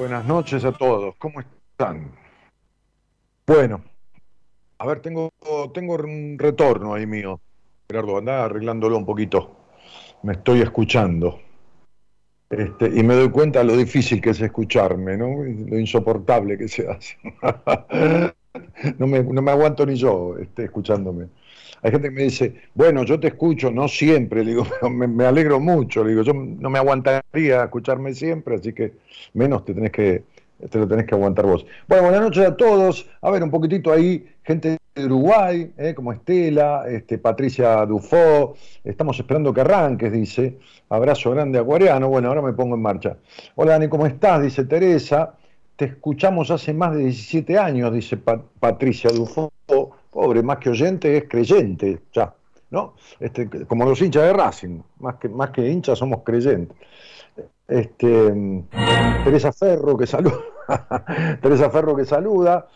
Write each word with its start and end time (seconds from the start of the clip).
Buenas 0.00 0.24
noches 0.24 0.64
a 0.64 0.72
todos. 0.72 1.14
¿Cómo 1.18 1.40
están? 1.40 2.10
Bueno, 3.46 3.84
a 4.78 4.86
ver, 4.86 5.00
tengo, 5.00 5.30
tengo 5.74 5.96
un 5.96 6.38
retorno 6.38 6.94
ahí 6.94 7.04
mío. 7.04 7.38
Gerardo, 7.86 8.16
anda 8.16 8.46
arreglándolo 8.46 8.96
un 8.96 9.04
poquito. 9.04 9.58
Me 10.22 10.32
estoy 10.32 10.62
escuchando. 10.62 11.40
Este, 12.48 12.86
y 12.86 13.02
me 13.02 13.12
doy 13.12 13.28
cuenta 13.28 13.58
de 13.58 13.66
lo 13.66 13.76
difícil 13.76 14.22
que 14.22 14.30
es 14.30 14.40
escucharme, 14.40 15.18
¿no? 15.18 15.44
Lo 15.44 15.78
insoportable 15.78 16.56
que 16.56 16.68
se 16.68 16.88
hace. 16.88 17.18
no, 18.98 19.06
me, 19.06 19.22
no 19.22 19.42
me 19.42 19.50
aguanto 19.50 19.84
ni 19.84 19.96
yo 19.96 20.38
este, 20.38 20.64
escuchándome. 20.64 21.26
Hay 21.82 21.90
gente 21.90 22.08
que 22.08 22.14
me 22.14 22.22
dice, 22.24 22.54
bueno, 22.74 23.04
yo 23.04 23.18
te 23.18 23.28
escucho, 23.28 23.70
no 23.70 23.88
siempre, 23.88 24.44
le 24.44 24.50
digo, 24.50 24.66
me, 24.90 25.24
alegro 25.24 25.60
mucho, 25.60 26.04
le 26.04 26.10
digo, 26.10 26.22
yo 26.22 26.34
no 26.34 26.70
me 26.70 26.78
aguantaría 26.78 27.64
escucharme 27.64 28.14
siempre, 28.14 28.56
así 28.56 28.72
que 28.72 28.92
menos 29.34 29.64
te 29.64 29.74
tenés 29.74 29.90
que, 29.90 30.24
te 30.68 30.78
lo 30.78 30.86
tenés 30.86 31.06
que 31.06 31.14
aguantar 31.14 31.46
vos. 31.46 31.64
Bueno, 31.88 32.04
buenas 32.04 32.20
noches 32.20 32.46
a 32.46 32.56
todos. 32.56 33.08
A 33.22 33.30
ver, 33.30 33.42
un 33.42 33.50
poquitito 33.50 33.92
ahí, 33.92 34.26
gente 34.42 34.76
de 34.94 35.04
Uruguay, 35.06 35.72
¿eh? 35.78 35.94
como 35.94 36.12
Estela, 36.12 36.84
este, 36.88 37.18
Patricia 37.18 37.86
Dufo, 37.86 38.56
estamos 38.84 39.18
esperando 39.18 39.54
que 39.54 39.60
arranques, 39.62 40.12
dice. 40.12 40.58
Abrazo 40.88 41.30
grande 41.30 41.58
acuariano. 41.58 42.08
Bueno, 42.08 42.28
ahora 42.28 42.42
me 42.42 42.52
pongo 42.52 42.74
en 42.74 42.82
marcha. 42.82 43.16
Hola 43.54 43.72
Dani, 43.72 43.88
¿cómo 43.88 44.06
estás? 44.06 44.42
Dice 44.42 44.64
Teresa. 44.64 45.34
Te 45.76 45.86
escuchamos 45.86 46.50
hace 46.50 46.74
más 46.74 46.94
de 46.94 47.04
17 47.04 47.56
años, 47.56 47.94
dice 47.94 48.18
Patricia 48.18 49.10
Dufo. 49.10 49.50
Pobre, 50.10 50.42
más 50.42 50.58
que 50.58 50.70
oyente, 50.70 51.16
es 51.16 51.24
creyente, 51.28 52.00
ya, 52.12 52.34
¿no? 52.70 52.94
Este, 53.20 53.48
como 53.66 53.84
los 53.84 54.00
hinchas 54.02 54.24
de 54.24 54.32
Racing, 54.32 54.80
más 54.98 55.16
que, 55.16 55.28
más 55.28 55.50
que 55.50 55.68
hinchas 55.68 55.98
somos 55.98 56.22
creyentes. 56.24 56.76
Este, 57.68 58.64
Teresa 59.24 59.52
Ferro 59.52 59.96
que 59.96 60.06
saluda, 60.06 60.40
Teresa 61.42 61.70
Ferro 61.70 61.94
que 61.94 62.04
saluda, 62.04 62.66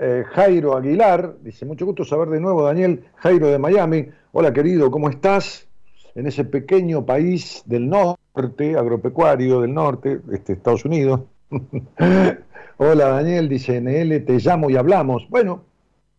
eh, 0.00 0.24
Jairo 0.32 0.76
Aguilar, 0.76 1.36
dice, 1.40 1.64
mucho 1.64 1.86
gusto 1.86 2.04
saber 2.04 2.28
de 2.28 2.40
nuevo, 2.40 2.62
Daniel, 2.62 3.04
Jairo 3.16 3.48
de 3.48 3.58
Miami, 3.58 4.08
hola 4.32 4.52
querido, 4.52 4.90
¿cómo 4.90 5.08
estás? 5.08 5.66
En 6.14 6.26
ese 6.26 6.44
pequeño 6.44 7.06
país 7.06 7.62
del 7.64 7.88
norte, 7.88 8.76
agropecuario 8.76 9.62
del 9.62 9.72
norte, 9.72 10.20
este, 10.30 10.52
Estados 10.52 10.84
Unidos. 10.84 11.22
hola 12.76 13.08
Daniel, 13.08 13.48
dice 13.48 13.80
NL, 13.80 14.24
te 14.26 14.38
llamo 14.38 14.68
y 14.68 14.76
hablamos. 14.76 15.26
Bueno, 15.30 15.64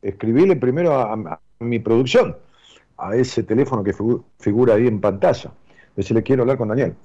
escribíle 0.04 0.56
primero 0.56 0.94
a, 0.94 1.14
a, 1.14 1.40
mi 1.60 1.80
producción, 1.80 2.38
a 2.98 3.16
ese 3.16 3.42
teléfono 3.44 3.84
que 3.84 3.94
figura 4.40 4.76
ahí 4.76 4.88
en 4.88 5.02
pantalla. 5.02 5.52
Decirle, 5.96 6.22
quiero 6.22 6.44
hablar 6.44 6.58
con 6.58 6.68
Daniel. 6.68 6.96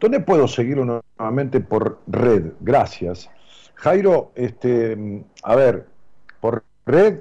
¿Dónde 0.00 0.20
puedo 0.20 0.48
seguirlo 0.48 1.02
nuevamente 1.18 1.60
por 1.60 2.00
red? 2.06 2.52
Gracias. 2.60 3.30
Jairo, 3.74 4.32
este, 4.34 5.24
a 5.42 5.54
ver, 5.54 5.86
por 6.40 6.64
red, 6.84 7.20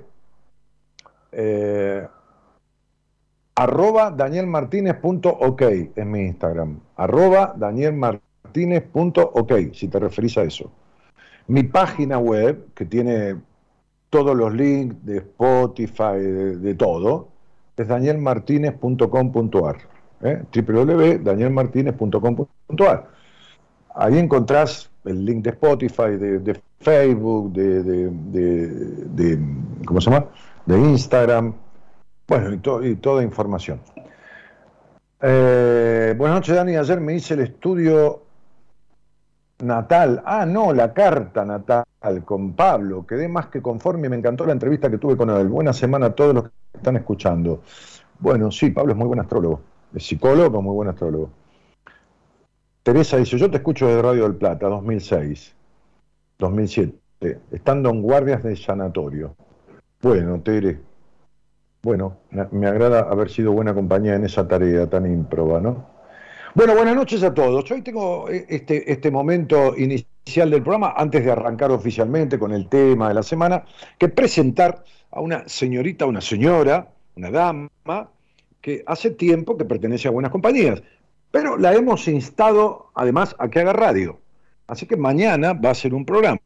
eh, 1.32 2.08
arroba 3.56 4.12
danielmartinez.ok 4.12 5.62
es 5.96 6.06
mi 6.06 6.22
Instagram. 6.22 6.80
Arroba 6.96 7.54
danielmartinez.ok, 7.58 9.54
si 9.74 9.88
te 9.88 10.00
referís 10.00 10.38
a 10.38 10.44
eso. 10.44 10.72
Mi 11.48 11.64
página 11.64 12.18
web, 12.18 12.74
que 12.74 12.86
tiene 12.86 13.36
todos 14.16 14.34
los 14.34 14.54
links 14.54 15.06
de 15.06 15.18
Spotify, 15.18 16.18
de, 16.18 16.74
todo, 16.76 17.28
es 17.76 17.86
danielmartinez.com.ar. 17.86 19.76
¿eh? 20.22 20.42
www.danielmartinez.com.ar. 20.56 23.10
Ahí 23.94 24.18
encontrás 24.18 24.90
el 25.04 25.26
link 25.26 25.44
de 25.44 25.50
Spotify, 25.50 26.16
de, 26.18 26.40
de 26.40 26.58
Facebook, 26.80 27.52
de, 27.52 27.84
de, 27.84 29.40
¿cómo 29.86 30.00
se 30.00 30.10
llama? 30.10 30.28
De 30.66 30.80
Instagram, 30.80 31.54
bueno, 32.26 32.54
y, 32.54 32.58
to, 32.60 32.86
y 32.86 32.96
toda 32.96 33.22
información. 33.22 33.82
Eh, 35.22 36.16
buenas 36.18 36.38
noches, 36.38 36.56
Dani. 36.56 36.78
Ayer 36.78 37.02
me 37.02 37.16
hice 37.16 37.34
el 37.34 37.42
estudio 37.42 38.22
natal. 39.62 40.24
Ah, 40.26 40.46
no, 40.46 40.72
la 40.72 40.94
carta 40.94 41.44
natal 41.44 41.84
con 42.24 42.54
Pablo. 42.54 43.06
Quedé 43.06 43.28
más 43.28 43.48
que 43.48 43.62
conforme 43.62 44.08
y 44.08 44.10
me 44.10 44.18
encantó 44.18 44.46
la 44.46 44.54
entrevista 44.54 44.90
que 44.90 44.98
tuve 44.98 45.18
con 45.18 45.30
él. 45.30 45.48
Buena 45.48 45.74
semana 45.74 46.08
a 46.08 46.16
todos 46.16 46.34
los 46.34 46.44
que 46.44 46.52
están 46.74 46.96
escuchando. 46.98 47.62
Bueno, 48.20 48.52
sí, 48.52 48.72
Pablo 48.72 48.94
es 48.94 48.98
muy 48.98 49.08
buen 49.08 49.20
astrólogo. 49.20 49.62
Es 49.94 50.06
psicólogo, 50.06 50.62
muy 50.62 50.74
buen 50.74 50.90
astrólogo. 50.90 51.30
Teresa 52.84 53.18
dice, 53.18 53.38
yo 53.38 53.50
te 53.50 53.58
escucho 53.58 53.88
desde 53.88 54.02
Radio 54.02 54.24
del 54.24 54.36
Plata, 54.36 54.68
2006, 54.68 55.56
2007, 56.38 57.40
estando 57.52 57.90
en 57.90 58.02
guardias 58.04 58.44
de 58.44 58.56
sanatorio. 58.56 59.36
Bueno, 60.02 60.40
Tere, 60.42 60.80
bueno, 61.82 62.18
me 62.52 62.68
agrada 62.68 63.00
haber 63.00 63.30
sido 63.30 63.54
buena 63.54 63.74
compañía 63.74 64.16
en 64.16 64.26
esa 64.26 64.48
tarea 64.48 64.88
tan 64.88 65.06
ímproba, 65.06 65.60
¿no? 65.60 65.95
Bueno, 66.56 66.74
buenas 66.74 66.96
noches 66.96 67.22
a 67.22 67.34
todos. 67.34 67.70
Hoy 67.70 67.82
tengo 67.82 68.28
este, 68.30 68.92
este 68.92 69.12
momento 69.12 69.76
inicial 69.78 70.50
del 70.50 70.64
programa, 70.64 70.94
antes 70.98 71.24
de 71.24 71.32
arrancar 71.32 71.70
oficialmente 71.70 72.40
con 72.40 72.52
el 72.52 72.68
tema 72.70 73.10
de 73.10 73.14
la 73.14 73.24
semana, 73.24 73.66
que 74.00 74.08
presentar 74.08 74.84
a 75.12 75.20
una 75.20 75.48
señorita, 75.48 76.06
una 76.06 76.22
señora, 76.22 76.90
una 77.16 77.30
dama, 77.30 78.10
que 78.62 78.84
hace 78.88 79.12
tiempo 79.12 79.58
que 79.58 79.66
pertenece 79.66 80.08
a 80.08 80.12
buenas 80.12 80.32
compañías 80.32 80.82
pero 81.36 81.58
la 81.58 81.74
hemos 81.74 82.08
instado 82.08 82.92
además 82.96 83.36
a 83.40 83.50
que 83.50 83.60
haga 83.60 83.74
radio. 83.74 84.22
Así 84.68 84.86
que 84.86 84.96
mañana 84.96 85.52
va 85.52 85.72
a 85.72 85.76
ser 85.76 85.94
un 85.94 86.06
programa. 86.06 86.40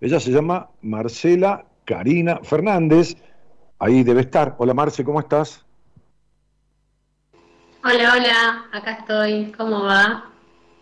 Ella 0.00 0.18
se 0.18 0.32
llama 0.32 0.68
Marcela 0.82 1.64
Karina 1.84 2.40
Fernández. 2.42 3.16
Ahí 3.78 4.02
debe 4.02 4.22
estar. 4.22 4.56
Hola 4.58 4.74
Marce, 4.74 5.04
¿cómo 5.04 5.20
estás? 5.20 5.65
Hola, 7.88 8.14
hola, 8.14 8.66
acá 8.72 8.94
estoy. 8.94 9.52
¿Cómo 9.56 9.84
va? 9.84 10.28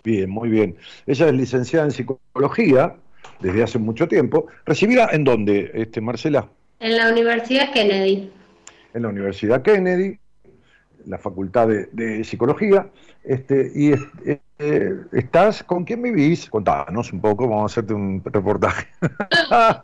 Bien, 0.05 0.31
muy 0.31 0.49
bien. 0.49 0.75
Ella 1.07 1.27
es 1.27 1.35
licenciada 1.35 1.85
en 1.85 1.91
psicología 1.91 2.97
desde 3.41 3.63
hace 3.63 3.79
mucho 3.79 4.09
tiempo. 4.09 4.47
¿Recibida 4.65 5.11
en 5.13 5.25
dónde, 5.25 5.71
este, 5.75 6.01
Marcela? 6.01 6.49
En 6.81 6.97
la 6.97 7.11
Universidad 7.11 7.71
Kennedy. 7.75 8.33
En 8.95 9.03
la 9.03 9.09
Universidad 9.09 9.61
Kennedy, 9.61 10.19
la 11.05 11.19
Facultad 11.19 11.69
de, 11.69 11.91
de 11.93 12.25
Psicología. 12.25 12.89
Este, 13.23 13.71
y 13.75 13.93
eh, 14.59 14.97
estás, 15.13 15.63
¿con 15.63 15.85
quién 15.85 16.01
vivís? 16.01 16.49
Contanos 16.49 17.13
un 17.13 17.21
poco, 17.21 17.47
vamos 17.47 17.65
a 17.65 17.67
hacerte 17.75 17.93
un 17.93 18.23
reportaje. 18.25 18.89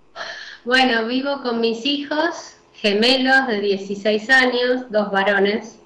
bueno, 0.64 1.06
vivo 1.06 1.42
con 1.42 1.60
mis 1.60 1.84
hijos, 1.84 2.56
gemelos 2.72 3.46
de 3.46 3.60
16 3.60 4.30
años, 4.30 4.90
dos 4.90 5.12
varones, 5.12 5.78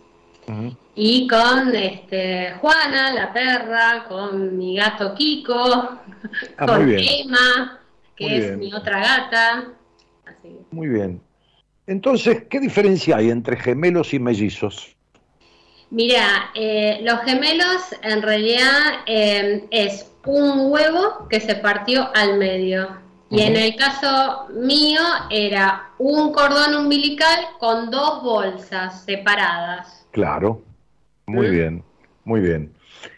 uh 0.46 0.52
-huh. 0.52 0.76
Y 0.94 1.27
con 1.27 1.75
este, 1.75 2.55
Juana, 2.60 3.12
la 3.12 3.32
perra, 3.32 4.05
con 4.09 4.56
mi 4.56 4.77
gato 4.77 5.15
Kiko, 5.15 5.65
ah, 6.59 6.66
con 6.66 6.88
Emma, 6.88 7.81
que 8.15 8.25
muy 8.25 8.34
es 8.34 8.44
bien. 8.47 8.59
mi 8.60 8.75
otra 8.75 9.00
gata. 9.00 9.65
Así. 10.25 10.56
Muy 10.71 10.88
bien. 10.88 11.21
Entonces, 11.87 12.44
¿qué 12.49 12.60
diferencia 12.60 13.16
hay 13.16 13.31
entre 13.31 13.56
gemelos 13.56 14.15
y 14.15 14.19
mellizos? 14.19 14.97
Mira, 15.91 16.50
eh, 16.55 17.00
los 17.03 17.21
gemelos 17.22 17.94
en 18.03 18.22
realidad 18.22 19.03
eh, 19.06 19.66
es 19.71 20.11
un 20.25 20.72
huevo 20.72 21.28
que 21.28 21.41
se 21.41 21.56
partió 21.56 22.09
al 22.15 22.38
medio. 22.38 23.03
Y 23.31 23.37
uh 23.37 23.38
-huh. 23.38 23.47
en 23.49 23.56
el 23.56 23.76
caso 23.76 24.47
mío 24.55 25.00
era 25.31 25.91
un 25.99 26.32
cordón 26.32 26.75
umbilical 26.75 27.38
con 27.59 27.91
dos 27.91 28.22
bolsas 28.22 29.05
separadas. 29.05 30.06
Claro, 30.12 30.62
muy 31.26 31.50
bien, 31.50 31.84
muy 32.24 32.40
bien. 32.40 32.72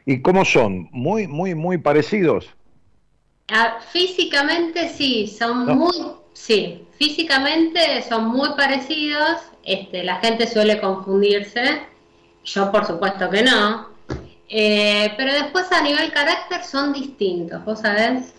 ¿Y 0.04 0.20
cómo 0.20 0.44
son? 0.44 0.88
¿Muy, 0.92 1.26
muy, 1.26 1.54
muy 1.54 1.78
parecidos? 1.78 2.48
Ah, 3.48 3.78
físicamente 3.92 4.88
sí, 4.88 5.26
son 5.26 5.66
no. 5.66 5.74
muy, 5.74 5.94
sí, 6.32 6.84
físicamente 6.98 8.02
son 8.08 8.28
muy 8.28 8.50
parecidos. 8.56 9.42
Este, 9.64 10.04
la 10.04 10.16
gente 10.16 10.46
suele 10.46 10.80
confundirse 10.80 11.80
yo 12.46 12.70
por 12.70 12.86
supuesto 12.86 13.28
que 13.28 13.42
no. 13.42 13.88
Eh, 14.48 15.12
pero 15.16 15.32
después 15.32 15.70
a 15.72 15.82
nivel 15.82 16.12
carácter 16.12 16.62
son 16.62 16.92
distintos, 16.92 17.64
¿vos 17.64 17.80
sabés? 17.80 18.32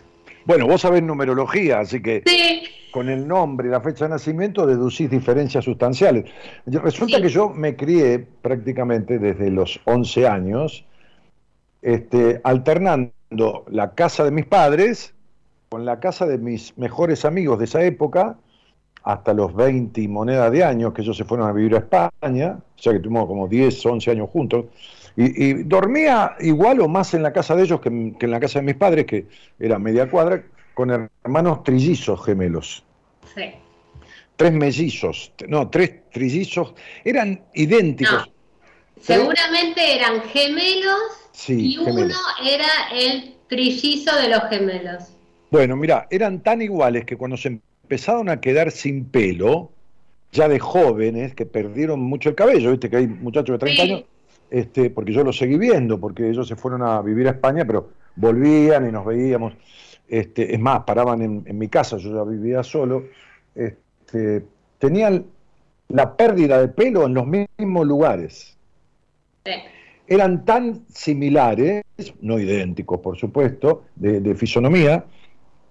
Bueno, 0.48 0.66
vos 0.66 0.80
sabés 0.80 1.04
numerología, 1.04 1.82
así 1.82 2.02
que 2.02 2.24
sí. 2.26 2.64
con 2.92 3.10
el 3.10 3.28
nombre 3.28 3.68
y 3.68 3.72
la 3.72 3.82
fecha 3.82 4.06
de 4.06 4.12
nacimiento 4.12 4.66
deducís 4.66 5.10
diferencias 5.10 5.66
sustanciales. 5.66 6.24
Resulta 6.66 7.18
sí. 7.18 7.24
que 7.24 7.28
yo 7.28 7.50
me 7.50 7.76
crié 7.76 8.26
prácticamente 8.42 9.20
desde 9.20 9.52
los 9.52 9.78
11 9.84 10.26
años, 10.26 10.86
este, 11.82 12.40
alternando 12.46 13.12
la 13.70 13.94
casa 13.94 14.24
de 14.24 14.32
mis 14.32 14.46
padres 14.46 15.14
con 15.68 15.84
la 15.84 16.00
casa 16.00 16.26
de 16.26 16.38
mis 16.38 16.78
mejores 16.78 17.26
amigos 17.26 17.60
de 17.60 17.66
esa 17.66 17.84
época, 17.84 18.38
hasta 19.04 19.34
los 19.34 19.54
20 19.54 20.00
y 20.00 20.08
moneda 20.08 20.50
de 20.50 20.64
años, 20.64 20.94
que 20.94 21.02
ellos 21.02 21.18
se 21.18 21.26
fueron 21.26 21.50
a 21.50 21.52
vivir 21.52 21.76
a 21.76 21.80
España, 21.80 22.58
o 22.58 22.82
sea 22.82 22.94
que 22.94 23.00
tuvimos 23.00 23.28
como 23.28 23.50
10, 23.50 23.86
11 23.86 24.12
años 24.12 24.30
juntos, 24.30 24.68
y, 25.18 25.46
y 25.46 25.54
dormía 25.64 26.36
igual 26.40 26.80
o 26.80 26.88
más 26.88 27.14
en 27.16 27.24
la 27.24 27.34
casa 27.34 27.56
de 27.56 27.64
ellos 27.64 27.82
que, 27.82 27.90
que, 28.18 28.26
en 28.26 28.32
la 28.32 28.40
casa 28.40 28.60
de 28.60 28.66
mis 28.66 28.76
padres, 28.76 29.06
que 29.06 29.26
era 29.60 29.80
media 29.80 30.10
cuadra, 30.10 30.44
con 30.76 31.10
hermanos 31.24 31.64
trillizos 31.64 32.24
gemelos. 32.24 32.84
Sí. 33.36 33.52
Tres 34.36 34.54
mellizos, 34.54 35.34
no, 35.48 35.70
tres 35.72 36.12
trillizos, 36.12 36.76
eran 37.04 37.42
idénticos. 37.56 38.32
Seguramente 39.02 39.96
eran 39.96 40.22
gemelos 40.22 41.00
y 41.48 41.78
uno 41.80 42.08
era 42.44 42.68
el 42.94 43.36
trillizo 43.48 44.16
de 44.16 44.30
los 44.30 44.44
gemelos. 44.50 45.04
Bueno, 45.50 45.76
mira, 45.76 46.08
eran 46.12 46.44
tan 46.44 46.62
iguales 46.62 47.06
que 47.06 47.18
cuando 47.18 47.38
se 47.38 47.48
empezaron 47.48 48.30
a 48.30 48.40
quedar 48.40 48.72
sin 48.72 49.06
pelo, 49.06 49.72
ya 50.32 50.48
de 50.48 50.60
jóvenes 50.60 51.34
que 51.34 51.48
perdieron 51.48 52.02
mucho 52.02 52.30
el 52.30 52.36
cabello, 52.36 52.70
viste 52.70 52.90
que 52.90 52.98
hay 52.98 53.08
muchachos 53.08 53.54
de 53.54 53.60
30 53.60 53.84
años, 53.84 54.04
este, 54.50 54.90
porque 54.90 55.14
yo 55.14 55.24
los 55.24 55.38
seguí 55.38 55.58
viendo, 55.58 56.00
porque 56.00 56.30
ellos 56.30 56.48
se 56.48 56.56
fueron 56.56 56.84
a 56.84 57.02
vivir 57.02 57.28
a 57.28 57.32
España, 57.32 57.66
pero 57.66 57.90
volvían 58.16 58.88
y 58.88 58.92
nos 58.92 59.06
veíamos. 59.06 59.54
Este, 60.08 60.54
es 60.54 60.60
más, 60.60 60.84
paraban 60.84 61.22
en, 61.22 61.58
mi 61.58 61.68
casa, 61.68 61.98
yo 61.98 62.14
ya 62.14 62.24
vivía 62.24 62.64
solo. 62.64 63.06
Este, 63.56 64.46
tenían 64.80 65.26
la 65.90 66.16
pérdida 66.16 66.60
de 66.60 66.68
pelo 66.70 67.06
en 67.06 67.14
los 67.14 67.26
mismos 67.28 67.88
lugares. 67.88 68.58
Eran 70.08 70.46
tan 70.46 70.86
similares, 70.88 71.84
no 72.22 72.40
idénticos 72.40 73.00
por 73.00 73.18
supuesto, 73.18 73.84
de, 73.96 74.36
fisonomía, 74.36 75.06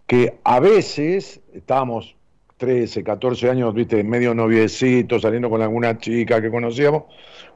que 0.06 0.38
a 0.44 0.60
veces 0.60 1.40
estábamos 1.52 2.16
13, 2.56 3.04
14 3.04 3.50
años, 3.50 3.74
viste, 3.74 4.02
medio 4.02 4.34
noviecito, 4.34 5.18
saliendo 5.20 5.50
con 5.50 5.62
alguna 5.62 5.98
chica 5.98 6.40
que 6.40 6.50
conocíamos, 6.50 7.04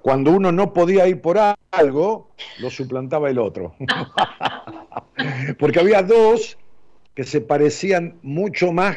cuando 0.02 0.31
uno 0.31 0.52
no 0.52 0.73
podía 0.73 1.06
ir 1.08 1.20
por 1.20 1.38
algo, 1.70 2.31
lo 2.58 2.70
suplantaba 2.70 3.31
el 3.31 3.38
otro. 3.38 3.75
Porque 5.58 5.81
había 5.81 6.02
dos 6.02 6.58
que 7.14 7.25
se 7.25 7.41
parecían 7.41 8.19
mucho 8.23 8.73
más 8.73 8.97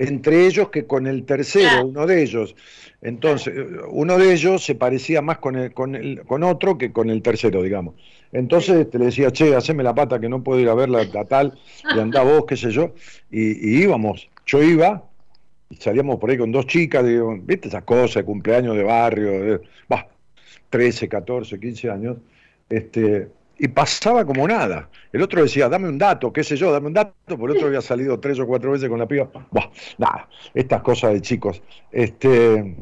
entre 0.00 0.46
ellos 0.46 0.70
que 0.70 0.86
con 0.86 1.06
el 1.06 1.24
tercero, 1.24 1.84
uno 1.84 2.06
de 2.06 2.22
ellos. 2.22 2.56
Entonces, 3.02 3.54
uno 3.90 4.16
de 4.16 4.32
ellos 4.32 4.64
se 4.64 4.74
parecía 4.74 5.20
más 5.20 5.38
con, 5.38 5.56
el, 5.56 5.74
con, 5.74 5.94
el, 5.94 6.22
con 6.24 6.42
otro 6.42 6.78
que 6.78 6.90
con 6.90 7.10
el 7.10 7.20
tercero, 7.20 7.62
digamos. 7.62 7.96
Entonces 8.32 8.88
te 8.88 8.98
le 8.98 9.06
decía, 9.06 9.30
che, 9.30 9.54
haceme 9.54 9.82
la 9.82 9.94
pata 9.94 10.18
que 10.18 10.30
no 10.30 10.42
puedo 10.42 10.58
ir 10.58 10.70
a 10.70 10.74
verla 10.74 11.06
tal, 11.28 11.58
y 11.94 11.98
andá 11.98 12.22
vos, 12.22 12.44
qué 12.46 12.56
sé 12.56 12.70
yo, 12.70 12.94
y, 13.30 13.82
íbamos. 13.82 14.30
Yo 14.50 14.60
iba, 14.64 15.04
y 15.68 15.76
salíamos 15.76 16.18
por 16.18 16.28
ahí 16.28 16.36
con 16.36 16.50
dos 16.50 16.66
chicas, 16.66 17.06
digo, 17.06 17.38
viste 17.40 17.68
esas 17.68 17.84
cosas 17.84 18.24
cumpleaños 18.24 18.76
de 18.76 18.82
barrio, 18.82 19.60
va, 19.90 20.08
13, 20.70 21.08
14, 21.08 21.60
15 21.60 21.88
años, 21.88 22.16
este, 22.68 23.28
y 23.58 23.68
pasaba 23.68 24.24
como 24.24 24.48
nada. 24.48 24.88
El 25.12 25.22
otro 25.22 25.40
decía, 25.40 25.68
dame 25.68 25.88
un 25.88 25.98
dato, 25.98 26.32
qué 26.32 26.42
sé 26.42 26.56
yo, 26.56 26.72
dame 26.72 26.88
un 26.88 26.94
dato, 26.94 27.38
por 27.38 27.48
el 27.48 27.58
otro 27.58 27.68
había 27.68 27.80
salido 27.80 28.18
tres 28.18 28.40
o 28.40 28.46
cuatro 28.48 28.72
veces 28.72 28.88
con 28.88 28.98
la 28.98 29.06
piba. 29.06 29.30
Bah, 29.52 29.70
nada, 29.98 30.28
estas 30.52 30.82
cosas 30.82 31.12
de 31.12 31.20
chicos. 31.20 31.62
Este, 31.92 32.74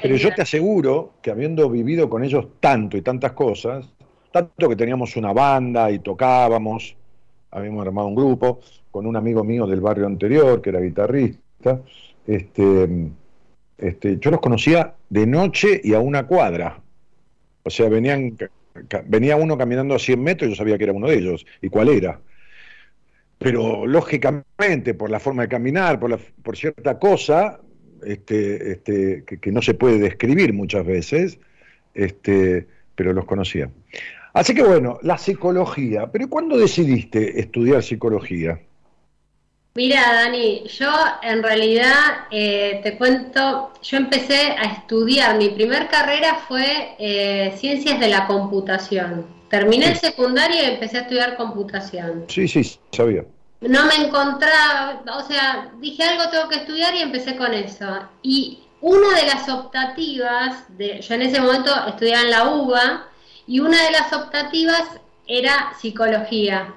pero 0.00 0.16
yo 0.16 0.34
te 0.34 0.40
aseguro 0.40 1.12
que 1.20 1.30
habiendo 1.30 1.68
vivido 1.68 2.08
con 2.08 2.24
ellos 2.24 2.46
tanto 2.58 2.96
y 2.96 3.02
tantas 3.02 3.32
cosas, 3.32 3.92
tanto 4.30 4.66
que 4.66 4.76
teníamos 4.76 5.14
una 5.16 5.34
banda 5.34 5.90
y 5.90 5.98
tocábamos, 5.98 6.96
habíamos 7.52 7.86
armado 7.86 8.08
un 8.08 8.14
grupo 8.14 8.60
con 8.90 9.06
un 9.06 9.16
amigo 9.16 9.44
mío 9.44 9.66
del 9.66 9.80
barrio 9.80 10.06
anterior, 10.06 10.60
que 10.60 10.70
era 10.70 10.80
guitarrista, 10.80 11.80
este, 12.26 12.88
este, 13.78 14.18
yo 14.18 14.30
los 14.30 14.40
conocía 14.40 14.94
de 15.08 15.26
noche 15.26 15.80
y 15.82 15.94
a 15.94 16.00
una 16.00 16.26
cuadra. 16.26 16.80
O 17.62 17.70
sea, 17.70 17.88
venían 17.88 18.36
venía 19.06 19.36
uno 19.36 19.56
caminando 19.58 19.94
a 19.94 19.98
100 19.98 20.22
metros 20.22 20.48
y 20.48 20.52
yo 20.52 20.56
sabía 20.56 20.78
que 20.78 20.84
era 20.84 20.92
uno 20.92 21.08
de 21.08 21.16
ellos 21.16 21.46
y 21.60 21.68
cuál 21.68 21.88
era. 21.88 22.20
Pero 23.38 23.86
lógicamente, 23.86 24.94
por 24.94 25.10
la 25.10 25.18
forma 25.18 25.42
de 25.42 25.48
caminar, 25.48 25.98
por, 25.98 26.18
por 26.42 26.56
cierta 26.56 26.98
cosa 26.98 27.60
este, 28.04 28.72
este, 28.72 29.24
que, 29.24 29.52
no 29.52 29.62
se 29.62 29.74
puede 29.74 29.98
describir 29.98 30.52
muchas 30.52 30.86
veces, 30.86 31.38
este, 31.94 32.66
pero 32.94 33.12
los 33.12 33.24
conocía. 33.24 33.68
Así 34.32 34.54
que 34.54 34.62
bueno, 34.62 34.98
la 35.02 35.18
psicología. 35.18 36.10
¿Pero 36.10 36.28
cuándo 36.28 36.56
decidiste 36.56 37.40
estudiar 37.40 37.82
psicología? 37.82 38.58
Mira, 39.74 40.12
Dani, 40.12 40.64
yo 40.68 40.90
en 41.22 41.42
realidad 41.42 42.26
eh, 42.30 42.80
te 42.82 42.98
cuento, 42.98 43.72
yo 43.82 43.96
empecé 43.96 44.54
a 44.58 44.64
estudiar, 44.64 45.38
mi 45.38 45.48
primer 45.48 45.88
carrera 45.88 46.40
fue 46.46 46.94
eh, 46.98 47.54
Ciencias 47.56 47.98
de 47.98 48.08
la 48.08 48.26
Computación. 48.26 49.26
Terminé 49.48 49.88
el 49.92 49.96
secundario 49.96 50.56
y 50.62 50.66
empecé 50.66 50.98
a 50.98 51.00
estudiar 51.02 51.36
computación. 51.36 52.24
Sí, 52.28 52.48
sí, 52.48 52.78
sabía. 52.90 53.24
No 53.60 53.86
me 53.86 53.94
encontraba, 54.06 55.02
o 55.16 55.22
sea, 55.22 55.70
dije 55.78 56.02
algo 56.02 56.30
tengo 56.30 56.48
que 56.48 56.56
estudiar 56.56 56.94
y 56.94 57.00
empecé 57.00 57.36
con 57.36 57.54
eso. 57.54 57.86
Y 58.22 58.60
una 58.80 59.14
de 59.14 59.26
las 59.26 59.48
optativas, 59.48 60.64
de, 60.76 61.00
yo 61.00 61.14
en 61.14 61.22
ese 61.22 61.40
momento 61.40 61.70
estudiaba 61.86 62.22
en 62.22 62.30
la 62.30 62.48
UBA, 62.48 63.08
y 63.52 63.60
una 63.60 63.84
de 63.84 63.90
las 63.90 64.10
optativas 64.14 64.82
era 65.26 65.74
psicología 65.78 66.72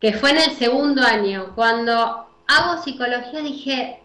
que 0.00 0.12
fue 0.12 0.30
en 0.32 0.38
el 0.38 0.50
segundo 0.56 1.02
año. 1.02 1.52
Cuando 1.54 2.26
hago 2.48 2.82
psicología 2.82 3.40
dije, 3.42 4.00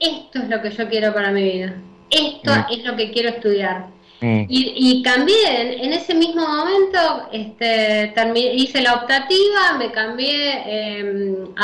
esto 0.00 0.40
es 0.40 0.48
lo 0.48 0.60
que 0.60 0.72
yo 0.72 0.88
quiero 0.88 1.14
para 1.14 1.30
mi 1.30 1.44
vida, 1.44 1.76
esto 2.10 2.50
mm. 2.50 2.72
es 2.72 2.84
lo 2.84 2.96
que 2.96 3.12
quiero 3.12 3.28
estudiar. 3.28 3.86
Mm. 4.20 4.46
Y, 4.48 5.00
cambié, 5.04 5.84
en, 5.84 5.92
ese 5.92 6.14
mismo 6.14 6.44
momento 6.44 7.28
este, 7.30 8.12
hice 8.54 8.82
la 8.82 8.94
optativa, 8.94 9.78
me 9.78 9.92
cambié 9.92 10.62
em, 10.66 11.54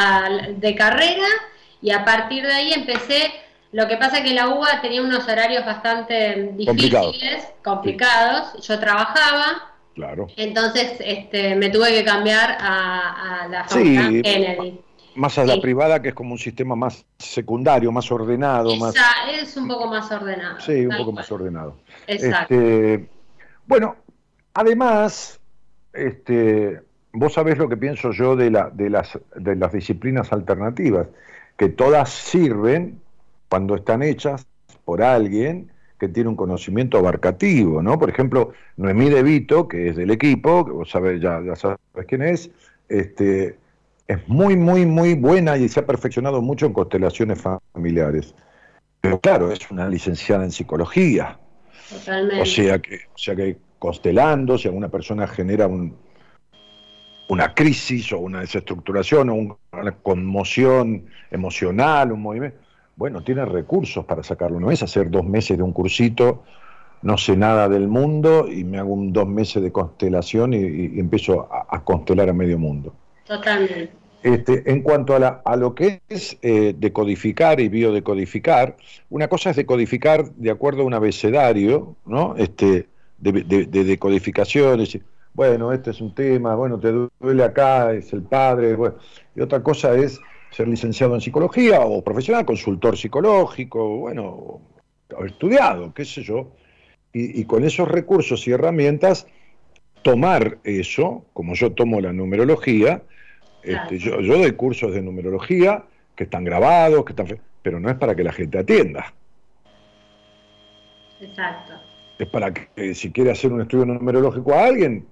de 0.56 0.74
carrera 0.76 1.26
y 1.82 1.90
a 1.90 2.04
partir 2.04 2.46
de 2.46 2.52
ahí 2.52 2.72
empecé, 2.74 3.32
lo 3.72 3.88
que 3.88 3.96
pasa 3.96 4.22
que 4.22 4.34
la 4.34 4.50
UBA 4.50 4.82
tenía 4.82 5.02
unos 5.02 5.26
horarios 5.26 5.66
bastante 5.66 6.52
difíciles, 6.52 7.48
complicados, 7.64 8.52
yo 8.64 8.78
trabajaba, 8.78 9.69
Claro. 9.94 10.28
Entonces 10.36 10.96
este, 11.00 11.56
me 11.56 11.70
tuve 11.70 11.92
que 11.92 12.04
cambiar 12.04 12.56
a, 12.60 13.46
la 13.50 13.68
sí, 13.68 14.22
Kennedy. 14.22 14.80
Más 15.16 15.36
a 15.38 15.44
la 15.44 15.60
privada, 15.60 16.00
que 16.00 16.10
es 16.10 16.14
como 16.14 16.32
un 16.32 16.38
sistema 16.38 16.76
más 16.76 17.04
secundario, 17.18 17.90
más 17.90 18.10
ordenado. 18.12 18.74
más... 18.76 18.94
Es 19.32 19.56
un 19.56 19.66
poco 19.66 19.88
más 19.88 20.10
ordenado. 20.10 20.60
Sí, 20.60 20.86
un 20.86 20.96
poco 20.96 21.12
más 21.12 21.30
ordenado. 21.32 21.76
Exacto. 22.06 22.54
Este, 22.54 23.08
bueno, 23.66 23.96
además, 24.54 25.40
este, 25.92 26.80
vos 27.12 27.32
sabés 27.32 27.58
lo 27.58 27.68
que 27.68 27.76
pienso 27.76 28.12
yo 28.12 28.36
de, 28.36 28.50
la, 28.50 28.70
de, 28.70 28.88
las, 28.88 29.18
de 29.34 29.56
las 29.56 29.72
disciplinas 29.72 30.32
alternativas, 30.32 31.08
que 31.56 31.68
todas 31.68 32.08
sirven 32.08 33.00
cuando 33.48 33.74
están 33.74 34.02
hechas 34.02 34.46
por 34.84 35.02
alguien 35.02 35.70
que 36.00 36.08
tiene 36.08 36.30
un 36.30 36.36
conocimiento 36.36 36.98
abarcativo, 36.98 37.82
¿no? 37.82 37.98
Por 37.98 38.08
ejemplo, 38.08 38.52
Noemí 38.78 39.10
De 39.10 39.22
Vito, 39.22 39.68
que 39.68 39.90
es 39.90 39.96
del 39.96 40.10
equipo, 40.10 40.64
que 40.64 40.72
vos 40.72 40.90
sabés, 40.90 41.20
ya, 41.20 41.42
ya 41.44 41.54
sabes 41.54 41.78
quién 42.08 42.22
es, 42.22 42.50
este, 42.88 43.58
es 44.08 44.26
muy, 44.26 44.56
muy, 44.56 44.86
muy 44.86 45.14
buena 45.14 45.58
y 45.58 45.68
se 45.68 45.80
ha 45.80 45.86
perfeccionado 45.86 46.40
mucho 46.40 46.66
en 46.66 46.72
constelaciones 46.72 47.40
familiares. 47.74 48.34
Pero 49.02 49.20
claro, 49.20 49.52
es 49.52 49.70
una 49.70 49.86
licenciada 49.88 50.42
en 50.42 50.50
psicología. 50.50 51.38
Totalmente. 51.90 52.42
O 52.42 52.46
sea 52.46 52.78
que, 52.78 52.96
o 53.14 53.18
sea 53.18 53.36
que 53.36 53.58
constelando, 53.78 54.56
si 54.56 54.68
alguna 54.68 54.88
persona 54.88 55.26
genera 55.26 55.66
un, 55.66 55.96
una 57.28 57.54
crisis 57.54 58.12
o 58.12 58.18
una 58.20 58.40
desestructuración 58.40 59.28
o 59.28 59.34
una 59.72 59.92
conmoción 60.02 61.06
emocional, 61.30 62.12
un 62.12 62.22
movimiento, 62.22 62.58
bueno, 63.00 63.22
tiene 63.22 63.46
recursos 63.46 64.04
para 64.04 64.22
sacarlo. 64.22 64.60
No 64.60 64.70
es 64.70 64.82
hacer 64.82 65.10
dos 65.10 65.24
meses 65.24 65.56
de 65.56 65.62
un 65.62 65.72
cursito, 65.72 66.42
no 67.00 67.16
sé 67.16 67.34
nada 67.34 67.66
del 67.66 67.88
mundo 67.88 68.46
y 68.46 68.62
me 68.62 68.78
hago 68.78 68.92
un 68.92 69.10
dos 69.10 69.26
meses 69.26 69.62
de 69.62 69.72
constelación 69.72 70.52
y, 70.52 71.00
empiezo 71.00 71.48
a, 71.50 71.82
constelar 71.82 72.28
a 72.28 72.34
medio 72.34 72.58
mundo. 72.58 72.92
Totalmente. 73.24 73.88
Este, 74.22 74.70
en 74.70 74.82
cuanto 74.82 75.16
a, 75.16 75.40
a, 75.42 75.56
lo 75.56 75.74
que 75.74 76.02
es 76.10 76.36
eh, 76.42 76.74
decodificar 76.76 77.58
y 77.58 77.70
biodecodificar, 77.70 78.76
una 79.08 79.28
cosa 79.28 79.48
es 79.48 79.56
decodificar 79.56 80.30
de 80.32 80.50
acuerdo 80.50 80.82
a 80.82 80.84
un 80.84 80.92
abecedario, 80.92 81.96
¿no? 82.04 82.34
Este, 82.36 82.86
de, 83.16 83.32
de, 83.32 83.84
decodificación, 83.84 84.84
bueno, 85.32 85.72
este 85.72 85.92
es 85.92 86.02
un 86.02 86.14
tema, 86.14 86.54
bueno, 86.54 86.78
te 86.78 86.92
duele 87.18 87.44
acá, 87.44 87.94
es 87.94 88.12
el 88.12 88.24
padre, 88.24 88.76
y 89.34 89.40
otra 89.40 89.62
cosa 89.62 89.94
es 89.94 90.20
ser 90.50 90.68
licenciado 90.68 91.14
en 91.14 91.20
psicología 91.20 91.80
o 91.80 92.02
profesional, 92.02 92.44
consultor 92.44 92.96
psicológico, 92.96 93.98
bueno, 93.98 94.60
estudiado, 95.24 95.92
qué 95.94 96.04
sé 96.04 96.22
yo, 96.22 96.52
y, 97.12 97.44
con 97.44 97.64
esos 97.64 97.88
recursos 97.88 98.46
y 98.46 98.52
herramientas 98.52 99.26
tomar 100.02 100.58
eso, 100.62 101.24
como 101.32 101.54
yo 101.54 101.72
tomo 101.72 102.00
la 102.00 102.12
numerología, 102.12 103.02
este, 103.62 103.98
yo, 103.98 104.20
yo, 104.20 104.38
doy 104.38 104.52
cursos 104.52 104.94
de 104.94 105.02
numerología 105.02 105.84
que 106.14 106.24
están 106.24 106.44
grabados, 106.44 107.04
que 107.04 107.12
están, 107.12 107.40
pero 107.62 107.80
no 107.80 107.90
es 107.90 107.96
para 107.96 108.14
que 108.14 108.24
la 108.24 108.32
gente 108.32 108.58
atienda. 108.58 109.12
Exacto. 111.20 111.74
Es 112.18 112.28
para 112.28 112.52
que 112.52 112.94
si 112.94 113.10
quiere 113.10 113.30
hacer 113.32 113.52
un 113.52 113.62
estudio 113.62 113.86
numerológico 113.86 114.54
a 114.54 114.64
alguien, 114.66 115.06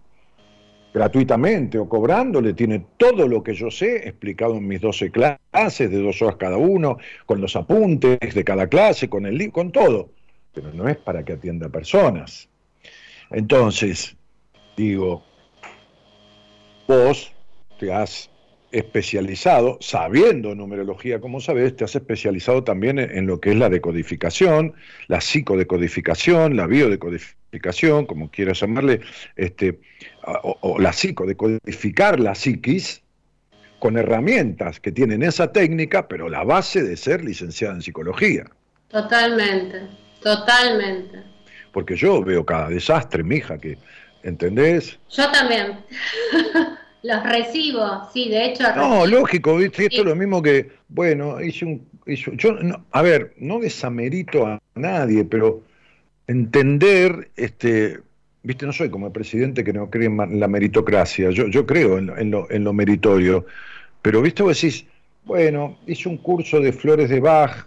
gratuitamente 0.92 1.78
o 1.78 1.88
cobrándole, 1.88 2.54
tiene 2.54 2.84
todo 2.96 3.28
lo 3.28 3.42
que 3.42 3.54
yo 3.54 3.70
sé 3.70 4.08
explicado 4.08 4.56
en 4.56 4.66
mis 4.66 4.80
12 4.80 5.10
clases, 5.10 5.90
de 5.90 6.02
dos 6.02 6.20
horas 6.22 6.36
cada 6.36 6.56
uno, 6.56 6.98
con 7.26 7.40
los 7.40 7.56
apuntes 7.56 8.18
de 8.34 8.44
cada 8.44 8.66
clase, 8.68 9.08
con 9.08 9.26
el 9.26 9.52
con 9.52 9.70
todo. 9.70 10.10
Pero 10.52 10.72
no 10.72 10.88
es 10.88 10.96
para 10.96 11.24
que 11.24 11.34
atienda 11.34 11.68
personas. 11.68 12.48
Entonces, 13.30 14.16
digo, 14.76 15.22
vos 16.86 17.32
te 17.78 17.92
has 17.92 18.30
especializado, 18.70 19.78
sabiendo 19.80 20.54
numerología 20.54 21.20
como 21.20 21.40
sabes, 21.40 21.74
te 21.76 21.84
has 21.84 21.94
especializado 21.94 22.64
también 22.64 22.98
en, 22.98 23.26
lo 23.26 23.40
que 23.40 23.50
es 23.50 23.56
la 23.56 23.70
decodificación, 23.70 24.74
la 25.06 25.20
psicodecodificación, 25.20 26.56
la 26.56 26.66
biodecodificación, 26.66 28.04
como 28.04 28.30
quieras 28.30 28.60
llamarle, 28.60 29.00
este, 29.36 29.80
o, 30.42 30.78
la 30.78 30.92
psicodecodificar 30.92 32.20
la 32.20 32.34
psiquis 32.34 33.02
con 33.78 33.96
herramientas 33.96 34.80
que 34.80 34.92
tienen 34.92 35.22
esa 35.22 35.52
técnica, 35.52 36.08
pero 36.08 36.28
la 36.28 36.44
base 36.44 36.82
de 36.82 36.96
ser 36.96 37.24
licenciada 37.24 37.74
en 37.74 37.82
psicología. 37.82 38.44
Totalmente, 38.88 39.82
totalmente. 40.22 41.22
Porque 41.72 41.96
yo 41.96 42.22
veo 42.22 42.44
cada 42.44 42.68
desastre, 42.68 43.22
mija, 43.22 43.58
que, 43.58 43.78
¿entendés? 44.22 44.98
Yo 45.10 45.30
también. 45.30 45.78
Los 47.02 47.22
recibo, 47.22 48.08
sí, 48.12 48.28
de 48.28 48.46
hecho. 48.46 48.64
No, 48.74 49.06
lógico, 49.06 49.60
esto 49.60 49.82
es 49.82 50.04
lo 50.04 50.16
mismo 50.16 50.42
que, 50.42 50.72
bueno, 50.88 51.40
hice 51.40 51.64
un. 51.64 51.88
yo, 52.06 52.58
a 52.90 53.02
ver, 53.02 53.34
no 53.36 53.60
desamerito 53.60 54.46
a 54.46 54.60
nadie, 54.74 55.24
pero 55.24 55.62
entender, 56.26 57.30
este, 57.36 58.00
viste, 58.42 58.66
no 58.66 58.72
soy 58.72 58.90
como 58.90 59.06
el 59.06 59.12
presidente 59.12 59.64
que 59.64 59.72
no 59.72 59.90
cree 59.90 60.06
en 60.06 60.40
la 60.40 60.48
meritocracia, 60.48 61.30
yo, 61.30 61.48
yo 61.48 61.66
creo 61.66 61.98
en, 61.98 62.30
lo, 62.30 62.50
en 62.50 62.64
lo 62.64 62.72
meritorio, 62.72 63.46
pero 64.02 64.22
viste, 64.22 64.42
vos 64.42 64.60
decís, 64.60 64.86
bueno, 65.24 65.78
hice 65.86 66.08
un 66.08 66.18
curso 66.18 66.60
de 66.60 66.72
flores 66.72 67.10
de 67.10 67.20
Bach, 67.20 67.66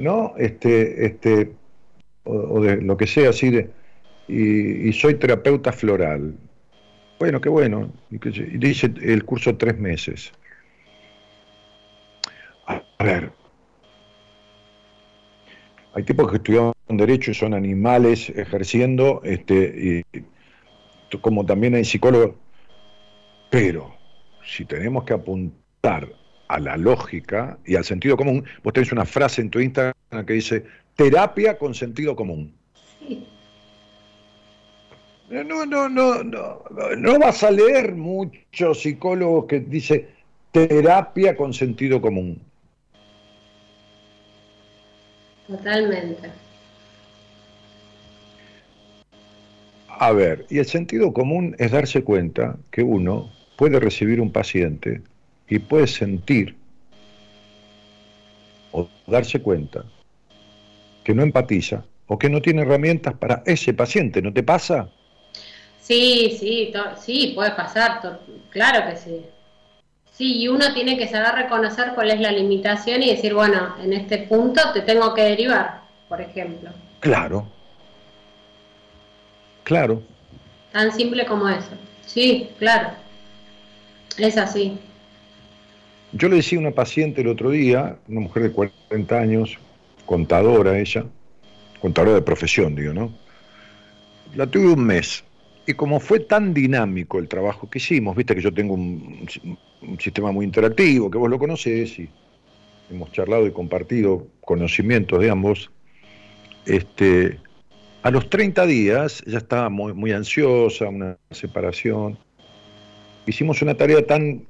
¿no? 0.00 0.34
Este, 0.36 1.06
este, 1.06 1.52
o, 2.24 2.60
de 2.60 2.82
lo 2.82 2.96
que 2.96 3.06
sea, 3.06 3.30
así 3.30 3.66
y 4.28 4.92
soy 4.92 5.14
terapeuta 5.14 5.72
floral. 5.72 6.34
Bueno, 7.18 7.40
qué 7.40 7.48
bueno. 7.48 7.92
Y 8.10 8.18
dice 8.58 8.92
el 9.02 9.24
curso 9.24 9.56
tres 9.56 9.78
meses. 9.78 10.32
A 12.66 13.04
ver, 13.04 13.30
hay 15.96 16.02
tipos 16.02 16.30
que 16.30 16.36
estudian 16.36 16.74
derecho 16.88 17.30
y 17.30 17.34
son 17.34 17.54
animales 17.54 18.28
ejerciendo, 18.28 19.22
este, 19.24 20.04
y 20.12 21.18
como 21.22 21.46
también 21.46 21.74
hay 21.74 21.86
psicólogos, 21.86 22.32
pero 23.48 23.94
si 24.44 24.66
tenemos 24.66 25.04
que 25.04 25.14
apuntar 25.14 26.12
a 26.48 26.60
la 26.60 26.76
lógica 26.76 27.58
y 27.64 27.76
al 27.76 27.84
sentido 27.84 28.14
común, 28.18 28.44
vos 28.62 28.74
tenés 28.74 28.92
una 28.92 29.06
frase 29.06 29.40
en 29.40 29.48
tu 29.48 29.58
Instagram 29.58 29.94
que 30.26 30.34
dice 30.34 30.66
terapia 30.96 31.56
con 31.56 31.74
sentido 31.74 32.14
común. 32.14 32.52
Sí. 33.00 33.26
No, 35.30 35.64
no, 35.64 35.88
no, 35.88 36.22
no, 36.22 36.62
no 36.98 37.18
vas 37.18 37.42
a 37.42 37.50
leer 37.50 37.94
muchos 37.94 38.82
psicólogos 38.82 39.46
que 39.46 39.60
dice 39.60 40.08
terapia 40.52 41.34
con 41.34 41.54
sentido 41.54 42.02
común. 42.02 42.42
Totalmente. 45.48 46.30
A 49.88 50.12
ver, 50.12 50.46
y 50.50 50.58
el 50.58 50.66
sentido 50.66 51.12
común 51.12 51.56
es 51.58 51.70
darse 51.70 52.02
cuenta 52.02 52.56
que 52.70 52.82
uno 52.82 53.30
puede 53.56 53.80
recibir 53.80 54.20
un 54.20 54.30
paciente 54.30 55.00
y 55.48 55.58
puede 55.58 55.86
sentir 55.86 56.54
o 58.72 58.88
darse 59.06 59.40
cuenta 59.40 59.84
que 61.02 61.14
no 61.14 61.22
empatiza 61.22 61.84
o 62.08 62.18
que 62.18 62.28
no 62.28 62.42
tiene 62.42 62.62
herramientas 62.62 63.14
para 63.14 63.42
ese 63.46 63.72
paciente, 63.72 64.20
¿no 64.20 64.32
te 64.32 64.42
pasa? 64.42 64.90
Sí, 65.80 66.36
sí, 66.38 66.72
sí, 67.00 67.32
puede 67.34 67.52
pasar, 67.52 68.20
claro 68.50 68.90
que 68.90 68.96
sí. 68.96 69.24
Sí, 70.16 70.38
y 70.38 70.48
uno 70.48 70.72
tiene 70.72 70.96
que 70.96 71.08
saber 71.08 71.34
reconocer 71.34 71.92
cuál 71.94 72.10
es 72.10 72.20
la 72.20 72.32
limitación 72.32 73.02
y 73.02 73.10
decir, 73.10 73.34
bueno, 73.34 73.76
en 73.82 73.92
este 73.92 74.18
punto 74.18 74.62
te 74.72 74.80
tengo 74.80 75.12
que 75.12 75.22
derivar, 75.22 75.82
por 76.08 76.22
ejemplo. 76.22 76.70
Claro. 77.00 77.46
Claro. 79.64 80.02
Tan 80.72 80.90
simple 80.92 81.26
como 81.26 81.48
eso. 81.50 81.68
Sí, 82.06 82.48
claro. 82.58 82.90
Es 84.16 84.38
así. 84.38 84.78
Yo 86.12 86.30
le 86.30 86.36
decía 86.36 86.58
a 86.58 86.62
una 86.62 86.70
paciente 86.70 87.20
el 87.20 87.28
otro 87.28 87.50
día, 87.50 87.98
una 88.08 88.20
mujer 88.20 88.44
de 88.44 88.52
40 88.52 89.18
años, 89.18 89.58
contadora 90.06 90.78
ella, 90.78 91.04
contadora 91.78 92.14
de 92.14 92.22
profesión, 92.22 92.74
digo, 92.74 92.94
¿no? 92.94 93.12
La 94.34 94.46
tuve 94.46 94.72
un 94.72 94.82
mes 94.82 95.24
y 95.66 95.74
como 95.74 95.98
fue 95.98 96.20
tan 96.20 96.54
dinámico 96.54 97.18
el 97.18 97.28
trabajo 97.28 97.68
que 97.68 97.78
hicimos, 97.78 98.16
viste 98.16 98.34
que 98.34 98.40
yo 98.40 98.54
tengo 98.54 98.74
un, 98.74 99.26
sistema 99.98 100.32
muy 100.32 100.44
interactivo, 100.44 101.10
que 101.10 101.18
vos 101.18 101.30
lo 101.30 101.38
conocés 101.38 101.98
y 101.98 102.08
hemos 102.90 103.12
charlado 103.12 103.46
y 103.46 103.52
compartido 103.52 104.26
conocimientos 104.40 105.20
de 105.20 105.30
ambos, 105.30 105.70
este, 106.66 107.38
a 108.02 108.10
los 108.10 108.28
30 108.30 108.66
días 108.66 109.22
ya 109.26 109.38
estaba 109.38 109.68
muy, 109.68 109.92
muy 109.92 110.12
ansiosa, 110.12 110.88
una 110.88 111.18
separación. 111.30 112.18
Hicimos 113.26 113.62
una 113.62 113.74
tarea 113.74 114.04
tan, 114.06 114.44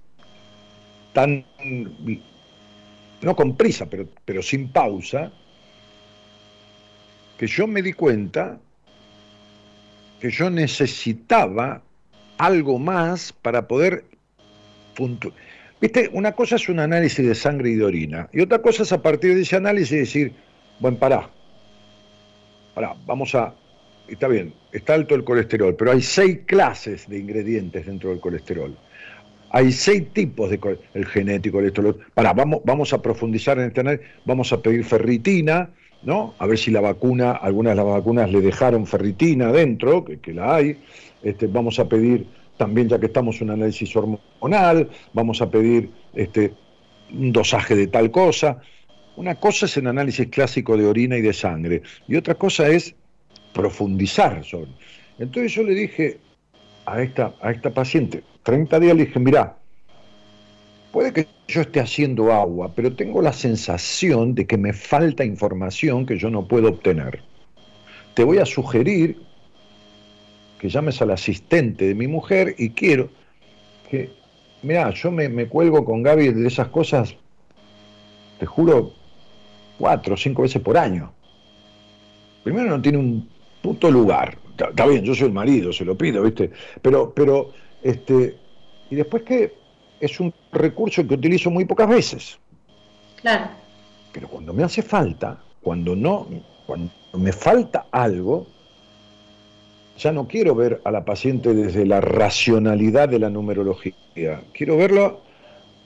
tan, 1.13 1.45
no 3.23 3.37
con 3.37 3.57
prisa, 3.57 3.87
pero, 3.87 4.07
pero 4.25 4.43
sin 4.43 4.71
pausa, 4.71 5.33
que 7.39 7.47
yo 7.47 7.67
me 7.67 7.83
di 7.83 7.93
cuenta 7.93 8.59
que 10.21 10.31
yo 10.31 10.51
necesitaba 10.51 11.83
algo 12.39 12.79
más 12.79 13.33
para 13.33 13.67
poder 13.69 14.05
Viste, 15.81 16.09
una 16.13 16.33
cosa 16.33 16.57
es 16.57 16.69
un 16.69 16.79
análisis 16.79 17.27
de 17.27 17.35
sangre 17.35 17.71
y 17.71 17.75
de 17.75 17.85
orina, 17.85 18.29
y 18.33 18.41
otra 18.41 18.61
cosa 18.61 18.83
es 18.83 18.93
a 18.93 19.03
partir 19.03 19.35
de 19.35 19.43
ese 19.43 19.57
análisis 19.57 19.99
decir, 19.99 20.33
bueno, 20.81 20.97
pará, 20.99 21.29
pará, 22.75 22.95
vamos 23.05 23.35
a, 23.35 23.55
está 24.09 24.29
bien, 24.29 24.55
está 24.73 24.95
alto 24.95 25.15
el 25.15 25.25
colesterol, 25.25 25.75
pero 25.77 25.93
hay 25.93 26.01
seis 26.01 26.41
clases 26.47 27.09
de 27.09 27.19
ingredientes 27.19 27.87
dentro 27.87 28.11
del 28.11 28.21
colesterol. 28.21 28.77
Hay 29.51 29.71
seis 29.71 30.13
tipos 30.13 30.51
de 30.51 30.59
el 30.95 31.07
genético, 31.07 31.61
el 31.61 31.73
colesterol. 31.73 31.99
Pará, 32.15 32.33
vamos, 32.33 32.61
vamos 32.65 32.93
a 32.93 33.01
profundizar 33.01 33.59
en 33.59 33.67
este 33.67 33.81
análisis, 33.81 34.07
vamos 34.25 34.53
a 34.53 34.61
pedir 34.61 34.85
ferritina, 34.85 35.71
¿no? 36.03 36.35
A 36.39 36.47
ver 36.47 36.59
si 36.59 36.71
la 36.71 36.81
vacuna, 36.81 37.33
algunas 37.33 37.73
de 37.73 37.77
las 37.77 37.87
vacunas 37.87 38.31
le 38.31 38.41
dejaron 38.41 38.87
ferritina 38.87 39.53
dentro, 39.53 40.05
que, 40.05 40.33
la 40.33 40.57
hay. 40.57 40.79
Este, 41.23 41.47
vamos 41.47 41.79
a 41.79 41.89
pedir 41.89 42.27
también, 42.57 42.89
ya 42.89 42.99
que 42.99 43.07
estamos 43.07 43.41
un 43.41 43.51
análisis 43.51 43.95
hormonal, 43.95 44.89
vamos 45.13 45.41
a 45.43 45.51
pedir 45.51 45.91
este, 46.15 46.53
un 47.13 47.33
dosaje 47.33 47.75
de 47.75 47.87
tal 47.87 48.11
cosa. 48.11 48.61
Una 49.17 49.35
cosa 49.37 49.67
es 49.67 49.77
el 49.77 49.87
análisis 49.87 50.29
clásico 50.29 50.77
de 50.77 50.87
orina 50.87 51.17
y 51.17 51.23
de 51.23 51.33
sangre, 51.33 51.83
y 52.07 52.17
otra 52.17 52.35
cosa 52.35 52.69
es 52.69 52.95
profundizar 53.53 54.45
sobre. 54.45 54.71
Entonces 55.19 55.53
yo 55.53 55.63
le 55.63 55.75
dije 55.75 56.19
a 56.85 57.01
esta, 57.03 57.35
a 57.41 57.51
esta 57.51 57.71
paciente, 57.71 58.23
30 58.43 58.81
días 58.81 58.97
le 58.97 59.07
dije, 59.07 59.19
mirá, 59.19 59.57
Puede 60.97 61.13
que 61.13 61.29
yo 61.47 61.61
esté 61.61 61.81
haciendo 61.81 62.33
agua, 62.33 62.73
pero 62.75 62.97
tengo 62.97 63.21
la 63.21 63.35
sensación 63.35 64.35
de 64.35 64.47
que 64.47 64.57
me 64.57 64.73
falta 64.73 65.27
información 65.27 66.07
que 66.07 66.17
yo 66.17 66.31
no 66.31 66.49
puedo 66.49 66.71
obtener. 66.71 67.21
Te 68.15 68.25
voy 68.25 68.39
a 68.39 68.47
sugerir 68.47 69.19
que 70.59 70.69
llames 70.69 71.01
al 71.03 71.11
asistente 71.11 71.87
de 71.87 71.95
mi 71.95 72.07
mujer 72.07 72.55
y 72.59 72.71
quiero 72.71 73.09
que, 73.91 74.11
mira, 74.63 74.91
yo 74.91 75.11
me, 75.11 75.47
cuelgo 75.47 75.85
con 75.85 76.03
Gaby 76.03 76.33
de 76.33 76.47
esas 76.47 76.69
cosas, 76.69 77.15
te 78.39 78.47
juro, 78.47 78.93
cuatro 79.79 80.15
o 80.15 80.17
cinco 80.17 80.43
veces 80.43 80.63
por 80.63 80.77
año. 80.77 81.13
Primero 82.43 82.71
no 82.71 82.81
tiene 82.81 82.99
un 82.99 83.29
puto 83.63 83.91
lugar. 83.91 84.39
Está, 84.59 84.87
bien, 84.87 85.05
yo 85.05 85.15
soy 85.15 85.27
el 85.27 85.33
marido, 85.33 85.73
se 85.73 85.85
lo 85.85 85.97
pido, 85.97 86.23
¿viste? 86.23 86.51
Pero, 86.81 87.13
pero, 87.15 87.53
este, 87.83 88.37
y 88.91 88.95
después 88.95 89.23
que 89.23 89.55
es 90.01 90.21
un 90.21 90.33
recurso 90.53 91.07
que 91.07 91.15
utilizo 91.15 91.51
muy 91.51 91.65
pocas 91.65 91.89
veces. 91.89 92.39
Claro. 93.21 93.51
Pero 94.13 94.29
cuando 94.29 94.53
me 94.53 94.63
hace 94.63 94.83
falta, 94.83 95.43
cuando 95.61 95.95
no, 95.95 96.27
cuando 96.67 96.91
me 97.15 97.33
falta 97.33 97.87
algo, 97.91 98.47
ya 99.99 100.13
no 100.13 100.29
quiero 100.29 100.55
ver 100.55 100.81
a 100.85 100.91
la 100.91 101.05
paciente 101.05 101.55
desde 101.55 101.87
la 101.87 102.01
racionalidad 102.01 103.09
de 103.09 103.19
la 103.19 103.31
numerología, 103.31 103.95
quiero 104.53 104.77
verlo 104.77 105.23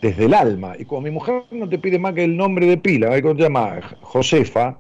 desde 0.01 0.25
el 0.25 0.35
alma. 0.35 0.75
Y 0.79 0.85
como 0.85 1.03
mi 1.03 1.11
mujer 1.11 1.45
no 1.51 1.69
te 1.69 1.79
pide 1.79 1.99
más 1.99 2.15
que 2.15 2.25
el 2.25 2.37
nombre 2.37 2.67
de 2.67 2.77
pila, 2.79 3.11
que 3.21 3.35
te 3.35 3.43
llama 3.43 3.81
Josefa, 4.01 4.79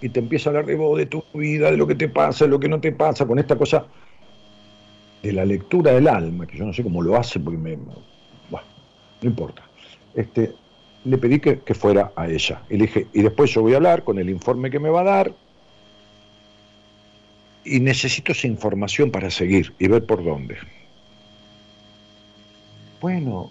y 0.00 0.08
te 0.10 0.20
empieza 0.20 0.48
a 0.48 0.50
hablar 0.50 0.66
de 0.66 0.76
vos, 0.76 0.98
de 0.98 1.06
tu 1.06 1.24
vida, 1.34 1.70
de 1.70 1.76
lo 1.76 1.86
que 1.86 1.94
te 1.94 2.08
pasa, 2.08 2.44
de 2.44 2.50
lo 2.50 2.60
que 2.60 2.68
no 2.68 2.80
te 2.80 2.92
pasa, 2.92 3.26
con 3.26 3.38
esta 3.38 3.56
cosa 3.56 3.86
de 5.22 5.32
la 5.32 5.44
lectura 5.44 5.92
del 5.92 6.06
alma, 6.06 6.46
que 6.46 6.58
yo 6.58 6.66
no 6.66 6.72
sé 6.72 6.82
cómo 6.82 7.02
lo 7.02 7.16
hace 7.16 7.40
porque 7.40 7.58
me... 7.58 7.76
Bueno, 8.50 8.66
no 9.22 9.28
importa. 9.28 9.62
Este, 10.14 10.52
le 11.04 11.18
pedí 11.18 11.40
que, 11.40 11.60
que 11.60 11.74
fuera 11.74 12.12
a 12.14 12.28
ella. 12.28 12.62
Y 12.68 12.76
le 12.76 12.86
dije, 12.86 13.06
y 13.12 13.22
después 13.22 13.50
yo 13.52 13.62
voy 13.62 13.72
a 13.72 13.76
hablar 13.76 14.04
con 14.04 14.18
el 14.18 14.28
informe 14.28 14.70
que 14.70 14.78
me 14.78 14.90
va 14.90 15.00
a 15.00 15.04
dar, 15.04 15.34
y 17.66 17.80
necesito 17.80 18.32
esa 18.32 18.46
información 18.46 19.10
para 19.10 19.30
seguir 19.30 19.74
y 19.78 19.88
ver 19.88 20.06
por 20.06 20.24
dónde. 20.24 20.56
Bueno, 23.00 23.50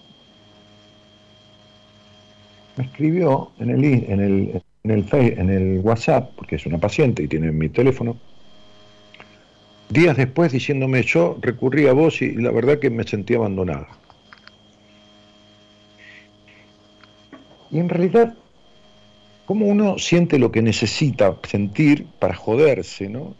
me 2.77 2.85
escribió 2.85 3.51
en 3.59 3.69
el, 3.69 3.83
en 3.83 4.19
el, 4.19 4.61
en 4.83 4.91
el, 4.91 5.05
en 5.11 5.49
el 5.49 5.79
WhatsApp, 5.79 6.31
porque 6.35 6.55
es 6.55 6.65
una 6.65 6.77
paciente 6.77 7.23
y 7.23 7.27
tiene 7.27 7.51
mi 7.51 7.69
teléfono, 7.69 8.17
días 9.89 10.17
después 10.17 10.51
diciéndome 10.51 11.03
yo 11.03 11.37
recurrí 11.41 11.87
a 11.87 11.93
vos 11.93 12.21
y 12.21 12.31
la 12.33 12.51
verdad 12.51 12.79
que 12.79 12.89
me 12.89 13.03
sentí 13.03 13.35
abandonada. 13.35 13.87
Y 17.71 17.79
en 17.79 17.89
realidad, 17.89 18.33
¿cómo 19.45 19.65
uno 19.65 19.97
siente 19.97 20.39
lo 20.39 20.51
que 20.51 20.61
necesita 20.61 21.35
sentir 21.47 22.07
para 22.19 22.33
joderse, 22.33 23.09
no? 23.09 23.35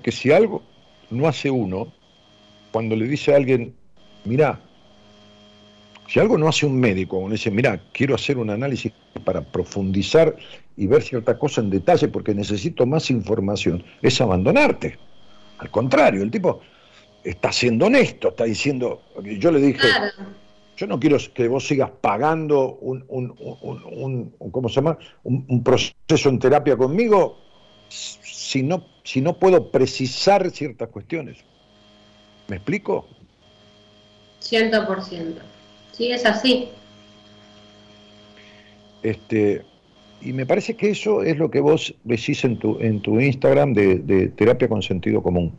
Porque 0.00 0.12
si 0.12 0.32
algo 0.32 0.62
no 1.10 1.28
hace 1.28 1.50
uno, 1.50 1.92
cuando 2.72 2.96
le 2.96 3.06
dice 3.06 3.34
a 3.34 3.36
alguien, 3.36 3.74
mira, 4.24 4.58
si 6.08 6.18
algo 6.18 6.38
no 6.38 6.48
hace 6.48 6.64
un 6.64 6.80
médico, 6.80 7.18
uno 7.18 7.32
dice, 7.32 7.50
mira, 7.50 7.78
quiero 7.92 8.14
hacer 8.14 8.38
un 8.38 8.48
análisis 8.48 8.92
para 9.26 9.42
profundizar 9.42 10.34
y 10.78 10.86
ver 10.86 11.02
cierta 11.02 11.38
cosa 11.38 11.60
en 11.60 11.68
detalle 11.68 12.08
porque 12.08 12.34
necesito 12.34 12.86
más 12.86 13.10
información, 13.10 13.84
es 14.00 14.18
abandonarte. 14.22 14.96
Al 15.58 15.70
contrario, 15.70 16.22
el 16.22 16.30
tipo 16.30 16.62
está 17.22 17.52
siendo 17.52 17.84
honesto, 17.84 18.30
está 18.30 18.44
diciendo, 18.44 19.02
yo 19.22 19.52
le 19.52 19.60
dije, 19.60 19.86
yo 20.78 20.86
no 20.86 20.98
quiero 20.98 21.18
que 21.34 21.46
vos 21.46 21.66
sigas 21.66 21.90
pagando 22.00 22.76
un, 22.76 23.04
un, 23.08 23.34
un, 23.38 24.34
un 24.38 24.50
¿cómo 24.50 24.70
se 24.70 24.76
llama? 24.76 24.96
Un, 25.24 25.62
proceso 25.62 26.30
en 26.30 26.38
terapia 26.38 26.74
conmigo 26.78 27.49
si 27.90 28.62
no, 28.62 28.84
si 29.04 29.20
no 29.20 29.38
puedo 29.38 29.70
precisar 29.70 30.50
ciertas 30.50 30.88
cuestiones. 30.88 31.38
¿Me 32.48 32.56
explico? 32.56 33.06
100%. 34.42 35.34
Sí, 35.92 36.10
es 36.10 36.24
así. 36.24 36.68
Este, 39.02 39.62
y 40.20 40.32
me 40.32 40.46
parece 40.46 40.76
que 40.76 40.90
eso 40.90 41.22
es 41.22 41.36
lo 41.36 41.50
que 41.50 41.60
vos 41.60 41.94
decís 42.04 42.44
en 42.44 42.58
tu, 42.58 42.78
en 42.80 43.00
tu 43.00 43.20
Instagram 43.20 43.72
de, 43.72 44.32
terapia 44.36 44.68
con 44.68 44.82
sentido 44.82 45.22
común. 45.22 45.52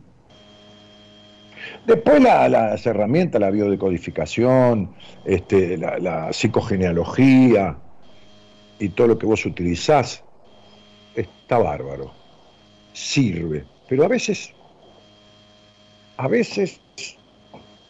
Después 1.86 2.22
las 2.22 2.86
herramientas, 2.86 3.40
la 3.40 3.50
biodecodificación, 3.50 4.94
este, 5.24 5.76
la, 5.76 5.98
la, 5.98 6.32
psicogenealogía 6.32 7.76
y 8.78 8.88
todo 8.90 9.08
lo 9.08 9.18
que 9.18 9.26
vos 9.26 9.44
utilizás, 9.46 10.22
está 11.14 11.58
bárbaro 11.58 12.21
sirve. 12.92 13.64
Pero 13.88 14.04
a 14.04 14.08
veces, 14.08 14.52
a 16.16 16.28
veces 16.28 16.80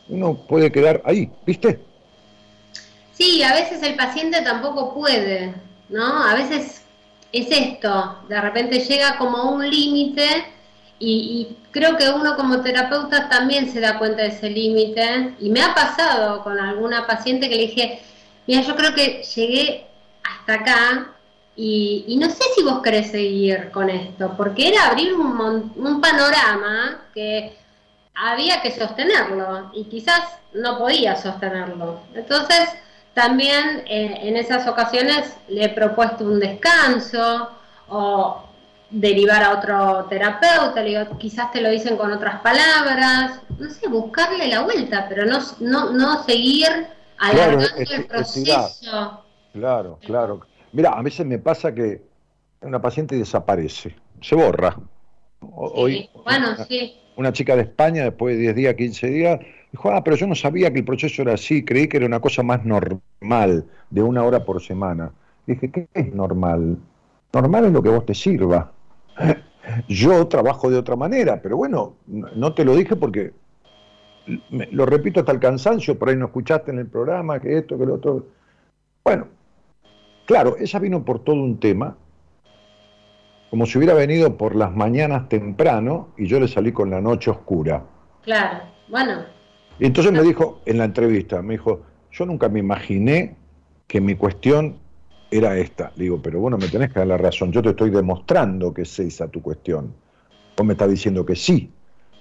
uno 0.09 0.35
puede 0.35 0.71
quedar 0.71 1.03
ahí, 1.05 1.31
¿viste? 1.47 1.81
Sí, 3.13 3.43
a 3.43 3.55
veces 3.55 3.83
el 3.83 3.95
paciente 3.95 4.43
tampoco 4.43 4.95
puede, 4.95 5.55
¿no? 5.89 6.25
A 6.25 6.35
veces 6.35 6.83
es 7.33 7.47
esto, 7.51 8.19
de 8.29 8.41
repente 8.41 8.81
llega 8.81 9.17
como 9.17 9.53
un 9.53 9.69
límite 9.69 10.27
y, 10.99 11.57
creo 11.73 11.97
que 11.97 12.11
uno 12.11 12.37
como 12.37 12.61
terapeuta 12.61 13.29
también 13.29 13.73
se 13.73 13.81
da 13.81 13.99
cuenta 13.99 14.23
de 14.23 14.29
ese 14.29 14.51
límite 14.51 15.35
y 15.41 15.49
me 15.49 15.63
ha 15.63 15.75
pasado 15.75 16.45
con 16.45 16.59
alguna 16.61 17.07
paciente 17.07 17.49
que 17.49 17.57
le 17.57 17.63
dije, 17.63 18.01
mira, 18.47 18.61
yo 18.63 18.77
creo 18.77 18.95
que 18.95 19.23
llegué 19.35 19.87
hasta 20.23 20.55
acá 20.55 21.12
y, 21.55 22.17
no 22.19 22.31
sé 22.31 22.45
si 22.55 22.63
vos 22.63 22.81
querés 22.83 23.11
seguir 23.11 23.71
con 23.71 23.91
esto, 23.91 24.35
porque 24.37 24.69
era 24.69 24.87
abrir 24.87 25.15
un, 25.15 25.73
un, 25.77 26.01
panorama 26.01 27.03
que 27.15 27.57
había 28.15 28.63
que 28.63 28.71
sostenerlo 28.71 29.71
y 29.75 29.85
quizás 29.85 30.23
no 30.55 30.79
podía 30.79 31.17
sostenerlo. 31.17 32.01
Entonces, 32.15 32.71
también 33.15 33.85
eh, 33.87 34.21
en 34.23 34.37
esas 34.37 34.67
ocasiones 34.67 35.37
le 35.49 35.65
he 35.65 35.69
propuesto 35.69 36.25
un 36.25 36.41
descanso 36.41 37.51
o 37.89 38.43
derivar 38.89 39.43
a 39.43 39.53
otro 39.53 40.07
terapeuta, 40.09 40.83
le 40.83 40.99
digo, 40.99 41.19
quizás 41.19 41.51
te 41.53 41.61
lo 41.61 41.71
dicen 41.71 41.97
con 41.97 42.13
otras 42.13 42.41
palabras, 42.41 43.41
no 43.59 43.71
sé, 43.71 43.89
buscarle 43.89 44.49
la 44.49 44.63
vuelta, 44.63 45.07
pero 45.09 45.27
no, 45.27 45.39
no, 45.61 45.91
no 45.91 46.25
seguir 46.25 46.87
alargando 47.19 47.67
el 47.77 48.07
proceso. 48.07 49.23
Claro, 49.53 49.99
claro. 50.01 50.47
Mira, 50.73 50.91
a 50.91 51.03
veces 51.03 51.27
me 51.27 51.39
pasa 51.39 51.75
que 51.75 52.03
una 52.63 52.81
paciente 52.81 53.17
desaparece, 53.17 53.95
se 54.21 54.35
borra. 54.35 54.77
Hoy, 55.41 56.09
bueno, 56.25 56.57
sí. 56.69 56.95
Una 57.17 57.33
chica 57.33 57.57
de 57.57 57.63
España, 57.63 58.05
después 58.05 58.37
de 58.37 58.43
10 58.43 58.57
días, 58.57 58.75
15 58.75 59.07
días, 59.09 59.41
dijo, 59.71 59.91
ah, 59.91 60.03
pero 60.03 60.17
yo 60.17 60.27
no 60.27 60.35
sabía 60.35 60.73
que 60.73 60.79
el 60.79 60.85
proceso 60.85 61.23
era 61.23 61.35
así, 61.35 61.65
creí 61.65 61.89
que 61.89 61.99
era 61.99 62.07
una 62.07 62.21
cosa 62.21 62.43
más 62.43 62.65
normal, 62.65 63.67
de 63.91 64.03
una 64.03 64.25
hora 64.25 64.45
por 64.45 64.63
semana. 64.63 65.13
Dije, 65.47 65.71
¿qué 65.71 65.89
es 65.93 66.15
normal? 66.15 66.79
Normal 67.33 67.67
es 67.67 67.73
lo 67.73 67.83
que 67.83 67.89
vos 67.91 68.07
te 68.07 68.15
sirva. 68.15 68.73
Yo 69.89 70.27
trabajo 70.29 70.71
de 70.71 70.79
otra 70.79 70.97
manera, 70.97 71.41
pero 71.43 71.57
bueno, 71.57 71.97
no 72.07 72.55
te 72.55 72.65
lo 72.65 72.75
dije 72.75 72.97
porque 72.97 73.33
lo 74.27 74.87
repito 74.87 75.21
hasta 75.21 75.33
el 75.33 75.41
cansancio, 75.41 75.99
por 75.99 76.09
ahí 76.09 76.17
no 76.17 76.27
escuchaste 76.27 76.71
en 76.71 76.79
el 76.79 76.87
programa, 76.87 77.41
que 77.41 77.59
esto, 77.59 77.79
que 77.79 77.87
lo 77.87 77.95
otro. 77.95 78.27
Bueno, 79.05 79.27
Claro, 80.27 80.57
ella 80.59 80.79
vino 80.79 81.05
por 81.05 81.19
todo 81.25 81.37
un 81.37 81.59
tema, 81.59 81.97
como 83.51 83.67
si 83.67 83.77
hubiera 83.77 83.95
venido 83.95 84.37
por 84.37 84.55
las 84.55 84.75
mañanas 84.75 85.29
temprano 85.29 86.09
y 86.17 86.27
yo 86.27 86.41
le 86.41 86.49
salí 86.49 86.73
con 86.73 86.91
la 86.91 87.01
noche 87.01 87.31
oscura. 87.31 87.85
Claro, 88.23 88.61
bueno. 88.89 89.25
Y 89.79 89.87
entonces 89.87 90.13
me 90.13 90.23
dijo 90.23 90.61
en 90.65 90.79
la 90.79 90.85
entrevista, 90.85 91.43
me 91.43 91.55
dijo, 91.55 91.83
yo 92.11 92.25
nunca 92.25 92.49
me 92.49 92.61
imaginé 92.61 93.37
que 93.87 94.01
mi 94.01 94.15
cuestión 94.15 94.79
era 95.31 95.57
esta. 95.59 95.93
Le 95.97 96.05
digo, 96.05 96.21
pero 96.23 96.41
bueno, 96.41 96.57
me 96.57 96.69
tenés 96.69 96.93
que 96.93 97.01
dar 97.01 97.09
la 97.09 97.17
razón, 97.19 97.53
yo 97.53 97.63
te 97.63 97.71
estoy 97.71 97.91
demostrando 97.91 98.73
que 98.73 98.83
es 98.83 98.99
esa 98.99 99.29
tu 99.29 99.43
cuestión. 99.43 99.95
Vos 100.57 100.67
me 100.67 100.75
estás 100.75 100.91
diciendo 100.91 101.27
que 101.27 101.37
sí. 101.37 101.71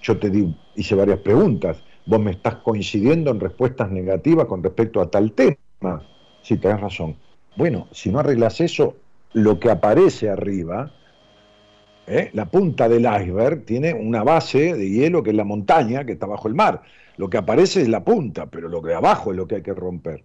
Yo 0.02 0.18
te 0.18 0.30
di, 0.30 0.54
hice 0.76 0.96
varias 0.96 1.20
preguntas. 1.20 1.84
Vos 2.06 2.20
me 2.20 2.32
estás 2.32 2.56
coincidiendo 2.56 3.32
en 3.32 3.40
respuestas 3.40 3.92
negativas 3.92 4.48
con 4.48 4.64
respecto 4.64 5.00
a 5.00 5.10
tal 5.10 5.34
tema. 5.34 6.04
Sí, 6.42 6.58
tenés 6.58 6.82
razón. 6.82 7.16
Bueno, 7.62 7.88
si 7.92 8.10
no 8.10 8.18
arreglas 8.18 8.60
eso, 8.60 8.96
lo 9.34 9.60
que 9.60 9.70
aparece 9.70 10.32
arriba, 10.32 10.92
¿eh? 12.08 12.32
la 12.34 12.48
punta 12.48 12.90
del 12.90 13.02
iceberg, 13.02 13.66
tiene 13.66 13.94
una 13.94 14.24
base 14.24 14.74
de 14.74 14.90
hielo 14.90 15.22
que 15.22 15.30
es 15.30 15.36
la 15.36 15.44
montaña 15.44 16.04
que 16.04 16.14
está 16.14 16.26
bajo 16.26 16.48
el 16.48 16.56
mar. 16.56 16.82
Lo 17.18 17.30
que 17.30 17.38
aparece 17.38 17.84
es 17.84 17.88
la 17.88 18.04
punta, 18.04 18.48
pero 18.48 18.68
lo 18.68 18.82
que 18.82 18.96
abajo 18.96 19.30
es 19.30 19.38
lo 19.38 19.48
que 19.48 19.58
hay 19.58 19.62
que 19.62 19.76
romper. 19.76 20.24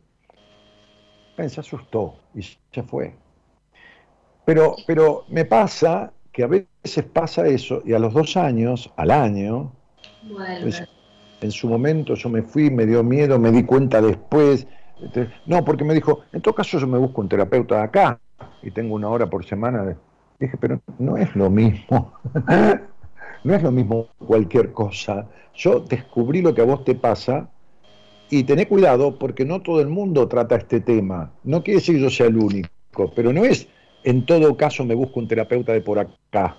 se 1.37 1.61
asustó 1.61 2.15
y 2.35 2.41
se 2.41 2.83
fue. 2.83 3.13
Pero, 4.47 4.75
pero 4.87 5.27
me 5.29 5.45
pasa 5.45 6.15
que 6.33 6.43
a 6.43 6.47
veces 6.47 7.05
pasa 7.13 7.47
eso 7.47 7.83
y 7.85 7.93
a 7.93 7.99
los 7.99 8.15
dos 8.15 8.39
años, 8.39 8.91
al 8.97 9.11
año, 9.11 9.73
en 11.43 11.51
su 11.51 11.69
momento 11.69 12.15
yo 12.15 12.31
me 12.31 12.41
fui, 12.41 12.71
me 12.71 12.87
dio 12.87 13.03
miedo, 13.03 13.39
me 13.39 13.53
di 13.53 13.63
cuenta 13.65 14.01
después, 14.01 14.67
este, 15.03 15.29
no, 15.47 15.65
porque 15.65 15.85
me 15.85 15.95
dijo, 15.95 16.23
en 16.33 16.41
todo 16.41 16.55
caso 16.55 16.79
yo 16.79 16.87
me 16.87 16.99
busco 16.99 17.21
un 17.21 17.29
terapeuta 17.29 17.83
acá 17.83 18.19
y 18.63 18.71
tengo 18.71 18.95
una 18.95 19.09
hora 19.09 19.29
por 19.29 19.45
semana. 19.45 19.97
Dije, 20.39 20.57
pero 20.59 20.81
no 20.99 21.17
es 21.17 21.35
lo 21.35 21.51
mismo. 21.51 22.13
no 23.45 23.55
es 23.55 23.63
lo 23.63 23.71
mismo 23.71 24.09
cualquier 24.19 24.73
cosa. 24.73 25.27
Yo 25.55 25.81
descubrí 25.81 26.43
lo 26.43 26.55
que 26.55 26.63
a 26.63 26.65
vos 26.65 26.85
te 26.85 26.95
pasa 26.95 27.49
y 28.31 28.45
tené 28.45 28.67
cuidado 28.67 29.19
porque 29.19 29.45
no 29.45 29.63
todo 29.63 29.81
el 29.81 29.89
mundo 29.89 30.29
trata 30.29 30.57
este 30.57 30.81
tema. 30.81 31.31
No 31.45 31.63
quiere 31.63 31.81
decir 31.81 31.97
que 31.97 32.03
yo 32.03 32.11
sea 32.11 32.27
el 32.27 32.37
único, 32.37 33.13
pero 33.15 33.33
no 33.33 33.45
es 33.45 33.69
en 34.07 34.25
todo 34.25 34.57
caso 34.57 34.85
me 34.85 34.95
busco 34.95 35.19
un 35.19 35.29
terapeuta 35.29 35.73
de 35.73 35.81
por 35.81 35.99
acá. 35.99 36.57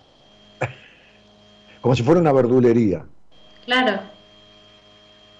Como 1.82 1.96
si 1.96 2.04
fuera 2.04 2.20
una 2.20 2.34
verdulería. 2.34 3.06
Claro. 3.66 4.02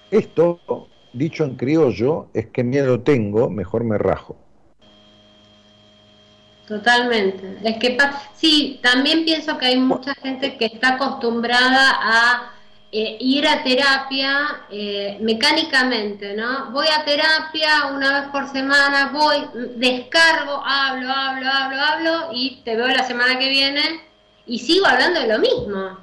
Esto 0.10 0.60
dicho 1.18 1.44
en 1.44 1.56
criollo, 1.56 2.28
es 2.34 2.48
que 2.48 2.64
miedo 2.64 3.02
tengo, 3.02 3.50
mejor 3.50 3.84
me 3.84 3.98
rajo. 3.98 4.38
Totalmente. 6.68 7.58
Es 7.64 7.78
que 7.78 7.98
sí, 8.36 8.80
también 8.84 9.24
pienso 9.24 9.58
que 9.58 9.68
hay 9.68 9.78
mucha 9.78 10.14
gente 10.16 10.58
que 10.58 10.66
está 10.66 10.96
acostumbrada 10.96 11.98
a 12.02 12.52
eh, 12.92 13.18
ir 13.20 13.48
a 13.48 13.64
terapia 13.64 14.66
eh, 14.70 15.18
mecánicamente, 15.22 16.36
¿no? 16.36 16.72
Voy 16.72 16.88
a 16.88 17.06
terapia 17.06 17.88
una 17.94 18.20
vez 18.20 18.30
por 18.30 18.50
semana, 18.50 19.12
voy, 19.14 19.46
descargo, 19.78 20.62
hablo, 20.66 21.10
hablo, 21.12 21.50
hablo, 21.50 21.82
hablo 21.82 22.30
y 22.34 22.62
te 22.64 22.76
veo 22.76 22.88
la 22.88 23.04
semana 23.04 23.40
que 23.40 23.50
viene 23.50 24.02
y 24.46 24.60
sigo 24.60 24.86
hablando 24.88 25.22
de 25.22 25.28
lo 25.28 25.40
mismo. 25.40 25.98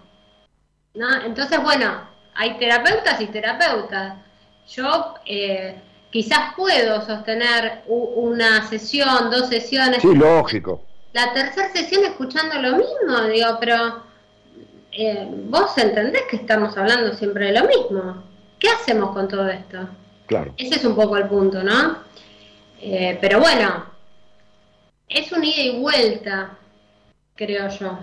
¿no? 0.94 1.22
Entonces, 1.24 1.62
bueno, 1.62 2.08
hay 2.34 2.58
terapeutas 2.58 3.20
y 3.20 3.26
terapeutas. 3.26 4.23
Yo 4.68 5.14
eh, 5.26 5.76
quizás 6.10 6.54
puedo 6.56 7.04
sostener 7.04 7.82
una 7.86 8.68
sesión, 8.68 9.30
dos 9.30 9.48
sesiones. 9.48 10.02
Sí, 10.02 10.14
lógico. 10.14 10.84
La 11.12 11.32
tercera 11.32 11.72
sesión 11.72 12.04
escuchando 12.04 12.60
lo 12.60 12.76
mismo, 12.76 13.28
digo, 13.28 13.56
pero 13.60 14.02
eh, 14.92 15.28
vos 15.46 15.76
entendés 15.78 16.22
que 16.30 16.36
estamos 16.36 16.76
hablando 16.76 17.14
siempre 17.14 17.46
de 17.46 17.60
lo 17.60 17.66
mismo. 17.66 18.24
¿Qué 18.58 18.68
hacemos 18.68 19.12
con 19.12 19.28
todo 19.28 19.48
esto? 19.48 19.88
Claro. 20.26 20.54
Ese 20.56 20.76
es 20.76 20.84
un 20.84 20.94
poco 20.94 21.16
el 21.16 21.28
punto, 21.28 21.62
¿no? 21.62 21.98
Eh, 22.80 23.18
pero 23.20 23.40
bueno, 23.40 23.86
es 25.08 25.30
un 25.32 25.44
ida 25.44 25.62
y 25.62 25.80
vuelta, 25.80 26.56
creo 27.34 27.68
yo. 27.68 27.98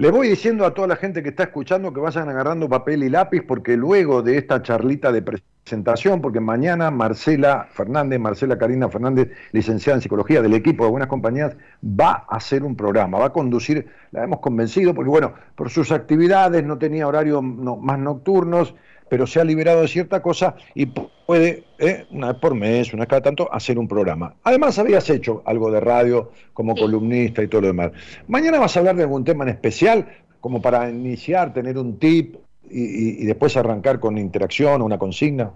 Le 0.00 0.12
voy 0.12 0.28
diciendo 0.28 0.64
a 0.64 0.72
toda 0.72 0.86
la 0.86 0.94
gente 0.94 1.24
que 1.24 1.30
está 1.30 1.42
escuchando 1.42 1.92
que 1.92 1.98
vayan 1.98 2.28
agarrando 2.28 2.68
papel 2.68 3.02
y 3.02 3.08
lápiz 3.08 3.42
porque 3.42 3.76
luego 3.76 4.22
de 4.22 4.38
esta 4.38 4.62
charlita 4.62 5.10
de 5.10 5.22
presentación, 5.22 6.20
porque 6.20 6.38
mañana 6.38 6.92
Marcela 6.92 7.66
Fernández, 7.72 8.20
Marcela 8.20 8.56
Karina 8.56 8.88
Fernández, 8.88 9.32
licenciada 9.50 9.96
en 9.96 10.02
psicología 10.02 10.40
del 10.40 10.54
equipo 10.54 10.84
de 10.84 10.90
Buenas 10.92 11.08
Compañías, 11.08 11.56
va 11.82 12.26
a 12.28 12.36
hacer 12.36 12.62
un 12.62 12.76
programa, 12.76 13.18
va 13.18 13.26
a 13.26 13.32
conducir, 13.32 13.88
la 14.12 14.22
hemos 14.22 14.38
convencido, 14.38 14.94
porque 14.94 15.10
bueno, 15.10 15.34
por 15.56 15.68
sus 15.68 15.90
actividades 15.90 16.62
no 16.62 16.78
tenía 16.78 17.08
horarios 17.08 17.42
más 17.42 17.98
nocturnos, 17.98 18.76
pero 19.08 19.26
se 19.26 19.40
ha 19.40 19.44
liberado 19.44 19.82
de 19.82 19.88
cierta 19.88 20.22
cosa 20.22 20.54
y 20.74 20.86
puede, 20.86 21.64
eh, 21.78 22.06
una 22.10 22.32
vez 22.32 22.40
por 22.40 22.54
mes, 22.54 22.92
una 22.92 23.02
vez 23.02 23.08
cada 23.08 23.22
tanto, 23.22 23.52
hacer 23.52 23.78
un 23.78 23.88
programa. 23.88 24.34
Además, 24.44 24.78
habías 24.78 25.08
hecho 25.10 25.42
algo 25.44 25.70
de 25.70 25.80
radio 25.80 26.32
como 26.52 26.74
columnista 26.74 27.42
y 27.42 27.48
todo 27.48 27.62
lo 27.62 27.66
demás. 27.68 27.92
Mañana 28.26 28.58
vas 28.58 28.76
a 28.76 28.80
hablar 28.80 28.96
de 28.96 29.02
algún 29.02 29.24
tema 29.24 29.44
en 29.44 29.50
especial, 29.50 30.08
como 30.40 30.62
para 30.62 30.88
iniciar, 30.88 31.52
tener 31.52 31.78
un 31.78 31.98
tip 31.98 32.36
y, 32.70 33.24
después 33.24 33.56
arrancar 33.56 34.00
con 34.00 34.18
interacción 34.18 34.82
o 34.82 34.84
una 34.84 34.98
consigna. 34.98 35.52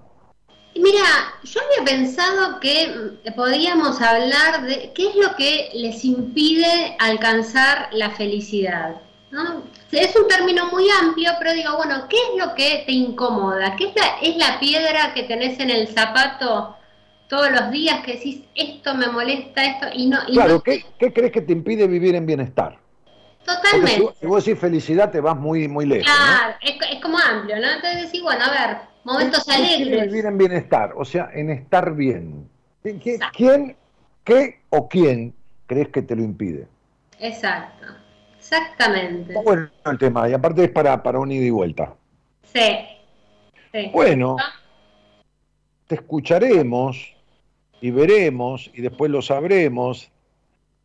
Mira, 0.75 1.05
yo 1.45 1.61
había 1.61 1.99
pensado 1.99 2.59
que 2.59 3.33
podríamos 3.37 4.01
hablar 4.01 4.65
de 4.65 4.93
qué 4.95 5.09
es 5.09 5.17
lo 5.17 5.37
que 5.37 5.69
les 5.75 6.05
impide 6.05 6.97
alcanzar 6.99 7.89
la 7.93 8.11
felicidad. 8.11 9.03
Es 9.91 10.15
un 10.17 10.29
término 10.29 10.67
muy 10.71 10.87
amplio, 10.91 11.31
pero 11.39 11.53
digo, 11.55 11.77
bueno, 11.77 12.07
¿qué 12.09 12.17
es 12.17 12.45
lo 12.45 12.55
que 12.55 12.83
te 12.85 12.93
incomoda? 12.93 13.77
¿Qué 13.77 13.93
es 14.23 14.37
la, 14.37 14.59
piedra 14.61 15.15
que 15.15 15.23
tenés 15.23 15.59
en 15.59 15.71
el 15.71 15.89
zapato 15.89 16.77
todos 17.29 17.51
los 17.51 17.71
días 17.71 18.05
que 18.05 18.15
decís, 18.15 18.43
esto 18.55 18.95
me 18.95 19.07
molesta, 19.07 19.65
esto, 19.65 19.87
y 19.95 20.07
no... 20.07 20.19
claro, 20.27 20.63
¿qué, 20.63 20.85
crees 20.99 21.33
que 21.33 21.41
te 21.41 21.53
impide 21.53 21.87
vivir 21.87 22.15
en 22.15 22.27
bienestar? 22.27 22.79
Totalmente. 23.45 24.15
si, 24.21 24.27
vos 24.27 24.45
decís 24.45 24.61
felicidad, 24.61 25.11
te 25.11 25.21
vas 25.21 25.37
muy, 25.37 25.67
muy 25.67 25.87
lejos. 25.87 26.07
Claro, 26.07 26.55
es, 26.61 27.01
como 27.01 27.19
amplio, 27.19 27.57
¿no? 27.57 27.71
Entonces 27.71 28.03
decís, 28.03 28.23
bueno, 28.23 28.45
a 28.45 28.51
ver, 28.51 28.77
momentos 29.05 29.45
¿Qué 29.45 29.53
alegres. 29.53 30.07
vivir 30.09 30.27
en 30.27 30.37
bienestar, 30.37 30.93
o 30.95 31.05
sea, 31.07 31.31
en 31.33 31.51
estar 31.51 31.95
bien. 31.95 32.49
¿Quién, 32.83 33.77
qué 34.25 34.61
o 34.69 34.89
quién 34.89 35.35
crees 35.67 35.89
que 35.89 36.03
te 36.03 36.15
lo 36.15 36.23
impide? 36.23 36.69
Exacto. 37.19 38.02
Exactamente. 38.53 39.35
bueno 39.43 39.71
el 39.87 39.99
tema, 39.99 40.29
y 40.29 40.35
aparte 40.35 40.65
es 40.65 40.71
para, 40.71 41.03
para 41.03 41.19
un 41.19 41.33
ida 41.33 41.47
y 41.47 41.51
vuelta. 41.51 41.95
Sí. 42.53 43.89
Bueno, 43.93 44.37
te 45.87 45.95
escucharemos 45.95 47.15
y 47.81 47.91
veremos 47.91 48.71
y 48.75 48.83
después 48.83 49.11
lo 49.11 49.23
sabremos. 49.23 50.11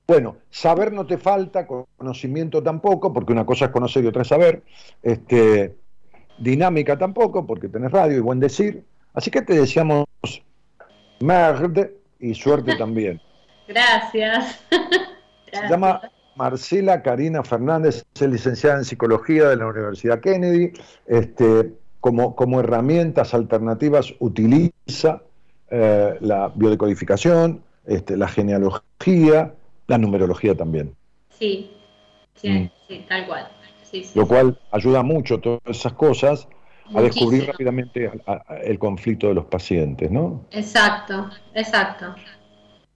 Bueno, 0.07 0.37
saber 0.49 0.93
no 0.93 1.05
te 1.05 1.17
falta, 1.17 1.67
conocimiento 1.67 2.63
tampoco, 2.63 3.11
porque 3.11 3.33
una 3.33 3.45
cosa 3.45 3.65
es 3.65 3.71
conocer 3.71 4.05
y 4.05 4.07
otra 4.07 4.21
es 4.21 4.29
saber. 4.29 4.63
Este, 5.03 5.75
dinámica 6.37 6.97
tampoco, 6.97 7.45
porque 7.45 7.67
tenés 7.67 7.91
radio 7.91 8.17
y 8.17 8.21
buen 8.21 8.39
decir. 8.39 8.85
Así 9.13 9.29
que 9.29 9.41
te 9.41 9.53
deseamos 9.53 10.05
merde 11.19 11.97
y 12.19 12.33
suerte 12.33 12.75
también. 12.77 13.19
Gracias. 13.67 14.63
Se 15.51 15.67
llama 15.69 16.01
Marcela 16.37 17.01
Karina 17.01 17.43
Fernández 17.43 18.05
es 18.13 18.21
licenciada 18.21 18.77
en 18.77 18.85
psicología 18.85 19.49
de 19.49 19.55
la 19.57 19.67
Universidad 19.67 20.21
Kennedy. 20.21 20.71
Este, 21.07 21.73
como, 21.99 22.35
como 22.35 22.59
herramientas 22.59 23.33
alternativas 23.33 24.13
utiliza 24.19 25.21
eh, 25.69 26.15
la 26.21 26.51
biodecodificación, 26.53 27.63
este, 27.85 28.15
la 28.15 28.27
genealogía, 28.27 29.53
la 29.87 29.97
numerología 29.97 30.55
también. 30.55 30.95
Sí, 31.37 31.71
sí, 32.35 32.49
mm. 32.49 32.71
sí 32.87 33.05
tal 33.09 33.25
cual. 33.27 33.47
Lo 34.15 34.27
cual 34.27 34.59
ayuda 34.71 35.01
mucho 35.01 35.39
todas 35.39 35.61
esas 35.65 35.93
cosas 35.93 36.47
a 36.93 37.01
descubrir 37.01 37.47
rápidamente 37.47 38.11
el 38.63 38.79
conflicto 38.79 39.27
de 39.27 39.33
los 39.33 39.45
pacientes, 39.45 40.11
¿no? 40.11 40.45
Exacto, 40.51 41.29
exacto. 41.53 42.15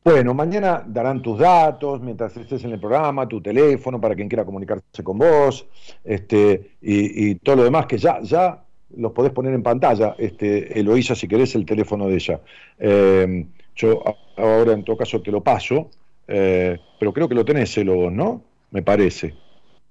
Bueno, 0.04 0.34
mañana 0.34 0.84
darán 0.86 1.22
tus 1.22 1.38
datos 1.38 2.02
mientras 2.02 2.36
estés 2.36 2.64
en 2.64 2.72
el 2.72 2.80
programa, 2.80 3.28
tu 3.28 3.40
teléfono 3.40 4.02
para 4.02 4.16
quien 4.16 4.28
quiera 4.28 4.44
comunicarse 4.44 5.04
con 5.04 5.20
vos, 5.20 5.68
este, 6.04 6.72
y, 6.82 7.36
todo 7.36 7.58
lo 7.58 7.64
demás 7.64 7.86
que 7.86 8.00
ya, 8.00 8.20
ya 8.22 8.64
los 8.98 9.12
podés 9.12 9.32
poner 9.32 9.54
en 9.54 9.62
pantalla, 9.62 10.16
este, 10.18 10.80
Eloísa, 10.80 11.14
si 11.14 11.28
querés, 11.28 11.54
el 11.54 11.68
teléfono 11.68 12.08
de 12.08 12.16
ella. 12.16 12.40
Eh, 12.80 13.46
yo 13.76 14.04
ahora 14.38 14.74
en 14.74 14.84
todo 14.84 14.98
caso 14.98 15.22
te 15.22 15.32
lo 15.32 15.42
paso, 15.42 15.92
eh, 16.28 16.80
pero 17.00 17.14
creo 17.14 17.30
que 17.30 17.36
lo 17.36 17.46
tenés, 17.46 17.78
Elo, 17.78 18.10
¿no? 18.10 18.42
Me 18.72 18.82
parece. 18.82 19.36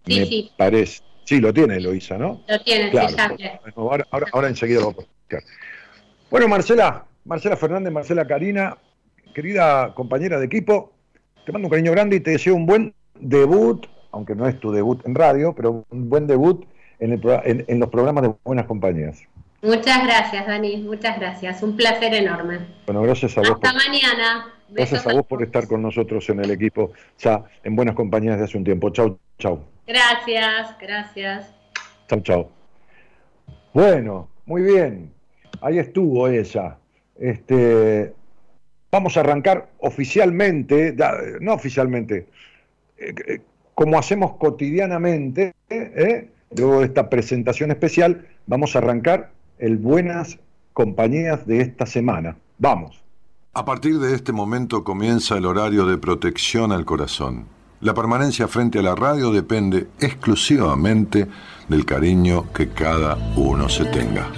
Sí, 0.07 0.27
sí. 0.27 0.51
Parece. 0.57 1.03
Sí, 1.23 1.41
lo 1.41 1.55
tiene 1.55 1.77
Eloísa, 1.77 2.19
¿no? 2.19 2.43
Lo 2.49 2.61
tiene, 2.63 2.91
claro. 2.91 3.15
ahora, 3.77 4.07
ahora, 4.11 4.27
ahora 4.33 4.49
enseguida 4.49 4.81
lo 4.81 4.87
voy 4.87 5.05
a 5.05 5.07
buscar. 5.07 5.43
Bueno, 6.31 6.49
Marcela, 6.49 7.07
Marcela 7.25 7.57
Fernández, 7.57 7.93
Marcela 7.93 8.27
Karina, 8.27 8.77
querida 9.35 9.95
compañera 9.95 10.39
de 10.39 10.47
equipo, 10.47 10.93
te 11.45 11.53
mando 11.53 11.67
un 11.67 11.71
cariño 11.71 11.93
grande 11.93 12.17
y 12.17 12.21
te 12.21 12.33
deseo 12.33 12.55
un 12.55 12.67
buen 12.67 12.95
debut, 13.19 13.87
aunque 14.13 14.35
no 14.35 14.47
es 14.49 14.59
tu 14.61 14.73
debut 14.73 15.05
en 15.07 15.15
radio, 15.15 15.55
pero 15.55 15.85
un 15.91 16.09
buen 16.09 16.27
debut 16.27 16.65
en, 16.99 17.81
los 17.81 17.89
programas 17.89 18.25
de 18.25 18.35
Buenas 18.45 18.67
Compañías. 18.67 19.23
Muchas 19.63 20.05
gracias, 20.05 20.47
Dani, 20.47 20.79
muchas 20.79 21.19
gracias. 21.19 21.63
Un 21.63 21.77
placer 21.77 22.15
enorme. 22.15 22.61
Bueno, 22.87 23.03
gracias 23.03 23.37
a 23.37 23.41
vos. 23.41 23.51
Hasta 23.51 23.73
mañana. 23.73 24.55
gracias 24.71 25.07
a 25.07 25.13
vos 25.13 25.27
por 25.27 25.43
estar 25.43 25.67
con 25.67 25.83
nosotros 25.83 26.29
en 26.31 26.41
el 26.41 26.51
equipo, 26.51 26.93
ya 27.19 27.45
en 27.65 27.77
Buenas 27.77 27.95
Compañías 27.95 28.39
de 28.39 28.45
hace 28.45 28.57
un 28.57 28.65
tiempo. 28.65 28.91
Chau, 28.91 29.19
chau. 29.39 29.63
Gracias, 29.87 30.77
gracias. 30.79 31.53
Chau, 32.09 32.21
chau. 32.21 32.49
Bueno, 33.73 34.29
muy 34.47 34.63
bien. 34.63 35.13
Ahí 35.61 35.79
estuvo 35.79 36.27
ella. 36.29 36.77
Este, 37.19 38.15
vamos 38.91 39.17
a 39.17 39.21
arrancar 39.21 39.71
oficialmente, 39.79 40.97
no 41.41 41.55
oficialmente, 41.55 42.27
eh, 42.99 43.15
eh, 43.27 43.41
como 43.75 43.99
hacemos 43.99 44.37
cotidianamente, 44.37 45.55
eh, 45.69 46.29
luego 46.57 46.81
de 46.81 46.87
esta 46.87 47.09
presentación 47.09 47.71
especial, 47.71 48.27
vamos 48.47 48.75
a 48.75 48.79
arrancar 48.79 49.31
el 49.59 49.77
Buenas 49.77 50.39
Compañías 50.73 51.47
de 51.47 51.61
esta 51.61 51.87
semana. 51.87 52.37
Vamos. 52.59 53.03
A 53.55 53.65
partir 53.65 53.99
de 53.99 54.15
este 54.15 54.33
momento 54.33 54.85
comienza 54.85 55.37
el 55.37 55.47
horario 55.47 55.87
de 55.87 55.99
protección 55.99 56.73
al 56.73 56.85
corazón. 56.85 57.47
La 57.81 57.95
permanencia 57.95 58.47
frente 58.47 58.79
a 58.79 58.83
la 58.83 58.95
radio 58.95 59.33
depende 59.33 59.89
exclusivamente 59.99 61.27
del 61.69 61.87
cariño 61.87 62.53
que 62.53 62.69
cada 62.69 63.17
uno 63.37 63.69
se 63.69 63.87
tenga. 63.87 64.31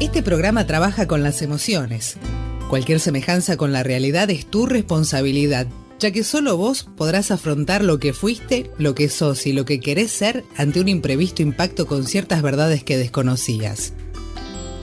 Este 0.00 0.22
programa 0.22 0.66
trabaja 0.66 1.06
con 1.06 1.22
las 1.22 1.40
emociones 1.40 2.18
Cualquier 2.68 2.98
semejanza 2.98 3.56
con 3.56 3.72
la 3.72 3.82
realidad 3.82 4.30
es 4.30 4.46
tu 4.46 4.66
responsabilidad, 4.66 5.66
ya 5.98 6.10
que 6.10 6.24
solo 6.24 6.56
vos 6.56 6.88
podrás 6.96 7.30
afrontar 7.30 7.84
lo 7.84 7.98
que 7.98 8.12
fuiste, 8.12 8.70
lo 8.78 8.94
que 8.94 9.08
sos 9.08 9.46
y 9.46 9.52
lo 9.52 9.64
que 9.64 9.80
querés 9.80 10.10
ser 10.10 10.44
ante 10.56 10.80
un 10.80 10.88
imprevisto 10.88 11.42
impacto 11.42 11.86
con 11.86 12.04
ciertas 12.06 12.42
verdades 12.42 12.82
que 12.82 12.96
desconocías. 12.96 13.92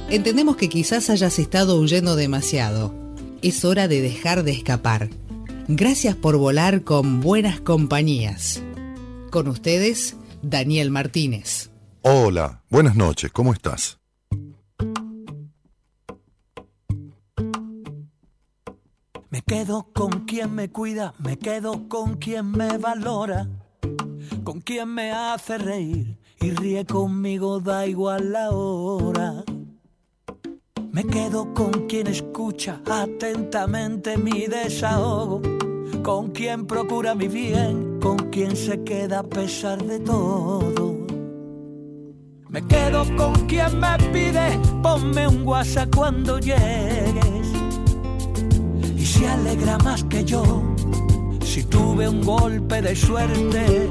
Entendemos 0.10 0.58
que 0.58 0.70
quizás 0.70 1.10
hayas 1.10 1.40
estado 1.40 1.80
huyendo 1.80 2.16
demasiado. 2.16 2.94
Es 3.42 3.66
hora 3.66 3.88
de 3.88 4.02
dejar 4.02 4.44
de 4.44 4.52
escapar. 4.52 5.10
Gracias 5.68 6.16
por 6.16 6.38
volar 6.38 6.84
con 6.84 7.22
buenas 7.22 7.62
compañías. 7.62 8.62
Con 9.32 9.48
ustedes, 9.48 10.16
Daniel 10.42 10.92
Martínez. 10.92 11.70
Hola, 12.02 12.62
buenas 12.70 12.96
noches, 12.96 13.32
¿cómo 13.32 13.54
estás? 13.54 14.01
Me 19.32 19.42
quedo 19.44 19.88
con 19.94 20.26
quien 20.26 20.54
me 20.54 20.70
cuida, 20.72 21.14
me 21.18 21.40
quedo 21.40 21.88
con 21.88 22.18
quien 22.18 22.52
me 22.52 22.78
valora, 22.78 23.48
con 24.44 24.60
quien 24.60 24.90
me 24.90 25.14
hace 25.14 25.58
reír 25.58 26.18
y 26.42 26.52
ríe 26.52 26.86
conmigo, 26.86 27.62
da 27.62 27.88
igual 27.88 28.34
la 28.34 28.52
hora. 28.52 29.46
Me 30.92 31.06
quedo 31.06 31.54
con 31.54 31.88
quien 31.88 32.08
escucha 32.08 32.82
atentamente 32.86 34.18
mi 34.18 34.48
desahogo, 34.48 35.42
con 36.04 36.32
quien 36.32 36.68
procura 36.68 37.16
mi 37.16 37.30
bien, 37.30 38.02
con 38.02 38.18
quien 38.32 38.54
se 38.54 38.84
queda 38.84 39.20
a 39.20 39.24
pesar 39.24 39.82
de 39.82 40.00
todo. 40.02 41.08
Me 42.50 42.68
quedo 42.68 43.06
con 43.16 43.34
quien 43.48 43.80
me 43.80 43.98
pide, 44.12 44.60
ponme 44.84 45.26
un 45.26 45.48
WhatsApp 45.48 45.96
cuando 45.96 46.38
llegues. 46.38 47.41
Se 49.22 49.28
alegra 49.28 49.78
más 49.84 50.04
que 50.06 50.26
yo 50.26 50.64
si 51.46 51.64
tuve 51.66 52.10
un 52.10 52.24
golpe 52.24 52.82
de 52.82 52.96
suerte. 52.96 53.88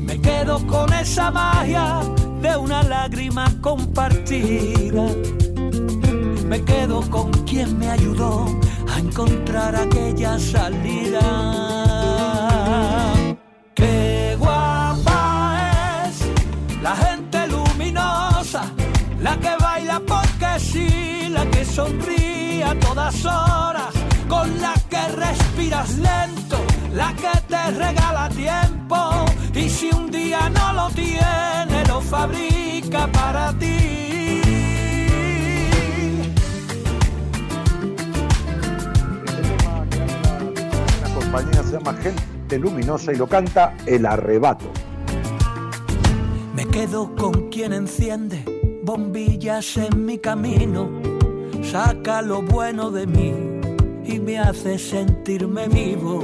Me 0.00 0.18
quedo 0.22 0.66
con 0.66 0.90
esa 0.94 1.30
magia 1.30 2.00
de 2.40 2.56
una 2.56 2.82
lágrima 2.82 3.44
compartida. 3.60 5.06
Me 6.48 6.64
quedo 6.64 7.02
con 7.10 7.30
quien 7.44 7.78
me 7.78 7.90
ayudó 7.90 8.46
a 8.90 9.00
encontrar 9.00 9.76
aquella 9.76 10.38
salida. 10.38 11.20
Qué 13.74 14.34
guapa 14.38 16.06
es 16.08 16.24
la 16.82 16.96
gente 16.96 17.48
luminosa, 17.48 18.64
la 19.20 19.38
que 19.38 19.54
baila 19.60 20.00
porque 20.06 20.58
sí, 20.58 21.28
la 21.28 21.44
que 21.50 21.66
sonríe 21.66 22.23
a 22.64 22.74
todas 22.80 23.24
horas, 23.24 23.94
con 24.28 24.60
la 24.60 24.74
que 24.88 25.08
respiras 25.08 25.98
lento, 25.98 26.58
la 26.92 27.14
que 27.14 27.38
te 27.48 27.70
regala 27.72 28.28
tiempo 28.30 29.26
y 29.54 29.68
si 29.68 29.90
un 29.90 30.10
día 30.10 30.50
no 30.50 30.72
lo 30.72 30.90
tiene, 30.90 31.84
lo 31.88 32.00
fabrica 32.00 33.06
para 33.12 33.52
ti. 33.58 34.40
La 41.02 41.14
compañía 41.14 41.62
se 41.62 41.72
llama 41.72 41.94
Gente 41.94 42.58
Luminosa 42.58 43.12
y 43.12 43.16
lo 43.16 43.26
canta 43.26 43.74
El 43.86 44.06
Arrebato. 44.06 44.70
Me 46.54 46.66
quedo 46.66 47.14
con 47.14 47.50
quien 47.50 47.72
enciende 47.72 48.44
bombillas 48.84 49.78
en 49.78 50.04
mi 50.04 50.18
camino, 50.18 50.90
saca 51.74 52.22
lo 52.22 52.40
bueno 52.40 52.92
de 52.92 53.04
mí 53.04 53.34
y 54.06 54.20
me 54.20 54.38
hace 54.38 54.78
sentirme 54.78 55.66
vivo. 55.66 56.22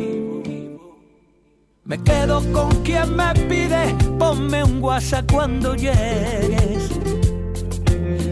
Me 1.82 2.00
quedo 2.04 2.40
con 2.52 2.70
quien 2.84 3.16
me 3.16 3.34
pide, 3.48 3.92
ponme 4.16 4.62
un 4.62 4.80
WhatsApp 4.80 5.28
cuando 5.32 5.74
llegues. 5.74 6.92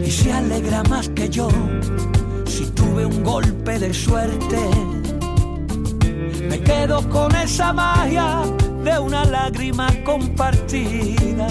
Y 0.01 0.09
se 0.09 0.31
alegra 0.31 0.81
más 0.83 1.09
que 1.09 1.27
yo 1.27 1.49
si 2.45 2.67
tuve 2.67 3.05
un 3.05 3.21
golpe 3.21 3.77
de 3.77 3.93
suerte. 3.93 4.61
Me 6.47 6.61
quedo 6.61 7.01
con 7.09 7.35
esa 7.35 7.73
magia 7.73 8.43
de 8.85 8.97
una 8.97 9.25
lágrima 9.25 9.89
compartida. 10.05 11.49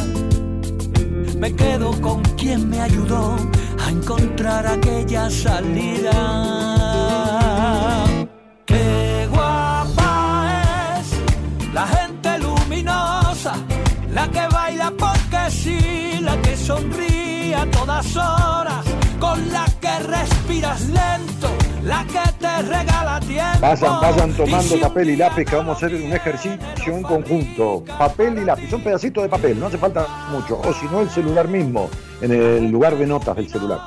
Me 1.38 1.54
quedo 1.54 1.90
con 2.00 2.22
quien 2.38 2.70
me 2.70 2.80
ayudó 2.80 3.36
a 3.80 3.90
encontrar 3.90 4.66
aquella 4.66 5.30
salida. 5.30 6.12
Qué 8.66 9.28
guapa 9.30 11.00
es 11.00 11.72
la 11.72 11.86
gente 11.86 12.38
luminosa, 12.38 13.54
la 14.12 14.28
que 14.30 14.46
baila 14.48 14.92
porque 14.98 15.50
sí, 15.50 16.18
la 16.20 16.36
que 16.42 16.56
sonríe 16.56 17.54
a 17.54 17.70
todas 17.70 18.16
horas, 18.16 18.84
con 19.18 19.52
la 19.52 19.64
que 19.80 19.98
respiras 20.00 20.80
lento, 20.88 21.48
la 21.82 22.04
que 22.04 22.32
te 22.38 22.62
regala 22.62 23.20
tiempo. 23.20 23.58
Vayan, 23.60 24.00
vayan 24.00 24.30
Y 24.30 24.32
tomando 24.34 24.74
si 24.74 24.76
papel 24.78 25.10
y 25.10 25.16
lápiz 25.16 25.44
que 25.44 25.56
vamos 25.56 25.74
a 25.74 25.86
hacer 25.86 25.94
un 25.94 26.12
ejercicio 26.12 26.58
en 26.86 27.02
conjunto. 27.02 27.84
Papel 27.98 28.38
y 28.38 28.44
lápiz, 28.44 28.70
son 28.70 28.82
pedacitos 28.82 29.22
de 29.22 29.28
papel, 29.28 29.58
no 29.58 29.66
hace 29.66 29.78
falta 29.78 30.06
mucho. 30.30 30.60
O 30.60 30.72
si 30.72 30.86
no, 30.86 31.00
el 31.00 31.10
celular 31.10 31.48
mismo, 31.48 31.88
en 32.20 32.32
el 32.32 32.70
lugar 32.70 32.96
de 32.96 33.06
notas 33.06 33.36
del 33.36 33.48
celular. 33.48 33.80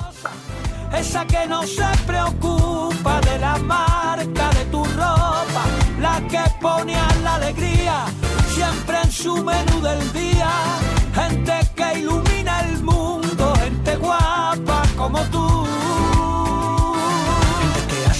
esa 0.96 1.26
que 1.26 1.46
no 1.46 1.62
se 1.62 1.86
preocupa 2.06 3.20
de 3.20 3.38
la 3.38 3.56
marca 3.58 4.50
de 4.50 4.64
tu 4.70 4.84
ropa, 4.84 5.64
la 6.00 6.20
que 6.28 6.42
pone 6.60 6.94
a 6.94 7.08
la 7.22 7.34
alegría 7.36 8.04
siempre 8.54 8.96
en 9.02 9.10
su 9.10 9.36
menú 9.36 9.80
del 9.80 10.12
día, 10.12 10.50
gente 11.14 11.52
que 11.74 11.98
ilumina 12.00 12.60
el 12.68 12.82
mundo, 12.82 13.54
gente 13.56 13.96
guapa 13.96 14.82
como 14.96 15.20
tú. 15.30 15.91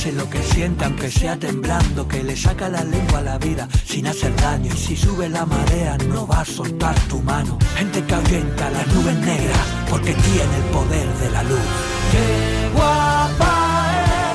Gente 0.02 0.16
que 0.16 0.18
hace 0.18 0.24
lo 0.24 0.30
que 0.30 0.42
siente 0.54 0.84
aunque 0.84 1.10
sea 1.10 1.36
temblando, 1.36 2.08
que 2.08 2.24
le 2.24 2.36
saca 2.36 2.68
la 2.68 2.82
lengua 2.82 3.18
a 3.18 3.22
la 3.22 3.38
vida 3.38 3.68
sin 3.84 4.06
hacer 4.08 4.34
daño 4.36 4.72
y 4.74 4.76
si 4.76 4.96
sube 4.96 5.28
la 5.28 5.46
marea 5.46 5.96
no 6.08 6.26
va 6.26 6.40
a 6.40 6.44
soltar 6.44 6.98
tu 7.08 7.20
mano. 7.20 7.56
Gente 7.76 8.02
que 8.04 8.14
ahuyenta 8.14 8.70
las 8.70 8.86
nubes 8.88 9.16
negras 9.18 9.58
porque 9.88 10.12
tiene 10.14 10.56
el 10.56 10.64
poder 10.72 11.08
de 11.18 11.30
la 11.30 11.42
luz. 11.44 11.66
Qué 12.10 12.70
guapa 12.74 13.54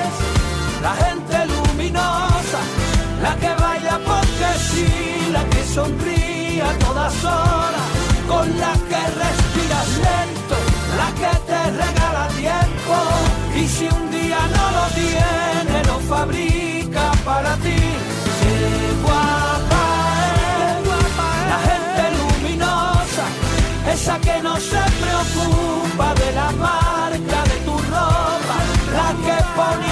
es 0.06 0.82
la 0.82 0.94
gente 1.06 1.38
luminosa, 1.54 2.62
la 3.22 3.36
que 3.36 3.62
baila 3.62 4.00
porque 4.06 4.50
sí, 4.70 5.32
la 5.34 5.44
que 5.50 5.64
sonríe 5.66 6.62
a 6.62 6.74
todas 6.80 7.24
horas, 7.26 7.88
con 8.28 8.48
la 8.58 8.74
que 8.90 9.02
respiras 9.24 9.90
lento, 10.08 10.58
la 11.02 11.10
que 11.20 11.34
te 11.50 11.72
regala 11.72 12.28
tiempo 12.38 12.96
y 13.60 13.68
si 13.68 13.86
un 13.86 14.12
día 14.12 14.40
no 14.56 14.72
lo 14.78 14.88
tiene, 14.96 15.28
lo 15.32 15.37
fabrica 16.18 17.06
para 17.26 17.54
ti. 17.66 17.80
Qué 18.40 18.58
guapa 19.04 19.86
es 20.68 20.78
la 21.52 21.60
gente 21.70 22.04
luminosa, 22.20 23.26
esa 23.94 24.16
que 24.26 24.36
no 24.48 24.56
se 24.72 24.84
preocupa 25.02 26.08
de 26.22 26.30
la 26.40 26.50
marca 26.68 27.40
de 27.52 27.58
tu 27.68 27.76
ropa, 27.94 28.58
la 28.98 29.10
que 29.26 29.38
pone 29.58 29.87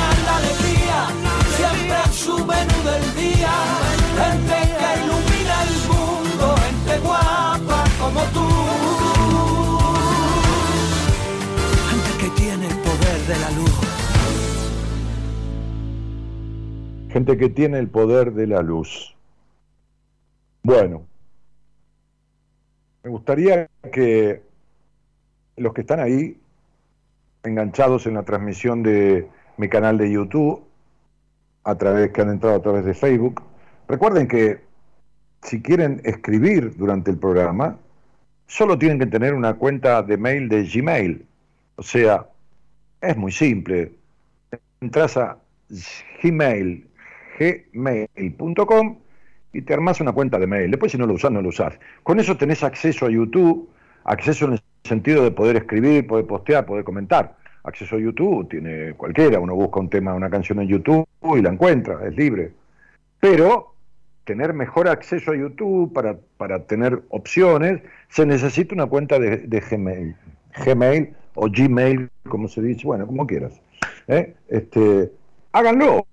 Gente 17.16 17.38
que 17.38 17.48
tiene 17.48 17.80
el 17.80 17.88
poder 17.88 18.34
de 18.34 18.46
la 18.46 18.62
luz. 18.62 19.16
Bueno, 20.64 21.06
me 23.04 23.10
gustaría 23.10 23.70
que 23.90 24.44
los 25.56 25.74
que 25.74 25.80
están 25.80 26.02
ahí, 26.02 26.38
enganchados 27.44 28.06
en 28.06 28.16
la 28.16 28.24
transmisión 28.24 28.84
de 28.84 29.30
mi 29.56 29.70
canal 29.70 29.98
de 29.98 30.12
YouTube, 30.12 30.62
a 31.64 31.76
través 31.76 32.12
que 32.12 32.20
han 32.20 32.32
entrado 32.32 32.58
a 32.58 32.62
través 32.62 32.84
de 32.84 32.94
Facebook, 32.94 33.42
recuerden 33.88 34.28
que 34.28 34.60
si 35.42 35.62
quieren 35.62 36.02
escribir 36.04 36.76
durante 36.76 37.12
el 37.12 37.18
programa, 37.18 37.78
solo 38.46 38.78
tienen 38.78 39.00
que 39.00 39.06
tener 39.06 39.36
una 39.36 39.54
cuenta 39.54 40.04
de 40.04 40.18
mail 40.18 40.50
de 40.50 40.66
Gmail. 40.66 41.26
O 41.78 41.82
sea, 41.82 42.28
es 43.00 43.16
muy 43.16 43.32
simple. 43.32 43.94
Entras 44.82 45.16
a 45.16 45.38
Gmail, 46.22 46.90
gmail.com 47.38 48.98
y 49.54 49.62
te 49.62 49.74
armas 49.74 50.02
una 50.02 50.12
cuenta 50.12 50.38
de 50.38 50.48
mail. 50.48 50.70
Después 50.70 50.92
si 50.92 50.98
no 50.98 51.08
lo 51.08 51.14
usás, 51.14 51.32
no 51.32 51.42
lo 51.42 51.50
usás. 51.50 51.80
Con 52.04 52.20
eso 52.20 52.36
tenés 52.36 52.64
acceso 52.64 53.06
a 53.06 53.10
YouTube, 53.10 53.70
acceso 54.04 54.46
en 54.46 54.54
el 54.54 54.62
sentido 54.84 55.24
de 55.24 55.32
poder 55.32 55.56
escribir, 55.56 56.06
poder 56.06 56.26
postear, 56.26 56.66
poder 56.66 56.84
comentar. 56.84 57.38
Acceso 57.64 57.96
a 57.96 58.00
YouTube 58.00 58.50
tiene 58.50 58.94
cualquiera, 58.94 59.40
uno 59.40 59.56
busca 59.56 59.80
un 59.80 59.90
tema, 59.90 60.14
una 60.14 60.30
canción 60.30 60.60
en 60.60 60.68
YouTube 60.68 61.08
y 61.36 61.42
la 61.42 61.50
encuentra, 61.50 62.06
es 62.06 62.16
libre. 62.16 62.52
Pero 63.20 63.74
tener 64.26 64.54
mejor 64.54 64.88
acceso 64.88 65.32
a 65.32 65.36
YouTube 65.36 65.94
para, 65.94 66.18
para 66.38 66.64
tener 66.66 67.02
opciones, 67.10 67.82
se 68.10 68.26
necesita 68.26 68.76
una 68.76 68.88
cuenta 68.88 69.20
de, 69.20 69.38
de 69.38 69.60
Gmail. 69.62 70.16
Gmail 70.66 71.14
o 71.36 71.48
Gmail, 71.50 72.10
como 72.28 72.48
se 72.48 72.62
dice, 72.62 72.86
bueno, 72.86 73.08
como 73.08 73.26
quieras. 73.26 73.60
¿eh? 74.08 74.36
Este, 74.50 75.12
háganlo, 75.52 76.06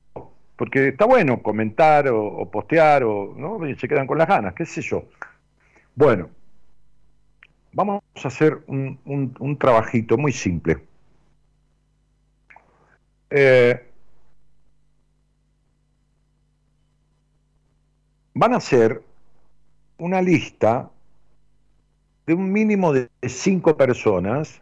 porque 0.57 0.89
está 0.89 1.07
bueno 1.07 1.43
comentar 1.43 2.09
o, 2.09 2.51
postear, 2.51 3.05
o 3.05 3.35
¿no? 3.37 3.59
Se 3.77 3.89
quedan 3.89 4.07
con 4.07 4.19
las 4.19 4.29
ganas, 4.29 4.55
qué 4.55 4.65
sé 4.65 4.83
yo. 4.83 5.05
Bueno, 5.95 6.31
vamos 7.73 8.03
a 8.23 8.29
hacer 8.29 8.63
un, 8.67 9.57
trabajito 9.59 10.17
muy 10.17 10.33
simple. 10.33 10.79
Eh, 13.31 13.91
van 18.35 18.55
a 18.55 18.57
hacer 18.57 19.03
una 19.99 20.21
lista 20.21 20.91
de 22.27 22.35
un 22.35 22.53
mínimo 22.53 22.93
de 22.93 23.09
cinco 23.27 23.77
personas 23.77 24.61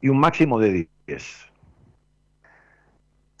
y 0.00 0.08
un 0.08 0.18
máximo 0.18 0.58
de 0.58 0.88
10. 1.06 1.53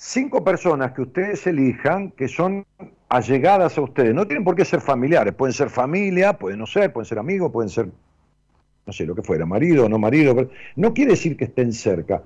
Cinco 0.06 0.44
personas 0.44 0.92
que 0.92 1.00
ustedes 1.00 1.46
elijan 1.46 2.10
que 2.10 2.28
son 2.28 2.66
allegadas 3.08 3.78
a 3.78 3.80
ustedes. 3.80 4.14
No 4.14 4.26
tienen 4.26 4.44
por 4.44 4.54
qué 4.54 4.62
ser 4.66 4.82
familiares, 4.82 5.32
pueden 5.32 5.54
ser 5.54 5.70
familia, 5.70 6.34
pueden 6.34 6.58
no 6.58 6.66
ser, 6.66 6.92
pueden 6.92 7.06
ser 7.06 7.18
amigos, 7.18 7.50
pueden 7.50 7.70
ser 7.70 7.88
no 8.86 8.92
sé, 8.92 9.06
lo 9.06 9.14
que 9.14 9.22
fuera, 9.22 9.46
marido 9.46 9.86
o 9.86 9.88
no 9.88 9.98
marido, 9.98 10.50
no 10.76 10.92
quiere 10.92 11.12
decir 11.12 11.38
que 11.38 11.44
estén 11.44 11.72
cerca. 11.72 12.22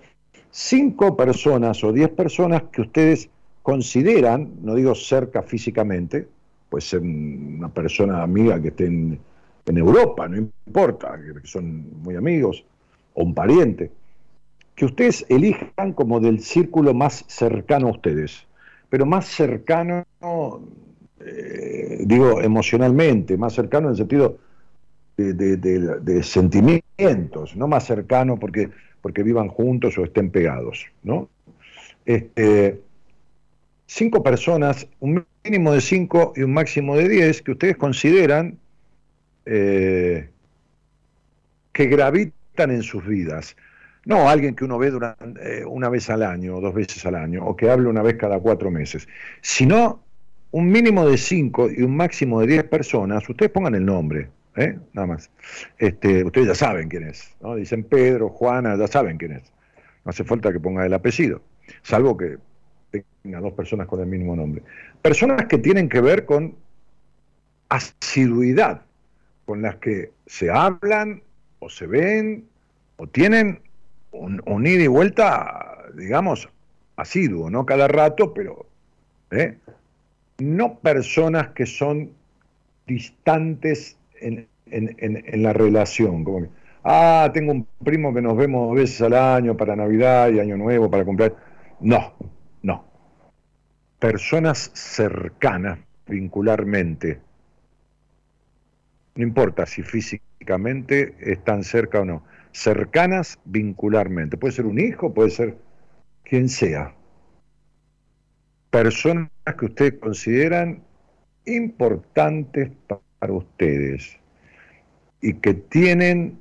Cinco 0.51 1.17
personas 1.17 1.85
o 1.85 1.93
diez 1.93 2.09
personas 2.09 2.65
que 2.73 2.81
ustedes 2.81 3.31
consideran, 3.63 4.55
no 4.61 4.75
digo 4.75 4.97
cerca 4.97 5.45
físicamente, 5.45 6.27
puede 6.69 6.83
ser 6.83 6.99
una 6.99 7.69
persona 7.69 8.25
amiga 8.25 8.61
que 8.61 8.69
esté 8.69 8.87
en, 8.87 9.21
Europa, 9.67 10.27
no 10.27 10.37
importa, 10.37 11.17
que 11.17 11.47
son 11.47 12.03
muy 12.03 12.17
amigos, 12.17 12.65
o 13.15 13.23
un 13.23 13.35
pariente, 13.35 13.93
que 14.79 14.85
ustedes 14.85 15.27
elijan 15.29 15.93
como 15.93 16.21
del 16.21 16.39
círculo 16.39 16.95
más 16.95 17.25
cercano 17.27 17.89
a 17.89 17.91
ustedes, 17.91 18.47
pero 18.89 19.05
más 19.07 19.27
cercano, 19.27 20.07
eh, 21.19 22.05
digo, 22.07 22.41
emocionalmente, 22.41 23.37
más 23.37 23.55
cercano 23.55 23.89
en 23.89 23.91
el 23.91 23.97
sentido 23.97 24.39
de, 25.17 26.23
sentimientos, 26.23 27.57
no 27.57 27.67
más 27.67 27.87
cercano 27.87 28.39
porque, 28.39 28.71
porque 29.03 29.25
vivan 29.25 29.49
juntos 29.49 29.99
o 29.99 30.05
estén 30.05 30.31
pegados, 30.31 30.87
¿no? 31.03 31.29
Este, 32.07 32.81
cinco 33.87 34.23
personas, 34.23 34.87
un 35.01 35.27
mínimo 35.43 35.73
de 35.73 35.81
cinco 35.81 36.33
y 36.37 36.43
un 36.43 36.53
máximo 36.53 36.97
de 36.97 37.09
diez, 37.09 37.43
que 37.43 37.51
ustedes 37.51 37.77
consideran 37.77 38.59
eh, 39.45 40.31
que 41.73 41.87
gravitan 41.87 42.71
en 42.71 42.85
sus 42.85 43.05
vidas. 43.05 43.57
No 44.05 44.29
alguien 44.29 44.55
que 44.55 44.65
uno 44.65 44.79
ve 44.79 44.91
durante, 44.91 45.61
eh, 45.61 45.65
una 45.65 45.89
vez 45.89 46.09
al 46.11 46.23
año 46.23 46.57
o 46.57 46.61
dos 46.61 46.75
veces 46.75 47.05
al 47.07 47.15
año, 47.15 47.45
o 47.45 47.57
que 47.57 47.71
hable 47.71 47.89
una 47.89 48.03
vez 48.03 48.17
cada 48.17 48.39
cuatro 48.41 48.71
meses, 48.71 49.09
sino 49.41 50.03
un 50.51 50.71
mínimo 50.71 51.07
de 51.07 51.19
cinco 51.19 51.71
y 51.71 51.83
un 51.83 51.97
máximo 51.97 52.41
de 52.41 52.47
diez 52.47 52.65
personas, 52.65 53.29
ustedes 53.29 53.53
pongan 53.53 53.75
el 53.75 53.85
nombre, 53.85 54.31
¿eh? 54.57 54.79
nada 54.93 55.07
más. 55.07 55.31
Este, 55.79 56.25
ustedes 56.25 56.49
ya 56.49 56.55
saben 56.55 56.89
quién 56.89 57.05
es, 57.05 57.37
¿no? 57.41 57.55
dicen 57.55 57.85
Pedro, 57.85 58.31
Juana, 58.31 58.77
ya 58.77 58.87
saben 58.87 59.19
quién 59.19 59.33
es. 59.33 59.53
No 60.05 60.11
hace 60.11 60.25
falta 60.25 60.53
que 60.53 60.61
ponga 60.61 60.87
el 60.87 60.95
apellido, 60.95 61.43
salvo 61.83 62.17
que 62.17 62.39
tenga 63.23 63.41
dos 63.41 63.53
personas 63.53 63.87
con 63.87 64.01
el 64.01 64.07
mismo 64.07 64.35
nombre. 64.35 64.63
Personas 65.03 65.47
que 65.47 65.59
tienen 65.59 65.89
que 65.89 66.01
ver 66.01 66.25
con 66.25 66.57
asiduidad, 67.69 68.83
con 69.45 69.63
las 69.63 69.77
que 69.77 70.13
se 70.27 70.51
hablan 70.51 71.23
o 71.59 71.69
se 71.69 71.87
ven 71.87 72.45
o 72.97 73.07
tienen 73.07 73.61
un, 74.13 74.67
ida 74.67 74.85
y 74.85 74.87
vuelta, 74.87 75.85
digamos, 75.95 76.49
asiduo, 76.97 77.51
no 77.51 77.67
cada 77.67 77.89
rato, 77.89 78.35
pero 78.35 78.67
¿eh? 79.31 79.57
no 80.39 80.79
personas 80.79 81.49
que 81.49 81.67
son 81.67 82.11
distantes 82.87 83.97
en, 84.21 84.49
la 84.71 85.53
relación, 85.53 86.25
como 86.25 86.49
ah, 86.85 87.31
tengo 87.33 87.53
un 87.53 87.67
primo 87.83 88.13
que 88.13 88.21
nos 88.21 88.37
vemos 88.37 88.75
veces 88.75 89.01
al 89.03 89.15
año 89.15 89.57
para 89.57 89.77
Navidad 89.77 90.31
y 90.31 90.41
Año 90.41 90.57
Nuevo, 90.57 90.91
para 90.91 91.05
comprar. 91.05 91.35
No, 91.81 92.15
no. 92.63 92.85
Personas 93.99 94.71
cercanas 94.75 95.79
vincularmente. 96.07 97.21
No 99.15 99.23
importa 99.25 99.67
si 99.67 99.83
físicamente 99.83 101.15
están 101.21 101.65
cerca 101.65 102.01
o 102.01 102.05
no. 102.05 102.23
Cercanas 102.53 103.39
vincularmente. 103.45 104.37
Puede 104.37 104.53
ser 104.53 104.67
un 104.67 104.79
hijo, 104.79 105.13
puede 105.13 105.31
ser 105.31 105.57
quien 106.25 106.49
sea. 106.49 106.95
Personas 108.71 109.31
que 109.59 109.67
ustedes 109.67 109.95
consideran 109.95 110.83
importantes 111.47 112.71
para 112.87 113.33
ustedes 113.33 114.19
y 115.21 115.35
que 115.35 115.55
tienen 115.55 116.39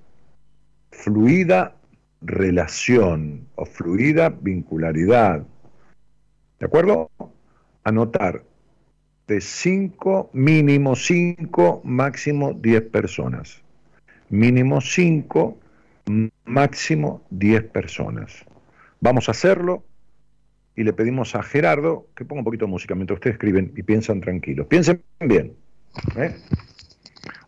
fluida 0.92 1.76
relación 2.22 3.48
o 3.56 3.66
fluida 3.66 4.30
vincularidad. 4.30 5.46
¿De 6.60 6.66
acuerdo? 6.66 7.10
Anotar 7.84 8.44
de 9.28 9.42
5, 9.42 10.32
mínimo 10.34 10.96
5, 10.96 11.82
máximo 11.84 12.54
10 12.54 12.82
personas. 12.90 13.62
Mínimo 14.30 14.82
5, 14.82 15.58
máximo 16.46 17.26
10 17.30 17.70
personas. 17.72 18.46
Vamos 19.00 19.28
a 19.28 19.32
hacerlo 19.32 19.84
y 20.76 20.84
le 20.84 20.94
pedimos 20.94 21.36
a 21.36 21.44
Gerardo 21.44 22.08
que 22.16 22.26
ponga 22.26 22.42
un 22.42 22.46
poquito 22.46 22.66
de 22.66 22.72
música 22.72 22.96
mientras 22.96 23.18
ustedes 23.18 23.36
escriben 23.36 23.74
y 23.76 23.84
piensan 23.84 24.22
tranquilos. 24.22 24.68
Piensen 24.68 25.04
bien. 25.20 25.56
¿eh? 26.16 26.36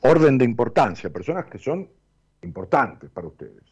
Orden 0.02 0.38
de 0.38 0.46
importancia, 0.46 1.10
personas 1.10 1.46
que 1.46 1.58
son 1.58 1.88
importantes 2.42 3.10
para 3.10 3.28
ustedes. 3.28 3.64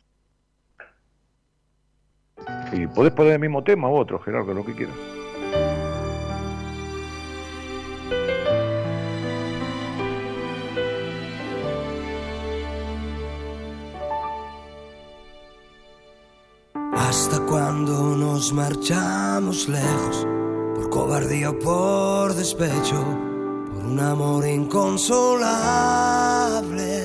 Y 2.71 2.87
podés 2.87 3.13
poner 3.13 3.33
el 3.33 3.39
mismo 3.39 3.63
tema 3.63 3.89
u 3.89 3.95
otro, 3.95 4.19
Gerardo, 4.19 4.53
lo 4.53 4.65
que 4.65 4.73
quieras. 4.73 5.16
Cuando 17.77 18.17
nos 18.17 18.51
marchamos 18.53 19.69
lejos, 19.69 20.25
por 20.73 20.89
cobardía 20.89 21.51
o 21.51 21.59
por 21.59 22.33
despecho, 22.33 23.05
por 23.71 23.85
un 23.85 23.99
amor 23.99 24.47
inconsolable. 24.47 27.03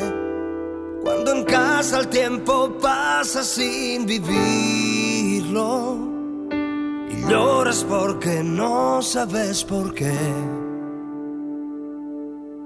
Cuando 1.02 1.32
en 1.32 1.44
casa 1.44 1.98
el 1.98 2.08
tiempo 2.08 2.72
pasa 2.80 3.44
sin 3.44 4.06
vivirlo 4.06 5.98
y 7.10 7.20
lloras 7.30 7.84
porque 7.86 8.42
no 8.42 9.02
sabes 9.02 9.62
por 9.64 9.92
qué. 9.92 10.16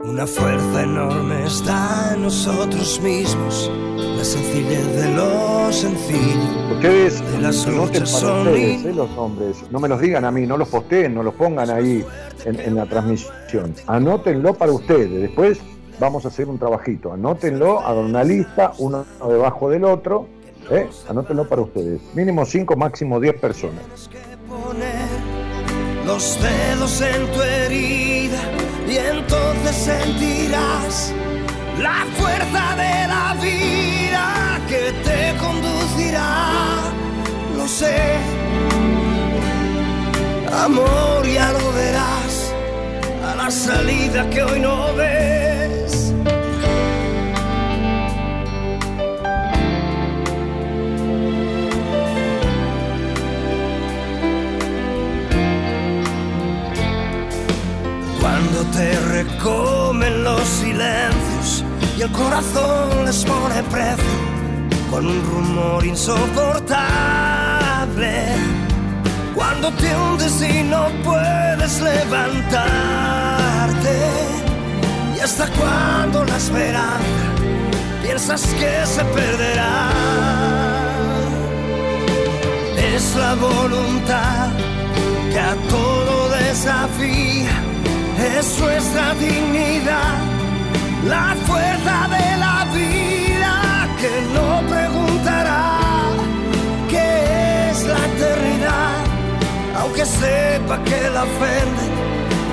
Una 0.00 0.26
fuerza 0.26 0.82
enorme 0.82 1.46
está 1.46 2.12
en 2.14 2.22
nosotros 2.22 3.00
mismos, 3.00 3.70
la 3.96 4.24
sencillez 4.24 4.86
de 4.96 5.14
lo 5.14 5.72
sencillo. 5.72 6.74
Ustedes 6.74 7.32
de 7.32 7.38
las 7.38 7.64
para 7.64 7.82
ustedes, 7.82 8.84
eh, 8.84 8.92
los 8.92 9.10
nombres, 9.10 9.64
no 9.70 9.80
me 9.80 9.88
los 9.88 10.00
digan 10.00 10.24
a 10.24 10.30
mí, 10.30 10.46
no 10.46 10.56
los 10.56 10.68
posteen, 10.68 11.14
no 11.14 11.22
los 11.22 11.34
pongan 11.34 11.70
ahí 11.70 12.04
en, 12.44 12.74
la 12.74 12.86
transmisión. 12.86 13.74
Anótenlo 13.86 14.54
para 14.54 14.72
ustedes, 14.72 15.10
después 15.10 15.60
vamos 15.98 16.24
a 16.24 16.28
hacer 16.28 16.48
un 16.48 16.58
trabajito. 16.58 17.12
Anótenlo, 17.12 17.80
hagan 17.80 18.04
una 18.04 18.22
lista, 18.22 18.72
uno 18.78 19.04
debajo 19.26 19.70
del 19.70 19.84
otro, 19.84 20.28
¿eh? 20.70 20.88
anótenlo 21.08 21.48
para 21.48 21.62
ustedes. 21.62 22.00
Mínimo 22.14 22.44
5, 22.44 22.76
máximo 22.76 23.18
10 23.18 23.40
personas. 23.40 24.10
Los 26.06 26.38
dedos 26.40 27.00
en 27.00 27.26
tu 27.32 27.42
herida 27.42 28.40
y 28.88 28.96
entonces 28.96 29.74
sentirás 29.74 31.12
la 31.80 32.06
fuerza 32.16 32.76
de 32.76 33.08
la 33.08 33.36
vida 33.42 34.60
que 34.68 34.92
te 35.04 35.36
conducirá. 35.36 36.84
Lo 37.56 37.66
sé, 37.66 38.18
amor, 40.64 41.26
y 41.26 41.36
algo 41.36 41.72
verás 41.72 42.52
a 43.28 43.34
la 43.34 43.50
salida 43.50 44.30
que 44.30 44.42
hoy 44.44 44.60
no 44.60 44.94
ves. 44.94 45.65
Te 58.72 58.98
recomen 59.00 60.24
los 60.24 60.42
silencios 60.42 61.64
y 61.98 62.02
el 62.02 62.12
corazón 62.12 63.04
les 63.04 63.24
pone 63.24 63.62
precio 63.70 64.04
con 64.90 65.06
un 65.06 65.22
rumor 65.24 65.84
insoportable. 65.84 66.76
Cuando 69.34 69.70
te 69.72 69.96
hundes 69.96 70.40
y 70.42 70.62
no 70.62 70.88
puedes 71.04 71.80
levantarte. 71.80 72.56
Y 75.16 75.20
hasta 75.20 75.46
cuando 75.58 76.24
la 76.24 76.36
esperanza 76.36 77.26
piensas 78.02 78.46
que 78.54 78.86
se 78.86 79.04
perderá. 79.04 79.90
Es 82.94 83.14
la 83.16 83.34
voluntad 83.34 84.48
que 85.30 85.38
a 85.38 85.54
todo 85.68 86.28
desafía 86.30 87.75
es 88.38 88.58
nuestra 88.60 89.14
dignidad, 89.14 90.18
la 91.08 91.34
fuerza 91.46 92.08
de 92.16 92.36
la 92.36 92.66
vida 92.72 93.88
que 94.00 94.12
no 94.34 94.60
preguntará 94.68 95.78
qué 96.90 97.70
es 97.70 97.82
la 97.84 97.98
eternidad, 98.12 98.96
aunque 99.80 100.04
sepa 100.04 100.82
que 100.84 101.10
la 101.14 101.24
ofenden, 101.24 101.92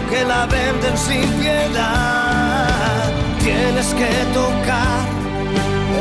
que 0.09 0.23
la 0.23 0.45
venden 0.45 0.97
sin 0.97 1.29
piedad. 1.41 3.11
Tienes 3.39 3.87
que 3.93 4.11
tocar 4.33 5.03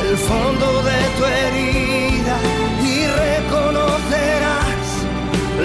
el 0.05 0.17
fondo 0.17 0.83
de 0.85 1.01
tu 1.17 1.25
herida 1.25 2.37
y 2.85 3.07
reconocerás 3.25 4.87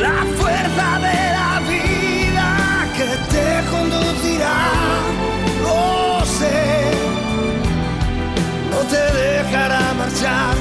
la 0.02 0.18
fuerza 0.40 1.00
de 1.06 1.32
la 1.38 1.57
vida 1.57 1.57
Lo 5.64 6.26
sé, 6.26 6.92
no 8.72 8.80
te 8.90 9.04
dejará 9.18 9.94
marchar, 9.94 10.56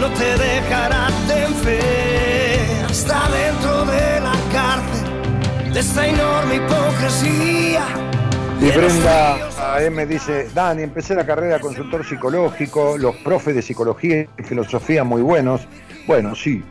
no 0.00 0.08
te 0.18 0.36
dejará 0.36 1.08
de 1.28 1.46
fe 1.64 2.84
hasta 2.88 3.28
dentro 3.30 3.84
de 3.84 4.20
la 4.20 4.36
cárcel 4.52 5.72
de 5.72 5.80
esta 5.80 6.06
enorme 6.06 6.56
hipocresía 6.56 7.84
y 8.60 8.70
Brenda 8.70 9.80
M 9.80 10.06
dice, 10.06 10.48
Dani, 10.54 10.82
empecé 10.82 11.14
la 11.14 11.26
carrera 11.26 11.56
de 11.56 11.60
consultor 11.60 12.04
psicológico, 12.06 12.96
los 12.96 13.14
profes 13.16 13.54
de 13.54 13.60
psicología 13.60 14.26
y 14.38 14.42
filosofía 14.42 15.04
muy 15.04 15.20
buenos. 15.20 15.68
Bueno, 16.06 16.34
sí, 16.34 16.64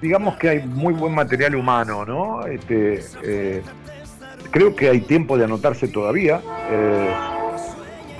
digamos 0.00 0.36
que 0.36 0.48
hay 0.48 0.66
muy 0.66 0.94
buen 0.94 1.14
material 1.14 1.54
humano, 1.54 2.06
¿no? 2.06 2.46
Este, 2.46 3.04
eh, 3.22 3.62
creo 4.50 4.74
que 4.74 4.88
hay 4.88 5.00
tiempo 5.00 5.36
de 5.36 5.44
anotarse 5.44 5.88
todavía. 5.88 6.40
Eh, 6.70 7.10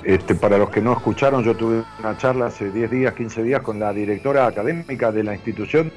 este, 0.04 0.34
para 0.34 0.56
los 0.56 0.70
que 0.70 0.80
no 0.80 0.92
escucharon, 0.92 1.44
yo 1.44 1.56
tuve 1.56 1.82
una 1.98 2.16
charla 2.16 2.46
hace 2.46 2.70
10 2.70 2.90
días, 2.90 3.14
15 3.14 3.42
días 3.42 3.62
con 3.62 3.78
la 3.78 3.92
directora 3.92 4.46
académica 4.46 5.12
de 5.12 5.24
la 5.24 5.34
institución 5.34 5.92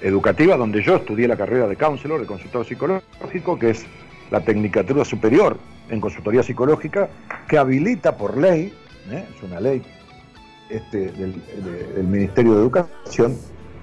educativa 0.00 0.56
donde 0.56 0.82
yo 0.82 0.96
estudié 0.96 1.28
la 1.28 1.36
carrera 1.36 1.66
de 1.66 1.76
counselor, 1.76 2.20
de 2.20 2.26
consultor 2.26 2.66
psicológico, 2.66 3.58
que 3.58 3.70
es 3.70 3.86
la 4.30 4.40
Tecnicatura 4.40 5.04
Superior 5.04 5.58
en 5.90 6.00
Consultoría 6.00 6.42
Psicológica, 6.42 7.08
que 7.48 7.58
habilita 7.58 8.16
por 8.16 8.36
ley, 8.36 8.74
¿eh? 9.10 9.24
es 9.34 9.42
una 9.42 9.60
ley 9.60 9.82
este, 10.70 11.12
del, 11.12 11.40
Ministerio 12.04 12.54
de 12.54 12.62
Educación, 12.62 13.36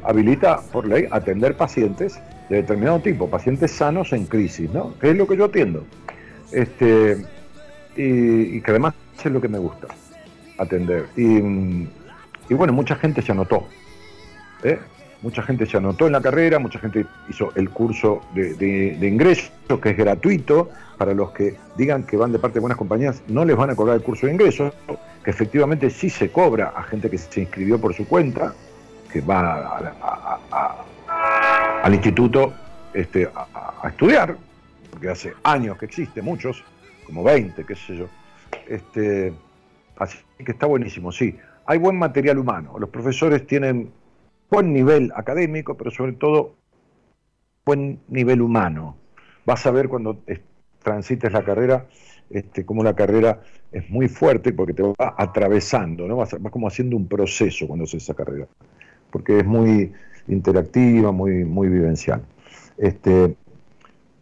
habilita 0.04 0.60
por 0.72 0.88
ley 0.88 1.06
atender 1.12 1.56
pacientes 1.56 2.20
de 2.50 2.58
determinado 2.58 3.00
tipo, 3.00 3.30
pacientes 3.30 3.72
sanos 3.72 4.12
en 4.14 4.26
crisis, 4.26 4.70
¿no? 4.72 4.98
Que 5.00 5.12
es 5.12 5.16
lo 5.16 5.28
que 5.28 5.38
yo 5.38 5.46
atiendo. 5.46 5.86
Este, 6.52 7.24
y, 7.96 8.60
que 8.62 8.72
además 8.72 8.96
es 9.24 9.32
lo 9.32 9.40
que 9.40 9.48
me 9.48 9.60
gusta, 9.60 9.88
atender. 10.58 11.08
Y, 11.16 11.40
bueno, 12.54 12.74
mucha 12.74 12.96
gente 12.96 13.22
se 13.22 13.32
anotó. 13.32 13.68
¿eh? 14.64 14.80
mucha 15.22 15.42
gente 15.44 15.66
se 15.66 15.78
anotó 15.78 16.08
en 16.08 16.14
la 16.14 16.22
carrera, 16.22 16.60
mucha 16.60 16.80
gente 16.80 17.06
hizo 17.30 17.52
el 17.56 17.70
curso 17.70 18.22
de, 18.34 18.98
ingreso, 19.02 19.52
que 19.82 19.90
es 19.90 19.98
gratuito, 19.98 20.70
para 20.98 21.14
los 21.14 21.32
que 21.32 21.56
digan 21.78 22.04
que 22.04 22.18
van 22.18 22.32
de 22.32 22.40
parte 22.40 22.56
de 22.56 22.62
buenas 22.62 22.78
compañías, 22.78 23.22
no 23.28 23.46
les 23.46 23.56
van 23.56 23.70
a 23.70 23.76
cobrar 23.76 23.96
el 23.96 24.02
curso 24.02 24.28
de 24.28 24.34
ingreso, 24.34 24.74
que 25.24 25.32
efectivamente 25.32 25.90
sí 25.90 26.10
se 26.10 26.32
cobra 26.32 26.74
a 26.76 26.84
gente 26.84 27.10
que 27.10 27.18
se 27.18 27.42
inscribió 27.42 27.80
por 27.80 27.94
su 27.94 28.08
cuenta, 28.08 28.54
que 29.12 29.22
va 29.22 30.88
al 31.84 31.94
instituto 31.94 32.54
este, 32.94 33.30
a, 33.34 33.88
estudiar, 33.88 34.36
porque 34.92 35.10
hace 35.10 35.34
años 35.44 35.78
que 35.78 35.86
existe, 35.86 36.22
muchos, 36.22 36.64
como 37.06 37.24
20, 37.24 37.64
qué 37.66 37.76
sé 37.76 37.98
yo. 37.98 38.08
Este, 38.68 39.34
así 39.98 40.18
que 40.38 40.52
está 40.52 40.66
buenísimo, 40.66 41.12
sí. 41.12 41.38
Hay 41.66 41.78
buen 41.78 41.98
material 41.98 42.38
humano, 42.38 42.78
los 42.80 42.90
profesores 42.90 43.46
tienen 43.46 43.92
buen 44.50 44.74
nivel 44.74 45.12
académico, 45.16 45.78
pero 45.78 45.92
sobre 45.92 46.14
todo 46.14 46.56
buen 47.66 48.00
nivel 48.08 48.42
humano. 48.42 48.98
Vas 49.46 49.66
a 49.66 49.72
ver 49.72 49.88
cuando 49.88 50.24
transites 50.82 51.32
la 51.32 51.44
carrera, 51.44 51.86
este, 52.30 52.66
como 52.66 52.84
la 52.84 52.96
carrera 52.96 53.42
es 53.72 53.90
muy 53.90 54.08
fuerte 54.08 54.52
porque 54.54 54.74
te 54.74 54.84
va 54.84 55.16
atravesando, 55.18 56.08
¿no? 56.08 56.18
vas, 56.18 56.36
como 56.52 56.68
haciendo 56.68 56.98
un 56.98 57.08
proceso 57.08 57.68
cuando 57.68 57.86
haces 57.86 58.04
esa 58.04 58.16
carrera, 58.16 58.48
porque 59.12 59.40
es 59.40 59.46
muy 59.46 59.94
interactiva, 60.30 61.12
muy, 61.12 61.44
muy 61.44 61.68
vivencial. 61.68 62.22
Este, 62.78 63.36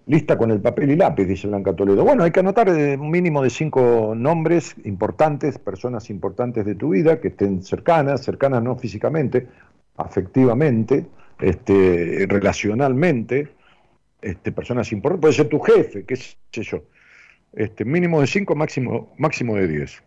lista 0.08 0.38
con 0.38 0.52
el 0.52 0.62
papel 0.62 0.92
y 0.92 0.96
lápiz, 0.96 1.26
dice 1.26 1.48
Blanca 1.48 1.76
Toledo. 1.76 2.04
Bueno, 2.04 2.24
hay 2.24 2.32
que 2.32 2.40
anotar 2.40 2.70
un 2.70 3.12
mínimo 3.12 3.44
de 3.44 3.50
cinco 3.50 4.14
nombres 4.16 4.76
importantes, 4.86 5.60
personas 5.60 6.10
importantes 6.10 6.66
de 6.66 6.76
tu 6.76 6.90
vida, 6.90 7.20
que 7.20 7.28
estén 7.28 7.62
cercanas, 7.62 8.24
cercanas 8.24 8.64
no 8.64 8.76
físicamente, 8.78 9.48
afectivamente, 9.98 11.06
este, 11.40 12.26
relacionalmente, 12.28 13.50
este, 14.22 14.52
personas 14.52 14.92
importantes, 14.92 15.22
puede 15.22 15.34
ser 15.34 15.50
tu 15.50 15.60
jefe, 15.60 16.06
qué 16.06 16.16
sé 16.16 16.64
yo. 16.64 16.84
Este, 17.54 17.86
mínimo 17.86 18.22
de 18.22 18.28
5, 18.28 18.56
máximo, 18.56 19.14
máximo 19.18 19.56
de 19.56 19.68
10. 19.68 20.04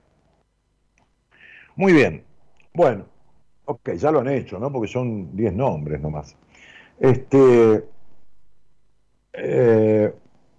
Muy 1.77 1.93
bien. 1.93 2.25
Bueno, 2.73 3.07
ok, 3.71 3.93
ya 3.95 4.11
lo 4.11 4.21
han 4.21 4.29
hecho, 4.29 4.59
¿no? 4.59 4.73
Porque 4.73 4.89
son 4.89 5.37
10 5.37 5.55
nombres 5.55 6.01
nomás. 6.01 6.37
Este, 6.99 7.85
eh, 9.33 10.13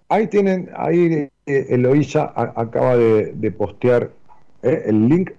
ahí 0.08 0.28
tienen, 0.28 0.70
ahí 0.76 1.30
eh, 1.46 1.66
Eloísa 1.70 2.34
acaba 2.36 2.96
de, 2.96 3.52
postear 3.52 4.12
eh, 4.64 4.84
el 4.86 5.10
link 5.10 5.32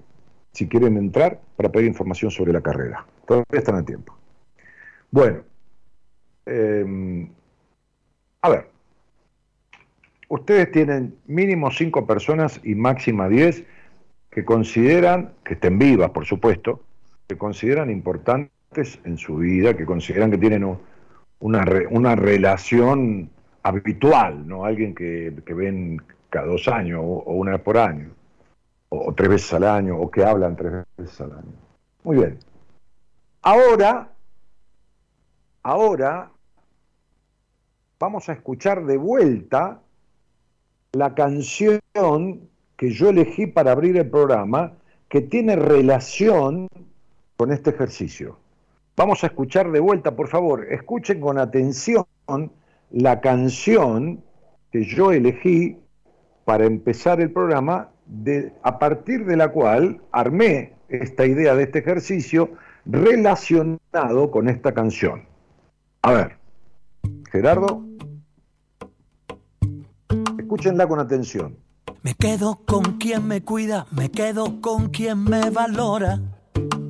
si 0.52 0.68
quieren 0.68 0.98
entrar 0.98 1.40
para 1.56 1.72
pedir 1.72 1.88
información 1.88 2.30
sobre 2.30 2.52
la 2.52 2.60
carrera. 2.60 3.06
Todavía 3.26 3.58
están 3.58 3.76
a 3.76 3.84
tiempo. 3.84 4.14
Bueno, 5.10 5.44
a 8.40 8.48
ver, 8.48 8.68
ustedes 10.28 10.70
tienen 10.72 11.16
mínimo 11.26 11.70
cinco 11.70 12.06
personas 12.06 12.60
y 12.64 12.74
máxima 12.74 13.28
diez 13.28 13.64
que 14.30 14.44
consideran, 14.44 15.34
que 15.44 15.54
estén 15.54 15.78
vivas 15.78 16.10
por 16.10 16.26
supuesto, 16.26 16.82
que 17.32 17.38
consideran 17.38 17.90
importantes 17.90 19.00
en 19.04 19.16
su 19.16 19.36
vida, 19.36 19.74
que 19.74 19.86
consideran 19.86 20.30
que 20.30 20.36
tienen 20.36 20.76
una, 21.40 21.64
una 21.90 22.14
relación 22.14 23.30
habitual, 23.62 24.46
¿no? 24.46 24.66
Alguien 24.66 24.94
que, 24.94 25.30
ven 25.54 26.02
cada 26.28 26.46
dos 26.46 26.68
años 26.68 27.00
o, 27.02 27.32
una 27.32 27.52
vez 27.52 27.60
por 27.62 27.78
año, 27.78 28.10
o 28.90 29.14
tres 29.14 29.30
veces 29.30 29.52
al 29.54 29.64
año, 29.64 29.96
o 29.96 30.10
que 30.10 30.24
hablan 30.24 30.56
tres 30.56 30.84
veces 30.96 31.20
al 31.22 31.32
año. 31.32 31.52
Muy 32.04 32.16
bien. 32.18 32.38
Ahora, 33.40 34.12
ahora 35.62 36.30
vamos 37.98 38.28
a 38.28 38.32
escuchar 38.34 38.84
de 38.84 38.98
vuelta 38.98 39.80
la 40.92 41.14
canción 41.14 41.80
que 42.76 42.90
yo 42.90 43.08
elegí 43.08 43.46
para 43.46 43.72
abrir 43.72 43.96
el 43.96 44.10
programa, 44.10 44.74
que 45.08 45.22
tiene 45.22 45.56
relación 45.56 46.68
con 47.42 47.50
este 47.50 47.70
ejercicio. 47.70 48.38
Vamos 48.96 49.24
a 49.24 49.26
escuchar 49.26 49.72
de 49.72 49.80
vuelta, 49.80 50.14
por 50.14 50.28
favor, 50.28 50.64
escuchen 50.72 51.20
con 51.20 51.38
atención 51.38 52.06
la 52.92 53.20
canción 53.20 54.22
que 54.70 54.84
yo 54.84 55.10
elegí 55.10 55.76
para 56.44 56.66
empezar 56.66 57.20
el 57.20 57.32
programa, 57.32 57.88
a 58.62 58.78
partir 58.78 59.24
de 59.24 59.36
la 59.36 59.48
cual 59.48 60.00
armé 60.12 60.74
esta 60.88 61.26
idea 61.26 61.56
de 61.56 61.64
este 61.64 61.80
ejercicio 61.80 62.52
relacionado 62.86 64.30
con 64.30 64.48
esta 64.48 64.72
canción. 64.72 65.24
A 66.02 66.12
ver, 66.12 66.38
Gerardo, 67.32 67.84
escúchenla 70.38 70.86
con 70.86 71.00
atención. 71.00 71.56
Me 72.02 72.14
quedo 72.14 72.60
con 72.64 72.98
quien 72.98 73.26
me 73.26 73.42
cuida, 73.42 73.88
me 73.90 74.12
quedo 74.12 74.60
con 74.60 74.90
quien 74.90 75.24
me 75.24 75.50
valora. 75.50 76.20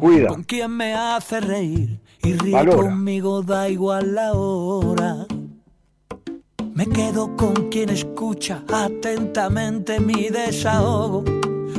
Cuida. 0.03 0.31
Con 0.31 0.43
quien 0.43 0.77
me 0.77 0.95
hace 0.95 1.41
reír 1.41 2.01
y 2.25 2.33
ríe 2.33 2.67
conmigo, 2.67 3.41
da 3.43 3.69
igual 3.69 4.17
la 4.17 4.33
hora. 4.33 5.27
Me 6.75 6.89
quedo 6.89 7.37
con 7.37 7.71
quien 7.71 7.91
escucha 7.91 8.65
atentamente 8.69 10.01
mi 10.01 10.29
desahogo 10.29 11.23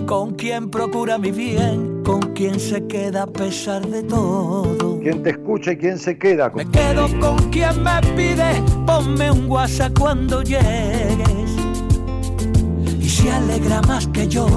con 0.05 0.35
quien 0.35 0.69
procura 0.69 1.17
mi 1.17 1.31
bien, 1.31 2.03
con 2.03 2.19
quien 2.33 2.59
se 2.59 2.85
queda 2.87 3.23
a 3.23 3.27
pesar 3.27 3.85
de 3.87 4.03
todo. 4.03 4.99
Quien 4.99 5.23
te 5.23 5.31
escucha 5.31 5.73
y 5.73 5.77
quien 5.77 5.97
se 5.97 6.17
queda. 6.17 6.49
Me 6.49 6.69
quedo 6.69 7.07
con 7.19 7.37
quien 7.49 7.83
me 7.83 7.99
pide, 8.15 8.61
ponme 8.85 9.31
un 9.31 9.49
WhatsApp 9.49 9.97
cuando 9.97 10.43
llegues. 10.43 11.51
Y 12.99 13.09
se 13.09 13.31
alegra 13.31 13.81
más 13.81 14.07
que 14.07 14.27
yo, 14.27 14.47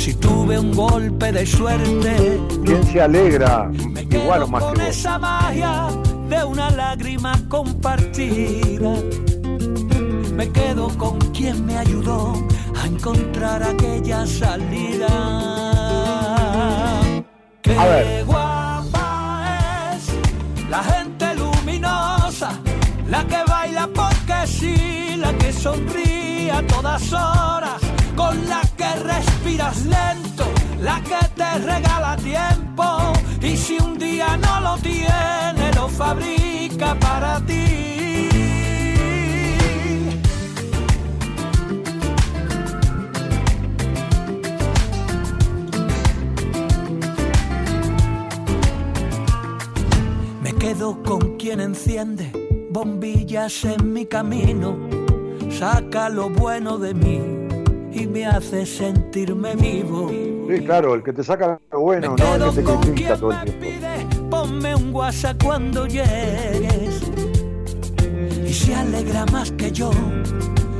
si 0.00 0.14
tuve 0.14 0.58
un 0.58 0.72
golpe 0.72 1.30
de 1.30 1.44
suerte. 1.44 2.40
¿Quién 2.64 2.82
se 2.84 3.02
alegra 3.02 3.70
igual 4.10 4.44
o 4.44 4.48
más 4.48 4.64
con 4.64 4.74
que 4.74 4.88
esa 4.88 5.18
magia 5.18 5.88
de 6.30 6.42
una 6.44 6.70
lágrima 6.70 7.34
compartida. 7.48 8.94
Me 10.34 10.48
quedo 10.50 10.88
con 10.96 11.18
quien 11.32 11.66
me 11.66 11.76
ayudó 11.76 12.32
a 12.80 12.86
encontrar 12.86 13.62
aquella 13.62 14.26
salida. 14.26 15.08
Qué 17.60 18.24
guapa 18.26 19.92
es 19.94 20.70
la 20.70 20.82
gente 20.82 21.34
luminosa, 21.34 22.52
la 23.08 23.26
que 23.26 23.42
baila 23.46 23.86
porque 23.94 24.46
sí, 24.46 25.16
la 25.18 25.32
que 25.34 25.52
sonríe 25.52 26.50
a 26.52 26.66
todas 26.66 27.12
horas, 27.12 27.82
con 28.20 28.36
la 28.48 28.62
que 28.76 28.90
respiras 29.12 29.78
lento 29.86 30.44
la 30.80 30.96
que 31.10 31.22
te 31.38 31.50
regala 31.70 32.16
tiempo 32.16 32.84
y 33.40 33.56
si 33.56 33.78
un 33.78 33.98
día 33.98 34.36
no 34.36 34.54
lo 34.66 34.74
tiene, 34.78 35.64
lo 35.74 35.88
fabrica 35.88 36.94
para 37.06 37.40
ti. 37.48 37.66
Me 50.42 50.52
quedo 50.62 51.02
con 51.02 51.38
quien 51.38 51.60
enciende 51.60 52.26
bombillas 52.70 53.64
en 53.64 53.92
mi 53.94 54.04
camino, 54.06 54.76
saca 55.50 56.08
lo 56.08 56.28
bueno 56.28 56.78
de 56.78 56.94
mí 56.94 57.39
y 57.92 58.06
me 58.06 58.26
hace 58.26 58.66
sentirme 58.66 59.54
vivo. 59.56 60.10
Sí, 60.10 60.64
claro, 60.64 60.94
el 60.94 61.02
que 61.02 61.12
te 61.12 61.22
saca 61.22 61.60
lo 61.70 61.80
bueno, 61.80 62.16
no 62.16 62.34
el 62.34 62.54
que 62.54 62.62
te 62.62 62.64
critica 62.64 63.16
todo 63.16 63.32
el 63.32 63.40
tiempo. 63.44 63.60
Pide, 63.60 64.26
ponme 64.30 64.74
un 64.74 64.94
WhatsApp 64.94 65.42
cuando 65.42 65.86
llegues 65.86 67.02
y 68.46 68.52
se 68.52 68.74
alegra 68.74 69.26
más 69.26 69.52
que 69.52 69.70
yo 69.70 69.90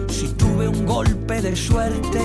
si 0.08 0.28
tuve 0.34 0.68
un 0.68 0.86
golpe 0.86 1.40
de 1.40 1.54
suerte. 1.56 2.20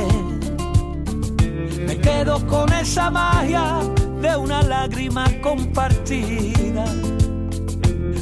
Me 1.86 1.98
quedo 2.00 2.46
con 2.48 2.72
esa 2.74 3.10
magia 3.10 3.80
de 4.22 4.36
una 4.38 4.64
lágrima 4.64 5.26
compartida 5.42 6.86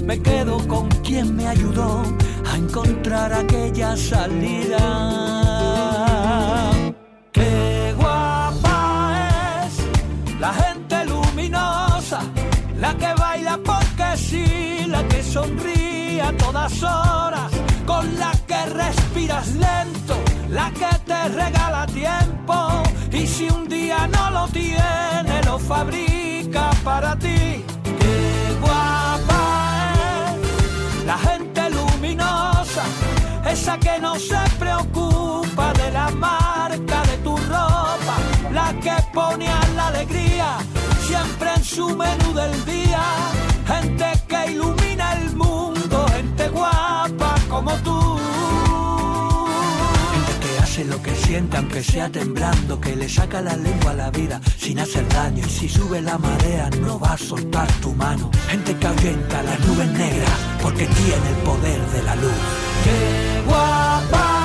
me 0.04 0.22
quedo 0.22 0.58
con 0.68 0.90
quien 0.90 1.36
me 1.36 1.48
ayudó 1.48 2.04
a 2.52 2.58
encontrar 2.58 3.32
aquella 3.32 3.96
salida. 3.96 5.53
Todas 16.38 16.84
horas, 16.84 17.52
con 17.86 18.18
la 18.20 18.32
que 18.48 18.66
respiras 18.66 19.48
lento, 19.56 20.16
la 20.50 20.72
que 20.72 20.90
te 21.06 21.30
regala 21.30 21.86
tiempo 21.88 22.84
y 23.12 23.28
si 23.28 23.48
un 23.50 23.68
día 23.68 24.08
no 24.08 24.32
lo 24.32 24.48
tiene, 24.48 25.44
lo 25.46 25.60
fabrica 25.60 26.72
para 26.84 27.16
ti. 27.18 27.64
Qué 28.00 28.58
guapa 28.62 30.36
la 31.06 31.18
gente 31.18 31.70
luminosa, 31.70 32.84
esa 33.50 33.78
que 33.78 34.00
no 34.00 34.16
se 34.16 34.40
preocupa 34.58 35.74
de 35.74 35.92
la 35.92 36.10
marca 36.10 37.02
de 37.04 37.18
tu 37.18 37.38
ropa, 37.38 38.16
la 38.52 38.74
que 38.82 38.96
pone 39.14 39.48
a 39.48 39.62
la 39.76 39.88
alegría 39.88 40.58
siempre 41.08 41.54
en 41.56 41.64
su 41.64 41.90
menú 41.96 42.34
del 42.34 42.66
día, 42.66 43.04
gente 43.68 44.06
que 44.28 44.52
ilumina 44.52 44.83
como 47.54 47.72
tú 47.84 48.20
hace 50.60 50.86
lo 50.86 51.00
que 51.04 51.14
siente 51.14 51.56
aunque 51.58 51.84
sea 51.84 52.10
temblando, 52.10 52.82
que 52.82 52.96
le 52.96 53.08
saca 53.08 53.42
la 53.42 53.56
lengua 53.56 53.92
a 53.92 53.94
la 53.94 54.10
vida 54.10 54.42
sin 54.58 54.80
hacer 54.80 55.08
daño. 55.10 55.46
Y 55.46 55.50
si 55.50 55.70
sube 55.70 56.02
la 56.02 56.18
marea 56.18 56.68
no 56.82 57.00
va 57.00 57.14
a 57.14 57.18
soltar 57.18 57.72
tu 57.74 57.94
mano. 57.94 58.32
Gente 58.50 58.76
que 58.76 58.88
ahuyenta 58.88 59.44
las 59.44 59.60
nubes 59.68 59.92
negras 59.92 60.40
porque 60.64 60.88
tiene 60.88 61.30
el 61.30 61.40
poder 61.44 61.82
de 61.92 62.04
la 62.04 62.16
luz. 62.16 62.40
Qué 62.84 63.44
guapa 63.46 64.43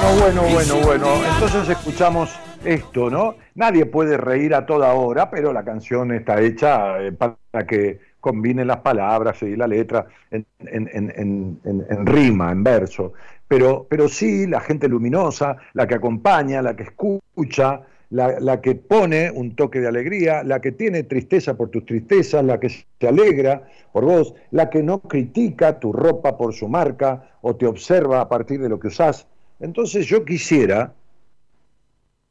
Bueno, 0.00 0.20
bueno, 0.20 0.42
bueno, 0.52 0.76
bueno. 0.86 1.06
Entonces 1.34 1.68
escuchamos 1.68 2.38
esto, 2.64 3.10
¿no? 3.10 3.34
Nadie 3.56 3.84
puede 3.84 4.16
reír 4.16 4.54
a 4.54 4.64
toda 4.64 4.92
hora, 4.94 5.28
pero 5.28 5.52
la 5.52 5.64
canción 5.64 6.12
está 6.12 6.40
hecha 6.40 7.02
eh, 7.02 7.10
para 7.10 7.66
que 7.66 7.98
combine 8.20 8.64
las 8.64 8.78
palabras 8.78 9.42
y 9.42 9.56
la 9.56 9.66
letra 9.66 10.06
en, 10.30 12.06
rima, 12.06 12.52
en 12.52 12.62
verso. 12.62 13.12
Pero, 13.48 13.86
pero 13.90 14.08
sí, 14.08 14.46
la 14.46 14.60
gente 14.60 14.88
luminosa, 14.88 15.56
la 15.72 15.88
que 15.88 15.96
acompaña, 15.96 16.62
la 16.62 16.76
que 16.76 16.84
escucha, 16.84 17.80
la, 18.10 18.38
la, 18.38 18.60
que 18.60 18.76
pone 18.76 19.32
un 19.32 19.56
toque 19.56 19.80
de 19.80 19.88
alegría, 19.88 20.44
la 20.44 20.60
que 20.60 20.70
tiene 20.70 21.02
tristeza 21.02 21.56
por 21.56 21.70
tus 21.70 21.84
tristezas, 21.84 22.44
la 22.44 22.60
que 22.60 22.68
se 22.68 23.08
alegra 23.08 23.62
por 23.92 24.04
vos, 24.04 24.34
la 24.52 24.70
que 24.70 24.82
no 24.82 25.00
critica 25.00 25.80
tu 25.80 25.92
ropa 25.92 26.36
por 26.36 26.54
su 26.54 26.68
marca 26.68 27.30
o 27.40 27.56
te 27.56 27.66
observa 27.66 28.20
a 28.20 28.28
partir 28.28 28.60
de 28.60 28.68
lo 28.68 28.78
que 28.78 28.88
usás. 28.88 29.26
Entonces 29.60 30.06
yo 30.06 30.24
quisiera 30.24 30.94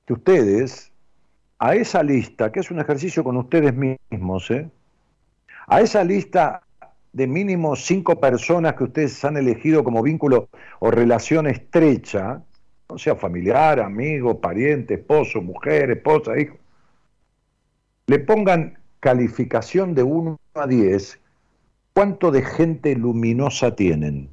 que 0.05 0.13
ustedes 0.13 0.91
a 1.59 1.75
esa 1.75 2.03
lista, 2.03 2.51
que 2.51 2.59
es 2.59 2.71
un 2.71 2.79
ejercicio 2.79 3.23
con 3.23 3.37
ustedes 3.37 3.73
mismos, 3.73 4.49
¿eh? 4.51 4.69
a 5.67 5.81
esa 5.81 6.03
lista 6.03 6.61
de 7.11 7.27
mínimo 7.27 7.75
cinco 7.75 8.19
personas 8.19 8.75
que 8.75 8.85
ustedes 8.85 9.25
han 9.25 9.37
elegido 9.37 9.83
como 9.83 10.03
vínculo 10.03 10.49
o 10.79 10.91
relación 10.91 11.47
estrecha, 11.47 12.43
no 12.89 12.97
sea 12.97 13.15
familiar, 13.15 13.79
amigo, 13.79 14.39
pariente, 14.39 14.95
esposo, 14.95 15.41
mujer, 15.41 15.91
esposa, 15.91 16.39
hijo, 16.39 16.57
le 18.05 18.19
pongan 18.19 18.77
calificación 18.99 19.93
de 19.93 20.03
1 20.03 20.39
a 20.53 20.67
10, 20.67 21.19
¿cuánto 21.93 22.31
de 22.31 22.43
gente 22.43 22.95
luminosa 22.95 23.75
tienen? 23.75 24.29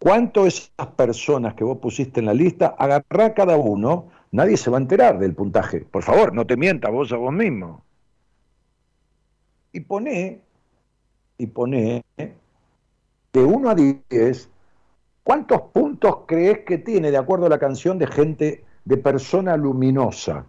¿Cuánto 0.00 0.46
esas 0.46 0.86
personas 0.96 1.52
que 1.52 1.62
vos 1.62 1.76
pusiste 1.76 2.20
en 2.20 2.26
la 2.26 2.32
lista, 2.32 2.74
agarrá 2.78 3.34
cada 3.34 3.58
uno, 3.58 4.08
nadie 4.32 4.56
se 4.56 4.70
va 4.70 4.78
a 4.78 4.80
enterar 4.80 5.18
del 5.18 5.34
puntaje. 5.34 5.80
Por 5.80 6.02
favor, 6.02 6.32
no 6.32 6.46
te 6.46 6.56
mientas 6.56 6.90
vos 6.90 7.12
a 7.12 7.16
vos 7.16 7.34
mismo. 7.34 7.84
Y 9.72 9.80
pone, 9.80 10.40
y 11.36 11.46
pone 11.48 12.02
de 12.16 13.44
1 13.44 13.68
a 13.68 13.74
10, 13.74 14.48
¿cuántos 15.22 15.60
puntos 15.70 16.20
crees 16.26 16.60
que 16.60 16.78
tiene, 16.78 17.10
de 17.10 17.18
acuerdo 17.18 17.44
a 17.44 17.50
la 17.50 17.58
canción, 17.58 17.98
de 17.98 18.06
gente, 18.06 18.64
de 18.86 18.96
persona 18.96 19.54
luminosa? 19.54 20.46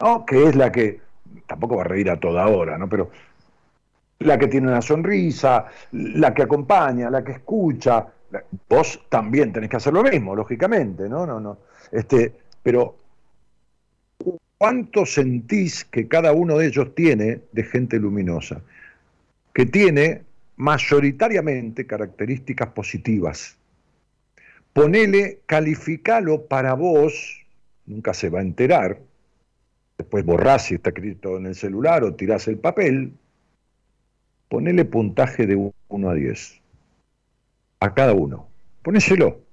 ¿No? 0.00 0.24
Que 0.24 0.44
es 0.44 0.56
la 0.56 0.72
que, 0.72 1.02
tampoco 1.46 1.76
va 1.76 1.82
a 1.82 1.88
reír 1.88 2.08
a 2.08 2.18
toda 2.18 2.48
hora, 2.48 2.78
¿no? 2.78 2.88
Pero 2.88 3.10
la 4.20 4.38
que 4.38 4.48
tiene 4.48 4.68
una 4.68 4.80
sonrisa, 4.80 5.66
la 5.92 6.32
que 6.32 6.44
acompaña, 6.44 7.10
la 7.10 7.22
que 7.22 7.32
escucha. 7.32 8.14
Vos 8.68 9.00
también 9.08 9.52
tenés 9.52 9.70
que 9.70 9.76
hacer 9.76 9.92
lo 9.92 10.02
mismo, 10.02 10.36
lógicamente, 10.36 11.08
¿no? 11.08 11.26
No, 11.26 11.40
no. 11.40 11.58
Este, 11.92 12.32
pero 12.62 12.96
¿Cuánto 14.58 15.06
sentís 15.06 15.84
que 15.84 16.08
cada 16.08 16.32
uno 16.32 16.58
de 16.58 16.66
ellos 16.66 16.92
tiene 16.96 17.42
de 17.52 17.62
gente 17.62 17.96
luminosa? 18.00 18.60
Que 19.54 19.66
tiene 19.66 20.22
mayoritariamente 20.56 21.86
características 21.86 22.70
positivas. 22.70 23.56
Ponele, 24.72 25.38
calificalo 25.46 26.46
para 26.46 26.74
vos, 26.74 27.40
nunca 27.86 28.12
se 28.12 28.30
va 28.30 28.40
a 28.40 28.42
enterar, 28.42 28.98
después 29.96 30.24
borrás 30.24 30.66
si 30.66 30.74
está 30.74 30.90
escrito 30.90 31.36
en 31.36 31.46
el 31.46 31.54
celular 31.54 32.02
o 32.02 32.14
tirás 32.14 32.48
el 32.48 32.58
papel, 32.58 33.12
ponele 34.48 34.84
puntaje 34.84 35.46
de 35.46 35.72
1 35.88 36.10
a 36.10 36.14
10 36.14 36.60
a 37.80 37.94
cada 37.94 38.12
uno. 38.12 38.48
Ponéselo. 38.82 39.48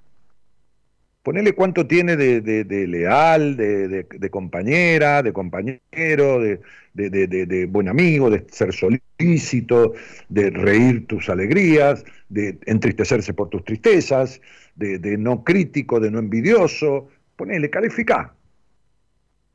Ponele 1.24 1.54
cuánto 1.54 1.88
tiene 1.88 2.16
de, 2.16 2.88
leal, 2.88 3.58
de, 3.58 4.30
compañera, 4.30 5.24
de 5.24 5.34
compañero, 5.34 6.40
de, 6.40 7.68
buen 7.68 7.90
amigo, 7.90 8.30
de 8.30 8.46
ser 8.52 8.72
solícito, 8.72 9.94
de 10.30 10.52
reír 10.52 11.08
tus 11.08 11.28
alegrías, 11.30 12.06
de 12.30 12.60
entristecerse 12.68 13.34
por 13.34 13.50
tus 13.50 13.66
tristezas, 13.66 14.40
de, 14.76 15.18
no 15.18 15.44
crítico, 15.44 16.00
de 16.00 16.12
no 16.12 16.20
envidioso. 16.20 17.08
Ponele, 17.36 17.72
califica. 17.72 18.36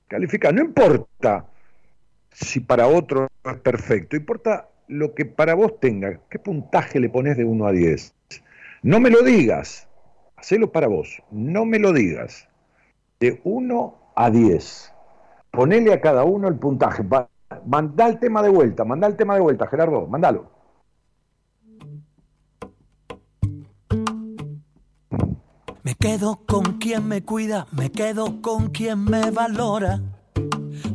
Califica. 0.08 0.50
No 0.50 0.62
importa 0.62 1.46
si 2.32 2.58
para 2.58 2.88
otro 2.88 3.28
es 3.44 3.56
perfecto, 3.58 4.16
importa 4.16 4.68
lo 4.88 5.14
que 5.14 5.24
para 5.24 5.54
vos 5.54 5.78
tenga. 5.78 6.18
¿Qué 6.28 6.40
puntaje 6.40 6.98
le 6.98 7.08
pones 7.08 7.36
de 7.36 7.44
1 7.44 7.64
a 7.64 7.70
10? 7.70 8.12
No 8.82 8.98
me 9.00 9.10
lo 9.10 9.22
digas 9.22 9.86
hacelo 10.40 10.72
para 10.72 10.88
vos, 10.88 11.22
no 11.30 11.64
me 11.64 11.78
lo 11.78 11.92
digas. 11.92 12.48
De 13.20 13.40
1 13.44 13.94
a 14.16 14.30
10. 14.30 14.92
Ponele 15.50 15.92
a 15.92 16.00
cada 16.00 16.24
uno 16.24 16.48
el 16.48 16.56
puntaje. 16.56 17.04
Mandá 17.66 18.08
el 18.08 18.18
tema 18.18 18.42
de 18.42 18.48
vuelta, 18.48 18.84
mandá 18.84 19.06
el 19.06 19.16
tema 19.16 19.34
de 19.34 19.40
vuelta, 19.40 19.66
Gerardo, 19.66 20.06
mandalo. 20.06 20.50
Me 25.82 25.94
quedo 25.94 26.40
con 26.46 26.78
quien 26.78 27.06
me 27.08 27.22
cuida, 27.22 27.66
me 27.72 27.90
quedo 27.90 28.40
con 28.40 28.70
quien 28.70 29.04
me 29.04 29.30
valora, 29.30 30.00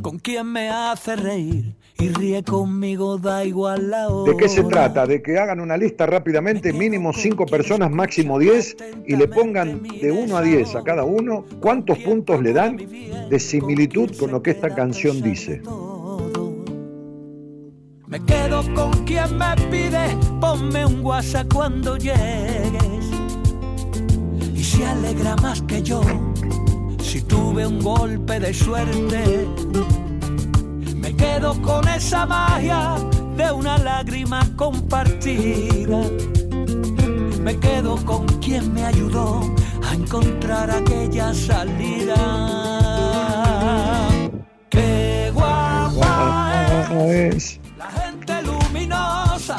con 0.02 0.20
quien 0.20 0.52
me 0.52 0.70
hace 0.70 1.16
reír 1.16 1.76
y 2.06 2.10
ríe 2.10 2.43
conmigo, 2.43 3.18
da 3.18 3.43
igual 3.43 3.89
la 3.89 4.10
hora. 4.10 4.32
¿De 4.32 4.38
qué 4.38 4.47
se 4.47 4.64
trata? 4.64 5.08
De 5.08 5.24
que 5.24 5.39
hagan 5.39 5.60
una 5.60 5.76
lista 5.76 6.06
rápidamente, 6.06 6.72
mínimo 6.72 7.12
5 7.14 7.45
personas, 7.47 7.89
máximo 7.89 8.38
10, 8.38 8.78
y 9.08 9.16
le 9.16 9.28
pongan 9.28 9.82
de 9.82 10.12
1 10.12 10.38
a 10.38 10.41
10 10.41 10.76
a 10.76 10.84
cada 10.84 11.03
uno 11.03 11.45
cuántos 11.60 11.97
puntos 11.99 12.41
le 12.43 12.53
dan 12.53 12.78
de 12.78 13.39
similitud 13.39 14.16
con 14.20 14.32
lo 14.32 14.43
que 14.43 14.51
esta 14.51 14.74
canción 14.74 15.22
dice. 15.22 15.62
Me 18.08 18.24
quedo 18.24 18.62
con 18.76 18.91
quien 19.06 19.38
me 19.38 19.56
pide, 19.72 20.16
ponme 20.39 20.86
un 20.86 21.03
WhatsApp 21.03 21.51
cuando 21.51 21.97
llegues. 21.97 23.06
Y 24.53 24.64
se 24.64 24.86
alegra 24.86 25.36
más 25.38 25.62
que 25.64 25.82
yo 25.82 26.01
si 26.99 27.22
tuve 27.22 27.66
un 27.66 27.80
golpe 27.80 28.39
de 28.39 28.53
suerte. 28.53 29.47
Quedo 31.26 31.60
con 31.62 31.88
esa 31.88 32.26
magia 32.26 32.96
de 33.36 33.52
una 33.52 33.78
lágrima 33.80 34.42
compartida. 34.56 36.02
Me 37.42 37.58
quedo 37.60 37.96
con 38.06 38.26
quien 38.40 38.72
me 38.74 38.86
ayudó 38.86 39.42
a 39.88 39.94
encontrar 39.96 40.70
aquella 40.70 41.34
salida. 41.34 42.16
Qué 44.70 45.32
guapa 45.34 46.54
es 47.10 47.60
la 47.76 47.90
gente 48.00 48.42
luminosa, 48.44 49.58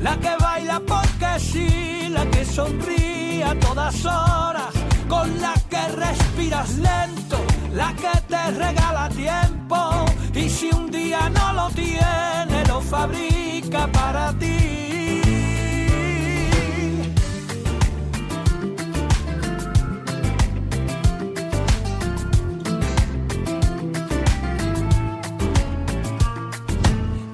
la 0.00 0.16
que 0.16 0.36
baila 0.40 0.80
porque 0.86 1.40
sí, 1.40 2.08
la 2.08 2.24
que 2.30 2.44
sonríe 2.44 3.42
a 3.44 3.54
todas 3.58 4.04
horas, 4.04 4.72
con 5.08 5.40
la 5.40 5.54
que 5.68 5.82
respiras 5.88 6.70
lento, 6.78 7.38
la 7.72 7.94
que 7.94 8.20
te 8.28 8.50
regala 8.50 9.08
tiempo, 9.10 10.04
y 10.34 10.48
si 10.48 10.70
un 10.70 10.90
día 10.90 11.28
no 11.30 11.52
lo 11.52 11.68
tiene, 11.70 12.64
lo 12.68 12.80
fabrica 12.80 13.86
para 13.92 14.32
ti. 14.38 15.20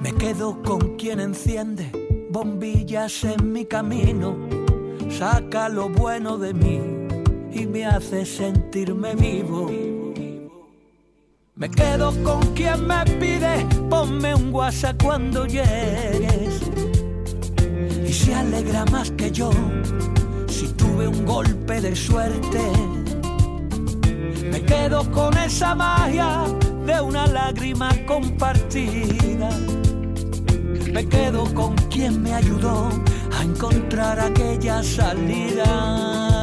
Me 0.01 0.13
quedo 0.13 0.61
con 0.61 0.97
quien 0.97 1.19
enciende 1.19 1.91
bombillas 2.29 3.23
en 3.23 3.51
mi 3.51 3.65
camino, 3.65 4.35
saca 5.09 5.69
lo 5.69 5.89
bueno 5.89 6.37
de 6.37 6.53
mí 6.53 6.79
y 7.51 7.65
me 7.65 7.85
hace 7.85 8.25
sentirme 8.25 9.15
vivo. 9.15 9.96
Me 11.57 11.71
quedo 11.71 12.13
con 12.23 12.39
quien 12.53 12.85
me 12.85 13.03
pide, 13.19 13.65
ponme 13.89 14.35
un 14.35 14.53
WhatsApp 14.53 15.01
cuando 15.01 15.47
llegues. 15.47 16.61
Y 18.07 18.13
se 18.13 18.35
alegra 18.35 18.85
más 18.91 19.09
que 19.09 19.31
yo 19.31 19.49
si 20.47 20.67
tuve 20.73 21.07
un 21.07 21.25
golpe 21.25 21.81
de 21.81 21.95
suerte. 21.95 22.61
Me 24.51 24.61
quedo 24.61 25.09
con 25.11 25.35
esa 25.35 25.73
magia 25.73 26.43
de 26.85 27.01
una 27.01 27.25
lágrima 27.25 27.89
compartida. 28.05 29.49
Me 30.93 31.07
quedo 31.07 31.51
con 31.55 31.73
quien 31.89 32.21
me 32.21 32.35
ayudó 32.35 32.89
a 33.35 33.43
encontrar 33.43 34.19
aquella 34.19 34.83
salida. 34.83 36.36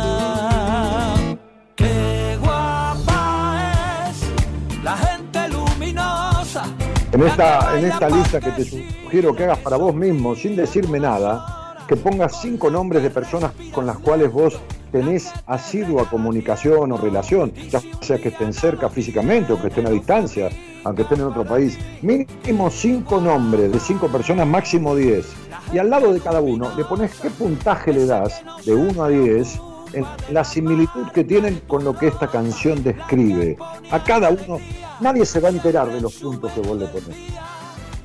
En 7.15 7.23
esta, 7.23 7.79
en 7.79 7.85
esta 7.85 8.09
lista 8.09 8.41
que 8.41 8.51
te 8.51 8.65
sugiero 8.65 9.37
que 9.37 9.45
hagas 9.45 9.61
para 9.61 9.77
vos 9.77 9.95
mismo, 9.95 10.35
sin 10.35 10.57
decirme 10.57 10.99
nada, 10.99 11.77
que 11.87 11.95
pongas 11.95 12.41
cinco 12.41 12.71
nombres 12.71 13.05
de 13.05 13.11
personas 13.11 13.53
con 13.73 13.87
las 13.87 13.99
cuales 13.99 14.33
vos 14.33 14.59
tenés 14.91 15.33
asidua 15.47 16.11
comunicación 16.11 16.91
o 16.91 16.97
relación, 16.97 17.55
ya 17.71 17.81
sea 18.01 18.19
que 18.19 18.31
estén 18.31 18.53
cerca 18.53 18.89
físicamente 18.89 19.53
o 19.53 19.63
que 19.63 19.69
estén 19.69 19.87
a 19.87 19.91
distancia, 19.91 20.49
aunque 20.83 21.03
estén 21.03 21.21
en 21.21 21.27
otro 21.27 21.45
país. 21.45 21.79
Mínimo 22.03 22.69
cinco 22.69 23.21
nombres 23.21 23.71
de 23.71 23.79
cinco 23.79 24.09
personas, 24.09 24.49
máximo 24.49 24.97
diez. 24.97 25.35
Y 25.73 25.79
al 25.79 25.91
lado 25.91 26.13
de 26.13 26.19
cada 26.19 26.41
uno 26.41 26.75
le 26.77 26.85
pones 26.85 27.15
qué 27.21 27.31
puntaje 27.31 27.93
le 27.93 28.07
das 28.07 28.43
de 28.67 28.75
1 28.75 29.05
a 29.05 29.09
10 29.09 29.61
en 29.95 30.05
la 30.31 30.45
similitud 30.45 31.09
que 31.13 31.25
tienen 31.25 31.61
con 31.67 31.85
lo 31.85 31.97
que 31.97 32.09
esta 32.09 32.27
canción 32.27 32.83
describe. 32.83 33.57
A 33.91 34.03
cada 34.03 34.31
uno, 34.31 34.59
nadie 35.01 35.25
se 35.25 35.41
va 35.41 35.49
a 35.49 35.53
enterar 35.53 35.89
de 35.89 36.01
los 36.01 36.15
puntos 36.15 36.53
que 36.53 36.61
vos 36.61 36.79
le 36.79 36.87
pones. 36.87 37.17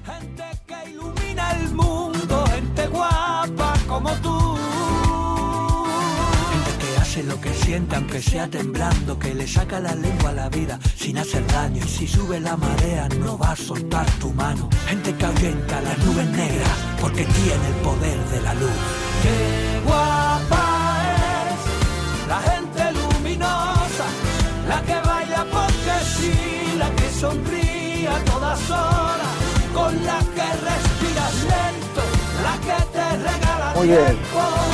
Gente 0.05 0.43
que 0.65 0.89
ilumina 0.89 1.51
el 1.51 1.73
mundo, 1.73 2.45
gente 2.47 2.87
guapa 2.87 3.73
como 3.87 4.11
tú. 4.15 4.57
Gente 6.51 6.85
que 6.85 7.01
hace 7.01 7.23
lo 7.23 7.41
que 7.41 7.53
siente 7.53 7.95
aunque 7.95 8.21
sea 8.21 8.47
temblando, 8.47 9.17
que 9.17 9.33
le 9.33 9.47
saca 9.47 9.79
la 9.79 9.95
lengua 9.95 10.29
a 10.29 10.33
la 10.33 10.49
vida 10.49 10.79
sin 10.95 11.17
hacer 11.17 11.45
daño. 11.47 11.83
Y 11.83 11.89
si 11.89 12.07
sube 12.07 12.39
la 12.39 12.55
marea 12.55 13.09
no 13.19 13.37
va 13.37 13.51
a 13.51 13.55
soltar 13.55 14.05
tu 14.19 14.31
mano. 14.33 14.69
Gente 14.87 15.13
que 15.15 15.25
ahuyenta 15.25 15.81
las 15.81 15.97
nubes 16.05 16.29
negras 16.29 16.69
porque 17.01 17.25
tiene 17.25 17.67
el 17.67 17.75
poder 17.83 18.19
de 18.29 18.41
la 18.41 18.53
luz. 18.53 18.71
Qué 19.23 19.81
guapa 19.85 20.68
la 24.69 24.81
que 24.83 24.93
baila 24.93 25.45
porque 25.51 25.95
sí, 26.03 26.77
la 26.77 26.89
que 26.95 27.09
sonríe 27.09 28.07
a 28.07 28.23
todas 28.25 28.69
horas, 28.69 29.33
con 29.73 29.93
la 30.05 30.19
que 30.35 30.47
respiras 30.67 31.35
lento, 31.51 32.03
la 32.45 32.55
que 32.65 32.77
te 32.93 33.05
regala 33.17 33.73
Muy 33.75 33.87
bien, 33.87 34.15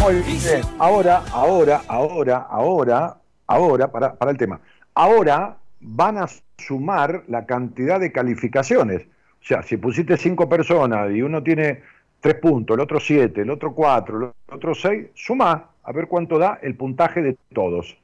muy 0.01 0.15
bien. 0.21 0.61
Ahora, 0.79 1.23
ahora, 1.31 1.81
ahora, 1.87 2.39
ahora, 2.49 3.17
ahora, 3.47 3.91
para, 3.91 4.13
para 4.15 4.31
el 4.31 4.37
tema. 4.37 4.59
Ahora 4.93 5.55
van 5.79 6.17
a 6.17 6.25
sumar 6.57 7.23
la 7.27 7.45
cantidad 7.45 7.97
de 7.97 8.11
calificaciones. 8.11 9.03
O 9.03 9.47
sea, 9.47 9.63
si 9.63 9.77
pusiste 9.77 10.17
cinco 10.17 10.49
personas 10.49 11.09
y 11.11 11.21
uno 11.21 11.41
tiene 11.41 11.83
tres 12.19 12.35
puntos, 12.35 12.75
el 12.75 12.81
otro 12.81 12.99
siete, 12.99 13.41
el 13.41 13.49
otro 13.49 13.73
cuatro, 13.73 14.17
el 14.17 14.53
otro 14.53 14.75
seis, 14.75 15.07
suma 15.13 15.69
a 15.83 15.91
ver 15.93 16.07
cuánto 16.07 16.37
da 16.37 16.59
el 16.61 16.75
puntaje 16.75 17.21
de 17.21 17.37
todos. 17.53 17.95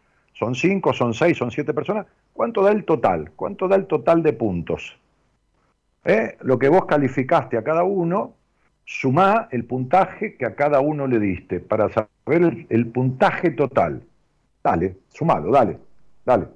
Son 0.42 0.56
cinco, 0.56 0.92
son 0.92 1.14
seis, 1.14 1.38
son 1.38 1.52
siete 1.52 1.72
personas. 1.72 2.08
¿Cuánto 2.34 2.64
da 2.64 2.72
el 2.72 2.84
total? 2.84 3.30
¿Cuánto 3.36 3.68
da 3.68 3.76
el 3.76 3.86
total 3.86 4.24
de 4.24 4.34
puntos? 4.34 4.98
¿Eh? 6.04 6.36
Lo 6.42 6.58
que 6.58 6.68
vos 6.68 6.86
calificaste 6.86 7.60
a 7.60 7.64
cada 7.64 7.84
uno, 7.84 8.34
sumá 8.84 9.50
el 9.52 9.66
puntaje 9.66 10.38
que 10.38 10.48
a 10.48 10.56
cada 10.56 10.80
uno 10.80 11.06
le 11.06 11.20
diste 11.20 11.60
para 11.60 11.90
saber 11.90 12.10
el, 12.26 12.66
el 12.70 12.88
puntaje 12.88 13.52
total. 13.52 14.02
Dale, 14.64 14.98
sumalo, 15.10 15.52
dale, 15.52 15.78
dale. 16.26 16.48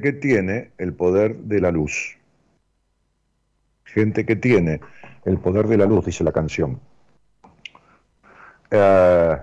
Que 0.00 0.12
tiene 0.12 0.72
el 0.78 0.92
poder 0.92 1.36
de 1.36 1.60
la 1.60 1.70
luz. 1.70 2.18
Gente 3.84 4.26
que 4.26 4.34
tiene 4.34 4.80
el 5.24 5.38
poder 5.38 5.68
de 5.68 5.76
la 5.76 5.86
luz, 5.86 6.04
dice 6.04 6.24
la 6.24 6.32
canción. 6.32 6.80
Eh, 8.70 9.36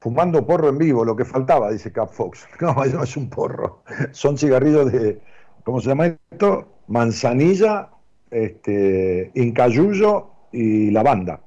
fumando 0.00 0.46
porro 0.46 0.68
en 0.68 0.78
vivo, 0.78 1.04
lo 1.04 1.14
que 1.14 1.24
faltaba, 1.24 1.70
dice 1.70 1.92
Cap 1.92 2.10
Fox. 2.10 2.48
No, 2.60 2.74
no 2.74 3.02
es 3.04 3.16
un 3.16 3.30
porro. 3.30 3.82
Son 4.10 4.36
cigarrillos 4.36 4.90
de, 4.92 5.20
¿cómo 5.64 5.80
se 5.80 5.88
llama 5.88 6.06
esto? 6.30 6.68
Manzanilla, 6.88 7.90
este, 8.30 9.30
incayuyo 9.34 10.30
y 10.50 10.90
lavanda. 10.90 11.40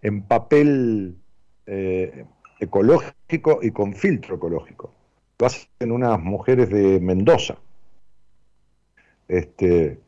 En 0.00 0.22
papel 0.22 1.18
eh, 1.66 2.24
ecológico 2.60 3.58
y 3.60 3.70
con 3.72 3.92
filtro 3.92 4.36
ecológico. 4.36 4.97
Lo 5.38 5.46
hacen 5.46 5.92
unas 5.92 6.20
mujeres 6.20 6.68
de 6.70 6.98
Mendoza. 7.00 7.56
Este, 9.28 10.00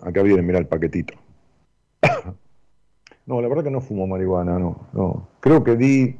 acá 0.00 0.22
viene, 0.22 0.42
mira 0.42 0.58
el 0.58 0.66
paquetito. 0.66 1.14
No, 3.24 3.40
la 3.40 3.46
verdad 3.46 3.62
que 3.62 3.70
no 3.70 3.80
fumo 3.80 4.08
marihuana, 4.08 4.58
no, 4.58 4.88
no. 4.92 5.28
Creo 5.38 5.62
que 5.62 5.76
di, 5.76 6.16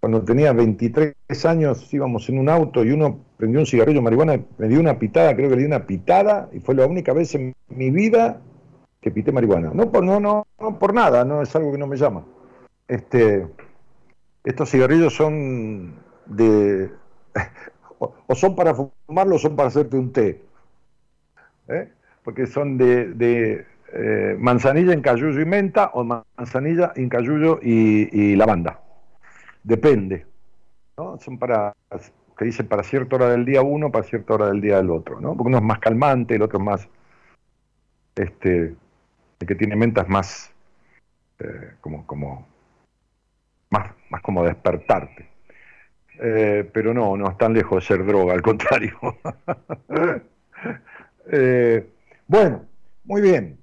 cuando 0.00 0.24
tenía 0.24 0.52
23 0.52 1.14
años 1.44 1.94
íbamos 1.94 2.28
en 2.28 2.40
un 2.40 2.48
auto 2.48 2.84
y 2.84 2.90
uno 2.90 3.20
prendió 3.36 3.60
un 3.60 3.66
cigarrillo 3.66 4.00
de 4.00 4.02
marihuana, 4.02 4.40
me 4.58 4.66
dio 4.66 4.80
una 4.80 4.98
pitada, 4.98 5.36
creo 5.36 5.48
que 5.48 5.54
le 5.54 5.62
di 5.62 5.66
una 5.68 5.86
pitada 5.86 6.50
y 6.52 6.58
fue 6.58 6.74
la 6.74 6.88
única 6.88 7.12
vez 7.12 7.36
en 7.36 7.54
mi 7.68 7.90
vida 7.92 8.40
que 9.00 9.12
pité 9.12 9.30
marihuana. 9.30 9.70
No 9.72 9.92
por, 9.92 10.02
no, 10.02 10.18
no, 10.18 10.44
por 10.80 10.92
nada, 10.92 11.24
no 11.24 11.40
es 11.40 11.54
algo 11.54 11.70
que 11.70 11.78
no 11.78 11.86
me 11.86 11.96
llama. 11.96 12.24
Este, 12.88 13.46
estos 14.42 14.70
cigarrillos 14.70 15.14
son 15.14 15.94
de. 16.26 16.90
O 17.98 18.34
son 18.34 18.54
para 18.54 18.74
fumarlo 18.74 19.36
o 19.36 19.38
son 19.38 19.56
para 19.56 19.68
hacerte 19.68 19.96
un 19.96 20.12
té. 20.12 20.42
¿eh? 21.68 21.88
Porque 22.22 22.46
son 22.46 22.78
de, 22.78 23.66
eh, 23.92 24.36
manzanilla, 24.38 24.94
incayuyo 24.94 25.40
y 25.40 25.44
menta 25.44 25.90
o 25.94 26.04
manzanilla, 26.04 26.92
incayuyo 26.96 27.60
y, 27.62 28.08
y 28.12 28.36
lavanda. 28.36 28.80
Depende. 29.62 30.26
¿no? 30.96 31.18
Son 31.18 31.38
para, 31.38 31.74
que 32.36 32.44
dicen 32.44 32.66
para 32.66 32.82
cierta 32.82 33.16
hora 33.16 33.30
del 33.30 33.44
día 33.44 33.62
uno, 33.62 33.90
para 33.90 34.04
cierta 34.04 34.34
hora 34.34 34.46
del 34.48 34.60
día 34.60 34.76
del 34.76 34.90
otro, 34.90 35.20
¿no? 35.20 35.36
Porque 35.36 35.48
uno 35.48 35.58
es 35.58 35.64
más 35.64 35.78
calmante, 35.78 36.34
el 36.36 36.42
otro 36.42 36.58
es 36.58 36.64
más, 36.64 36.88
este, 38.16 38.74
el 39.40 39.46
que 39.46 39.54
tiene 39.54 39.76
menta 39.76 40.02
es 40.02 40.08
más, 40.08 40.52
eh, 41.40 41.74
como, 41.80 42.06
como, 42.06 42.46
más, 43.70 43.92
más 44.08 44.22
como 44.22 44.44
despertarte. 44.44 45.33
Eh, 46.20 46.68
pero 46.72 46.94
no, 46.94 47.16
no 47.16 47.28
es 47.28 47.36
tan 47.38 47.52
lejos 47.52 47.82
de 47.82 47.86
ser 47.86 48.06
droga, 48.06 48.34
al 48.34 48.42
contrario. 48.42 48.98
Eh, 51.26 51.86
bueno, 52.26 52.66
muy 53.04 53.22
bien. 53.22 53.58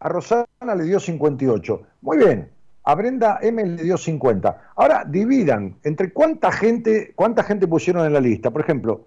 A 0.00 0.08
Rosana 0.08 0.74
le 0.76 0.82
dio 0.82 0.98
58. 0.98 1.82
Muy 2.00 2.18
bien. 2.18 2.50
A 2.82 2.94
Brenda 2.96 3.38
M 3.40 3.64
le 3.64 3.82
dio 3.82 3.96
50. 3.96 4.72
Ahora 4.76 5.04
dividan 5.06 5.76
entre 5.84 6.12
cuánta 6.12 6.50
gente, 6.50 7.12
cuánta 7.14 7.44
gente 7.44 7.68
pusieron 7.68 8.04
en 8.04 8.12
la 8.12 8.20
lista. 8.20 8.50
Por 8.50 8.62
ejemplo, 8.62 9.06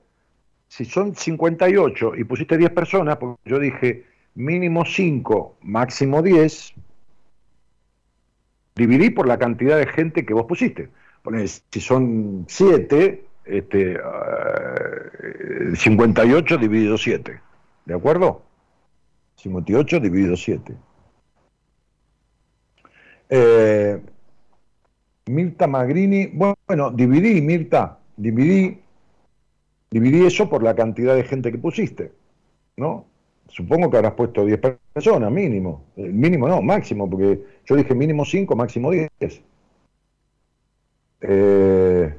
si 0.68 0.86
son 0.86 1.16
58 1.16 2.16
y 2.16 2.24
pusiste 2.24 2.58
10 2.58 2.72
personas, 2.72 3.18
porque 3.18 3.38
yo 3.46 3.60
dije 3.60 4.06
mínimo 4.36 4.86
5, 4.86 5.58
máximo 5.62 6.22
10, 6.22 6.74
dividí 8.76 9.10
por 9.10 9.28
la 9.28 9.38
cantidad 9.38 9.78
de 9.78 9.88
gente 9.88 10.26
que 10.26 10.34
vos 10.34 10.46
pusiste. 10.46 10.90
Si 11.70 11.80
son 11.80 12.46
7, 12.48 13.26
este, 13.46 13.98
58 15.76 16.56
eh, 16.56 16.58
dividido 16.58 16.98
7. 16.98 17.42
¿De 17.86 17.94
acuerdo? 17.94 18.42
58 19.36 20.00
dividido 20.00 20.36
7. 20.36 20.74
Eh, 23.30 24.02
Mirta 25.28 25.68
Magrini, 25.68 26.28
bueno, 26.28 26.92
dividí, 26.92 27.42
Mirta, 27.42 28.00
dividí, 28.16 28.80
dividí 29.92 30.26
eso 30.26 30.50
por 30.50 30.64
la 30.64 30.76
cantidad 30.76 31.16
de 31.16 31.24
gente 31.24 31.52
que 31.52 31.58
pusiste, 31.58 32.14
¿no? 32.78 33.06
supongo 33.50 33.90
que 33.90 33.98
habrás 33.98 34.14
puesto 34.14 34.46
10 34.46 34.60
personas, 34.94 35.32
mínimo. 35.32 35.86
Eh, 35.96 36.10
mínimo 36.10 36.48
no, 36.48 36.62
máximo, 36.62 37.10
porque 37.10 37.42
yo 37.66 37.76
dije 37.76 37.96
mínimo 37.96 38.26
5, 38.26 38.56
máximo 38.56 38.92
10. 38.92 39.10
Eh, 41.22 42.18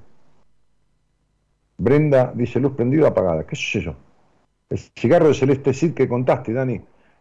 Brenda 1.77 2.33
dice 2.35 2.61
luz 2.61 2.75
prendida 2.75 3.09
apagada. 3.09 3.47
¿Qué 3.47 3.55
es 3.55 3.77
eso? 3.77 3.97
El 4.69 4.79
cigarro 4.79 5.29
de 5.29 5.35
Celeste 5.35 5.73
Cid 5.73 5.95
que 5.95 6.09
contaste, 6.09 6.53
Dani. 6.53 6.81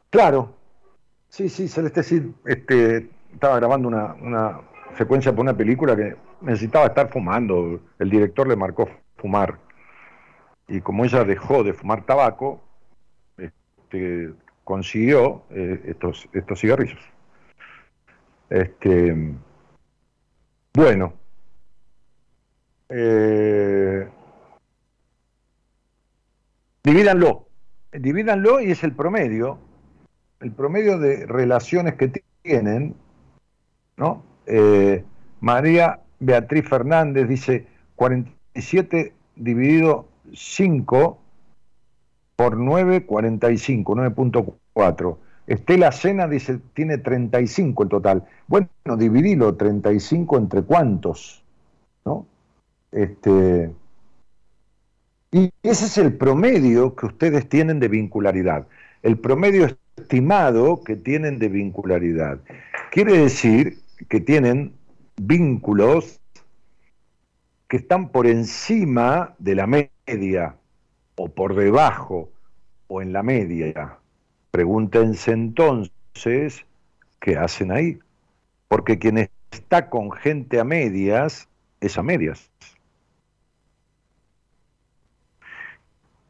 Claro. 0.09 0.53
Sí, 1.29 1.49
sí, 1.49 1.67
Celeste 1.67 2.03
Cid 2.03 2.23
este, 2.45 3.09
estaba 3.33 3.57
grabando 3.57 3.87
una, 3.87 4.13
una 4.15 4.61
secuencia 4.97 5.31
para 5.31 5.41
una 5.41 5.57
película 5.57 5.95
que 5.95 6.15
necesitaba 6.41 6.87
estar 6.87 7.09
fumando. 7.09 7.79
El 7.99 8.09
director 8.09 8.47
le 8.47 8.55
marcó 8.55 8.89
fumar. 9.17 9.59
Y 10.67 10.81
como 10.81 11.05
ella 11.05 11.23
dejó 11.23 11.63
de 11.63 11.73
fumar 11.73 12.05
tabaco, 12.05 12.61
este, 13.37 14.33
consiguió 14.63 15.43
eh, 15.51 15.81
estos, 15.85 16.27
estos 16.33 16.59
cigarrillos. 16.59 16.99
Este, 18.49 19.15
bueno, 20.73 21.13
eh, 22.89 24.07
divídanlo, 26.83 27.47
divídanlo 27.91 28.61
y 28.61 28.71
es 28.71 28.83
el 28.83 28.93
promedio, 28.93 29.59
el 30.39 30.51
promedio 30.51 30.97
de 30.97 31.25
relaciones 31.25 31.95
que 31.95 32.21
tienen, 32.43 32.95
¿no? 33.97 34.23
Eh, 34.45 35.03
María 35.41 36.01
Beatriz 36.19 36.67
Fernández 36.67 37.27
dice 37.27 37.67
47 37.95 39.13
dividido 39.35 40.07
5 40.33 41.19
por 42.35 42.57
9,45, 42.57 43.83
9.4. 44.15 45.17
Estela 45.47 45.91
Cena 45.91 46.27
dice, 46.27 46.59
tiene 46.73 46.97
35 46.97 47.83
en 47.83 47.89
total. 47.89 48.23
Bueno, 48.47 48.69
dividilo, 48.97 49.55
35 49.55 50.37
entre 50.37 50.61
cuántos, 50.61 51.43
¿no? 52.05 52.25
Este, 52.91 53.71
y 55.31 55.51
ese 55.61 55.85
es 55.85 55.97
el 55.97 56.13
promedio 56.17 56.95
que 56.95 57.07
ustedes 57.07 57.47
tienen 57.49 57.79
de 57.79 57.87
vincularidad, 57.87 58.67
el 59.03 59.19
promedio 59.19 59.67
estimado 59.97 60.83
que 60.83 60.95
tienen 60.95 61.39
de 61.39 61.49
vincularidad. 61.49 62.39
Quiere 62.91 63.17
decir 63.17 63.79
que 64.09 64.21
tienen 64.21 64.73
vínculos 65.17 66.19
que 67.67 67.77
están 67.77 68.09
por 68.09 68.27
encima 68.27 69.35
de 69.39 69.55
la 69.55 69.67
media 69.67 70.55
o 71.15 71.27
por 71.27 71.55
debajo 71.55 72.29
o 72.87 73.01
en 73.01 73.11
la 73.11 73.23
media. 73.23 73.97
Pregúntense 74.51 75.31
entonces 75.31 76.65
qué 77.19 77.37
hacen 77.37 77.71
ahí. 77.71 77.99
Porque 78.69 78.97
quien 78.97 79.29
está 79.51 79.89
con 79.89 80.11
gente 80.11 80.59
a 80.59 80.63
medias 80.63 81.49
es 81.81 81.97
a 81.97 82.03
medias. 82.03 82.49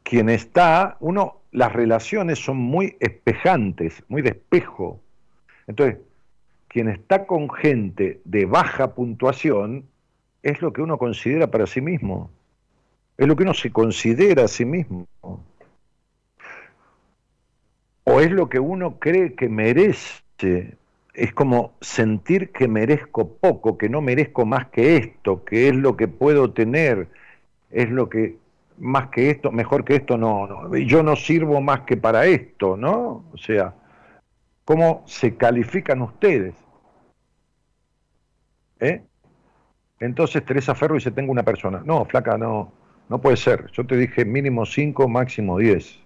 Quien 0.08 0.30
está, 0.30 0.96
uno, 1.00 1.42
las 1.52 1.74
relaciones 1.74 2.40
son 2.40 2.58
muy 2.58 2.96
espejantes, 3.00 4.04
muy 4.08 4.22
de 4.22 4.30
espejo. 4.30 5.02
Entonces, 5.68 5.98
quien 6.68 6.88
está 6.88 7.26
con 7.26 7.50
gente 7.50 8.22
de 8.24 8.46
baja 8.46 8.94
puntuación 8.94 9.86
es 10.44 10.62
lo 10.62 10.72
que 10.72 10.82
uno 10.82 10.98
considera 10.98 11.52
para 11.52 11.68
sí 11.68 11.82
mismo 11.82 12.32
es 13.18 13.28
lo 13.28 13.36
que 13.36 13.44
uno 13.44 13.54
se 13.54 13.72
considera 13.72 14.46
a 14.46 14.48
sí 14.48 14.64
mismo. 14.64 15.08
O 18.04 18.22
es 18.22 18.32
lo 18.32 18.48
que 18.48 18.60
uno 18.60 19.00
cree 19.00 19.34
que 19.34 19.50
merece. 19.50 20.78
Es 21.14 21.34
como 21.34 21.74
sentir 21.82 22.52
que 22.52 22.68
merezco 22.68 23.36
poco, 23.38 23.78
que 23.78 23.90
no 23.90 24.02
merezco 24.02 24.46
más 24.46 24.68
que 24.68 24.98
esto, 24.98 25.44
que 25.44 25.68
es 25.68 25.76
lo 25.76 25.98
que 25.98 26.08
puedo 26.08 26.52
tener, 26.52 27.08
es 27.72 27.90
lo 27.90 28.08
que 28.08 28.38
más 28.78 29.10
que 29.10 29.30
esto, 29.30 29.52
mejor 29.52 29.84
que 29.84 29.96
esto, 29.96 30.18
no, 30.18 30.48
no. 30.48 30.76
Yo 30.78 31.04
no 31.04 31.16
sirvo 31.16 31.62
más 31.62 31.82
que 31.82 31.98
para 31.98 32.26
esto, 32.26 32.78
¿no? 32.78 33.26
O 33.34 33.38
sea, 33.38 33.74
¿cómo 34.66 35.04
se 35.06 35.36
califican 35.36 36.02
ustedes? 36.02 36.56
¿Eh? 38.80 39.04
Entonces 40.00 40.46
Teresa 40.46 40.76
Ferro 40.76 40.96
dice, 40.96 41.12
tengo 41.12 41.32
una 41.32 41.44
persona. 41.44 41.82
No, 41.84 42.06
flaca, 42.06 42.38
no. 42.38 42.72
No 43.10 43.22
puede 43.22 43.38
ser. 43.38 43.72
Yo 43.72 43.86
te 43.86 43.96
dije 43.96 44.26
mínimo 44.26 44.66
5, 44.66 45.08
máximo 45.08 45.58
10. 45.58 46.00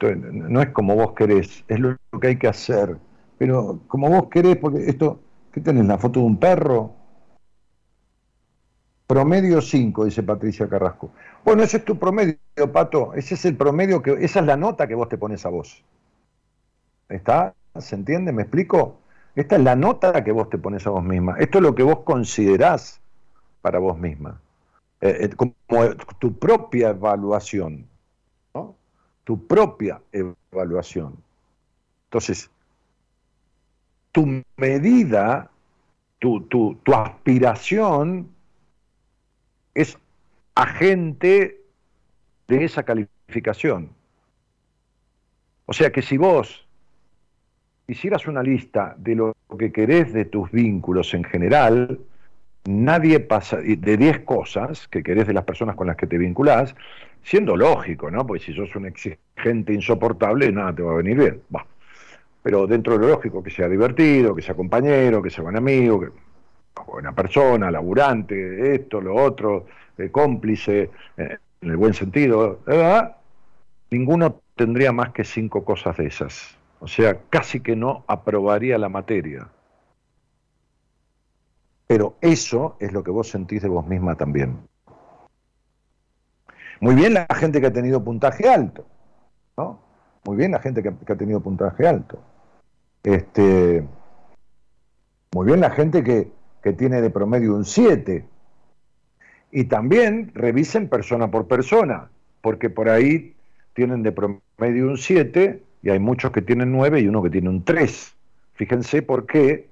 no 0.00 0.60
es 0.60 0.70
como 0.70 0.96
vos 0.96 1.12
querés, 1.12 1.64
es 1.68 1.78
lo 1.78 1.96
que 2.20 2.28
hay 2.28 2.36
que 2.36 2.48
hacer. 2.48 2.96
Pero 3.38 3.80
como 3.86 4.08
vos 4.08 4.28
querés, 4.28 4.56
porque 4.56 4.78
esto, 4.86 5.20
¿qué 5.52 5.60
tenés? 5.60 5.86
¿La 5.86 5.98
foto 5.98 6.20
de 6.20 6.26
un 6.26 6.38
perro? 6.38 6.95
Promedio 9.06 9.60
5, 9.60 10.04
dice 10.04 10.22
Patricia 10.22 10.68
Carrasco. 10.68 11.12
Bueno, 11.44 11.62
ese 11.62 11.76
es 11.76 11.84
tu 11.84 11.96
promedio, 11.96 12.38
Pato. 12.72 13.14
Ese 13.14 13.34
es 13.34 13.44
el 13.44 13.56
promedio, 13.56 14.02
que 14.02 14.12
esa 14.20 14.40
es 14.40 14.46
la 14.46 14.56
nota 14.56 14.88
que 14.88 14.96
vos 14.96 15.08
te 15.08 15.16
pones 15.16 15.46
a 15.46 15.48
vos. 15.48 15.84
¿Está? 17.08 17.54
¿Se 17.78 17.94
entiende? 17.94 18.32
¿Me 18.32 18.42
explico? 18.42 18.98
Esta 19.36 19.56
es 19.56 19.62
la 19.62 19.76
nota 19.76 20.24
que 20.24 20.32
vos 20.32 20.50
te 20.50 20.58
pones 20.58 20.86
a 20.86 20.90
vos 20.90 21.04
misma. 21.04 21.36
Esto 21.38 21.58
es 21.58 21.62
lo 21.62 21.74
que 21.74 21.84
vos 21.84 22.00
considerás 22.00 23.00
para 23.60 23.78
vos 23.78 23.96
misma. 23.96 24.40
Eh, 25.00 25.18
eh, 25.20 25.36
como 25.36 25.54
tu 26.18 26.36
propia 26.36 26.88
evaluación, 26.88 27.86
¿no? 28.54 28.74
tu 29.22 29.46
propia 29.46 30.00
evaluación. 30.10 31.16
Entonces, 32.06 32.50
tu 34.10 34.42
medida, 34.56 35.50
tu, 36.18 36.40
tu, 36.46 36.76
tu 36.76 36.94
aspiración 36.94 38.34
es 39.76 39.98
agente 40.54 41.60
de 42.48 42.64
esa 42.64 42.82
calificación. 42.82 43.90
O 45.66 45.72
sea 45.72 45.92
que 45.92 46.00
si 46.00 46.16
vos 46.16 46.66
hicieras 47.86 48.26
una 48.26 48.42
lista 48.42 48.94
de 48.98 49.14
lo 49.14 49.36
que 49.58 49.70
querés 49.72 50.12
de 50.12 50.24
tus 50.24 50.50
vínculos 50.50 51.12
en 51.12 51.24
general, 51.24 52.00
nadie 52.64 53.20
pasa 53.20 53.58
de 53.58 53.96
10 53.96 54.20
cosas 54.20 54.88
que 54.88 55.02
querés 55.02 55.26
de 55.26 55.34
las 55.34 55.44
personas 55.44 55.76
con 55.76 55.86
las 55.86 55.96
que 55.96 56.06
te 56.06 56.18
vinculás, 56.18 56.74
siendo 57.22 57.54
lógico, 57.56 58.10
¿no? 58.10 58.26
Porque 58.26 58.44
si 58.44 58.54
sos 58.54 58.74
un 58.76 58.86
exigente 58.86 59.74
insoportable, 59.74 60.50
nada 60.52 60.74
te 60.74 60.82
va 60.82 60.92
a 60.92 60.96
venir 60.96 61.18
bien. 61.18 61.42
pero 62.42 62.66
dentro 62.66 62.94
de 62.94 63.00
lo 63.00 63.08
lógico, 63.08 63.42
que 63.42 63.50
sea 63.50 63.68
divertido, 63.68 64.34
que 64.34 64.42
sea 64.42 64.54
compañero, 64.54 65.20
que 65.20 65.30
sea 65.30 65.42
buen 65.42 65.56
amigo, 65.56 66.00
que 66.00 66.08
buena 66.84 67.12
persona, 67.12 67.70
laburante, 67.70 68.74
esto, 68.74 69.00
lo 69.00 69.14
otro, 69.14 69.66
eh, 69.96 70.10
cómplice, 70.10 70.90
eh, 71.16 71.38
en 71.60 71.70
el 71.70 71.76
buen 71.76 71.94
sentido, 71.94 72.60
¿verdad? 72.66 73.16
ninguno 73.90 74.40
tendría 74.54 74.92
más 74.92 75.12
que 75.12 75.24
cinco 75.24 75.64
cosas 75.64 75.96
de 75.96 76.06
esas. 76.06 76.56
O 76.80 76.88
sea, 76.88 77.20
casi 77.30 77.60
que 77.60 77.76
no 77.76 78.04
aprobaría 78.06 78.78
la 78.78 78.88
materia. 78.88 79.48
Pero 81.86 82.16
eso 82.20 82.76
es 82.80 82.92
lo 82.92 83.02
que 83.02 83.10
vos 83.10 83.28
sentís 83.28 83.62
de 83.62 83.68
vos 83.68 83.86
misma 83.86 84.16
también. 84.16 84.58
Muy 86.80 86.94
bien 86.94 87.14
la 87.14 87.26
gente 87.34 87.60
que 87.60 87.68
ha 87.68 87.72
tenido 87.72 88.02
puntaje 88.04 88.48
alto, 88.48 88.84
¿no? 89.56 89.80
Muy 90.24 90.36
bien 90.36 90.50
la 90.50 90.58
gente 90.58 90.82
que, 90.82 90.88
ha 90.88 91.16
tenido 91.16 91.40
puntaje 91.40 91.86
alto. 91.86 92.18
Este, 93.02 93.86
muy 95.32 95.46
bien 95.46 95.60
la 95.60 95.70
gente 95.70 96.02
que, 96.02 96.30
que 96.66 96.72
tiene 96.72 97.00
de 97.00 97.10
promedio 97.10 97.54
un 97.54 97.64
7. 97.64 98.24
Y 99.52 99.64
también 99.66 100.32
revisen 100.34 100.88
persona 100.88 101.30
por 101.30 101.46
persona, 101.46 102.08
porque 102.40 102.70
por 102.70 102.88
ahí 102.88 103.34
tienen 103.72 104.02
de 104.02 104.10
promedio 104.10 104.88
un 104.88 104.98
7 104.98 105.62
y 105.84 105.90
hay 105.90 106.00
muchos 106.00 106.32
que 106.32 106.42
tienen 106.42 106.72
9 106.72 107.02
y 107.02 107.06
uno 107.06 107.22
que 107.22 107.30
tiene 107.30 107.50
un 107.50 107.62
3. 107.62 108.16
Fíjense 108.54 109.02
por 109.02 109.26
qué 109.26 109.68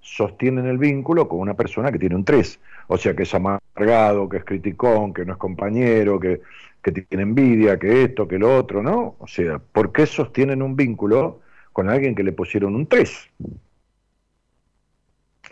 sostienen 0.00 0.66
el 0.66 0.78
vínculo 0.78 1.28
con 1.28 1.38
una 1.38 1.54
persona 1.54 1.92
que 1.92 2.00
tiene 2.00 2.16
un 2.16 2.24
3. 2.24 2.58
O 2.88 2.96
sea, 2.96 3.14
que 3.14 3.22
es 3.22 3.32
amargado, 3.32 4.28
que 4.28 4.38
es 4.38 4.44
criticón, 4.44 5.14
que 5.14 5.24
no 5.24 5.34
es 5.34 5.38
compañero, 5.38 6.18
que, 6.18 6.40
que 6.82 6.90
tiene 6.90 7.22
envidia, 7.22 7.78
que 7.78 8.02
esto, 8.02 8.26
que 8.26 8.40
lo 8.40 8.56
otro, 8.56 8.82
¿no? 8.82 9.14
O 9.20 9.28
sea, 9.28 9.60
¿por 9.60 9.92
qué 9.92 10.06
sostienen 10.06 10.60
un 10.60 10.74
vínculo 10.74 11.38
con 11.72 11.88
alguien 11.88 12.16
que 12.16 12.24
le 12.24 12.32
pusieron 12.32 12.74
un 12.74 12.88
3? 12.88 13.30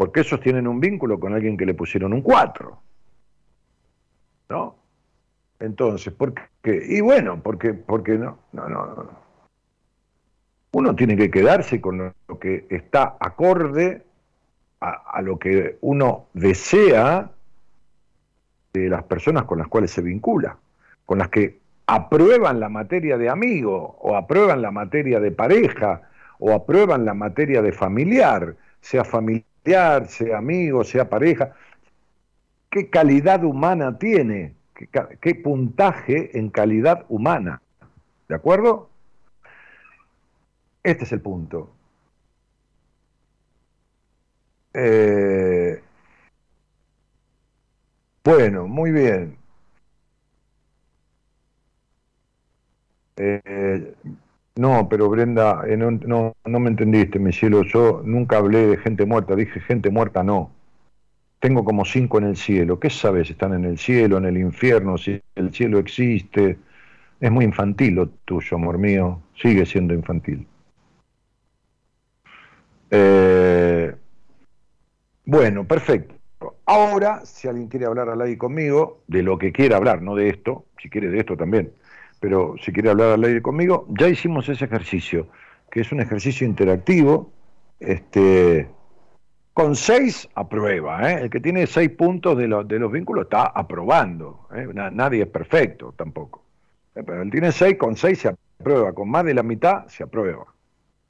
¿Por 0.01 0.13
qué 0.13 0.25
sostienen 0.25 0.67
un 0.67 0.81
vínculo 0.81 1.21
con 1.21 1.35
alguien 1.35 1.59
que 1.59 1.67
le 1.67 1.75
pusieron 1.75 2.15
un 2.15 2.23
4? 2.23 2.83
¿No? 4.49 4.75
Entonces, 5.59 6.11
¿por 6.15 6.33
qué? 6.63 6.83
Y 6.89 7.03
bueno, 7.03 7.43
porque, 7.43 7.75
porque 7.75 8.17
no, 8.17 8.39
no, 8.53 8.67
no. 8.67 9.11
Uno 10.73 10.97
tiene 10.97 11.19
que 11.19 11.31
quedarse 11.31 11.83
con 11.83 12.15
lo 12.27 12.39
que 12.39 12.65
está 12.71 13.19
acorde 13.21 14.03
a, 14.81 15.21
lo 15.21 15.39
que 15.39 15.77
uno 15.83 16.29
desea 16.33 17.33
de 18.73 18.89
las 18.89 19.03
personas 19.03 19.45
con 19.45 19.59
las 19.59 19.69
cuales 19.69 19.91
se 19.91 20.01
vincula, 20.01 20.57
con 21.05 21.19
las 21.19 21.29
que 21.29 21.61
aprueban 21.87 22.59
la 22.59 22.71
materia 22.71 23.19
de 23.19 23.29
amigo, 23.29 23.99
o 24.01 24.17
aprueban 24.17 24.63
la 24.63 24.71
materia 24.71 25.21
de 25.21 25.31
pareja, 25.31 26.09
o 26.39 26.55
aprueban 26.55 27.05
la 27.05 27.13
materia 27.13 27.61
de 27.61 27.73
familiar, 27.73 28.57
sea 28.81 29.05
familiar, 29.05 29.50
sea 29.65 30.39
amigo, 30.39 30.85
sea 30.85 31.09
pareja. 31.09 31.55
¿Qué 32.71 32.89
calidad 32.91 33.45
humana 33.45 33.99
tiene? 33.99 34.55
¿Qué, 34.75 34.89
qué 35.21 35.35
puntaje 35.35 36.39
en 36.39 36.51
calidad 36.51 37.05
humana? 37.09 37.63
¿De 38.29 38.35
acuerdo? 38.37 38.91
Este 40.83 41.05
es 41.05 41.13
el 41.13 41.23
punto. 41.23 41.71
Eh, 44.75 45.81
bueno, 48.25 48.67
muy 48.67 48.93
bien. 48.93 49.37
Eh, 53.17 53.95
no, 54.57 54.89
pero 54.89 55.09
Brenda, 55.09 55.63
eh, 55.67 55.77
no, 55.77 55.91
no, 56.45 56.61
me 56.61 56.71
entendiste, 56.71 57.19
mi 57.19 57.33
cielo. 57.33 57.63
Yo 57.63 58.03
nunca 58.05 58.39
hablé 58.39 58.67
de 58.67 58.77
gente 58.79 59.07
muerta, 59.07 59.37
dije 59.37 59.61
gente 59.61 59.91
muerta 59.91 60.23
no. 60.23 60.51
Tengo 61.39 61.65
como 61.65 61.85
cinco 61.85 62.19
en 62.19 62.25
el 62.25 62.37
cielo. 62.37 62.79
¿Qué 62.79 62.91
sabes? 62.91 63.31
Están 63.31 63.55
en 63.55 63.65
el 63.65 63.79
cielo, 63.79 64.19
en 64.19 64.27
el 64.27 64.37
infierno, 64.37 64.99
si 64.99 65.21
el 65.35 65.53
cielo 65.55 65.79
existe. 65.79 66.59
Es 67.21 67.31
muy 67.31 67.45
infantil 67.45 67.95
lo 67.95 68.09
tuyo, 68.09 68.57
amor 68.57 68.79
mío. 68.79 69.23
Sigue 69.41 69.65
siendo 69.65 69.95
infantil. 69.95 70.47
Eh, 72.91 73.95
bueno, 75.25 75.65
perfecto. 75.67 76.15
Ahora, 76.67 77.25
si 77.25 77.49
alguien 77.49 77.69
quiere 77.69 77.87
hablar 77.87 78.09
al 78.09 78.21
aire 78.21 78.39
conmigo, 78.39 79.03
de 79.07 79.23
lo 79.23 79.39
que 79.39 79.53
quiera 79.53 79.77
hablar, 79.77 80.03
no 80.03 80.15
de 80.15 80.29
esto, 80.29 80.67
si 80.81 80.91
quiere 80.91 81.09
de 81.09 81.21
esto 81.21 81.37
también, 81.37 81.73
pero 82.21 82.55
si 82.63 82.73
quiere 82.73 82.91
hablar 82.91 83.13
al 83.13 83.25
aire 83.25 83.43
conmigo, 83.43 83.87
ya 83.89 84.07
hicimos 84.09 84.49
ese 84.49 84.67
ejercicio, 84.67 85.29
que 85.71 85.81
es 85.81 85.91
un 85.91 86.01
ejercicio 86.01 86.47
interactivo, 86.47 87.33
este, 87.81 88.69
con 89.55 89.75
seis 89.75 90.29
aprueba, 90.35 91.11
¿eh? 91.11 91.23
el 91.23 91.31
que 91.31 91.41
tiene 91.41 91.67
seis 91.67 91.91
puntos 91.91 92.37
de, 92.37 92.47
de 92.47 92.79
los 92.79 92.93
vínculos 92.93 93.25
está 93.25 93.45
aprobando, 93.47 94.47
¿eh? 94.55 94.69
nadie 94.93 95.23
es 95.23 95.29
perfecto 95.29 95.95
tampoco, 95.97 96.45
¿eh? 96.95 97.03
pero 97.05 97.23
él 97.23 97.31
tiene 97.31 97.51
seis, 97.53 97.77
con 97.79 97.97
seis 97.97 98.19
se 98.19 98.29
aprueba, 98.61 98.93
con 98.93 99.11
más 99.11 99.25
de 99.25 99.35
la 99.35 99.43
mitad 99.43 99.87
se 99.89 100.05
aprueba, 100.05 100.45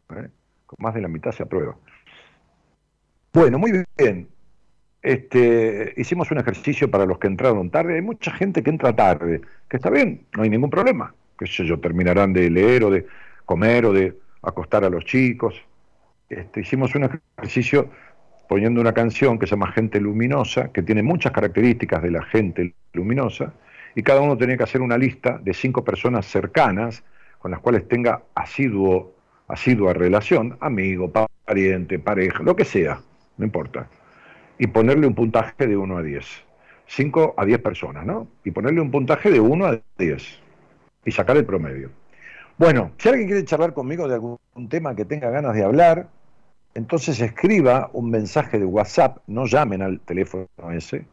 con 0.06 0.76
más 0.78 0.94
de 0.94 1.00
la 1.00 1.08
mitad 1.08 1.32
se 1.32 1.42
aprueba. 1.42 1.76
Bueno, 3.32 3.58
muy 3.58 3.72
bien. 3.96 4.28
Este, 5.02 5.94
hicimos 5.96 6.30
un 6.30 6.38
ejercicio 6.38 6.90
para 6.90 7.06
los 7.06 7.18
que 7.18 7.26
entraron 7.26 7.70
tarde. 7.70 7.94
Hay 7.94 8.02
mucha 8.02 8.32
gente 8.32 8.62
que 8.62 8.70
entra 8.70 8.94
tarde, 8.94 9.40
que 9.68 9.76
está 9.76 9.90
bien, 9.90 10.26
no 10.36 10.42
hay 10.42 10.50
ningún 10.50 10.70
problema. 10.70 11.14
Que 11.38 11.46
sé 11.46 11.64
yo, 11.64 11.80
terminarán 11.80 12.32
de 12.32 12.50
leer 12.50 12.84
o 12.84 12.90
de 12.90 13.06
comer 13.46 13.86
o 13.86 13.92
de 13.92 14.18
acostar 14.42 14.84
a 14.84 14.90
los 14.90 15.04
chicos. 15.04 15.54
Este, 16.28 16.60
hicimos 16.60 16.94
un 16.94 17.04
ejercicio 17.38 17.90
poniendo 18.48 18.80
una 18.80 18.92
canción 18.92 19.38
que 19.38 19.46
se 19.46 19.52
llama 19.52 19.72
Gente 19.72 20.00
Luminosa, 20.00 20.70
que 20.72 20.82
tiene 20.82 21.02
muchas 21.02 21.32
características 21.32 22.02
de 22.02 22.10
la 22.10 22.22
gente 22.22 22.74
luminosa, 22.92 23.54
y 23.94 24.02
cada 24.02 24.20
uno 24.20 24.36
tenía 24.36 24.56
que 24.56 24.64
hacer 24.64 24.82
una 24.82 24.98
lista 24.98 25.38
de 25.38 25.54
cinco 25.54 25.84
personas 25.84 26.26
cercanas 26.26 27.04
con 27.38 27.52
las 27.52 27.60
cuales 27.60 27.86
tenga 27.88 28.22
asiduo, 28.34 29.14
asidua 29.46 29.92
relación, 29.92 30.56
amigo, 30.60 31.10
pariente, 31.44 31.98
pareja, 32.00 32.42
lo 32.42 32.56
que 32.56 32.64
sea 32.64 33.00
no 33.40 33.46
importa, 33.46 33.88
y 34.60 34.66
ponerle 34.66 35.06
un 35.06 35.14
puntaje 35.14 35.66
de 35.66 35.74
1 35.74 35.96
a 35.96 36.02
10. 36.02 36.26
5 36.86 37.34
a 37.34 37.44
10 37.46 37.58
personas, 37.60 38.04
¿no? 38.04 38.28
Y 38.44 38.50
ponerle 38.50 38.82
un 38.82 38.90
puntaje 38.90 39.30
de 39.30 39.40
1 39.40 39.66
a 39.66 39.80
10. 39.96 40.38
Y 41.06 41.10
sacar 41.12 41.38
el 41.38 41.46
promedio. 41.46 41.88
Bueno, 42.58 42.92
si 42.98 43.08
alguien 43.08 43.26
quiere 43.26 43.44
charlar 43.46 43.72
conmigo 43.72 44.06
de 44.06 44.16
algún 44.16 44.38
tema 44.68 44.94
que 44.94 45.06
tenga 45.06 45.30
ganas 45.30 45.54
de 45.54 45.64
hablar, 45.64 46.08
entonces 46.74 47.18
escriba 47.20 47.88
un 47.94 48.10
mensaje 48.10 48.58
de 48.58 48.66
WhatsApp, 48.66 49.16
no 49.26 49.46
llamen 49.46 49.80
al 49.80 49.98
teléfono 50.00 50.46
ese, 50.74 51.06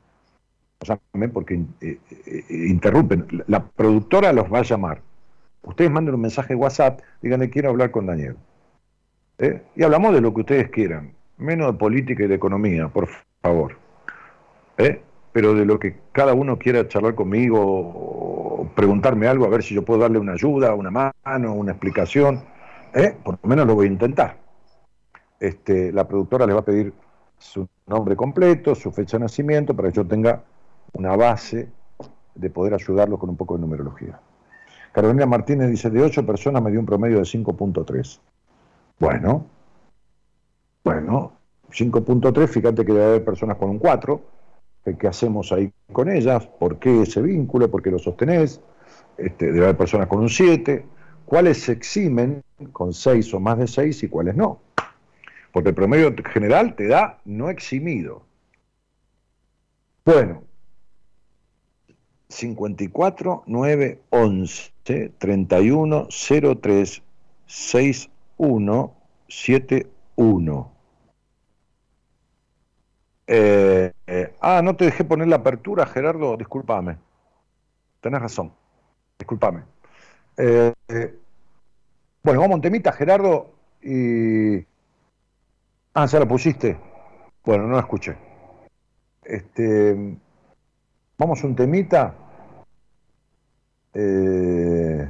no 0.82 0.98
llamen 1.14 1.32
porque 1.32 1.62
eh, 1.80 2.00
eh, 2.10 2.46
interrumpen, 2.50 3.46
la 3.48 3.66
productora 3.66 4.34
los 4.34 4.52
va 4.52 4.60
a 4.60 4.64
llamar. 4.64 5.02
Ustedes 5.64 5.90
manden 5.90 6.16
un 6.16 6.22
mensaje 6.22 6.50
de 6.50 6.56
WhatsApp, 6.56 7.00
díganle 7.22 7.50
quiero 7.50 7.70
hablar 7.70 7.92
con 7.92 8.08
Daniel. 8.08 8.36
¿Eh? 9.38 9.62
Y 9.74 9.84
hablamos 9.84 10.14
de 10.14 10.20
lo 10.20 10.34
que 10.34 10.42
ustedes 10.42 10.70
quieran 10.70 11.14
menos 11.38 11.72
de 11.72 11.78
política 11.78 12.24
y 12.24 12.28
de 12.28 12.36
economía, 12.36 12.90
por 12.90 13.08
favor. 13.48 13.78
¿Eh? 14.78 15.02
Pero 15.32 15.54
de 15.54 15.66
lo 15.66 15.80
que 15.80 16.00
cada 16.12 16.34
uno 16.34 16.58
quiera 16.58 16.88
charlar 16.88 17.16
conmigo 17.16 18.70
preguntarme 18.76 19.28
algo, 19.28 19.46
a 19.46 19.50
ver 19.50 19.64
si 19.64 19.74
yo 19.74 19.84
puedo 19.84 20.02
darle 20.02 20.20
una 20.20 20.34
ayuda, 20.34 20.74
una 20.74 20.92
mano, 20.92 21.54
una 21.54 21.72
explicación, 21.72 22.44
¿eh? 22.94 23.16
por 23.24 23.40
lo 23.42 23.50
menos 23.50 23.68
lo 23.68 23.76
voy 23.76 23.88
a 23.88 23.90
intentar. 23.92 24.38
Este, 25.40 25.92
la 25.92 26.08
productora 26.08 26.46
le 26.46 26.54
va 26.54 26.60
a 26.60 26.66
pedir 26.66 26.94
su 27.38 27.68
nombre 27.86 28.16
completo, 28.16 28.74
su 28.76 28.92
fecha 28.92 29.18
de 29.18 29.24
nacimiento, 29.24 29.76
para 29.76 29.90
que 29.90 29.96
yo 29.96 30.06
tenga 30.06 30.44
una 30.94 31.16
base 31.16 31.70
de 32.34 32.50
poder 32.50 32.74
ayudarlo 32.74 33.18
con 33.18 33.30
un 33.30 33.38
poco 33.38 33.56
de 33.56 33.62
numerología. 33.62 34.20
Carolina 34.92 35.26
Martínez 35.26 35.70
dice, 35.70 35.90
de 35.90 36.02
8 36.02 36.26
personas 36.26 36.62
me 36.64 36.72
dio 36.72 36.80
un 36.80 36.86
promedio 36.86 37.18
de 37.18 37.24
5.3. 37.24 38.20
Bueno, 39.00 39.46
bueno, 40.84 41.37
5.3, 41.72 42.48
fíjate 42.48 42.86
que 42.86 42.94
debe 42.94 43.06
haber 43.06 43.26
personas 43.26 43.58
con 43.58 43.70
un 43.70 43.80
4. 43.80 44.22
¿Qué 44.98 45.08
hacemos 45.08 45.52
ahí 45.52 45.72
con 45.92 46.10
ellas? 46.10 46.48
¿Por 46.48 46.80
qué 46.80 47.02
ese 47.02 47.22
vínculo? 47.22 47.70
¿Por 47.70 47.82
qué 47.82 47.92
lo 47.92 48.00
sostenés? 48.00 48.62
Este, 49.18 49.48
debe 49.52 49.66
haber 49.66 49.78
personas 49.78 50.08
con 50.08 50.20
un 50.20 50.30
7. 50.30 50.86
¿Cuáles 51.26 51.62
se 51.62 51.74
eximen 51.74 52.42
con 52.72 52.94
6 52.94 53.34
o 53.34 53.40
más 53.42 53.58
de 53.58 53.68
6 53.68 54.04
y 54.04 54.08
cuáles 54.08 54.36
no? 54.36 54.62
Porque 55.52 55.70
el 55.70 55.76
promedio 55.76 56.16
general 56.32 56.76
te 56.76 56.88
da 56.88 57.20
no 57.26 57.50
eximido. 57.50 58.22
Bueno, 60.06 60.44
54 62.30 63.44
9 63.46 64.02
11 64.10 64.72
31 65.18 66.08
03 66.62 67.04
61 67.46 68.96
71 69.28 70.77
eh, 73.28 73.92
eh, 74.08 74.36
ah, 74.40 74.62
no 74.64 74.76
te 74.76 74.86
dejé 74.86 75.04
poner 75.04 75.28
la 75.28 75.38
apertura, 75.38 75.86
Gerardo, 75.86 76.38
discúlpame. 76.38 76.98
Tenés 78.02 78.22
razón, 78.22 78.54
discúlpame. 79.20 79.64
Eh, 80.38 80.74
bueno, 82.24 82.42
vamos 82.42 82.54
a 82.54 82.56
un 82.56 82.62
temita, 82.62 82.92
Gerardo, 82.92 83.54
y... 83.82 84.58
Ah, 85.94 86.06
¿ya 86.06 86.20
la 86.20 86.28
pusiste? 86.28 86.78
Bueno, 87.44 87.68
no 87.68 87.74
la 87.74 87.80
escuché. 87.80 88.16
Este, 89.24 90.18
vamos 91.18 91.44
un 91.44 91.56
temita. 91.56 92.14
Eh, 93.94 95.10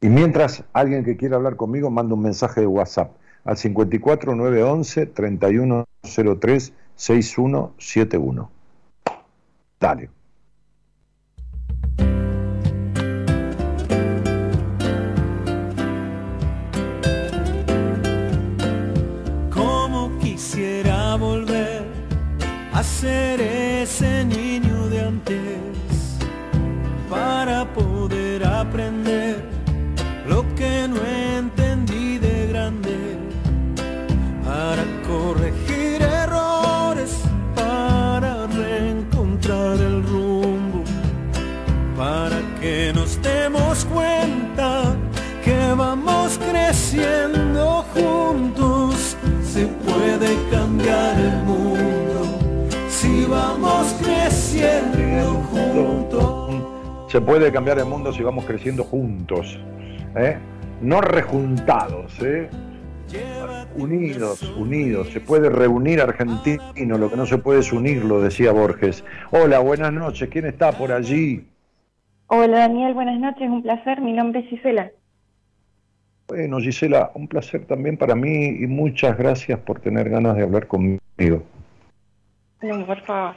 y 0.00 0.08
mientras 0.08 0.64
alguien 0.72 1.04
que 1.04 1.16
quiera 1.16 1.36
hablar 1.36 1.56
conmigo 1.56 1.90
manda 1.90 2.14
un 2.14 2.22
mensaje 2.22 2.60
de 2.60 2.66
WhatsApp 2.66 3.16
al 3.44 3.56
54 3.56 4.34
911 4.34 5.06
3103 5.06 6.72
6171. 6.96 8.50
Dale. 9.80 10.10
ser 22.84 23.40
ese 23.40 24.24
niño 24.24 24.88
de 24.88 25.00
antes 25.00 25.73
Se 57.14 57.20
puede 57.20 57.52
cambiar 57.52 57.78
el 57.78 57.84
mundo 57.84 58.12
si 58.12 58.24
vamos 58.24 58.44
creciendo 58.44 58.82
juntos, 58.82 59.56
¿eh? 60.16 60.36
no 60.80 61.00
rejuntados, 61.00 62.20
¿eh? 62.20 62.50
unidos, 63.76 64.42
unidos. 64.56 65.10
Se 65.10 65.20
puede 65.20 65.48
reunir 65.48 66.00
argentino, 66.00 66.98
lo 66.98 67.08
que 67.08 67.16
no 67.16 67.24
se 67.24 67.38
puede 67.38 67.60
es 67.60 67.72
unirlo, 67.72 68.20
decía 68.20 68.50
Borges. 68.50 69.04
Hola, 69.30 69.60
buenas 69.60 69.92
noches, 69.92 70.28
¿quién 70.28 70.46
está 70.46 70.72
por 70.72 70.90
allí? 70.90 71.46
Hola 72.26 72.58
Daniel, 72.58 72.94
buenas 72.94 73.20
noches, 73.20 73.48
un 73.48 73.62
placer, 73.62 74.00
mi 74.00 74.12
nombre 74.12 74.40
es 74.40 74.48
Gisela. 74.48 74.90
Bueno, 76.26 76.58
Gisela, 76.58 77.12
un 77.14 77.28
placer 77.28 77.64
también 77.64 77.96
para 77.96 78.16
mí 78.16 78.46
y 78.46 78.66
muchas 78.66 79.16
gracias 79.16 79.60
por 79.60 79.78
tener 79.78 80.10
ganas 80.10 80.34
de 80.34 80.42
hablar 80.42 80.66
conmigo. 80.66 81.44
No, 82.60 82.84
por 82.84 83.00
favor. 83.02 83.36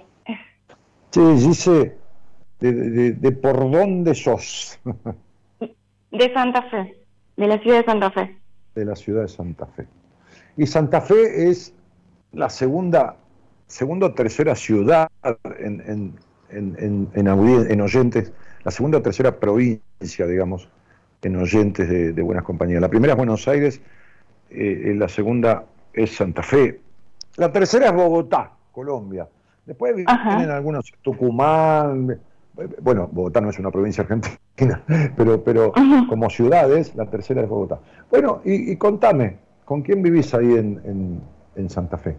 Sí, 1.12 1.22
dice, 1.22 1.96
de, 2.60 3.32
por 3.42 3.72
dónde 3.72 4.16
sos? 4.16 4.80
De 6.12 6.34
Santa 6.34 6.62
Fe, 6.64 6.96
de 7.36 7.48
la 7.48 7.60
ciudad 7.60 7.80
de 7.80 7.84
Santa 7.86 8.12
Fe. 8.12 8.38
De 8.76 8.86
la 8.86 8.96
ciudad 8.96 9.22
de 9.24 9.28
Santa 9.28 9.66
Fe. 9.68 9.88
Y 10.56 10.66
Santa 10.66 11.02
Fe 11.02 11.50
es 11.50 11.74
la 12.32 12.50
segunda, 12.50 13.18
segunda 13.68 14.08
o 14.08 14.14
tercera 14.14 14.56
ciudad 14.56 15.08
en, 15.60 15.82
en, 15.86 16.14
en, 16.50 17.10
en, 17.14 17.82
oyentes, 17.82 18.32
la 18.64 18.72
segunda 18.72 19.00
o 19.00 19.02
tercera 19.02 19.40
provincia, 19.40 20.26
digamos, 20.26 20.70
en 21.22 21.36
oyentes 21.36 21.90
de, 21.90 22.22
Buenas 22.22 22.44
Compañías. 22.44 22.82
La 22.82 22.90
primera 22.90 23.14
es 23.14 23.18
Buenos 23.18 23.48
Aires, 23.48 23.82
eh, 24.50 24.94
la 24.96 25.10
segunda 25.10 25.66
es 25.94 26.16
Santa 26.16 26.42
Fe, 26.42 26.80
la 27.36 27.52
tercera 27.52 27.88
es 27.88 27.94
Bogotá, 27.94 28.52
Colombia. 28.72 29.28
Después 29.66 29.96
vienen 29.96 30.50
algunos, 30.50 30.92
Tucumán, 31.02 32.18
bueno, 32.82 33.10
Bogotá 33.12 33.42
no 33.42 33.50
es 33.50 33.60
una 33.60 33.72
provincia 33.72 34.04
argentina, 34.04 34.84
pero, 35.16 35.44
pero 35.44 35.74
como 36.10 36.30
ciudades, 36.30 36.96
la 36.96 37.10
tercera 37.10 37.42
es 37.42 37.50
Bogotá. 37.50 37.80
Bueno, 38.10 38.42
y, 38.44 38.76
contame, 38.78 39.38
¿con 39.66 39.82
quién 39.82 40.02
vivís 40.02 40.34
ahí 40.34 40.54
en, 40.54 41.22
en, 41.56 41.70
Santa 41.70 41.98
Fe? 41.98 42.18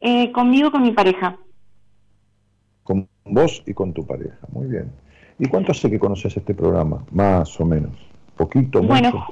Eh, 0.00 0.30
conmigo, 0.32 0.70
con 0.70 0.82
mi 0.82 0.92
pareja. 0.92 1.38
Con 2.82 3.08
vos 3.24 3.62
y 3.66 3.74
con 3.74 3.92
tu 3.92 4.06
pareja, 4.06 4.38
muy 4.52 4.66
bien. 4.66 4.92
¿Y 5.38 5.48
cuánto 5.48 5.72
hace 5.72 5.90
que 5.90 5.98
conoces 5.98 6.36
este 6.36 6.54
programa? 6.54 7.04
Más 7.10 7.58
o 7.60 7.64
menos. 7.64 7.92
¿Poquito? 8.36 8.82
Bueno, 8.82 9.26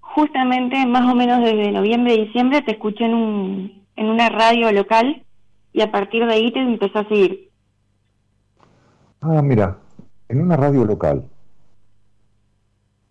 justamente 0.00 0.84
más 0.86 1.10
o 1.10 1.14
menos 1.14 1.40
desde 1.42 1.70
noviembre, 1.70 2.16
diciembre 2.16 2.62
te 2.62 2.72
escuché 2.72 3.04
en 3.04 3.14
un 3.14 3.82
en 3.96 4.06
una 4.06 4.28
radio 4.28 4.72
local 4.72 5.24
y 5.72 5.80
a 5.80 5.90
partir 5.90 6.26
de 6.26 6.34
ahí 6.34 6.52
te 6.52 6.60
empezó 6.60 7.00
a 7.00 7.08
seguir. 7.08 7.51
Ah, 9.22 9.40
mira, 9.40 9.78
en 10.28 10.40
una 10.40 10.56
radio 10.56 10.84
local. 10.84 11.24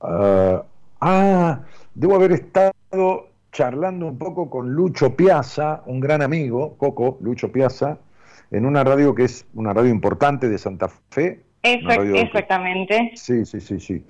ah, 0.01 0.63
ah 0.99 1.61
debo 1.95 2.15
haber 2.15 2.33
estado 2.33 3.29
charlando 3.51 4.07
un 4.07 4.17
poco 4.17 4.49
con 4.49 4.73
Lucho 4.73 5.15
Piazza, 5.15 5.83
un 5.85 5.99
gran 5.99 6.21
amigo, 6.21 6.75
Coco, 6.77 7.17
Lucho 7.21 7.51
Piazza, 7.51 7.97
en 8.49 8.65
una 8.65 8.83
radio 8.83 9.15
que 9.15 9.23
es 9.23 9.45
una 9.53 9.73
radio 9.73 9.89
importante 9.89 10.49
de 10.49 10.57
Santa 10.57 10.89
Fe. 11.09 11.43
exactamente. 11.63 13.11
Sí, 13.15 13.45
sí, 13.45 13.61
sí, 13.61 13.79
sí. 13.79 14.05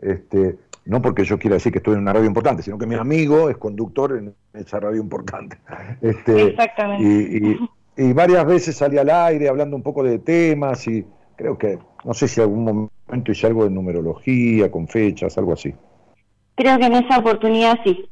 Este, 0.00 0.58
no 0.84 1.00
porque 1.00 1.24
yo 1.24 1.38
quiera 1.38 1.54
decir 1.54 1.72
que 1.72 1.78
estoy 1.78 1.94
en 1.94 2.00
una 2.00 2.12
radio 2.12 2.26
importante, 2.26 2.62
sino 2.62 2.76
que 2.76 2.86
mi 2.86 2.96
amigo 2.96 3.48
es 3.48 3.56
conductor 3.56 4.16
en 4.18 4.34
esa 4.52 4.80
radio 4.80 5.00
importante. 5.00 5.58
Este, 6.02 6.48
Exactamente. 6.48 7.58
Y, 7.96 8.12
varias 8.14 8.46
veces 8.46 8.76
salí 8.76 8.96
al 8.96 9.10
aire 9.10 9.48
hablando 9.48 9.76
un 9.76 9.82
poco 9.82 10.02
de 10.02 10.18
temas 10.18 10.86
y 10.88 11.06
creo 11.42 11.58
que, 11.58 11.78
no 12.04 12.14
sé 12.14 12.28
si 12.28 12.40
algún 12.40 12.64
momento 12.64 13.32
hice 13.32 13.48
algo 13.48 13.64
de 13.64 13.70
numerología, 13.70 14.70
con 14.70 14.86
fechas, 14.86 15.36
algo 15.36 15.54
así. 15.54 15.74
Creo 16.54 16.78
que 16.78 16.86
en 16.86 16.92
esa 16.94 17.18
oportunidad 17.18 17.80
sí. 17.82 18.08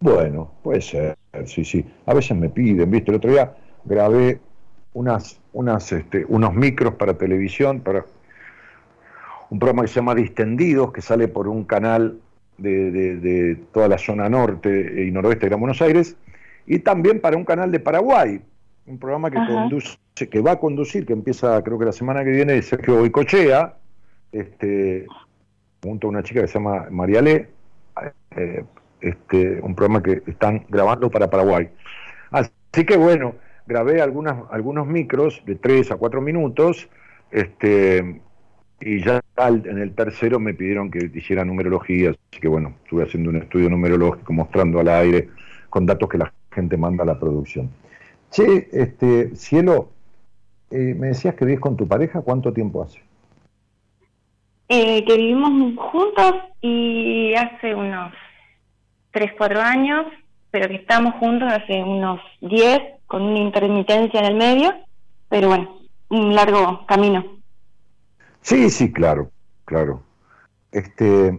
Bueno, 0.00 0.50
puede 0.64 0.80
ser, 0.80 1.16
sí, 1.44 1.64
sí. 1.64 1.84
A 2.06 2.14
veces 2.14 2.36
me 2.36 2.48
piden, 2.48 2.90
¿viste? 2.90 3.12
El 3.12 3.18
otro 3.18 3.30
día 3.30 3.54
grabé 3.84 4.40
unas, 4.94 5.40
unas, 5.52 5.92
este, 5.92 6.24
unos 6.28 6.52
micros 6.52 6.94
para 6.94 7.16
televisión, 7.16 7.80
para 7.80 8.04
un 9.50 9.58
programa 9.60 9.82
que 9.82 9.88
se 9.88 9.94
llama 9.96 10.16
Distendidos, 10.16 10.92
que 10.92 11.02
sale 11.02 11.28
por 11.28 11.46
un 11.46 11.64
canal 11.64 12.18
de, 12.58 13.58
toda 13.72 13.86
la 13.86 13.98
zona 13.98 14.28
norte 14.28 15.04
y 15.06 15.10
noroeste 15.12 15.46
de 15.46 15.50
Gran 15.50 15.60
Buenos 15.60 15.80
Aires, 15.82 16.16
y 16.66 16.80
también 16.80 17.20
para 17.20 17.36
un 17.36 17.44
canal 17.44 17.70
de 17.70 17.78
Paraguay, 17.78 18.40
un 18.90 18.98
programa 18.98 19.30
que 19.30 19.38
conduce, 19.38 19.96
que 20.14 20.40
va 20.40 20.52
a 20.52 20.58
conducir, 20.58 21.06
que 21.06 21.12
empieza 21.12 21.62
creo 21.62 21.78
que 21.78 21.84
la 21.84 21.92
semana 21.92 22.24
que 22.24 22.30
viene, 22.30 22.60
Sergio 22.60 22.96
Boicochea, 22.96 23.76
este, 24.32 25.06
junto 25.82 26.08
a 26.08 26.10
una 26.10 26.22
chica 26.22 26.40
que 26.40 26.48
se 26.48 26.54
llama 26.54 26.88
Mariale, 26.90 27.48
eh, 28.36 28.64
este, 29.00 29.60
un 29.60 29.74
programa 29.74 30.02
que 30.02 30.22
están 30.26 30.64
grabando 30.68 31.08
para 31.10 31.30
Paraguay. 31.30 31.70
Así 32.32 32.84
que 32.84 32.96
bueno, 32.96 33.34
grabé 33.66 34.02
algunas, 34.02 34.36
algunos 34.50 34.86
micros 34.86 35.40
de 35.46 35.54
3 35.54 35.92
a 35.92 35.96
4 35.96 36.20
minutos, 36.20 36.88
este, 37.30 38.20
y 38.80 39.04
ya 39.04 39.20
en 39.36 39.78
el 39.78 39.94
tercero 39.94 40.40
me 40.40 40.52
pidieron 40.52 40.90
que 40.90 41.10
hiciera 41.14 41.44
numerología, 41.44 42.10
así 42.10 42.40
que 42.40 42.48
bueno, 42.48 42.74
estuve 42.82 43.04
haciendo 43.04 43.30
un 43.30 43.36
estudio 43.36 43.70
numerológico 43.70 44.32
mostrando 44.32 44.80
al 44.80 44.88
aire 44.88 45.28
con 45.68 45.86
datos 45.86 46.08
que 46.08 46.18
la 46.18 46.32
gente 46.50 46.76
manda 46.76 47.04
a 47.04 47.06
la 47.06 47.18
producción. 47.18 47.70
Che, 48.30 48.68
este, 48.72 49.34
Cielo, 49.34 49.90
eh, 50.70 50.94
me 50.94 51.08
decías 51.08 51.34
que 51.34 51.44
vives 51.44 51.60
con 51.60 51.76
tu 51.76 51.86
pareja, 51.88 52.20
¿cuánto 52.20 52.52
tiempo 52.52 52.82
hace? 52.82 53.02
Eh, 54.68 55.04
que 55.04 55.16
vivimos 55.16 55.76
juntos 55.76 56.34
y 56.60 57.34
hace 57.34 57.74
unos 57.74 58.12
3, 59.10 59.32
4 59.36 59.60
años, 59.60 60.06
pero 60.52 60.68
que 60.68 60.76
estamos 60.76 61.14
juntos 61.16 61.52
hace 61.52 61.82
unos 61.82 62.20
10, 62.40 62.80
con 63.06 63.22
una 63.22 63.40
intermitencia 63.40 64.20
en 64.20 64.26
el 64.26 64.36
medio, 64.36 64.72
pero 65.28 65.48
bueno, 65.48 65.80
un 66.10 66.32
largo 66.32 66.86
camino. 66.86 67.24
Sí, 68.42 68.70
sí, 68.70 68.92
claro, 68.92 69.30
claro. 69.64 70.04
Este, 70.70 71.36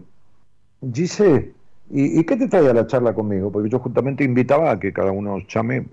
Gise, 0.94 1.54
¿y, 1.90 2.24
qué 2.26 2.36
te 2.36 2.50
trae 2.50 2.70
a 2.70 2.74
la 2.74 2.88
charla 2.88 3.14
conmigo? 3.14 3.50
Porque 3.50 3.70
yo 3.70 3.80
justamente 3.80 4.26
invitaba 4.26 4.72
a 4.72 4.80
que 4.80 4.92
cada 4.92 5.12
uno 5.12 5.40
llame 5.48 5.86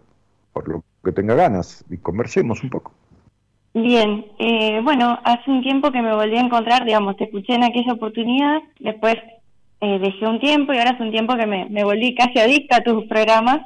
por 0.53 0.69
lo 0.69 0.83
que 1.05 1.13
tenga 1.13 1.35
ganas 1.35 1.85
y 1.91 1.97
conversemos 1.99 2.63
un 2.63 2.71
poco. 2.71 2.93
Bien, 3.75 4.27
eh, 4.39 4.81
bueno, 4.83 5.19
hace 5.25 5.51
un 5.51 5.63
tiempo 5.63 5.93
que 5.93 6.03
me 6.03 6.15
volví 6.15 6.37
a 6.37 6.41
encontrar, 6.41 6.85
digamos, 6.85 7.17
te 7.17 7.25
escuché 7.25 7.55
en 7.55 7.65
aquella 7.65 7.93
oportunidad, 7.93 8.61
después 8.81 9.17
eh, 9.81 9.99
dejé 10.01 10.27
un 10.27 10.41
tiempo 10.41 10.73
y 10.73 10.79
ahora 10.79 10.91
hace 10.93 11.03
un 11.03 11.13
tiempo 11.13 11.37
que 11.37 11.47
me, 11.47 11.67
me 11.67 11.85
volví 11.85 12.15
casi 12.15 12.39
adicta 12.41 12.77
a 12.77 12.83
tus 12.83 13.05
programas, 13.07 13.61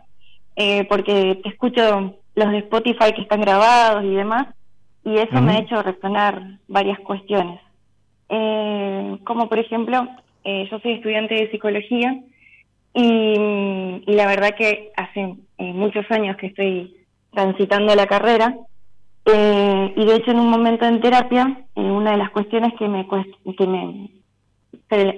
eh, 0.56 0.84
porque 0.88 1.40
te 1.42 1.48
escucho 1.48 2.14
los 2.34 2.50
de 2.50 2.58
Spotify 2.58 3.12
que 3.14 3.22
están 3.22 3.40
grabados 3.40 4.04
y 4.04 4.14
demás, 4.14 4.48
y 5.04 5.16
eso 5.16 5.40
me 5.40 5.52
ha 5.52 5.58
hecho 5.60 5.82
resonar 5.82 6.58
varias 6.68 6.98
cuestiones. 7.00 7.60
Eh, 8.28 9.18
como 9.24 9.48
por 9.48 9.58
ejemplo, 9.58 10.08
eh, 10.44 10.68
yo 10.70 10.78
soy 10.80 10.92
estudiante 10.92 11.34
de 11.34 11.50
psicología 11.50 12.20
Y, 12.94 13.34
la 14.06 14.26
verdad 14.26 14.54
que 14.56 14.90
hace 14.96 15.36
muchos 15.58 16.04
años 16.10 16.36
que 16.36 16.48
estoy 16.48 16.96
transitando 17.32 17.94
la 17.94 18.06
carrera 18.06 18.56
eh, 19.24 19.94
y 19.96 20.04
de 20.04 20.16
hecho 20.16 20.32
en 20.32 20.40
un 20.40 20.50
momento 20.50 20.84
en 20.84 21.00
terapia, 21.00 21.64
eh, 21.76 21.80
una 21.80 22.12
de 22.12 22.16
las 22.16 22.30
cuestiones 22.30 22.72
que 22.78 22.88
me, 22.88 23.06
que 23.56 23.66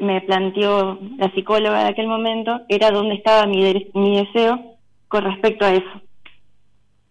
me, 0.01 0.21
planteó 0.23 0.99
la 1.17 1.33
psicóloga 1.33 1.85
de 1.85 1.91
aquel 1.91 2.07
momento 2.07 2.61
era 2.69 2.91
dónde 2.91 3.15
estaba 3.15 3.47
mi, 3.47 3.91
mi 3.95 4.17
deseo 4.17 4.77
con 5.09 5.25
respecto 5.25 5.65
a 5.65 5.73
eso. 5.73 6.03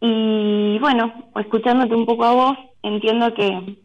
Y 0.02 0.78
bueno, 0.80 1.14
escuchándote 1.36 1.96
un 1.96 2.06
poco 2.06 2.26
a 2.26 2.34
vos, 2.34 2.58
entiendo 2.84 3.34
que 3.34 3.78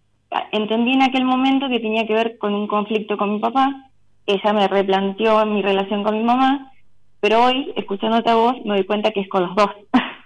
entendí 0.52 0.92
en 0.92 1.02
aquel 1.02 1.24
momento 1.24 1.68
que 1.68 1.80
tenía 1.80 2.06
que 2.06 2.14
ver 2.14 2.38
con 2.38 2.52
un 2.54 2.66
conflicto 2.66 3.16
con 3.16 3.34
mi 3.34 3.38
papá, 3.38 3.90
ella 4.26 4.52
me 4.52 4.68
replanteó 4.68 5.46
mi 5.46 5.62
relación 5.62 6.02
con 6.02 6.18
mi 6.18 6.24
mamá, 6.24 6.72
pero 7.20 7.44
hoy, 7.44 7.72
escuchándote 7.76 8.30
a 8.30 8.34
vos, 8.34 8.54
me 8.64 8.74
doy 8.74 8.84
cuenta 8.84 9.12
que 9.12 9.20
es 9.20 9.28
con 9.28 9.44
los 9.44 9.56
dos. 9.56 9.70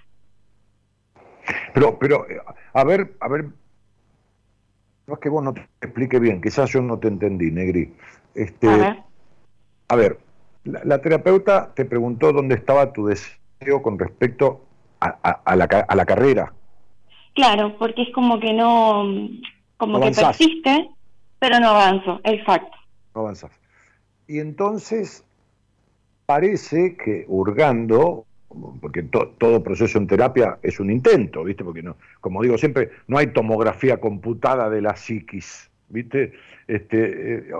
Pero, 1.73 1.97
pero, 1.99 2.25
a 2.73 2.83
ver, 2.83 3.15
a 3.19 3.27
ver, 3.27 3.45
no 5.07 5.13
es 5.13 5.19
que 5.19 5.29
vos 5.29 5.43
no 5.43 5.53
te 5.53 5.67
explique 5.81 6.19
bien, 6.19 6.41
quizás 6.41 6.69
yo 6.71 6.81
no 6.81 6.99
te 6.99 7.07
entendí, 7.07 7.51
Negri. 7.51 7.93
Este, 8.35 8.67
a 9.87 9.95
ver, 9.95 10.19
la, 10.63 10.99
terapeuta 10.99 11.73
te 11.75 11.85
preguntó 11.85 12.31
dónde 12.31 12.55
estaba 12.55 12.93
tu 12.93 13.07
deseo 13.07 13.81
con 13.81 13.99
respecto 13.99 14.65
a, 14.99 15.55
la, 15.55 15.65
a 15.65 15.95
la 15.95 16.05
carrera. 16.05 16.53
Claro, 17.35 17.75
porque 17.77 18.03
es 18.03 18.13
como 18.13 18.39
que 18.39 18.53
no, 18.53 19.03
como 19.77 19.99
que 19.99 20.11
persiste, 20.11 20.89
pero 21.39 21.59
no 21.59 21.69
avanzo, 21.69 22.21
exacto. 22.23 22.77
No 23.15 23.21
avanzas. 23.21 23.51
Y 24.27 24.39
entonces 24.39 25.25
parece 26.25 26.95
que 26.95 27.25
hurgando, 27.27 28.25
porque 28.81 29.03
todo 29.03 29.63
proceso 29.63 29.97
en 29.97 30.07
terapia 30.07 30.57
es 30.61 30.79
un 30.79 30.91
intento, 30.91 31.43
¿viste? 31.43 31.63
Porque 31.63 31.83
no, 31.83 31.97
como 32.21 32.41
digo 32.41 32.57
siempre, 32.57 32.91
no 33.07 33.17
hay 33.17 33.27
tomografía 33.27 33.97
computada 33.97 34.69
de 34.69 34.81
la 34.81 34.95
psiquis, 34.95 35.69
¿viste? 35.89 36.33
Este, 36.67 37.35
eh, 37.35 37.51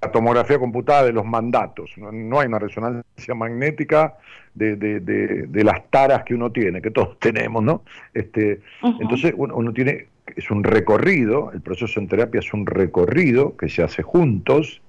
la 0.00 0.12
tomografía 0.12 0.58
computada 0.58 1.04
de 1.04 1.12
los 1.12 1.24
mandatos, 1.24 1.92
no, 1.96 2.40
hay 2.40 2.46
una 2.46 2.58
resonancia 2.58 3.34
magnética 3.34 4.16
de, 4.54 4.76
de, 4.76 5.64
las 5.64 5.90
taras 5.90 6.24
que 6.24 6.34
uno 6.34 6.52
tiene, 6.52 6.80
que 6.80 6.90
todos 6.90 7.18
tenemos, 7.20 7.62
¿no? 7.62 7.82
Este, 8.12 8.60
Entonces 9.00 9.34
uno 9.36 9.72
tiene, 9.72 10.06
es 10.36 10.50
un 10.50 10.64
recorrido, 10.64 11.52
el 11.52 11.60
proceso 11.60 12.00
en 12.00 12.08
terapia 12.08 12.40
es 12.40 12.52
un 12.52 12.66
recorrido 12.66 13.56
que 13.56 13.68
se 13.68 13.82
hace 13.82 14.02
juntos, 14.02 14.80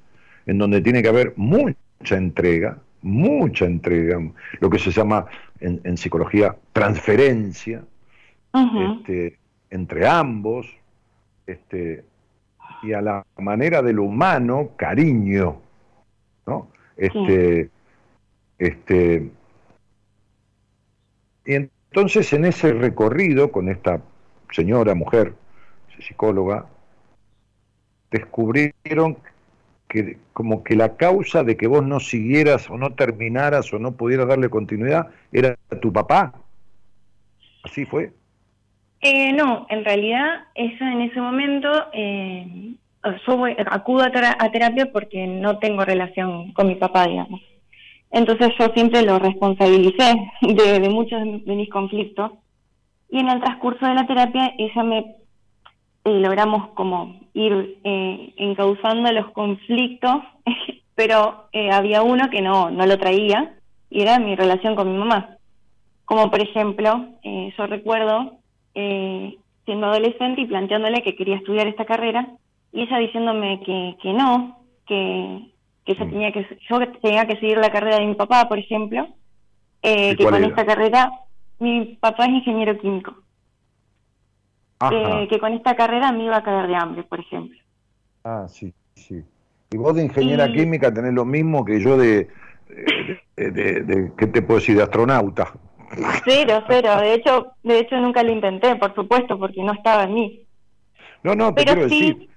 en 0.45 0.57
donde 0.57 0.82
tiene 0.82 1.01
que 1.01 1.09
haber 1.09 1.34
mucha 1.36 1.76
entrega, 2.11 2.78
mucha 3.05 3.65
entrega, 3.65 4.19
lo 4.59 4.69
que 4.69 4.79
se 4.79 4.91
llama 4.91 5.27
en, 5.59 5.95
psicología 5.95 6.55
transferencia, 6.73 7.83
este, 8.51 9.37
entre 9.69 10.07
ambos, 10.07 10.67
este, 11.45 12.03
y 12.81 12.93
a 12.93 13.01
la 13.01 13.25
manera 13.37 13.83
del 13.83 13.99
humano, 13.99 14.71
cariño, 14.75 15.61
¿no? 16.47 16.67
Este, 16.97 17.69
este, 18.57 19.29
y 21.45 21.53
entonces 21.53 22.33
en 22.33 22.45
ese 22.45 22.73
recorrido 22.73 23.51
con 23.51 23.69
esta 23.69 24.01
señora, 24.51 24.95
mujer, 24.95 25.35
psicóloga, 25.99 26.65
descubrieron 28.09 29.17
que 29.95 30.17
como 30.33 30.63
que 30.63 30.75
la 30.75 30.97
causa 30.97 31.43
de 31.43 31.55
que 31.55 31.67
vos 31.67 31.85
no 31.85 31.99
siguieras 31.99 32.69
o 32.69 32.77
no 32.77 32.93
terminaras 32.93 33.73
o 33.73 33.79
no 33.79 33.93
pudieras 33.93 34.27
darle 34.27 34.49
continuidad 34.49 35.07
era 35.31 35.55
tu 35.81 35.93
papá. 35.93 36.33
¿Así 37.63 37.85
fue? 37.85 38.11
Eh, 39.01 39.31
no, 39.33 39.65
en 39.69 39.85
realidad 39.85 40.45
esa 40.55 40.91
en 40.91 41.01
ese 41.01 41.21
momento 41.21 41.69
eh, 41.93 42.73
yo 43.25 43.45
acudo 43.69 44.03
a, 44.03 44.51
terapia 44.51 44.91
porque 44.91 45.27
no 45.27 45.59
tengo 45.59 45.85
relación 45.85 46.51
con 46.53 46.67
mi 46.67 46.75
papá, 46.75 47.07
digamos. 47.07 47.41
Entonces 48.11 48.49
yo 48.59 48.67
siempre 48.73 49.01
lo 49.03 49.19
responsabilicé 49.19 50.15
de, 50.41 50.89
muchos 50.89 51.21
de 51.21 51.55
mis 51.55 51.69
conflictos 51.69 52.31
y 53.09 53.19
en 53.19 53.29
el 53.29 53.41
transcurso 53.41 53.85
de 53.85 53.93
la 53.93 54.07
terapia 54.07 54.53
ella 54.57 54.83
me 54.83 55.15
eh, 56.05 56.19
logramos 56.19 56.69
como 56.69 57.19
ir 57.33 57.79
eh, 57.83 58.33
encauzando 58.37 59.11
los 59.11 59.31
conflictos, 59.31 60.21
pero 60.95 61.47
eh, 61.51 61.71
había 61.71 62.03
uno 62.03 62.29
que 62.29 62.41
no, 62.41 62.69
no 62.69 62.85
lo 62.85 62.97
traía 62.97 63.55
y 63.89 64.01
era 64.01 64.19
mi 64.19 64.35
relación 64.35 64.75
con 64.75 64.91
mi 64.91 64.97
mamá. 64.97 65.37
Como 66.05 66.29
por 66.29 66.41
ejemplo, 66.41 67.07
eh, 67.23 67.53
yo 67.57 67.67
recuerdo 67.67 68.37
siendo 69.63 69.87
adolescente 69.87 70.41
y 70.41 70.47
planteándole 70.47 71.01
que 71.01 71.15
quería 71.15 71.37
estudiar 71.37 71.65
esta 71.65 71.85
carrera 71.85 72.27
y 72.73 72.81
ella 72.81 72.97
diciéndome 72.97 73.61
que, 73.61 73.95
que 74.01 74.11
no, 74.11 74.59
que, 74.85 75.49
que 75.85 75.95
yo, 75.95 76.05
mm. 76.05 76.09
tenía 76.09 76.31
que 76.33 76.59
yo 76.69 76.79
tenía 77.01 77.25
que 77.25 77.37
seguir 77.37 77.57
la 77.57 77.71
carrera 77.71 77.99
de 77.99 78.05
mi 78.05 78.15
papá, 78.15 78.49
por 78.49 78.59
ejemplo, 78.59 79.07
que 79.81 80.17
con 80.17 80.43
esta 80.43 80.65
carrera, 80.65 81.09
mi 81.59 81.97
papá 82.01 82.25
es 82.25 82.31
ingeniero 82.31 82.77
químico 82.77 83.15
que 85.30 85.39
con 85.39 85.53
esta 85.53 85.76
carrera 85.76 86.11
me 86.11 86.26
iba 86.26 86.38
a 86.38 86.43
caer 86.43 86.67
de 86.67 86.76
hambre, 86.76 87.03
por 87.03 87.19
ejemplo. 87.19 87.57
Ah, 88.23 88.45
sí, 88.47 88.73
sí. 88.95 89.23
Y 89.71 89.78
vos 89.78 89.95
de 89.95 90.03
ingeniera 90.03 90.51
química 90.51 90.93
tenés 90.93 91.13
lo 91.13 91.26
mismo 91.26 91.65
que 91.65 91.80
yo 91.80 91.97
de, 91.97 92.30
de, 93.36 94.11
¿qué 94.17 94.28
te 94.28 94.41
puedo 94.41 94.59
decir? 94.59 94.78
De 94.78 94.84
astronauta. 94.84 95.53
Cero, 96.23 96.63
cero. 96.69 96.97
De 96.97 97.13
hecho, 97.13 97.53
de 97.63 97.80
hecho 97.80 97.97
nunca 97.97 98.23
lo 98.23 98.32
intenté, 98.32 98.76
por 98.76 98.93
supuesto, 98.95 99.38
porque 99.38 99.63
no 99.63 99.73
estaba 99.73 100.03
en 100.03 100.13
mí. 100.13 100.41
No, 101.23 101.36
no, 101.36 101.53
te 101.53 101.63
pero 101.63 101.73
quiero 101.73 101.89
sí, 101.89 101.99
decir. 101.99 102.30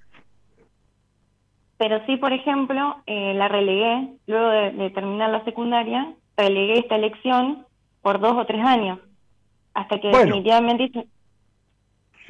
Pero 1.76 2.04
sí, 2.06 2.16
por 2.16 2.32
ejemplo, 2.32 2.96
eh, 3.06 3.34
la 3.34 3.48
relegué, 3.48 4.08
luego 4.26 4.48
de, 4.48 4.90
terminar 4.90 5.30
la 5.30 5.44
secundaria, 5.44 6.12
relegué 6.36 6.80
esta 6.80 6.96
elección 6.96 7.66
por 8.02 8.20
dos 8.20 8.36
o 8.36 8.46
tres 8.46 8.64
años, 8.64 8.98
hasta 9.74 10.00
que 10.00 10.08
definitivamente 10.08 10.90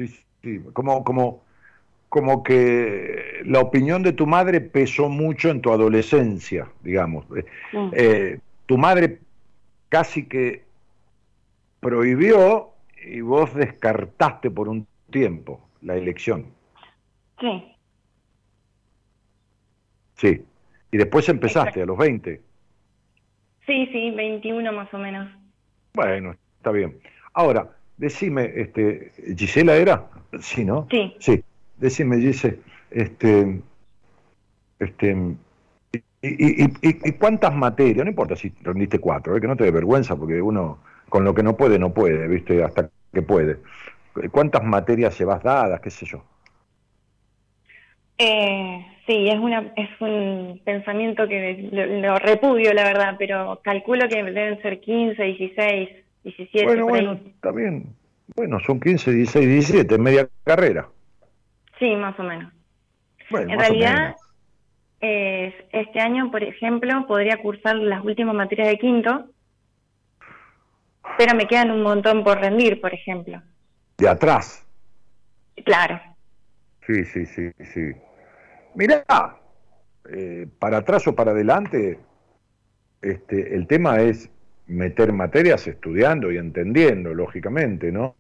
sí, 0.07 0.25
sí, 0.43 0.61
como, 0.73 1.03
como, 1.05 1.43
como 2.09 2.43
que 2.43 3.43
la 3.45 3.61
opinión 3.61 4.03
de 4.03 4.13
tu 4.13 4.27
madre 4.27 4.61
pesó 4.61 5.09
mucho 5.09 5.51
en 5.51 5.61
tu 5.61 5.73
adolescencia, 5.73 6.69
digamos. 6.83 7.27
Eh, 7.37 7.45
eh, 7.93 8.39
tu 8.67 8.79
madre 8.79 9.19
casi 9.89 10.27
que 10.27 10.65
prohibió 11.81 12.71
y 13.05 13.21
vos 13.21 13.55
descartaste 13.55 14.51
por 14.51 14.69
un 14.69 14.87
tiempo 15.11 15.61
la 15.83 15.97
elección. 15.97 16.47
Sí. 17.41 17.75
Sí. 20.15 20.45
Y 20.91 20.97
después 20.97 21.29
empezaste 21.29 21.83
a 21.83 21.87
los 21.87 21.97
20. 21.97 22.41
Sí, 23.67 23.87
sí, 23.93 24.11
21 24.11 24.73
más 24.73 24.93
o 24.93 24.99
menos. 24.99 25.31
Bueno, 25.95 26.35
está 26.57 26.73
bien. 26.73 26.99
Ahora, 27.35 27.78
Decime, 27.99 28.53
este, 28.55 29.13
Gisela 29.37 29.77
era, 29.77 30.07
sí, 30.41 30.65
¿no? 30.65 30.87
Sí. 30.91 31.15
Sí. 31.19 31.45
Decime, 31.77 32.19
Gisela, 32.19 32.57
este, 32.91 33.61
este, 34.79 35.17
y, 36.23 36.65
y, 36.65 37.13
cuántas 37.13 37.55
materias, 37.55 38.05
no 38.05 38.11
importa 38.11 38.35
si 38.35 38.53
rendiste 38.63 38.99
cuatro, 38.99 39.37
¿eh? 39.37 39.41
que 39.41 39.47
no 39.47 39.57
te 39.57 39.65
dé 39.65 39.71
vergüenza, 39.71 40.17
porque 40.17 40.43
uno 40.43 40.79
con 41.09 41.25
lo 41.25 41.35
que 41.35 41.43
no 41.43 41.57
puede, 41.57 41.79
no 41.79 41.93
puede, 41.93 42.27
¿viste? 42.29 42.63
Hasta 42.63 42.91
que 43.13 43.23
puede. 43.23 43.59
¿Cuántas 44.31 44.65
materias 44.65 45.19
llevas 45.19 45.43
dadas, 45.43 45.81
qué 45.81 45.91
sé 45.91 46.07
yo? 46.07 46.25
Eh, 48.19 48.85
sí, 49.07 49.29
es, 49.29 49.39
una, 49.39 49.73
es 49.77 49.89
un 50.01 50.61
pensamiento 50.65 51.29
que 51.29 51.69
lo, 51.71 52.17
repudio, 52.17 52.75
la 52.75 52.83
verdad, 52.83 53.15
pero 53.17 53.61
calculo 53.63 54.09
que 54.09 54.23
deben 54.25 54.61
ser 54.61 54.81
15, 54.81 55.23
16. 55.23 55.89
17. 56.25 56.65
Bueno, 56.67 56.87
bueno, 56.87 57.13
está 57.27 57.53
bien. 57.53 57.95
Bueno, 58.37 58.59
son 58.61 58.81
15, 58.81 59.13
16, 59.13 59.49
17, 59.49 59.99
media 59.99 60.29
carrera. 60.45 60.89
Sí, 61.79 61.95
más 61.97 62.19
o 62.19 62.23
menos. 62.23 62.53
en 63.31 63.59
realidad, 63.59 64.17
este 65.01 66.01
año, 66.01 66.31
por 66.31 66.43
ejemplo, 66.43 67.07
podría 67.07 67.39
cursar 67.39 67.77
las 67.77 68.05
últimas 68.05 68.35
materias 68.35 68.69
de 68.69 68.79
quinto, 68.79 69.31
pero 71.17 71.35
me 71.35 71.47
quedan 71.47 71.71
un 71.71 71.83
montón 71.83 72.25
por 72.25 72.39
rendir, 72.39 72.81
por 72.81 72.93
ejemplo. 72.93 73.41
¿De 73.97 74.09
atrás? 74.09 74.67
Claro. 75.65 76.01
Sí, 76.87 77.05
sí, 77.05 77.27
sí, 77.27 77.51
sí. 77.73 77.93
Mirá, 78.75 79.05
eh, 80.11 80.47
para 80.59 80.79
atrás 80.79 81.07
o 81.07 81.15
para 81.15 81.33
adelante, 81.33 81.99
este, 83.03 83.55
el 83.55 83.67
tema 83.67 84.01
es 84.01 84.31
meter 84.69 85.13
materias 85.13 85.67
estudiando 85.67 86.31
y 86.31 86.37
entendiendo, 86.37 87.15
lógicamente, 87.15 87.91
¿no? 87.91 88.15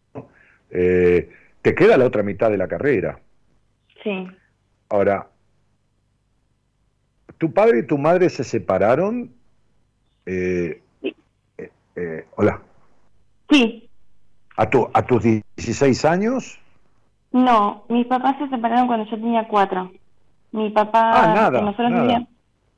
Eh, 0.70 1.30
te 1.62 1.74
queda 1.74 1.96
la 1.96 2.06
otra 2.06 2.22
mitad 2.22 2.50
de 2.50 2.58
la 2.58 2.68
carrera. 2.68 3.20
Sí. 4.02 4.26
Ahora, 4.88 5.28
¿tu 7.36 7.52
padre 7.52 7.80
y 7.80 7.86
tu 7.86 7.98
madre 7.98 8.28
se 8.28 8.44
separaron 8.44 9.30
Eh, 10.26 10.82
eh, 11.96 12.26
hola. 12.36 12.60
Sí. 13.50 13.88
¿A, 14.56 14.68
tu, 14.68 14.88
¿A 14.92 15.02
tus 15.02 15.22
16 15.22 16.04
años? 16.04 16.58
No, 17.32 17.84
mis 17.88 18.06
papás 18.06 18.36
se 18.38 18.48
separaron 18.48 18.86
cuando 18.86 19.10
yo 19.10 19.16
tenía 19.16 19.48
cuatro. 19.48 19.90
Mi 20.52 20.70
papá... 20.70 21.10
Ah, 21.12 21.34
nada, 21.34 21.60
nosotros 21.62 21.90
nada. 21.90 22.02
Vivíamos, 22.02 22.28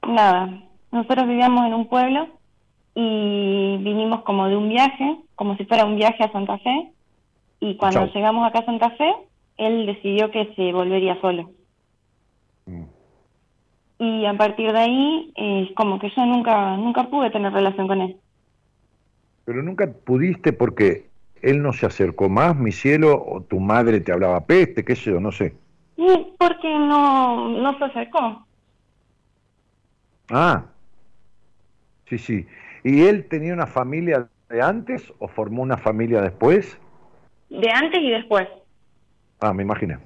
nada. 0.07 0.63
Nosotros 0.93 1.29
vivíamos 1.29 1.67
en 1.67 1.75
un 1.75 1.89
pueblo 1.89 2.40
y 2.95 3.77
vinimos 3.79 4.23
como 4.23 4.49
de 4.49 4.57
un 4.57 4.69
viaje, 4.69 5.17
como 5.35 5.57
si 5.57 5.65
fuera 5.65 5.85
un 5.85 5.97
viaje 5.97 6.23
a 6.25 6.33
Santa 6.33 6.59
Fe. 6.59 6.93
Y 7.61 7.77
cuando 7.77 8.01
Chau. 8.01 8.15
llegamos 8.15 8.47
acá 8.47 8.61
a 8.61 8.65
Santa 8.65 8.91
Fe, 8.91 9.13
él 9.59 9.87
decidió 9.87 10.31
que 10.31 10.53
se 10.55 10.73
volvería 10.73 11.21
solo. 11.21 11.51
Mm. 12.67 12.85
Y 13.99 14.25
a 14.25 14.35
partir 14.35 14.73
de 14.73 14.79
ahí, 14.79 15.33
eh, 15.37 15.73
como 15.77 15.99
que 15.99 16.11
yo 16.11 16.25
nunca 16.25 16.77
nunca 16.77 17.05
pude 17.11 17.31
tener 17.31 17.53
relación 17.53 17.87
con 17.87 18.01
él. 18.01 18.17
Pero 19.45 19.63
nunca 19.63 19.87
pudiste 19.93 20.53
porque 20.53 21.11
él 21.43 21.63
no 21.63 21.73
se 21.73 21.87
acercó 21.87 22.29
más, 22.29 22.57
mi 22.57 22.73
cielo, 22.73 23.23
o 23.23 23.43
tu 23.43 23.61
madre 23.61 24.01
te 24.01 24.13
hablaba 24.13 24.45
peste, 24.47 24.85
qué 24.85 24.97
sé 24.97 25.11
yo, 25.11 25.21
no 25.21 25.33
sé. 25.33 25.55
Y 25.97 26.35
porque 26.39 26.69
no, 26.69 27.49
no 27.49 27.79
se 27.79 27.85
acercó. 27.85 28.47
Ah, 30.31 30.65
sí, 32.09 32.19
sí. 32.19 32.47
¿Y 32.85 33.03
él 33.03 33.27
tenía 33.29 33.53
una 33.53 33.67
familia 33.67 34.29
de 34.49 34.63
antes 34.63 35.13
o 35.19 35.29
formó 35.29 35.63
una 35.63 35.77
familia 35.77 36.21
después? 36.23 36.79
De 37.49 37.71
antes 37.71 38.01
y 38.01 38.11
después. 38.11 38.49
Ah, 39.41 39.53
me 39.53 39.63
imaginé. 39.63 39.99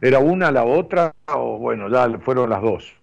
¿Era 0.00 0.18
una 0.18 0.50
la 0.50 0.64
otra 0.64 1.12
o 1.34 1.58
bueno, 1.58 1.88
ya 1.88 2.18
fueron 2.18 2.50
las 2.50 2.62
dos? 2.62 2.94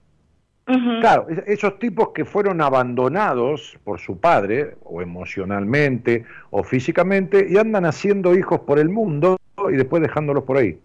Claro, 1.01 1.27
es- 1.29 1.43
esos 1.47 1.79
tipos 1.79 2.09
que 2.09 2.23
fueron 2.23 2.61
abandonados 2.61 3.77
por 3.83 3.99
su 3.99 4.19
padre, 4.19 4.77
o 4.83 5.01
emocionalmente, 5.01 6.25
o 6.49 6.63
físicamente, 6.63 7.47
y 7.49 7.57
andan 7.57 7.85
haciendo 7.85 8.35
hijos 8.35 8.61
por 8.61 8.79
el 8.79 8.87
mundo 8.87 9.37
y 9.69 9.75
después 9.75 10.01
dejándolos 10.01 10.43
por 10.43 10.57
ahí. 10.57 10.79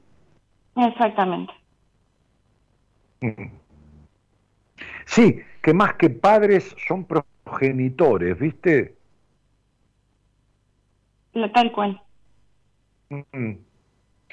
Exactamente. 0.77 1.53
Sí, 5.05 5.41
que 5.63 5.73
más 5.73 5.95
que 5.95 6.11
padres 6.11 6.75
son 6.89 7.05
progenitores, 7.57 8.39
¿viste? 8.39 8.97
Lo- 11.35 11.51
Tal 11.53 11.73
cual. 11.73 12.01
Mm, 13.11 13.53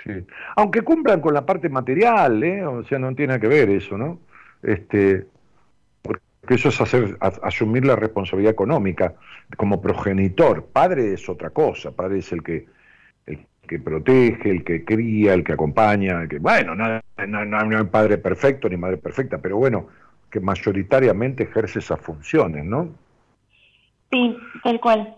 Sí. 0.03 0.11
Aunque 0.57 0.81
cumplan 0.81 1.21
con 1.21 1.33
la 1.33 1.45
parte 1.45 1.69
material, 1.69 2.43
¿eh? 2.43 2.65
O 2.65 2.83
sea, 2.83 2.97
no 2.99 3.13
tiene 3.15 3.39
que 3.39 3.47
ver 3.47 3.69
eso, 3.69 3.97
¿no? 3.97 4.19
Este, 4.61 5.27
porque 6.01 6.21
eso 6.49 6.69
es 6.69 6.81
hacer, 6.81 7.15
a- 7.21 7.27
asumir 7.43 7.85
la 7.85 7.95
responsabilidad 7.95 8.51
económica 8.51 9.13
como 9.55 9.79
progenitor. 9.81 10.65
Padre 10.73 11.13
es 11.13 11.29
otra 11.29 11.51
cosa, 11.51 11.91
padre 11.91 12.19
es 12.19 12.31
el 12.33 12.41
que 12.43 12.65
el 13.27 13.45
que 13.67 13.79
protege, 13.79 14.49
el 14.49 14.63
que 14.65 14.83
cría, 14.83 15.35
el 15.35 15.43
que 15.43 15.53
acompaña, 15.53 16.23
el 16.23 16.27
que 16.27 16.39
bueno, 16.39 16.75
no, 16.75 16.99
no- 17.27 17.45
no- 17.45 17.63
no 17.63 17.77
hay 17.77 17.83
padre 17.85 18.17
perfecto 18.17 18.67
ni 18.67 18.75
madre 18.75 18.97
perfecta, 18.97 19.37
pero 19.37 19.55
bueno, 19.57 19.87
que 20.29 20.39
mayoritariamente 20.41 21.43
ejerce 21.43 21.79
esas 21.79 22.01
funciones, 22.01 22.65
¿no? 22.65 22.89
Sí, 24.13 24.37
tal 24.63 24.79
cual. 24.79 25.15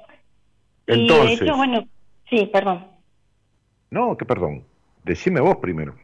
Entonces, 0.87 1.25
Y 1.25 1.27
de 1.27 1.45
hecho, 1.45 1.57
bueno, 1.57 1.83
sí, 2.29 2.45
perdón. 2.45 2.87
no, 3.91 4.15
que 4.15 4.23
perdón, 4.25 4.63
decime 5.03 5.41
vos 5.41 5.57
primero. 5.57 5.95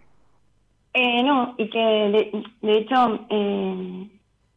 Eh, 0.94 1.24
no, 1.24 1.56
y 1.58 1.70
que 1.70 1.80
de, 1.80 2.44
de 2.62 2.78
hecho, 2.80 3.26
eh, 3.30 4.08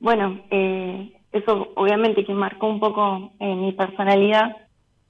bueno, 0.01 0.41
eh, 0.51 1.13
eso 1.31 1.69
obviamente 1.77 2.25
que 2.25 2.35
marcó 2.35 2.67
un 2.69 2.81
poco 2.81 3.33
eh, 3.39 3.55
mi 3.55 3.73
personalidad, 3.73 4.57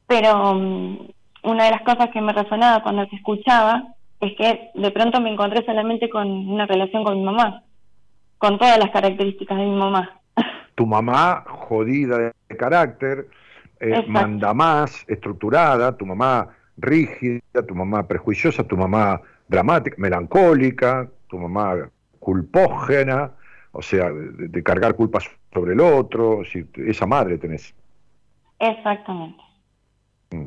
pero 0.06 0.55
mm, 0.55 0.98
una 1.44 1.64
de 1.64 1.70
las 1.70 1.82
cosas 1.82 2.10
que 2.10 2.20
me 2.20 2.34
resonaba 2.34 2.82
cuando 2.82 3.06
te 3.06 3.16
escuchaba 3.16 3.94
es 4.20 4.36
que 4.36 4.70
de 4.74 4.90
pronto 4.90 5.20
me 5.22 5.32
encontré 5.32 5.64
solamente 5.64 6.10
con 6.10 6.28
una 6.28 6.66
relación 6.66 7.05
con 7.05 7.16
mi 7.16 7.24
mamá, 7.24 7.62
con 8.36 8.59
todas 8.59 8.78
las 8.78 8.90
características 8.90 9.56
de 9.56 9.64
mi 9.64 9.76
mamá. 9.76 10.20
Tu 10.74 10.86
mamá 10.86 11.44
jodida 11.46 12.18
de 12.18 12.56
carácter, 12.56 13.28
eh, 13.80 14.05
manda 14.06 14.55
más, 14.55 15.05
estructurada, 15.09 15.96
tu 15.96 16.06
mamá 16.06 16.48
rígida, 16.76 17.40
tu 17.66 17.74
mamá 17.74 18.06
prejuiciosa, 18.06 18.64
tu 18.64 18.76
mamá 18.76 19.20
dramática, 19.48 19.96
melancólica, 19.98 21.09
tu 21.28 21.38
mamá 21.38 21.88
culpógena, 22.18 23.32
o 23.72 23.82
sea, 23.82 24.10
de, 24.10 24.48
de 24.48 24.62
cargar 24.62 24.94
culpas 24.94 25.30
sobre 25.52 25.74
el 25.74 25.80
otro, 25.80 26.42
si, 26.44 26.66
esa 26.76 27.06
madre 27.06 27.38
tenés. 27.38 27.74
Exactamente. 28.59 29.42
Mm. 30.30 30.46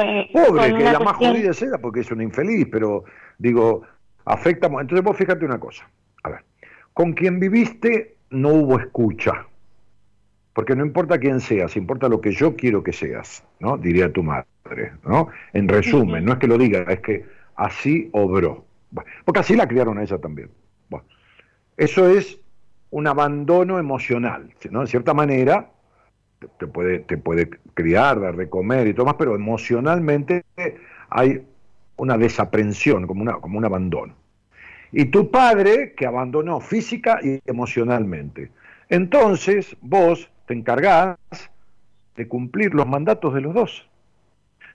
Eh, 0.00 0.30
Pobre, 0.32 0.74
que 0.74 0.84
la 0.84 0.98
más 0.98 1.16
jodida 1.16 1.50
es 1.50 1.62
ella 1.62 1.78
porque 1.80 2.00
es 2.00 2.10
una 2.10 2.24
infeliz, 2.24 2.66
pero 2.70 3.04
digo, 3.38 3.82
afecta. 4.24 4.66
Entonces 4.66 5.02
vos 5.02 5.16
fíjate 5.16 5.44
una 5.44 5.60
cosa, 5.60 5.88
a 6.22 6.30
ver, 6.30 6.44
con 6.92 7.12
quien 7.12 7.38
viviste 7.38 8.16
no 8.30 8.48
hubo 8.48 8.80
escucha, 8.80 9.46
porque 10.54 10.76
no 10.76 10.84
importa 10.86 11.18
quién 11.18 11.40
seas, 11.40 11.76
importa 11.76 12.08
lo 12.08 12.20
que 12.20 12.32
yo 12.32 12.56
quiero 12.56 12.82
que 12.82 12.92
seas, 12.92 13.44
¿no? 13.60 13.76
Diría 13.76 14.12
tu 14.12 14.22
madre, 14.22 14.92
¿no? 15.04 15.28
En 15.52 15.68
resumen, 15.68 16.24
no 16.24 16.32
es 16.34 16.38
que 16.38 16.46
lo 16.46 16.58
diga, 16.58 16.82
es 16.84 17.00
que 17.00 17.26
así 17.56 18.08
obró. 18.12 18.64
Porque 19.24 19.40
así 19.40 19.56
la 19.56 19.66
criaron 19.68 19.98
a 19.98 20.02
ella 20.04 20.18
también. 20.18 20.50
Bueno, 20.88 21.06
eso 21.76 22.08
es 22.08 22.40
un 22.90 23.06
abandono 23.08 23.78
emocional, 23.80 24.54
¿no? 24.70 24.82
De 24.82 24.86
cierta 24.86 25.14
manera, 25.14 25.70
te- 26.38 26.48
te 26.58 26.66
puede, 26.68 27.00
te 27.00 27.18
puede 27.18 27.50
criar, 27.74 28.20
dar 28.20 28.36
de 28.36 28.48
comer 28.48 28.86
y 28.88 28.94
todo 28.94 29.06
más, 29.06 29.16
pero 29.16 29.34
emocionalmente 29.34 30.44
hay 31.10 31.42
una 31.96 32.18
desaprensión, 32.18 33.06
como, 33.06 33.22
una, 33.22 33.34
como 33.34 33.58
un 33.58 33.64
abandono. 33.64 34.14
Y 34.92 35.06
tu 35.06 35.30
padre 35.30 35.94
que 35.96 36.06
abandonó 36.06 36.60
física 36.60 37.18
y 37.22 37.40
emocionalmente. 37.46 38.50
Entonces 38.88 39.76
vos 39.80 40.30
te 40.46 40.54
encargás 40.54 41.16
de 42.16 42.28
cumplir 42.28 42.74
los 42.74 42.86
mandatos 42.86 43.34
de 43.34 43.40
los 43.40 43.54
dos. 43.54 43.88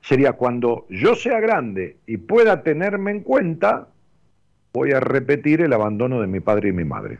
Sería 0.01 0.33
cuando 0.33 0.85
yo 0.89 1.15
sea 1.15 1.39
grande 1.39 1.97
y 2.07 2.17
pueda 2.17 2.63
tenerme 2.63 3.11
en 3.11 3.21
cuenta, 3.21 3.87
voy 4.73 4.91
a 4.91 4.99
repetir 4.99 5.61
el 5.61 5.73
abandono 5.73 6.21
de 6.21 6.27
mi 6.27 6.39
padre 6.39 6.69
y 6.69 6.73
mi 6.73 6.85
madre. 6.85 7.19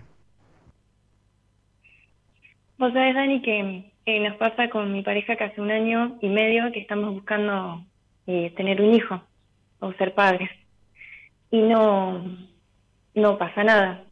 Vos 2.78 2.94
sabés, 2.94 3.14
Dani, 3.14 3.42
que 3.42 3.92
eh, 4.06 4.20
nos 4.22 4.38
pasa 4.38 4.70
con 4.70 4.94
mi 4.94 5.04
pareja 5.04 5.36
que 5.36 5.44
hace 5.44 5.60
un 5.60 5.70
año 5.70 6.18
y 6.22 6.30
medio 6.30 6.72
que 6.72 6.80
estamos 6.80 7.14
buscando 7.14 7.84
eh, 8.26 8.54
tener 8.56 8.82
un 8.82 8.94
hijo 8.96 9.22
o 9.80 9.92
ser 9.94 10.14
padres. 10.14 10.50
Y 11.52 11.62
no, 11.62 12.24
no 13.16 13.38
pasa 13.38 13.64
nada. 13.64 14.04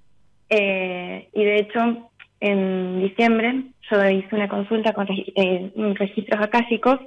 Eh, 0.50 1.30
y 1.34 1.44
de 1.44 1.60
hecho, 1.60 2.10
en 2.40 3.02
diciembre 3.02 3.64
yo 3.90 4.10
hice 4.10 4.36
una 4.36 4.48
consulta 4.48 4.94
con 4.94 5.08
eh, 5.10 5.72
registros 5.96 6.42
acásicos 6.42 7.00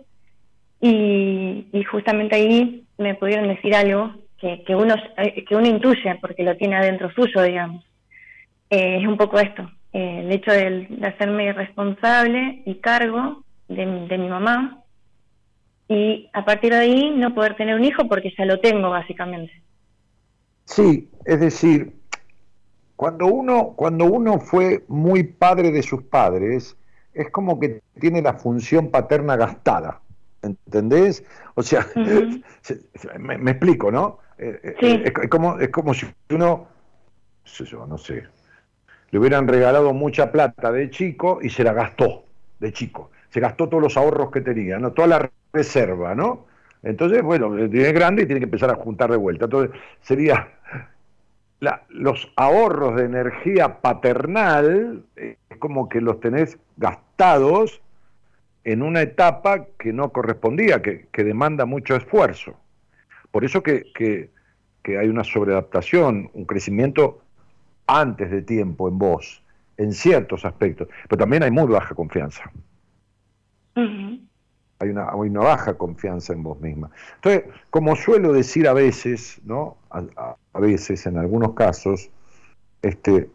y, 0.80 1.66
y 1.72 1.84
justamente 1.84 2.36
ahí 2.36 2.84
me 2.98 3.14
pudieron 3.14 3.48
decir 3.48 3.74
algo 3.74 4.14
que, 4.38 4.62
que, 4.64 4.74
uno, 4.74 4.94
eh, 5.18 5.44
que 5.44 5.56
uno 5.56 5.66
intuye 5.66 6.16
porque 6.20 6.42
lo 6.42 6.56
tiene 6.56 6.76
adentro 6.76 7.10
suyo, 7.12 7.42
digamos. 7.42 7.84
Eh, 8.70 8.98
es 9.00 9.06
un 9.06 9.16
poco 9.16 9.38
esto, 9.38 9.70
eh, 9.92 10.20
el 10.24 10.32
hecho 10.32 10.52
de, 10.52 10.86
de 10.88 11.06
hacerme 11.06 11.52
responsable 11.52 12.62
y 12.64 12.76
cargo 12.76 13.44
de, 13.68 13.84
de 13.84 14.18
mi 14.18 14.28
mamá 14.28 14.80
y 15.88 16.30
a 16.32 16.44
partir 16.44 16.72
de 16.72 16.78
ahí 16.78 17.10
no 17.10 17.34
poder 17.34 17.56
tener 17.56 17.74
un 17.74 17.84
hijo 17.84 18.06
porque 18.06 18.32
ya 18.38 18.44
lo 18.44 18.60
tengo 18.60 18.90
básicamente. 18.90 19.52
Sí, 20.64 21.10
es 21.26 21.40
decir, 21.40 21.92
cuando 23.00 23.28
uno, 23.28 23.72
cuando 23.76 24.04
uno 24.04 24.38
fue 24.38 24.84
muy 24.86 25.22
padre 25.22 25.70
de 25.70 25.82
sus 25.82 26.02
padres, 26.02 26.76
es 27.14 27.30
como 27.30 27.58
que 27.58 27.80
tiene 27.98 28.20
la 28.20 28.34
función 28.34 28.90
paterna 28.90 29.36
gastada, 29.36 30.02
¿entendés? 30.42 31.24
O 31.54 31.62
sea, 31.62 31.86
me, 33.18 33.38
me 33.38 33.52
explico, 33.52 33.90
¿no? 33.90 34.18
Eh, 34.36 34.60
eh, 34.62 34.76
Sí. 34.78 35.02
es, 35.02 35.28
como, 35.30 35.58
es 35.58 35.70
como 35.70 35.94
si 35.94 36.08
uno, 36.28 36.68
qué 37.42 37.50
sé 37.50 37.64
yo, 37.64 37.86
no 37.86 37.96
sé, 37.96 38.24
le 39.10 39.18
hubieran 39.18 39.48
regalado 39.48 39.94
mucha 39.94 40.30
plata 40.30 40.70
de 40.70 40.90
chico 40.90 41.38
y 41.40 41.48
se 41.48 41.64
la 41.64 41.72
gastó 41.72 42.24
de 42.58 42.70
chico. 42.70 43.12
Se 43.30 43.40
gastó 43.40 43.66
todos 43.70 43.82
los 43.82 43.96
ahorros 43.96 44.30
que 44.30 44.42
tenía, 44.42 44.78
¿no? 44.78 44.92
toda 44.92 45.08
la 45.08 45.30
reserva, 45.54 46.14
¿no? 46.14 46.44
Entonces, 46.82 47.22
bueno, 47.22 47.48
tiene 47.70 47.92
grande 47.92 48.22
y 48.22 48.26
tiene 48.26 48.40
que 48.40 48.44
empezar 48.44 48.70
a 48.70 48.74
juntar 48.74 49.10
de 49.10 49.16
vuelta. 49.16 49.46
Entonces, 49.46 49.74
sería 50.02 50.59
la- 51.60 51.82
los 51.88 52.32
ahorros 52.36 52.96
de 52.96 53.04
energía 53.04 53.80
paternal, 53.80 55.04
eh, 55.16 55.36
es 55.48 55.58
como 55.58 55.88
que 55.88 56.00
los 56.00 56.18
tenés 56.20 56.58
gastados 56.76 57.80
en 58.64 58.82
una 58.82 59.02
etapa 59.02 59.66
que 59.78 59.92
no 59.92 60.10
correspondía, 60.10 60.82
que, 60.82 61.06
que 61.12 61.24
demanda 61.24 61.64
mucho 61.66 61.96
esfuerzo. 61.96 62.54
Por 63.30 63.44
eso 63.44 63.62
que, 63.62 63.84
que- 63.94 64.30
que 64.82 64.98
hay 64.98 65.08
una 65.08 65.24
sobreadaptación, 65.24 66.30
un 66.32 66.44
crecimiento 66.46 67.20
antes 67.86 68.30
de 68.30 68.40
tiempo 68.42 68.88
en 68.88 68.98
vos, 68.98 69.42
en 69.76 69.92
ciertos 69.92 70.44
aspectos, 70.44 70.88
pero 71.08 71.18
también 71.18 71.42
hay 71.42 71.50
muy 71.50 71.66
baja 71.66 71.94
confianza. 71.94 72.50
Hay, 74.80 74.88
una, 74.88 75.10
hay 75.10 75.28
una 75.28 75.40
baja 75.40 75.74
confianza 75.74 76.32
en 76.32 76.42
vos 76.42 76.60
misma. 76.60 76.90
Entonces, 77.16 77.44
como 77.70 77.94
suelo 77.94 78.32
decir 78.32 78.66
a 78.66 78.72
veces, 78.72 79.40
¿no? 79.44 79.76
A, 79.90 80.36
a 80.52 80.60
veces, 80.60 81.06
en 81.06 81.18
algunos 81.18 81.54
casos, 81.54 82.10
este, 82.82 83.28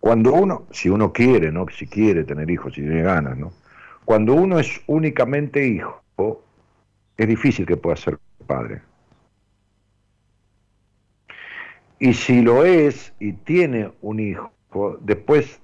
cuando 0.00 0.32
uno, 0.32 0.66
si 0.70 0.88
uno 0.88 1.12
quiere, 1.12 1.50
¿no? 1.52 1.66
Si 1.68 1.86
quiere 1.86 2.24
tener 2.24 2.50
hijos, 2.50 2.74
si 2.74 2.82
tiene 2.82 3.02
ganas, 3.02 3.38
¿no? 3.38 3.52
Cuando 4.04 4.34
uno 4.34 4.58
es 4.58 4.80
únicamente 4.86 5.66
hijo, 5.66 6.02
es 7.16 7.28
difícil 7.28 7.66
que 7.66 7.76
pueda 7.76 7.96
ser 7.96 8.18
padre. 8.46 8.80
Y 11.98 12.14
si 12.14 12.42
lo 12.42 12.64
es 12.64 13.12
y 13.18 13.32
tiene 13.32 13.92
un 14.00 14.20
hijo, 14.20 14.50
después 15.00 15.60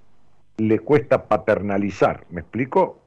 le 0.56 0.80
cuesta 0.80 1.26
paternalizar, 1.26 2.26
¿me 2.30 2.40
explico? 2.40 3.03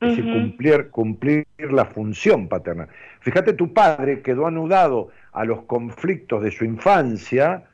Es 0.00 0.16
decir, 0.16 0.32
cumplir, 0.32 0.90
cumplir 0.90 1.46
la 1.58 1.84
función 1.84 2.48
paternal. 2.48 2.88
Fíjate, 3.20 3.52
tu 3.52 3.74
padre 3.74 4.22
quedó 4.22 4.46
anudado 4.46 5.10
a 5.32 5.44
los 5.44 5.62
conflictos 5.62 6.42
de 6.42 6.50
su 6.50 6.64
infancia 6.64 7.64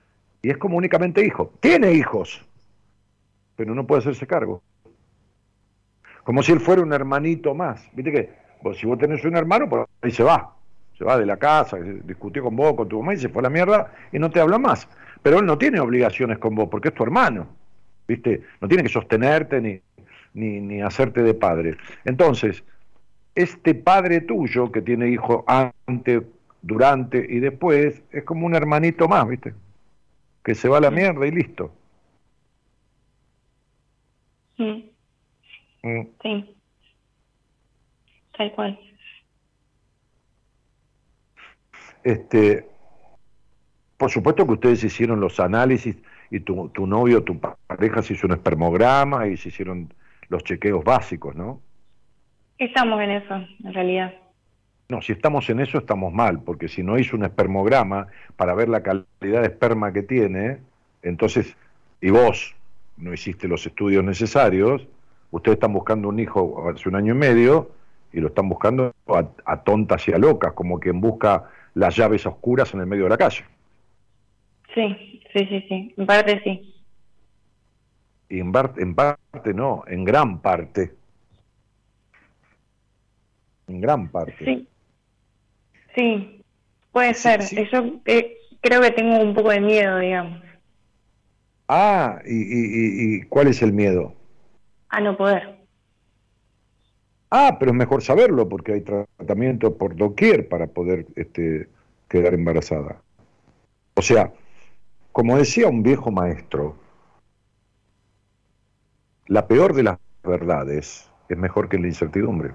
y 0.43 0.51
es 0.51 0.57
como 0.57 0.77
únicamente 0.77 1.24
hijo. 1.24 1.53
Tiene 1.61 1.93
hijos, 1.93 2.44
pero 3.55 3.74
no 3.74 3.86
puede 3.86 4.01
hacerse 4.01 4.27
cargo. 4.27 4.61
Como 6.24 6.43
si 6.43 6.51
él 6.51 6.59
fuera 6.59 6.82
un 6.82 6.93
hermanito 6.93 7.55
más. 7.55 7.89
Viste 7.93 8.11
que 8.11 8.31
si 8.74 8.86
vos 8.86 8.98
tenés 8.98 9.24
un 9.24 9.36
hermano, 9.36 9.69
por 9.69 9.89
ahí 10.03 10.11
se 10.11 10.24
va. 10.24 10.53
Se 10.98 11.05
va 11.05 11.19
de 11.19 11.27
la 11.27 11.36
casa, 11.36 11.77
discutió 11.77 12.43
con 12.43 12.57
vos, 12.57 12.74
con 12.74 12.89
tu 12.89 12.98
mamá 12.98 13.15
y 13.15 13.19
se 13.19 13.28
fue 13.28 13.40
a 13.40 13.44
la 13.44 13.51
mierda 13.51 13.93
y 14.11 14.19
no 14.19 14.31
te 14.31 14.40
habla 14.40 14.59
más. 14.59 14.89
Pero 15.23 15.39
él 15.39 15.47
no 15.47 15.59
tiene 15.59 15.78
obligaciones 15.78 16.39
con 16.39 16.57
vos 16.57 16.69
porque 16.69 16.89
es 16.89 16.94
tu 16.94 17.05
hermano. 17.05 17.47
¿Viste? 18.09 18.43
No 18.61 18.66
tiene 18.66 18.82
que 18.82 18.89
sostenerte 18.89 19.61
ni, 19.61 19.81
ni, 20.37 20.61
ni 20.61 20.83
hacerte 20.83 21.23
de 21.23 21.35
padre. 21.35 21.77
Entonces, 22.05 22.63
este 23.35 23.75
padre 23.75 24.21
tuyo 24.21 24.71
que 24.71 24.83
tiene 24.83 25.09
hijo 25.09 25.45
antes, 25.47 26.23
durante 26.63 27.25
y 27.29 27.41
después, 27.41 28.03
es 28.11 28.25
como 28.25 28.47
un 28.47 28.55
hermanito 28.55 29.09
más, 29.09 29.27
¿viste? 29.27 29.55
Que 30.45 30.55
se 30.55 30.69
va 30.69 30.79
a 30.79 30.81
la 30.81 30.91
mierda 30.91 31.27
y 31.27 31.31
listo. 31.31 31.73
Sí. 34.57 34.93
Mm. 35.83 36.03
Sí. 36.23 36.57
Tal 38.37 38.53
cual. 38.53 38.79
Este, 42.05 42.69
por 43.97 44.11
supuesto 44.11 44.47
que 44.47 44.53
ustedes 44.53 44.85
hicieron 44.85 45.21
los 45.21 45.41
análisis 45.41 45.97
y 46.31 46.41
tu, 46.41 46.69
tu 46.71 46.87
novio, 46.87 47.23
tu 47.23 47.39
pareja 47.39 48.03
se 48.03 48.15
hizo 48.15 48.27
un 48.27 48.35
espermograma 48.35 49.29
y 49.29 49.37
se 49.37 49.49
hicieron 49.49 49.93
los 50.28 50.44
chequeos 50.44 50.85
básicos, 50.85 51.35
¿no? 51.35 51.61
Estamos 52.59 53.01
en 53.03 53.11
eso, 53.11 53.35
en 53.65 53.74
realidad. 53.74 54.15
No, 54.89 55.03
si 55.03 55.12
estamos 55.12 55.51
en 55.51 55.61
eso 55.61 55.78
estamos 55.78 56.12
mal, 56.12 56.43
porque 56.43 56.69
si 56.69 56.82
no 56.82 56.98
hizo 56.98 57.16
un 57.16 57.24
espermograma 57.24 58.07
para 58.36 58.55
ver 58.55 58.69
la 58.69 58.82
calidad 58.82 59.40
de 59.40 59.48
esperma 59.48 59.93
que 59.93 60.03
tiene, 60.03 60.59
entonces, 61.03 61.57
y 62.01 62.11
vos 62.11 62.55
no 62.97 63.12
hiciste 63.12 63.48
los 63.48 63.66
estudios 63.66 64.05
necesarios, 64.05 64.86
ustedes 65.31 65.57
están 65.57 65.73
buscando 65.73 66.09
un 66.09 66.20
hijo 66.20 66.69
hace 66.70 66.89
un 66.89 66.97
año 66.97 67.15
y 67.15 67.19
medio 67.19 67.70
y 68.12 68.20
lo 68.20 68.28
están 68.28 68.48
buscando 68.48 68.94
a, 69.44 69.62
tontas 69.62 70.07
y 70.09 70.12
a 70.12 70.19
locas, 70.19 70.53
como 70.53 70.78
quien 70.78 71.01
busca 71.01 71.51
las 71.74 71.97
llaves 71.97 72.24
oscuras 72.24 72.73
en 72.73 72.81
el 72.81 72.86
medio 72.86 73.05
de 73.05 73.11
la 73.11 73.19
calle. 73.19 73.44
Sí, 74.74 75.20
sí, 75.32 75.47
sí, 75.47 75.65
sí, 75.69 75.94
en 75.97 76.07
parte 76.07 76.40
sí. 76.44 76.76
Y 78.28 78.40
en, 78.40 78.53
en 78.77 78.94
parte 78.94 79.55
no, 79.55 79.85
en 79.86 80.05
gran 80.05 80.40
parte. 80.40 80.94
En 83.69 83.81
gran 83.81 84.09
parte. 84.09 84.44
Sí, 84.44 84.69
sí, 85.94 86.44
puede 86.93 87.15
ser. 87.15 87.40
Eso 87.40 88.01
eh, 88.05 88.36
creo 88.61 88.81
que 88.81 88.90
tengo 88.90 89.19
un 89.20 89.35
poco 89.35 89.51
de 89.51 89.61
miedo, 89.61 89.98
digamos. 89.98 90.43
Ah, 91.69 92.20
¿y, 92.24 92.35
y, 92.35 93.16
y 93.16 93.23
cuál 93.23 93.48
es 93.48 93.62
el 93.62 93.73
miedo? 93.73 94.15
A 94.89 95.01
no 95.01 95.16
poder. 95.16 95.57
Ah, 97.31 97.57
pero 97.59 97.73
es 97.73 97.77
mejor 97.77 98.03
saberlo 98.03 98.48
porque 98.48 98.74
hay 98.74 98.81
tratamiento 98.82 99.77
por 99.77 99.97
doquier 99.97 100.48
para 100.48 100.69
poder 100.69 101.07
este, 101.16 101.69
quedar 102.09 102.35
embarazada. 102.35 103.03
O 103.94 104.03
sea, 104.03 104.32
como 105.12 105.36
decía 105.36 105.66
un 105.66 105.82
viejo 105.82 106.11
maestro, 106.11 106.77
la 109.28 109.47
peor 109.47 109.74
de 109.74 109.82
las 109.85 109.98
verdades 110.23 111.11
es 111.28 111.36
mejor 111.36 111.69
que 111.69 111.78
la 111.78 111.86
incertidumbre. 111.86 112.53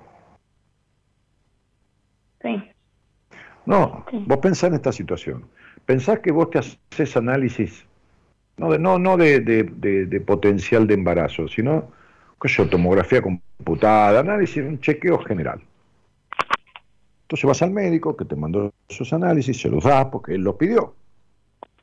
Sí. 2.41 2.63
No, 3.65 4.05
vos 4.25 4.37
pensás 4.39 4.69
en 4.69 4.75
esta 4.75 4.91
situación. 4.91 5.45
Pensás 5.85 6.19
que 6.19 6.31
vos 6.31 6.49
te 6.49 6.59
haces 6.59 7.15
análisis, 7.15 7.85
no 8.57 8.71
de, 8.71 8.79
no, 8.79 8.97
no 8.97 9.17
de, 9.17 9.39
de 9.39 10.21
potencial 10.21 10.87
de 10.87 10.95
embarazo, 10.95 11.47
sino 11.47 11.91
que 12.41 12.65
tomografía 12.65 13.21
computada, 13.21 14.19
análisis, 14.19 14.63
un 14.63 14.79
chequeo 14.79 15.19
general. 15.19 15.61
Entonces 17.23 17.47
vas 17.47 17.61
al 17.61 17.71
médico 17.71 18.17
que 18.17 18.25
te 18.25 18.35
mandó 18.35 18.73
esos 18.89 19.13
análisis, 19.13 19.61
se 19.61 19.69
los 19.69 19.83
das 19.83 20.05
porque 20.05 20.33
él 20.33 20.41
los 20.41 20.55
pidió. 20.55 20.95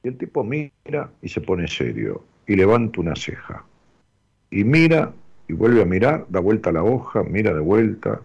Y 0.03 0.09
el 0.09 0.19
tipo 0.19 0.43
mira 0.43 1.11
y 1.23 1.29
se 1.29 1.41
pone 1.41 1.69
serio 1.69 2.25
y 2.47 2.57
levanta 2.57 3.01
una 3.01 3.15
ceja. 3.15 3.65
Y 4.51 4.65
mira 4.65 5.13
y 5.49 5.55
vuelve 5.55 5.83
a 5.83 5.87
mirar, 5.87 6.27
da 6.29 6.41
vuelta 6.41 6.71
a 6.71 6.75
la 6.75 6.85
hoja, 6.85 7.23
mira 7.23 7.55
de 7.55 7.61
vuelta, 7.61 8.21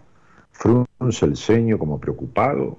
frunce 0.52 1.24
el 1.24 1.36
ceño 1.36 1.78
como 1.78 1.98
preocupado. 1.98 2.78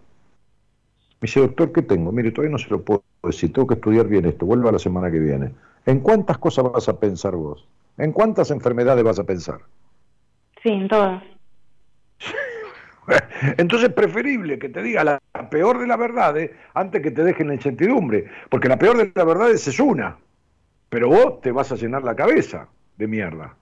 Me 1.19 1.27
dice, 1.27 1.39
doctor, 1.39 1.71
¿qué 1.71 1.81
tengo? 1.81 2.11
Mire, 2.11 2.31
todavía 2.31 2.51
no 2.51 2.59
se 2.59 2.69
lo 2.69 2.83
puedo 2.83 3.03
decir, 3.23 3.51
tengo 3.51 3.67
que 3.67 3.73
estudiar 3.75 4.07
bien 4.07 4.25
esto, 4.25 4.45
vuelva 4.45 4.71
la 4.71 4.79
semana 4.79 5.09
que 5.09 5.19
viene. 5.19 5.51
¿En 5.85 5.99
cuántas 5.99 6.37
cosas 6.37 6.71
vas 6.71 6.87
a 6.87 6.99
pensar 6.99 7.35
vos? 7.35 7.67
¿En 7.97 8.11
cuántas 8.11 8.51
enfermedades 8.51 9.03
vas 9.03 9.19
a 9.19 9.23
pensar? 9.23 9.61
Sí, 10.61 10.69
en 10.69 10.87
todas. 10.87 11.23
Entonces 13.57 13.89
es 13.89 13.95
preferible 13.95 14.59
que 14.59 14.69
te 14.69 14.81
diga 14.81 15.03
la 15.03 15.19
peor 15.49 15.79
de 15.79 15.87
las 15.87 15.97
verdades 15.97 16.51
antes 16.73 17.01
que 17.01 17.11
te 17.11 17.23
dejen 17.23 17.47
la 17.47 17.55
incertidumbre, 17.55 18.25
porque 18.49 18.69
la 18.69 18.77
peor 18.77 18.97
de 18.97 19.11
las 19.13 19.25
verdades 19.25 19.67
es 19.67 19.79
una, 19.79 20.17
pero 20.89 21.09
vos 21.09 21.41
te 21.41 21.51
vas 21.51 21.71
a 21.71 21.75
llenar 21.75 22.03
la 22.03 22.15
cabeza 22.15 22.67
de 22.97 23.07
mierda. 23.07 23.55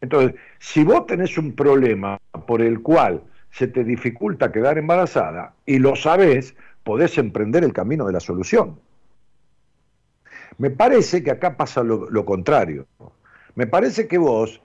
Entonces, 0.00 0.40
si 0.58 0.82
vos 0.82 1.06
tenés 1.06 1.36
un 1.36 1.54
problema 1.54 2.18
por 2.46 2.62
el 2.62 2.80
cual 2.80 3.22
se 3.50 3.68
te 3.68 3.84
dificulta 3.84 4.52
quedar 4.52 4.78
embarazada 4.78 5.54
y 5.66 5.78
lo 5.78 5.94
sabés, 5.96 6.54
podés 6.82 7.18
emprender 7.18 7.64
el 7.64 7.72
camino 7.72 8.06
de 8.06 8.12
la 8.12 8.20
solución. 8.20 8.78
Me 10.58 10.70
parece 10.70 11.22
que 11.22 11.30
acá 11.30 11.56
pasa 11.56 11.82
lo, 11.82 12.24
contrario. 12.24 12.86
Me 13.54 13.66
parece 13.66 14.06
que 14.06 14.18
vos 14.18 14.60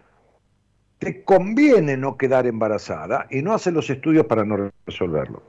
te 0.99 1.23
conviene 1.23 1.97
no 1.97 2.15
quedar 2.15 2.45
embarazada 2.47 3.27
y 3.29 3.41
no 3.41 3.53
haces 3.53 3.73
los 3.73 3.89
estudios 3.89 4.25
para 4.25 4.45
no 4.45 4.71
resolverlo. 4.85 5.41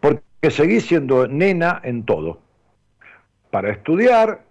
Porque 0.00 0.50
seguís 0.50 0.86
siendo 0.86 1.26
nena 1.26 1.80
en 1.82 2.04
todo. 2.04 2.40
Para 3.50 3.72
estudiar, 3.72 4.44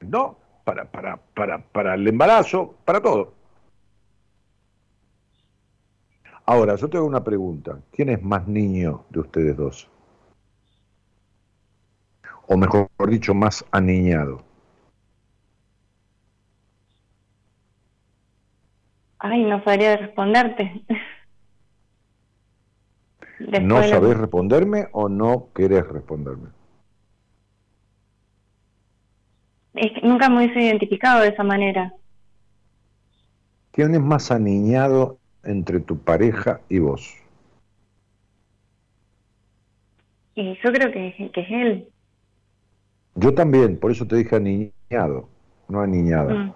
no, 0.00 0.38
para, 0.68 0.84
para, 0.84 1.16
para, 1.34 1.58
para 1.58 1.94
el 1.94 2.06
embarazo, 2.06 2.74
para 2.84 3.00
todo. 3.00 3.32
Ahora, 6.44 6.74
yo 6.74 6.90
te 6.90 6.98
hago 6.98 7.06
una 7.06 7.24
pregunta. 7.24 7.78
¿Quién 7.90 8.10
es 8.10 8.22
más 8.22 8.46
niño 8.46 9.06
de 9.08 9.20
ustedes 9.20 9.56
dos? 9.56 9.88
o 12.50 12.56
mejor 12.56 12.88
dicho, 13.08 13.34
más 13.34 13.62
aniñado? 13.70 14.42
Ay, 19.18 19.44
no 19.44 19.62
sabría 19.64 19.96
responderte. 19.98 20.82
¿No 23.60 23.82
sabés 23.84 24.16
responderme 24.16 24.88
o 24.92 25.08
no 25.08 25.48
querés 25.54 25.86
responderme? 25.86 26.57
Es 29.80 29.92
que 29.92 30.00
nunca 30.06 30.28
me 30.28 30.38
hubiese 30.38 30.60
identificado 30.60 31.22
de 31.22 31.28
esa 31.28 31.44
manera. 31.44 31.92
¿Quién 33.70 33.94
es 33.94 34.00
más 34.00 34.32
aniñado 34.32 35.18
entre 35.44 35.78
tu 35.78 35.98
pareja 35.98 36.60
y 36.68 36.80
vos? 36.80 37.14
Y 40.34 40.56
yo 40.62 40.72
creo 40.72 40.90
que, 40.90 41.30
que 41.32 41.40
es 41.40 41.50
él. 41.50 41.88
Yo 43.14 43.34
también, 43.34 43.78
por 43.78 43.90
eso 43.90 44.06
te 44.06 44.16
dije 44.16 44.36
aniñado, 44.36 45.28
no 45.68 45.80
aniñada. 45.80 46.52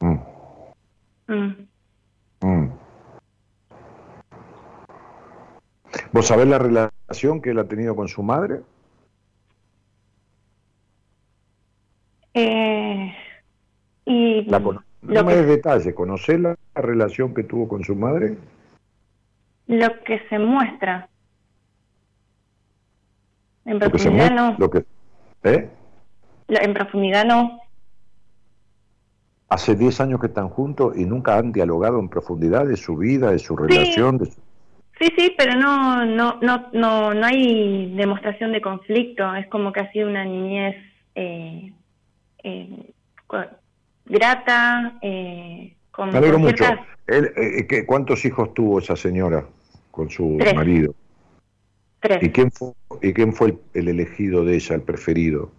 Mm. 0.00 0.20
Mm. 1.26 1.68
Mm. 2.40 2.70
¿Vos 6.12 6.26
sabés 6.26 6.46
la 6.46 6.58
relación 6.58 7.40
que 7.40 7.50
él 7.50 7.58
ha 7.58 7.64
tenido 7.64 7.96
con 7.96 8.08
su 8.08 8.22
madre? 8.22 8.60
Eh, 12.40 13.14
y 14.04 14.46
no 15.02 15.24
me 15.24 15.34
des 15.34 15.46
detalles, 15.46 15.94
¿conocés 15.94 16.38
la 16.38 16.56
relación 16.74 17.34
que 17.34 17.42
tuvo 17.42 17.68
con 17.68 17.82
su 17.82 17.96
madre? 17.96 18.36
Lo 19.66 19.88
que 20.04 20.20
se 20.28 20.38
muestra. 20.38 21.08
En 23.64 23.78
profundidad 23.78 24.30
no. 24.30 24.56
Lo 24.56 24.70
que, 24.70 24.84
¿eh? 25.42 25.68
En 26.48 26.74
profundidad 26.74 27.24
no. 27.24 27.60
Hace 29.48 29.74
10 29.74 30.00
años 30.00 30.20
que 30.20 30.28
están 30.28 30.48
juntos 30.48 30.96
y 30.96 31.04
nunca 31.04 31.38
han 31.38 31.52
dialogado 31.52 31.98
en 31.98 32.08
profundidad 32.08 32.66
de 32.66 32.76
su 32.76 32.96
vida, 32.96 33.32
de 33.32 33.38
su 33.38 33.56
relación. 33.56 34.20
Sí, 34.98 35.08
sí, 35.16 35.34
pero 35.36 35.54
no, 35.54 36.04
no, 36.04 36.38
no, 36.40 36.68
no, 36.72 37.14
no 37.14 37.26
hay 37.26 37.94
demostración 37.94 38.52
de 38.52 38.60
conflicto. 38.60 39.34
Es 39.34 39.46
como 39.48 39.72
que 39.72 39.80
ha 39.80 39.92
sido 39.92 40.08
una 40.08 40.24
niñez 40.24 40.76
eh, 41.14 41.72
eh, 42.42 42.92
grata. 44.04 44.98
Eh, 45.02 45.76
con, 45.90 46.10
Me 46.10 46.18
alegro 46.18 46.38
mucho. 46.38 46.64
Eh, 47.06 47.84
¿Cuántos 47.86 48.24
hijos 48.24 48.52
tuvo 48.54 48.78
esa 48.78 48.96
señora 48.96 49.46
con 49.90 50.10
su 50.10 50.38
marido? 50.54 50.94
Tres. 52.00 52.22
¿Y 52.22 52.30
quién 52.30 52.52
fue, 52.52 52.72
y 53.02 53.12
quién 53.12 53.32
fue 53.32 53.58
el, 53.74 53.88
elegido 53.88 54.44
de 54.44 54.54
ella, 54.54 54.76
el 54.76 54.82
preferido? 54.82 55.50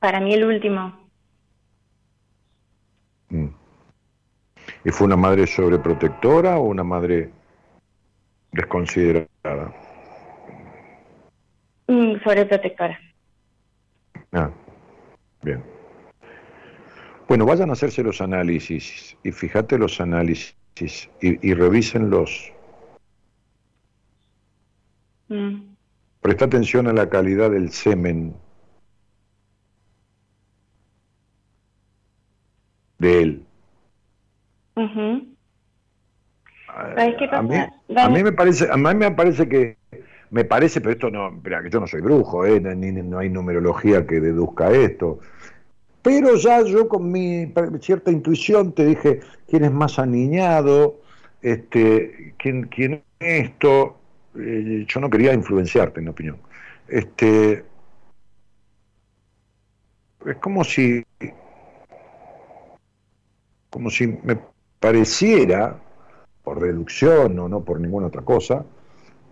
Para 0.00 0.20
mí 0.20 0.34
el 0.34 0.44
último. 0.44 0.98
Mm. 3.28 3.46
¿Y 4.84 4.90
fue 4.90 5.06
una 5.06 5.16
madre 5.16 5.46
sobreprotectora 5.46 6.58
o 6.58 6.64
una 6.64 6.84
madre 6.84 7.30
desconsiderada? 8.52 9.72
Mm, 11.86 12.16
sobreprotectora. 12.24 12.98
Ah, 14.36 14.50
bien. 15.42 15.62
Bueno, 17.26 17.46
vayan 17.46 17.70
a 17.70 17.72
hacerse 17.72 18.02
los 18.02 18.20
análisis 18.20 19.16
y 19.24 19.32
fíjate 19.32 19.78
los 19.78 20.00
análisis 20.00 20.54
y, 21.20 21.48
y 21.48 21.54
revísenlos. 21.54 22.52
Mm. 25.28 25.74
Presta 26.20 26.44
atención 26.44 26.86
a 26.86 26.92
la 26.92 27.08
calidad 27.08 27.50
del 27.50 27.70
semen 27.70 28.36
de 32.98 33.22
él. 33.22 33.46
A, 36.68 38.08
mí, 38.10 38.22
me 38.22 38.32
parece, 38.32 38.70
a 38.70 38.76
mí 38.76 38.94
me 38.94 39.10
parece 39.10 39.48
que 39.48 39.78
me 40.30 40.44
parece, 40.44 40.80
pero 40.80 40.92
esto 40.92 41.10
no, 41.10 41.28
espera, 41.28 41.62
que 41.62 41.70
yo 41.70 41.80
no 41.80 41.86
soy 41.86 42.00
brujo, 42.00 42.44
¿eh? 42.44 42.60
ni, 42.60 42.92
no 42.92 43.18
hay 43.18 43.28
numerología 43.28 44.06
que 44.06 44.20
deduzca 44.20 44.70
esto. 44.70 45.20
Pero 46.02 46.36
ya 46.36 46.62
yo 46.62 46.88
con 46.88 47.10
mi 47.10 47.52
cierta 47.80 48.10
intuición 48.10 48.72
te 48.72 48.84
dije 48.86 49.20
quién 49.48 49.64
es 49.64 49.72
más 49.72 49.98
aniñado, 49.98 50.96
este, 51.42 52.34
quién, 52.38 52.64
quién 52.64 53.02
es 53.20 53.50
esto. 53.50 53.96
Eh, 54.36 54.84
yo 54.86 55.00
no 55.00 55.10
quería 55.10 55.32
influenciarte, 55.32 56.00
en 56.00 56.04
mi 56.04 56.10
opinión. 56.10 56.38
Este, 56.88 57.64
es 60.26 60.36
como 60.40 60.64
si, 60.64 61.04
como 63.70 63.90
si 63.90 64.06
me 64.22 64.38
pareciera, 64.78 65.80
por 66.42 66.60
deducción 66.60 67.38
o 67.40 67.48
no 67.48 67.64
por 67.64 67.80
ninguna 67.80 68.06
otra 68.06 68.22
cosa, 68.22 68.64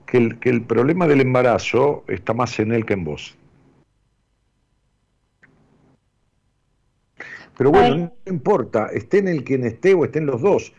que 0.07 0.19
el, 0.19 0.39
que 0.39 0.51
el 0.51 0.63
problema 0.63 1.07
del 1.07 1.21
embarazo 1.21 2.05
está 2.09 2.35
más 2.35 2.59
en 2.59 2.73
él 2.73 2.85
que 2.85 2.95
en 2.95 3.05
vos. 3.05 3.37
Pero 7.57 7.71
bueno, 7.71 7.97
no 7.97 8.33
importa, 8.33 8.89
esté 8.93 9.19
en 9.19 9.29
el 9.29 9.45
quien 9.45 9.65
esté 9.65 9.95
o 9.95 10.05
estén 10.05 10.27
los 10.27 10.43
dos. 10.43 10.73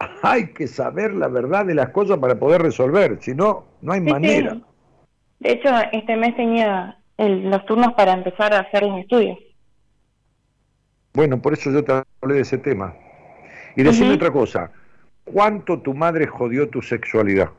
Hay 0.22 0.52
que 0.52 0.66
saber 0.66 1.14
la 1.14 1.28
verdad 1.28 1.66
de 1.66 1.74
las 1.74 1.90
cosas 1.90 2.18
para 2.18 2.38
poder 2.38 2.62
resolver, 2.62 3.18
si 3.20 3.34
no, 3.34 3.64
no 3.82 3.92
hay 3.92 4.00
manera. 4.00 4.58
De 5.40 5.52
hecho, 5.52 5.68
este 5.92 6.16
mes 6.16 6.36
tenía 6.36 6.98
los 7.18 7.66
turnos 7.66 7.92
para 7.94 8.12
empezar 8.12 8.54
a 8.54 8.60
hacer 8.60 8.84
un 8.84 8.98
estudio. 8.98 9.36
Bueno, 11.14 11.42
por 11.42 11.52
eso 11.52 11.70
yo 11.70 11.84
te 11.84 11.92
hablé 11.92 12.36
de 12.36 12.40
ese 12.40 12.58
tema. 12.58 12.94
Y 13.76 13.82
decime 13.82 14.14
otra 14.14 14.30
cosa, 14.30 14.70
¿cuánto 15.24 15.80
tu 15.80 15.94
madre 15.94 16.26
jodió 16.26 16.68
tu 16.68 16.80
sexualidad? 16.80 17.50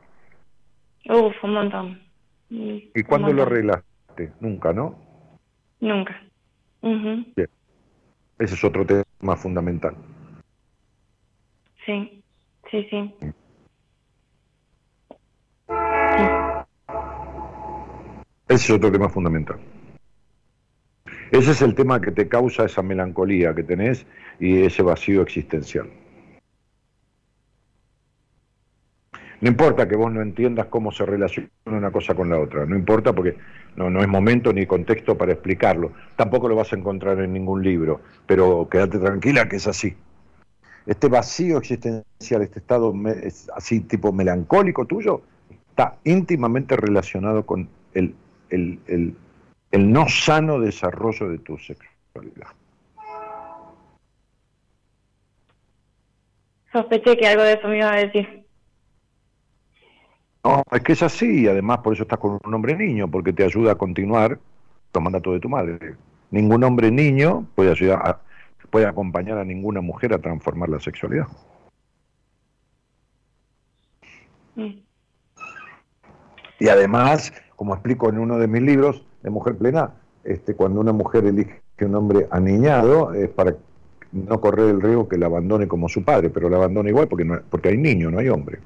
Uf, 1.08 1.44
un 1.44 1.52
montón. 1.52 2.00
¿Y 2.48 3.02
cuándo 3.02 3.32
lo 3.32 3.42
arreglaste? 3.42 4.32
Nunca, 4.40 4.72
¿no? 4.72 4.96
Nunca. 5.80 6.20
Bien. 6.82 7.48
Ese 8.38 8.54
es 8.54 8.64
otro 8.64 8.84
tema 8.86 9.36
fundamental. 9.36 9.94
Sí, 11.86 12.22
sí, 12.70 12.86
sí. 12.90 13.14
Ese 18.48 18.64
es 18.64 18.70
otro 18.70 18.92
tema 18.92 19.08
fundamental. 19.08 19.58
Ese 21.30 21.50
es 21.50 21.62
el 21.62 21.74
tema 21.74 22.00
que 22.00 22.12
te 22.12 22.28
causa 22.28 22.64
esa 22.64 22.82
melancolía 22.82 23.54
que 23.54 23.62
tenés 23.62 24.06
y 24.38 24.62
ese 24.62 24.82
vacío 24.82 25.22
existencial. 25.22 25.90
No 29.44 29.50
importa 29.50 29.86
que 29.86 29.94
vos 29.94 30.10
no 30.10 30.22
entiendas 30.22 30.68
cómo 30.68 30.90
se 30.90 31.04
relaciona 31.04 31.50
una 31.66 31.90
cosa 31.90 32.14
con 32.14 32.30
la 32.30 32.38
otra, 32.38 32.64
no 32.64 32.76
importa 32.76 33.12
porque 33.12 33.36
no, 33.76 33.90
no 33.90 34.00
es 34.00 34.08
momento 34.08 34.54
ni 34.54 34.64
contexto 34.64 35.18
para 35.18 35.32
explicarlo. 35.32 35.92
Tampoco 36.16 36.48
lo 36.48 36.56
vas 36.56 36.72
a 36.72 36.76
encontrar 36.76 37.20
en 37.20 37.34
ningún 37.34 37.62
libro, 37.62 38.00
pero 38.24 38.66
quédate 38.70 38.98
tranquila 38.98 39.46
que 39.46 39.56
es 39.56 39.66
así. 39.66 39.94
Este 40.86 41.08
vacío 41.08 41.58
existencial, 41.58 42.40
este 42.40 42.60
estado 42.60 42.94
así 43.54 43.80
tipo 43.80 44.12
melancólico 44.12 44.86
tuyo, 44.86 45.20
está 45.68 45.98
íntimamente 46.04 46.74
relacionado 46.74 47.44
con 47.44 47.68
el, 47.92 48.14
el, 48.48 48.78
el, 48.86 49.14
el 49.72 49.92
no 49.92 50.08
sano 50.08 50.58
desarrollo 50.58 51.28
de 51.28 51.38
tu 51.40 51.58
sexualidad. 51.58 52.48
Sospeché 56.72 57.18
que 57.18 57.26
algo 57.26 57.42
de 57.42 57.52
eso 57.52 57.68
me 57.68 57.76
iba 57.76 57.92
a 57.92 57.96
decir. 57.96 58.43
No, 60.44 60.62
es 60.70 60.82
que 60.82 60.92
es 60.92 61.02
así, 61.02 61.42
y 61.42 61.46
además 61.48 61.78
por 61.78 61.94
eso 61.94 62.02
estás 62.02 62.18
con 62.18 62.38
un 62.44 62.54
hombre 62.54 62.76
niño, 62.76 63.10
porque 63.10 63.32
te 63.32 63.44
ayuda 63.44 63.72
a 63.72 63.74
continuar 63.76 64.38
los 64.92 65.02
mandatos 65.02 65.32
de 65.32 65.40
tu 65.40 65.48
madre. 65.48 65.96
Ningún 66.30 66.62
hombre 66.64 66.90
niño 66.90 67.46
puede 67.54 67.70
ayudar 67.70 68.20
puede 68.74 68.86
acompañar 68.86 69.38
a 69.38 69.44
ninguna 69.44 69.80
mujer 69.80 70.12
a 70.12 70.18
transformar 70.18 70.68
la 70.68 70.80
sexualidad. 70.80 71.28
Mm. 74.56 74.80
Y 76.58 76.68
además, 76.68 77.32
como 77.54 77.74
explico 77.74 78.08
en 78.08 78.18
uno 78.18 78.36
de 78.36 78.48
mis 78.48 78.62
libros 78.62 79.06
de 79.22 79.30
Mujer 79.30 79.56
Plena, 79.56 79.92
este, 80.24 80.56
cuando 80.56 80.80
una 80.80 80.92
mujer 80.92 81.24
elige 81.24 81.60
un 81.82 81.94
hombre 81.94 82.26
aniñado 82.32 83.14
es 83.14 83.28
para 83.28 83.54
no 84.10 84.40
correr 84.40 84.70
el 84.70 84.82
riesgo 84.82 85.08
que 85.08 85.18
la 85.18 85.26
abandone 85.26 85.68
como 85.68 85.88
su 85.88 86.04
padre, 86.04 86.30
pero 86.30 86.48
la 86.48 86.56
abandona 86.56 86.88
igual 86.88 87.06
porque, 87.06 87.24
no, 87.24 87.40
porque 87.48 87.68
hay 87.68 87.76
niño, 87.76 88.10
no 88.10 88.18
hay 88.18 88.28
hombre. 88.28 88.58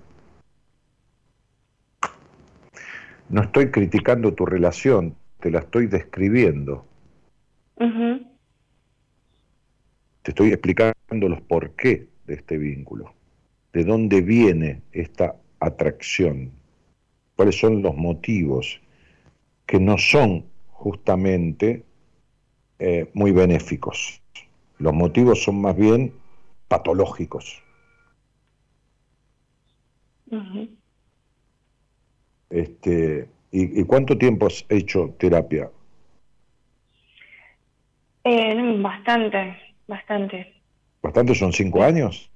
No 3.29 3.43
estoy 3.43 3.71
criticando 3.71 4.35
tu 4.35 4.47
relación, 4.47 5.17
te 5.41 5.51
la 5.51 5.61
estoy 5.61 5.87
describiendo. 5.87 6.87
Te 10.23 10.31
estoy 10.33 10.49
explicando 10.49 11.29
los 11.29 11.41
por 11.43 11.71
qué 11.73 12.09
de 12.27 12.35
este 12.35 12.59
vínculo, 12.59 13.15
de 13.73 13.85
dónde 13.85 14.21
viene 14.21 14.83
esta 14.93 15.37
atracción, 15.61 16.53
cuáles 17.37 17.59
son 17.59 17.83
los 17.83 17.97
motivos 17.97 18.81
que 19.67 19.79
no 19.79 19.99
son 19.99 20.47
justamente 20.71 21.85
eh, 22.79 23.11
muy 23.15 23.33
benéficos. 23.33 24.21
Los 24.79 24.95
motivos 24.95 25.43
son 25.43 25.61
más 25.61 25.77
bien 25.77 26.13
patológicos. 26.69 27.63
Este, 32.51 33.29
¿y, 33.51 33.85
cuánto 33.85 34.17
tiempo 34.17 34.47
has 34.47 34.65
hecho 34.69 35.15
terapia? 35.19 35.71
Eh, 38.25 38.77
bastante, 38.81 39.57
bastante. 39.87 40.55
¿Bastante 41.03 41.35
son 41.35 41.53
cinco 41.53 41.83
años? 41.83 42.31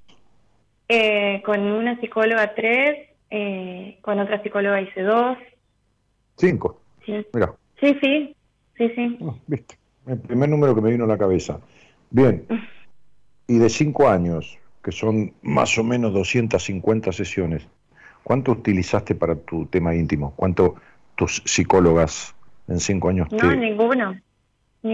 Eh, 0.89 1.43
con 1.45 1.61
una 1.61 1.99
psicóloga 2.01 2.55
tres, 2.55 3.09
eh, 3.31 3.99
con 4.03 4.19
otra 4.19 4.43
psicóloga 4.43 4.81
hice 4.81 5.03
dos. 5.03 5.39
Cinco. 6.37 6.81
Sí. 7.05 7.27
Mira. 7.33 7.55
Sí, 7.81 7.97
sí, 8.01 8.37
sí, 8.77 8.89
sí. 8.95 9.19
Ah, 9.23 9.35
viste, 9.47 9.77
el 10.07 10.19
primer 10.21 10.49
número 10.49 10.75
que 10.75 10.81
me 10.81 10.91
vino 10.91 11.05
a 11.05 11.09
la 11.09 11.19
cabeza. 11.19 11.61
Bien. 12.11 12.47
Y 13.47 13.59
de 13.59 13.69
cinco 13.69 14.09
años, 14.09 14.59
que 14.83 14.93
son 14.93 15.33
más 15.43 15.77
o 15.79 15.85
menos 15.85 16.13
250 16.13 17.13
sesiones, 17.13 17.67
¿Cuánto 18.23 18.53
utilizaste 18.53 19.15
para 19.15 19.35
tu 19.35 19.67
tema 19.67 19.95
íntimo? 19.95 20.33
¿Cuánto 20.37 20.77
tus 21.17 21.43
psicólogas 21.45 22.35
en 22.69 22.81
cinco 22.81 23.09
años 23.09 23.29
No, 23.33 23.55
ninguno. 23.55 24.17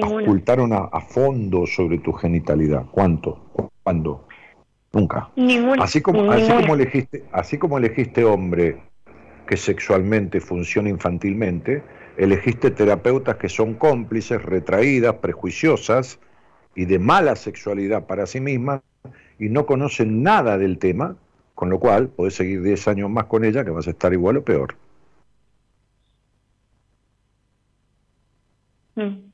ocultaron 0.02 0.72
a, 0.72 1.00
fondo 1.00 1.66
sobre 1.66 1.98
tu 1.98 2.12
genitalidad? 2.12 2.86
¿Cuánto? 2.90 3.70
¿Cuándo? 3.82 4.26
Nunca. 4.92 5.28
Ninguna. 5.36 5.84
Así 5.84 6.00
como, 6.00 6.30
así 6.32 6.50
como 6.50 6.74
elegiste, 6.74 7.24
así 7.32 7.58
como 7.58 7.78
elegiste 7.78 8.24
hombre 8.24 8.80
que 9.46 9.56
sexualmente 9.56 10.40
funciona 10.40 10.88
infantilmente, 10.88 11.82
elegiste 12.16 12.70
terapeutas 12.70 13.36
que 13.36 13.48
son 13.48 13.74
cómplices, 13.74 14.42
retraídas, 14.42 15.14
prejuiciosas 15.16 16.18
y 16.74 16.84
de 16.84 16.98
mala 16.98 17.36
sexualidad 17.36 18.06
para 18.06 18.26
sí 18.26 18.40
mismas 18.40 18.82
y 19.38 19.48
no 19.48 19.66
conocen 19.66 20.22
nada 20.22 20.58
del 20.58 20.78
tema, 20.78 21.16
con 21.58 21.70
lo 21.70 21.80
cual 21.80 22.08
podés 22.08 22.34
seguir 22.36 22.62
10 22.62 22.86
años 22.86 23.10
más 23.10 23.24
con 23.24 23.44
ella 23.44 23.64
que 23.64 23.72
vas 23.72 23.88
a 23.88 23.90
estar 23.90 24.12
igual 24.12 24.36
o 24.36 24.44
peor. 24.44 24.76
Mm. 28.94 29.32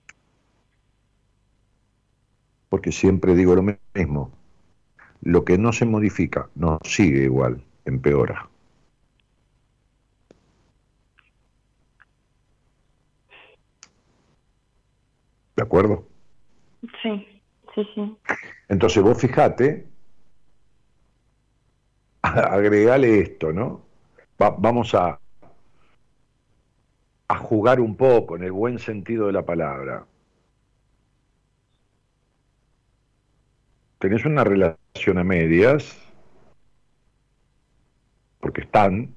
Porque 2.70 2.92
siempre 2.92 3.34
digo 3.34 3.54
lo 3.54 3.62
mismo, 3.94 4.32
lo 5.20 5.44
que 5.44 5.58
no 5.58 5.70
se 5.74 5.84
modifica 5.84 6.48
no 6.54 6.78
sigue 6.82 7.24
igual, 7.24 7.62
empeora. 7.84 8.48
¿De 15.56 15.62
acuerdo? 15.62 16.08
Sí, 17.02 17.42
sí, 17.74 17.86
sí. 17.94 18.16
Entonces 18.70 19.02
vos 19.02 19.20
fijate, 19.20 19.86
agregale 22.50 23.20
esto, 23.20 23.52
¿no? 23.52 23.82
vamos 24.36 24.94
a, 24.94 25.18
a 27.28 27.36
jugar 27.38 27.80
un 27.80 27.96
poco 27.96 28.36
en 28.36 28.42
el 28.42 28.52
buen 28.52 28.78
sentido 28.78 29.26
de 29.26 29.32
la 29.32 29.44
palabra. 29.44 30.04
Tenés 33.98 34.24
una 34.24 34.44
relación 34.44 35.18
a 35.18 35.24
medias, 35.24 35.96
porque 38.40 38.62
están, 38.62 39.14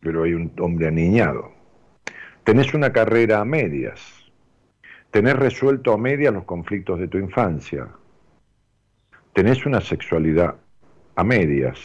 pero 0.00 0.24
hay 0.24 0.34
un 0.34 0.52
hombre 0.60 0.88
aniñado. 0.88 1.52
Tenés 2.44 2.74
una 2.74 2.92
carrera 2.92 3.40
a 3.40 3.44
medias 3.44 4.18
Tenés 5.10 5.36
resuelto 5.36 5.94
a 5.94 5.98
media 5.98 6.30
los 6.30 6.44
conflictos 6.44 6.98
de 6.98 7.08
tu 7.08 7.16
infancia. 7.16 7.88
Tenés 9.32 9.64
una 9.64 9.80
sexualidad 9.80 10.56
a 11.18 11.24
medias. 11.24 11.80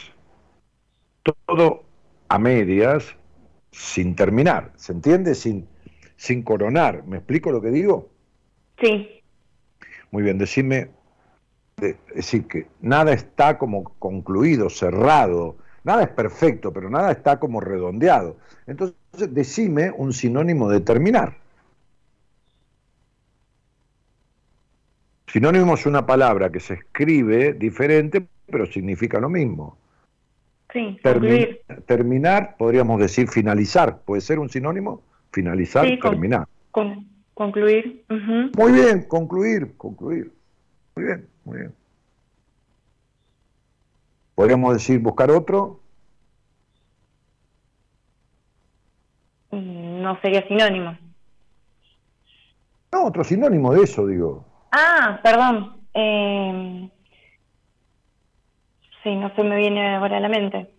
Todo 1.24 1.84
a 2.28 2.38
medias 2.38 3.16
sin 3.72 4.16
terminar. 4.16 4.72
¿Se 4.76 4.92
entiende? 4.92 5.34
Sin, 5.34 5.68
sin 6.18 6.44
coronar. 6.44 7.04
¿Me 7.08 7.18
explico 7.18 7.52
lo 7.52 7.60
que 7.60 7.72
digo? 7.72 8.12
Sí. 8.80 9.24
Muy 10.12 10.22
bien, 10.22 10.38
decime, 10.38 10.92
decir, 12.14 12.48
que 12.48 12.68
nada 12.80 13.12
está 13.14 13.58
como 13.58 13.86
concluido, 13.98 14.70
cerrado, 14.70 15.58
nada 15.84 16.04
es 16.04 16.10
perfecto, 16.10 16.72
pero 16.72 16.92
nada 16.92 17.12
está 17.12 17.40
como 17.40 17.60
redondeado. 17.60 18.38
Entonces, 18.68 18.96
decime 19.32 19.90
un 19.90 20.14
sinónimo 20.14 20.70
de 20.70 20.80
terminar. 20.80 21.38
Sinónimo 25.26 25.74
es 25.74 25.88
una 25.88 26.06
palabra 26.06 26.52
que 26.52 26.60
se 26.60 26.76
escribe 26.76 27.54
diferente, 27.54 28.28
pero 28.54 28.68
significa 28.68 29.20
lo 29.20 29.30
mismo. 29.30 29.78
Sí, 30.72 30.98
terminar, 31.86 32.56
podríamos 32.56 33.00
decir 33.00 33.28
finalizar. 33.28 34.02
¿Puede 34.06 34.22
ser 34.22 34.38
un 34.40 34.50
sinónimo? 34.50 35.02
Finalizar, 35.32 35.88
terminar. 36.00 36.48
concluir. 37.34 38.06
Muy 38.56 38.72
bien, 38.72 39.04
concluir, 39.08 39.76
concluir. 39.76 40.32
Muy 40.96 41.06
bien, 41.06 41.28
muy 41.44 41.58
bien. 41.58 41.74
¿Podríamos 44.36 44.74
decir 44.74 45.00
buscar 45.00 45.32
otro? 45.32 45.80
Mm, 49.52 50.02
no 50.02 50.20
sería 50.22 50.48
sinónimo. 50.48 50.98
No, 52.92 53.06
otro 53.06 53.24
sinónimo 53.24 53.74
de 53.74 53.84
eso, 53.84 54.06
digo. 54.06 54.46
Ah, 54.72 55.20
perdón. 55.24 55.78
Eh, 55.94 56.90
sí, 59.04 59.16
no 59.16 59.34
se 59.36 59.44
me 59.44 59.58
viene 59.58 59.96
ahora 59.96 60.18
a 60.18 60.20
la 60.20 60.30
mente. 60.30 60.72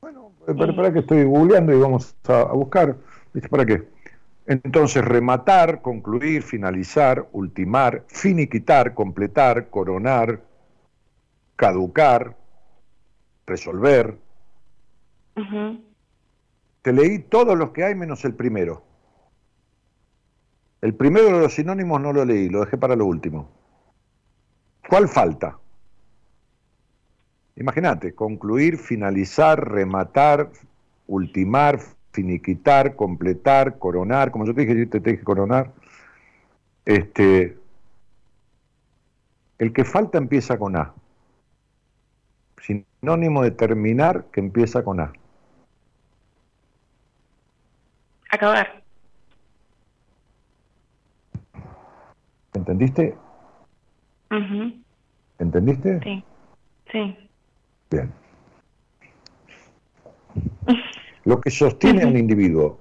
Bueno, 0.00 0.32
para, 0.76 0.92
que 0.92 1.00
estoy 1.00 1.24
googleando 1.24 1.72
y 1.72 1.80
vamos 1.80 2.16
a, 2.28 2.44
buscar. 2.52 2.96
¿Para 3.50 3.66
qué? 3.66 3.88
Entonces, 4.46 5.04
rematar, 5.04 5.82
concluir, 5.82 6.42
finalizar, 6.42 7.26
ultimar, 7.32 8.04
finiquitar, 8.08 8.94
completar, 8.94 9.68
coronar, 9.68 10.40
caducar, 11.56 12.36
resolver. 13.46 14.16
Te 16.82 16.92
leí 16.92 17.18
todos 17.18 17.58
los 17.58 17.70
que 17.70 17.84
hay 17.84 17.94
menos 17.94 18.24
el 18.24 18.34
primero. 18.34 18.82
El 20.80 20.94
primero 20.94 21.26
de 21.26 21.42
los 21.42 21.54
sinónimos 21.54 22.00
no 22.00 22.12
lo 22.12 22.24
leí, 22.24 22.48
lo 22.48 22.60
dejé 22.60 22.78
para 22.78 22.96
lo 22.96 23.04
último. 23.04 23.50
¿Cuál 24.88 25.08
falta? 25.08 25.58
Imagínate, 27.58 28.14
concluir, 28.14 28.78
finalizar, 28.78 29.68
rematar, 29.68 30.48
ultimar, 31.08 31.80
finiquitar, 32.12 32.94
completar, 32.94 33.78
coronar, 33.78 34.30
como 34.30 34.46
yo 34.46 34.54
te 34.54 34.60
dije, 34.60 34.78
yo 34.78 34.88
te 34.88 35.00
dije 35.00 35.24
coronar. 35.24 35.72
Este, 36.84 37.58
el 39.58 39.72
que 39.72 39.84
falta 39.84 40.18
empieza 40.18 40.56
con 40.56 40.76
A. 40.76 40.94
Sinónimo 42.62 43.42
de 43.42 43.50
terminar 43.50 44.26
que 44.32 44.38
empieza 44.38 44.84
con 44.84 45.00
A. 45.00 45.12
Acabar. 48.30 48.84
¿Entendiste? 52.54 53.16
¿Entendiste? 55.38 56.00
Sí, 56.04 56.24
sí. 56.92 57.27
Bien. 57.90 58.12
Lo 61.24 61.40
que 61.40 61.50
sostiene 61.50 62.02
a 62.02 62.06
un 62.06 62.16
individuo, 62.16 62.78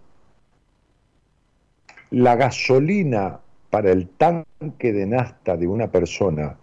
la 2.12 2.36
gasolina 2.36 3.40
para 3.70 3.92
el 3.92 4.08
tanque 4.10 4.94
de 4.94 5.06
nafta 5.06 5.58
de 5.58 5.68
una 5.68 5.92
persona 5.92 6.58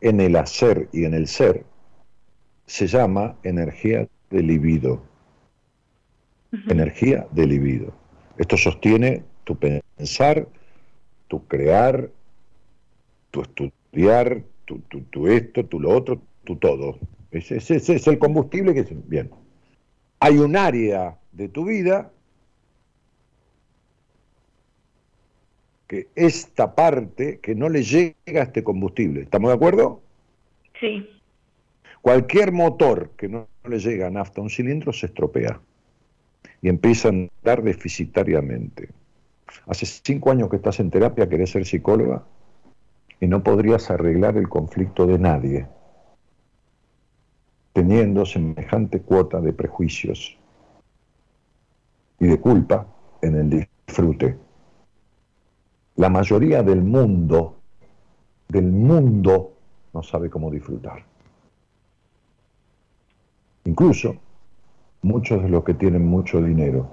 en 0.00 0.20
el 0.20 0.36
hacer 0.36 0.88
y 0.92 1.04
en 1.04 1.14
el 1.14 1.26
ser, 1.26 1.64
se 2.66 2.86
llama 2.86 3.36
energía 3.42 4.06
de 4.30 4.42
libido. 4.42 5.02
Energía 6.68 7.26
de 7.30 7.46
libido. 7.46 7.92
Esto 8.38 8.56
sostiene 8.56 9.22
tu 9.44 9.56
pensar, 9.56 10.46
tu 11.28 11.46
crear, 11.46 12.10
tu 13.30 13.42
estudiar, 13.42 14.42
tu, 14.64 15.26
esto, 15.28 15.64
tu 15.66 15.80
lo 15.80 15.90
otro, 15.90 16.20
tu 16.44 16.56
todo. 16.56 16.98
Ese, 17.30 17.76
es 17.76 18.06
el 18.06 18.18
combustible 18.18 18.74
que 18.74 18.80
es 18.80 19.08
bien. 19.08 19.30
Hay 20.18 20.38
un 20.38 20.56
área 20.56 21.18
de 21.32 21.48
tu 21.48 21.64
vida 21.64 22.12
que 25.86 26.08
esta 26.14 26.74
parte 26.74 27.38
que 27.40 27.54
no 27.54 27.68
le 27.68 27.82
llega 27.82 28.40
a 28.40 28.42
este 28.42 28.62
combustible. 28.62 29.22
¿Estamos 29.22 29.50
de 29.50 29.54
acuerdo? 29.54 30.02
Sí. 30.78 31.08
Cualquier 32.00 32.52
motor 32.52 33.10
que 33.16 33.28
no 33.28 33.48
le 33.64 33.78
llega 33.78 34.06
a 34.06 34.10
nafta 34.10 34.40
a 34.40 34.44
un 34.44 34.50
cilindro 34.50 34.92
se 34.92 35.06
estropea 35.06 35.60
y 36.62 36.68
empieza 36.68 37.08
a 37.08 37.12
andar 37.12 37.62
deficitariamente. 37.62 38.90
Hace 39.66 39.86
cinco 39.86 40.30
años 40.30 40.48
que 40.48 40.56
estás 40.56 40.80
en 40.80 40.90
terapia, 40.90 41.28
querés 41.28 41.50
ser 41.50 41.64
psicóloga, 41.64 42.24
y 43.20 43.26
no 43.26 43.42
podrías 43.42 43.90
arreglar 43.90 44.36
el 44.36 44.48
conflicto 44.48 45.06
de 45.06 45.18
nadie, 45.18 45.66
teniendo 47.72 48.24
semejante 48.26 49.00
cuota 49.00 49.40
de 49.40 49.52
prejuicios 49.52 50.36
y 52.18 52.26
de 52.26 52.40
culpa 52.40 52.86
en 53.22 53.36
el 53.36 53.66
disfrute. 53.86 54.36
La 55.96 56.08
mayoría 56.08 56.62
del 56.62 56.82
mundo, 56.82 57.56
del 58.48 58.70
mundo, 58.70 59.52
no 59.92 60.02
sabe 60.02 60.30
cómo 60.30 60.50
disfrutar. 60.50 61.04
Incluso 63.64 64.16
muchos 65.02 65.42
de 65.42 65.48
los 65.48 65.64
que 65.64 65.74
tienen 65.74 66.06
mucho 66.06 66.42
dinero, 66.42 66.88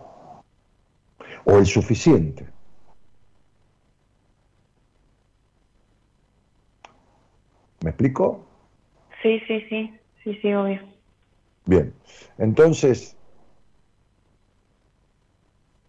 o 1.46 1.58
el 1.58 1.66
suficiente, 1.66 2.48
¿Me 7.84 7.92
explico? 7.92 8.46
Sí, 9.22 9.40
sí, 9.48 9.62
sí, 9.70 9.94
sí, 10.28 10.40
sí, 10.42 10.54
obvio. 10.54 10.82
Bien, 11.66 11.94
entonces 12.38 13.16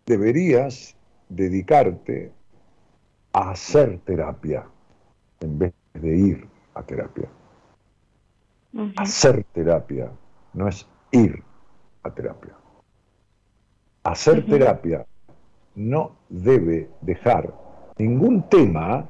deberías 0.06 0.97
dedicarte 1.28 2.32
hacer 3.32 3.98
terapia 4.01 4.65
en 5.40 5.59
vez 5.59 5.74
de 5.94 6.16
ir 6.16 6.48
a 6.74 6.82
terapia. 6.82 7.28
Hacer 8.97 9.44
terapia 9.52 10.10
no 10.52 10.69
es 10.69 10.86
ir 11.10 11.43
a 12.02 12.10
terapia. 12.10 12.55
Hacer 14.05 14.47
terapia 14.47 15.05
no 15.74 16.16
debe 16.28 16.89
dejar 17.01 17.52
ningún 17.98 18.48
tema 18.48 19.09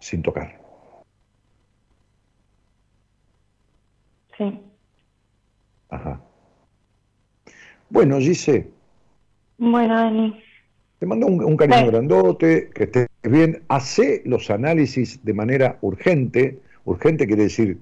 sin 0.00 0.22
tocar. 0.22 0.65
Sí. 4.36 4.60
Ajá. 5.88 6.20
Bueno, 7.88 8.18
Gise. 8.18 8.70
Bueno, 9.58 9.94
Dani. 9.94 10.42
Te 10.98 11.06
mando 11.06 11.26
un, 11.26 11.56
cariño 11.56 11.86
grandote, 11.88 12.70
que 12.74 12.84
estés 12.84 13.08
bien. 13.22 13.62
Hace 13.68 14.22
los 14.24 14.50
análisis 14.50 15.22
de 15.24 15.34
manera 15.34 15.78
urgente. 15.82 16.60
Urgente 16.84 17.26
quiere 17.26 17.44
decir 17.44 17.78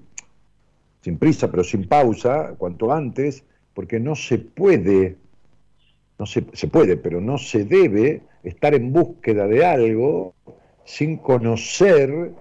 sin 1.01 1.17
prisa, 1.17 1.49
pero 1.49 1.63
sin 1.63 1.87
pausa, 1.87 2.55
cuanto 2.57 2.91
antes, 2.91 3.43
porque 3.73 3.99
no 3.99 4.15
se 4.15 4.39
puede, 4.39 5.17
no 6.17 6.25
se, 6.25 6.45
se 6.53 6.67
puede, 6.67 6.97
pero 6.97 7.21
no 7.21 7.37
se 7.37 7.63
debe 7.63 8.23
estar 8.43 8.73
en 8.73 8.91
búsqueda 8.91 9.47
de 9.47 9.65
algo 9.65 10.33
sin 10.83 11.17
conocer, 11.17 12.31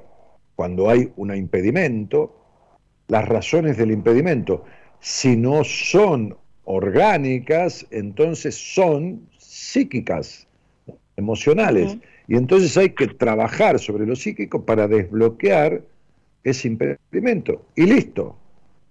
cuando 0.55 0.89
hay 0.89 1.12
un 1.16 1.35
impedimento, 1.35 2.44
las 3.09 3.29
razones 3.29 3.77
del 3.77 3.91
impedimento. 3.91 4.65
Si 5.01 5.37
no 5.37 5.65
son 5.65 6.37
orgánicas, 6.65 7.87
entonces 7.91 8.55
son 8.55 9.29
psíquicas, 9.39 10.47
emocionales. 11.17 11.99
Y 12.27 12.37
entonces 12.37 12.77
hay 12.77 12.91
que 12.91 13.09
trabajar 13.09 13.79
sobre 13.79 14.07
lo 14.07 14.17
psíquico 14.17 14.65
para 14.65 14.89
desbloquear 14.89 15.83
ese 16.43 16.69
impedimento. 16.69 17.67
Y 17.77 17.87
listo. 17.87 18.37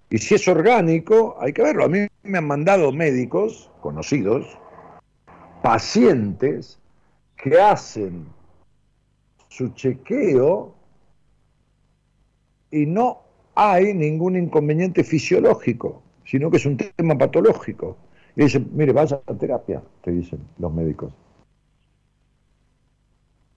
Y 0.10 0.20
si 0.20 0.36
es 0.36 0.48
orgánico, 0.48 1.36
hay 1.40 1.54
que 1.54 1.64
verlo. 1.64 1.86
A 1.86 1.90
mí 1.90 2.08
me 2.22 2.38
han 2.38 2.48
mandado 2.48 2.92
médicos 2.92 3.72
conocidos, 3.82 4.46
pacientes, 5.64 6.80
que 7.36 7.60
hacen 7.60 8.28
su 9.50 9.70
chequeo 9.70 10.74
y 12.72 12.86
no 12.86 13.23
hay 13.56 13.94
ningún 13.94 14.36
inconveniente 14.36 15.04
fisiológico, 15.04 16.02
sino 16.26 16.50
que 16.50 16.58
es 16.58 16.66
un 16.66 16.78
tema 16.78 17.18
patológico. 17.18 17.98
Y 18.36 18.44
dicen, 18.44 18.70
mire, 18.74 18.94
vaya 18.94 19.22
a 19.26 19.34
terapia, 19.36 19.82
te 20.02 20.12
dicen 20.12 20.40
los 20.58 20.74
médicos. 20.74 21.14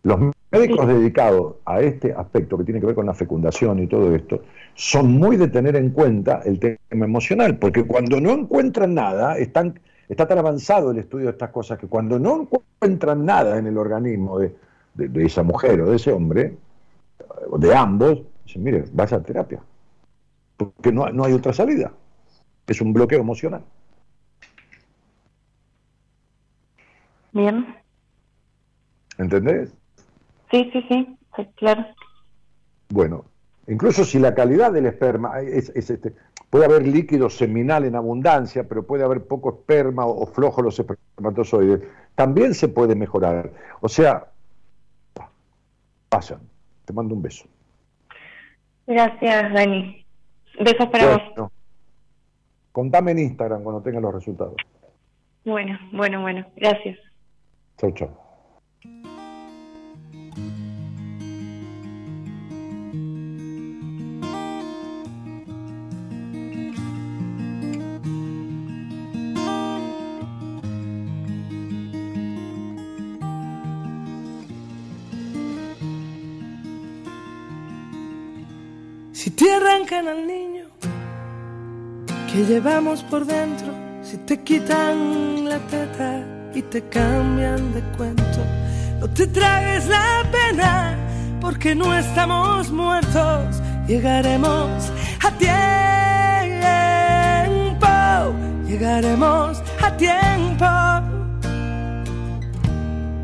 Los 0.03 0.21
médicos 0.53 0.87
dedicados 0.87 1.57
a 1.65 1.81
este 1.81 2.13
aspecto 2.13 2.59
que 2.59 2.65
tiene 2.65 2.81
que 2.81 2.87
ver 2.87 2.95
con 2.95 3.07
la 3.07 3.15
fecundación 3.15 3.81
y 3.81 3.87
todo 3.87 4.15
esto, 4.15 4.43
son 4.75 5.11
muy 5.13 5.37
de 5.37 5.49
tener 5.49 5.75
en 5.77 5.91
cuenta 5.91 6.43
el 6.45 6.61
tema 6.61 7.07
emocional, 7.07 7.59
porque 7.59 7.85
cuando 7.85 8.21
no 8.21 8.31
encuentran 8.31 8.95
nada, 8.95 9.39
están, 9.39 9.81
está 10.09 10.29
tan 10.29 10.39
avanzado 10.39 10.91
el 10.91 10.99
estudio 10.99 11.27
de 11.27 11.33
estas 11.33 11.51
cosas 11.51 11.79
que 11.79 11.89
cuando 11.89 12.19
no 12.19 12.43
encuentran 12.43 13.25
nada 13.25 13.59
en 13.59 13.67
el 13.67 13.79
organismo 13.79 14.39
de, 14.39 14.55
de 14.95 15.25
esa 15.25 15.43
mujer 15.43 15.81
o 15.81 15.91
de 15.91 15.97
ese 15.97 16.13
hombre, 16.13 16.57
de 17.59 17.75
ambos, 17.75 18.23
dicen, 18.45 18.63
mire, 18.63 18.85
vaya 18.93 19.17
a 19.17 19.23
terapia 19.23 19.61
porque 20.57 20.93
no, 20.93 21.09
no 21.11 21.25
hay 21.25 21.33
otra 21.33 21.53
salida. 21.53 21.93
Es 22.67 22.81
un 22.81 22.93
bloqueo 22.93 23.21
emocional. 23.21 23.65
Bien. 27.33 27.77
¿Entendés? 29.19 29.75
Sí, 30.51 30.71
sí, 30.73 30.85
sí, 30.89 31.47
claro. 31.57 31.85
Bueno, 32.89 33.25
incluso 33.67 34.05
si 34.05 34.19
la 34.19 34.35
calidad 34.35 34.73
del 34.73 34.87
esperma 34.87 35.41
es, 35.41 35.71
este, 35.75 36.15
puede 36.51 36.65
haber 36.65 36.87
líquido 36.87 37.29
seminal 37.29 37.85
en 37.85 37.95
abundancia, 37.95 38.67
pero 38.69 38.87
puede 38.87 39.05
haber 39.05 39.27
poco 39.27 39.51
esperma 39.51 40.07
o, 40.07 40.27
flojo 40.27 40.63
los 40.63 40.79
espermatozoides, 40.79 41.83
también 42.15 42.55
se 42.55 42.69
puede 42.69 42.95
mejorar. 42.95 43.53
O 43.81 43.89
sea, 43.89 44.31
pasan. 46.09 46.41
Te 46.87 46.93
mando 46.93 47.15
un 47.15 47.23
beso. 47.23 47.47
Gracias, 48.87 49.53
Dani. 49.53 50.06
Besos 50.59 50.87
para 50.89 51.19
vos. 51.37 51.51
Contame 52.73 53.13
en 53.13 53.21
Instagram 53.21 53.63
cuando 53.63 53.83
tengas 53.83 54.03
los 54.03 54.15
resultados. 54.15 54.57
Bueno, 55.45 55.79
bueno, 55.93 56.21
bueno. 56.21 56.47
Gracias. 56.57 56.99
Chau, 57.79 57.93
chau. 57.93 58.11
Si 79.13 79.31
te 79.31 79.51
arrancan 79.51 80.07
al 80.09 80.27
niño 80.27 80.46
que 82.37 82.45
llevamos 82.45 83.03
por 83.05 83.25
dentro, 83.25 83.73
si 84.03 84.19
te 84.19 84.39
quitan 84.43 85.49
la 85.49 85.59
teta 85.71 86.23
y 86.55 86.61
te 86.61 86.83
cambian 86.83 87.73
de 87.73 87.81
cuento, 87.97 88.45
no 89.01 89.09
te 89.09 89.27
tragues 89.27 89.89
la 89.89 90.23
pena 90.31 90.99
porque 91.41 91.75
no 91.75 91.97
estamos 91.97 92.71
muertos, 92.71 93.63
llegaremos 93.89 94.93
a 95.25 95.31
tiempo, 97.71 97.87
llegaremos 98.69 99.63
a 99.83 99.97
tiempo. 99.97 100.67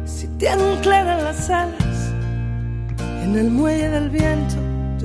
Si 0.06 0.26
te 0.39 0.48
anclan 0.48 1.22
las 1.22 1.51
alas 1.51 2.14
en 3.24 3.36
el 3.36 3.51
muelle 3.51 3.90
del 3.90 4.09
viento, 4.09 4.56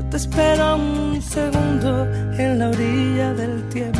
te 0.09 0.15
espero 0.15 0.77
un 0.77 1.21
segundo 1.21 2.07
en 2.37 2.59
la 2.59 2.69
orilla 2.69 3.33
del 3.33 3.67
tiempo. 3.69 3.99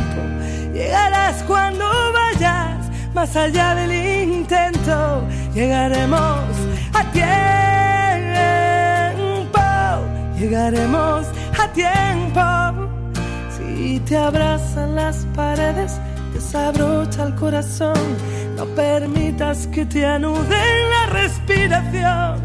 Llegarás 0.72 1.42
cuando 1.44 1.84
vayas 2.12 2.88
más 3.14 3.34
allá 3.36 3.74
del 3.74 3.92
intento. 4.32 5.22
Llegaremos 5.54 6.44
a 6.94 7.04
tiempo. 7.12 7.28
Llegaremos 10.38 11.26
a 11.58 11.68
tiempo. 11.72 12.40
Si 13.56 14.00
te 14.00 14.16
abrazan 14.16 14.94
las 14.94 15.26
paredes, 15.34 15.98
desabrocha 16.32 17.24
el 17.24 17.34
corazón. 17.34 17.98
No 18.56 18.64
permitas 18.66 19.66
que 19.68 19.84
te 19.84 20.06
anuden 20.06 20.90
la 20.90 21.06
respiración. 21.06 22.40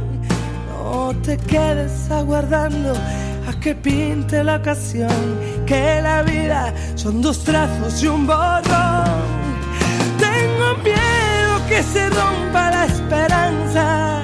No 0.70 1.14
te 1.24 1.38
quedes 1.38 2.10
aguardando 2.12 2.94
a 3.48 3.60
que 3.60 3.76
pinte 3.76 4.44
la 4.44 4.58
ocasión, 4.58 5.10
que 5.66 6.02
la 6.02 6.24
vida 6.24 6.74
son 6.96 7.22
dos 7.22 7.44
trazos 7.44 8.02
y 8.04 8.08
un 8.08 8.26
borrón. 8.26 9.24
Tengo 10.18 10.76
miedo 10.84 11.68
que 11.68 11.84
se 11.84 12.10
rompa 12.10 12.72
la 12.72 12.86
esperanza, 12.86 14.22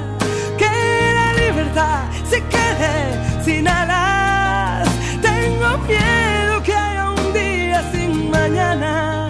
que 0.58 1.14
la 1.20 1.34
libertad 1.42 2.02
se 2.30 2.44
quede 2.44 3.44
sin 3.44 3.68
alas. 3.68 4.88
Tengo 5.22 5.78
miedo 5.88 6.64
que 6.64 6.74
haya 6.74 7.12
un 7.12 7.34
día 7.34 7.92
sin 7.92 8.32
mañana. 8.32 9.30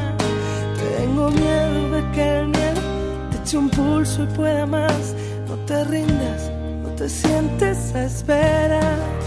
Tengo 0.97 1.29
miedo 1.29 1.91
de 1.91 2.11
que 2.11 2.39
el 2.39 2.47
miedo 2.47 2.81
te 3.31 3.37
eche 3.37 3.57
un 3.57 3.69
pulso 3.69 4.23
y 4.23 4.27
pueda 4.27 4.65
más. 4.65 5.15
No 5.47 5.55
te 5.65 5.83
rindas, 5.85 6.51
no 6.83 6.89
te 6.89 7.09
sientes 7.09 7.93
a 7.95 8.03
esperar. 8.05 9.18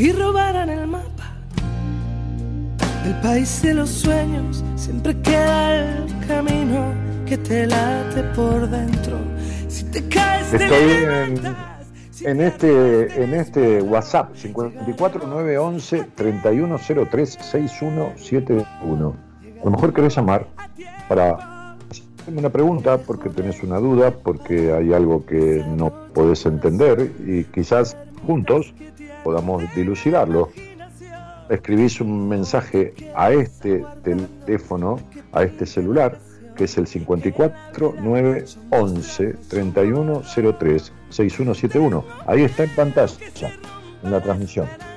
Si 0.00 0.12
robaran 0.12 0.70
el 0.70 0.86
mapa 0.86 1.34
del 3.04 3.14
país 3.20 3.60
de 3.60 3.74
los 3.74 3.90
sueños, 3.90 4.64
siempre 4.74 5.14
queda 5.20 5.76
el 5.76 6.26
camino 6.26 6.94
que 7.26 7.36
te 7.36 7.66
late 7.66 8.22
por 8.34 8.66
dentro. 8.70 9.18
Si 9.68 9.84
te 9.84 10.08
caes 10.08 10.54
Estoy 10.54 11.04
en, 11.04 11.54
en 12.24 12.40
este 12.40 13.22
en 13.22 13.34
este 13.34 13.82
WhatsApp 13.82 14.34
54911 14.36 16.08
3103 16.14 17.38
6171. 17.38 19.14
A 19.60 19.64
lo 19.66 19.70
mejor 19.70 19.92
querés 19.92 20.16
llamar 20.16 20.46
para 21.10 21.76
hacerme 21.90 22.40
una 22.40 22.48
pregunta, 22.48 22.96
porque 22.96 23.28
tenés 23.28 23.62
una 23.62 23.76
duda, 23.76 24.12
porque 24.12 24.72
hay 24.72 24.94
algo 24.94 25.26
que 25.26 25.62
no 25.76 25.92
podés 26.14 26.46
entender 26.46 27.12
y 27.26 27.44
quizás 27.44 27.98
juntos 28.26 28.72
podamos 29.22 29.62
dilucidarlo. 29.74 30.50
Escribís 31.48 32.00
un 32.00 32.28
mensaje 32.28 32.94
a 33.14 33.32
este 33.32 33.84
teléfono, 34.04 35.00
a 35.32 35.42
este 35.42 35.66
celular, 35.66 36.18
que 36.56 36.64
es 36.64 36.78
el 36.78 36.86
54 36.86 37.94
911 38.00 39.34
3103 39.48 40.92
6171. 41.10 42.04
Ahí 42.26 42.42
está 42.42 42.64
en 42.64 42.70
pantalla, 42.70 43.16
en 44.02 44.10
la 44.10 44.20
transmisión. 44.20 44.89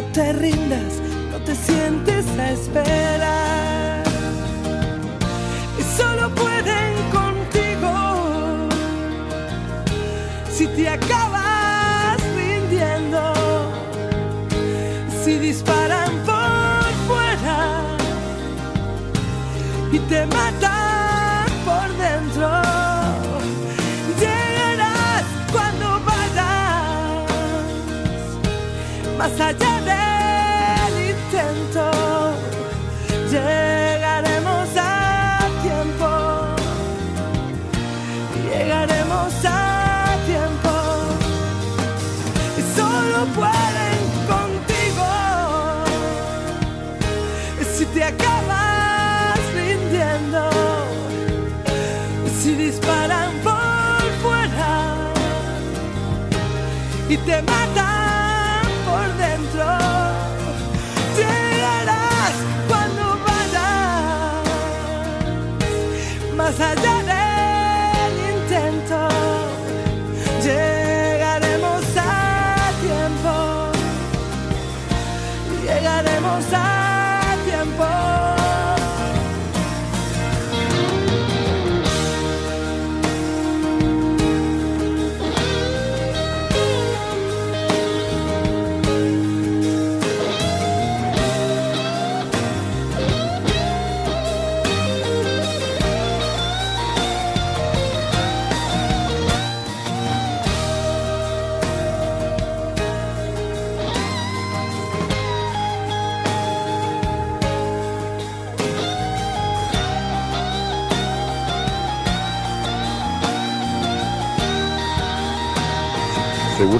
No 0.00 0.06
te 0.12 0.32
rindas, 0.32 0.94
no 1.30 1.38
te 1.44 1.54
sientes 1.54 2.24
a 2.38 2.52
esperar. 2.52 4.02
Y 5.78 5.82
solo 5.98 6.34
pueden 6.34 6.94
contigo 7.12 8.68
si 10.50 10.66
te 10.68 10.88
acabas 10.88 12.18
rindiendo, 12.34 13.34
si 15.22 15.36
disparan 15.38 16.10
por 16.24 16.90
fuera 17.06 17.82
y 19.92 19.98
te 19.98 20.24
matan 20.26 21.46
por 21.66 21.88
dentro, 21.98 22.48
llegarás 24.18 25.24
cuando 25.52 26.00
vayas 26.06 27.28
más 29.18 29.38
allá 29.38 29.79
y 57.30 57.59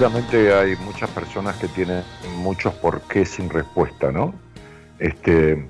Seguramente 0.00 0.54
hay 0.54 0.76
muchas 0.76 1.10
personas 1.10 1.58
que 1.58 1.68
tienen 1.68 2.02
muchos 2.38 2.72
porqués 2.72 3.32
sin 3.32 3.50
respuesta, 3.50 4.10
¿no? 4.10 4.32
Este, 4.98 5.68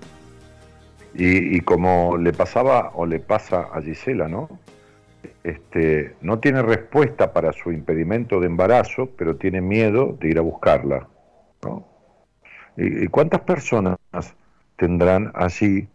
y, 1.14 1.58
como 1.62 2.16
le 2.16 2.32
pasaba 2.32 2.92
o 2.94 3.06
le 3.06 3.18
pasa 3.18 3.62
a 3.74 3.82
Gisela, 3.82 4.28
¿no? 4.28 4.48
Este, 5.42 6.14
no 6.20 6.38
tiene 6.38 6.62
respuesta 6.62 7.32
para 7.32 7.52
su 7.52 7.72
impedimento 7.72 8.38
de 8.38 8.46
embarazo, 8.46 9.10
pero 9.18 9.34
tiene 9.34 9.60
miedo 9.60 10.16
de 10.20 10.28
ir 10.28 10.38
a 10.38 10.42
buscarla, 10.42 11.08
¿no? 11.64 11.88
¿Y, 12.76 13.06
y 13.06 13.08
cuántas 13.08 13.40
personas 13.40 13.98
tendrán 14.76 15.32
así 15.34 15.88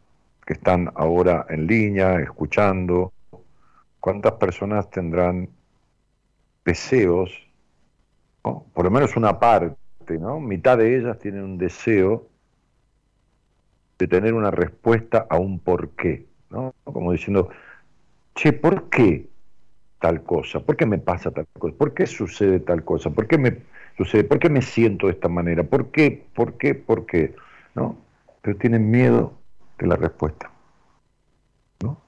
que 0.45 0.51
están 0.51 0.91
ahora 0.95 1.45
en 1.47 1.67
línea, 1.67 2.19
escuchando? 2.19 3.13
¿Cuántas 4.01 4.33
personas 4.33 4.89
tendrán 4.89 5.47
deseos 6.65 7.44
por 8.45 8.85
lo 8.85 8.91
menos 8.91 9.15
una 9.15 9.39
parte, 9.39 10.17
¿no? 10.19 10.39
Mitad 10.39 10.77
de 10.77 10.97
ellas 10.97 11.17
tienen 11.19 11.43
un 11.43 11.57
deseo 11.57 12.27
de 13.97 14.07
tener 14.07 14.33
una 14.33 14.51
respuesta 14.51 15.25
a 15.29 15.37
un 15.37 15.59
por 15.59 15.91
qué, 15.91 16.25
¿no? 16.49 16.73
Como 16.83 17.11
diciendo, 17.11 17.49
che, 18.35 18.53
¿por 18.53 18.89
qué 18.89 19.27
tal 19.99 20.23
cosa? 20.23 20.59
¿Por 20.59 20.75
qué 20.77 20.85
me 20.85 20.99
pasa 20.99 21.31
tal 21.31 21.47
cosa? 21.57 21.75
¿Por 21.75 21.93
qué 21.93 22.05
sucede 22.05 22.59
tal 22.59 22.83
cosa? 22.83 23.09
¿Por 23.09 23.27
qué 23.27 23.37
me 23.37 23.63
sucede? 23.97 24.23
¿Por 24.23 24.39
qué 24.39 24.49
me 24.49 24.61
siento 24.61 25.07
de 25.07 25.13
esta 25.13 25.29
manera? 25.29 25.63
¿Por 25.63 25.91
qué? 25.91 26.27
¿Por 26.35 26.57
qué? 26.57 26.75
¿Por 26.75 27.05
qué? 27.05 27.33
¿No? 27.73 27.97
Pero 28.41 28.57
tienen 28.57 28.91
miedo 28.91 29.33
de 29.79 29.87
la 29.87 29.95
respuesta. 29.95 30.51
¿No? 31.81 31.99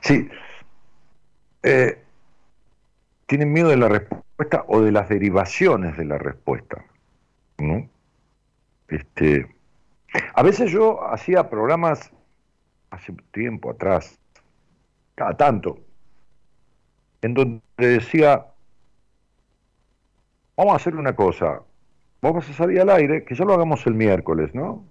Sí. 0.00 0.28
Eh, 1.62 1.98
tienen 3.26 3.52
miedo 3.52 3.68
de 3.68 3.76
la 3.76 3.88
respuesta 3.88 4.23
o 4.66 4.80
de 4.80 4.92
las 4.92 5.08
derivaciones 5.08 5.96
de 5.96 6.04
la 6.04 6.18
respuesta. 6.18 6.84
¿no? 7.58 7.88
Este, 8.88 9.48
a 10.34 10.42
veces 10.42 10.70
yo 10.70 11.04
hacía 11.06 11.48
programas 11.48 12.10
hace 12.90 13.14
tiempo 13.32 13.70
atrás, 13.70 14.18
cada 15.14 15.36
tanto, 15.36 15.78
en 17.22 17.34
donde 17.34 17.62
decía, 17.76 18.46
vamos 20.56 20.72
a 20.74 20.76
hacer 20.76 20.96
una 20.96 21.14
cosa, 21.14 21.62
vamos 22.20 22.48
a 22.48 22.52
salir 22.52 22.80
al 22.80 22.90
aire, 22.90 23.24
que 23.24 23.34
ya 23.34 23.44
lo 23.44 23.54
hagamos 23.54 23.86
el 23.86 23.94
miércoles, 23.94 24.54
¿no? 24.54 24.84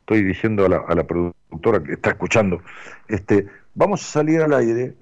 Estoy 0.00 0.22
diciendo 0.22 0.66
a 0.66 0.68
la, 0.68 0.76
a 0.86 0.94
la 0.94 1.04
productora 1.04 1.82
que 1.82 1.92
está 1.92 2.10
escuchando, 2.10 2.62
este, 3.08 3.46
vamos 3.74 4.02
a 4.02 4.06
salir 4.06 4.40
al 4.42 4.54
aire 4.54 4.94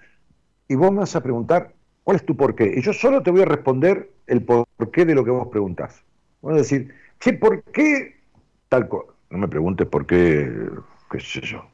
y 0.68 0.74
vos 0.76 0.90
me 0.92 1.00
vas 1.00 1.14
a 1.16 1.22
preguntar 1.22 1.72
¿Cuál 2.04 2.16
es 2.18 2.26
tu 2.26 2.36
porqué? 2.36 2.74
Y 2.76 2.82
yo 2.82 2.92
solo 2.92 3.22
te 3.22 3.30
voy 3.30 3.40
a 3.40 3.46
responder 3.46 4.10
el 4.26 4.42
porqué 4.44 5.06
de 5.06 5.14
lo 5.14 5.24
que 5.24 5.30
vos 5.30 5.48
preguntás. 5.48 6.04
Voy 6.42 6.52
a 6.52 6.58
decir, 6.58 6.94
che, 7.18 7.32
¿por 7.32 7.62
qué 7.64 8.20
tal 8.68 8.88
cosa? 8.88 9.12
No 9.30 9.38
me 9.38 9.48
preguntes 9.48 9.86
por 9.86 10.06
qué, 10.06 10.68
qué 11.10 11.18
sé 11.18 11.40
yo, 11.40 11.66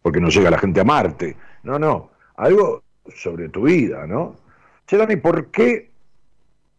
porque 0.00 0.20
no 0.20 0.28
llega 0.28 0.50
la 0.50 0.58
gente 0.58 0.80
a 0.80 0.84
Marte. 0.84 1.36
No, 1.64 1.78
no, 1.78 2.10
algo 2.36 2.84
sobre 3.14 3.48
tu 3.48 3.62
vida, 3.62 4.06
¿no? 4.06 4.36
Che, 4.86 4.96
Dani, 4.96 5.16
¿por 5.16 5.50
qué 5.50 5.90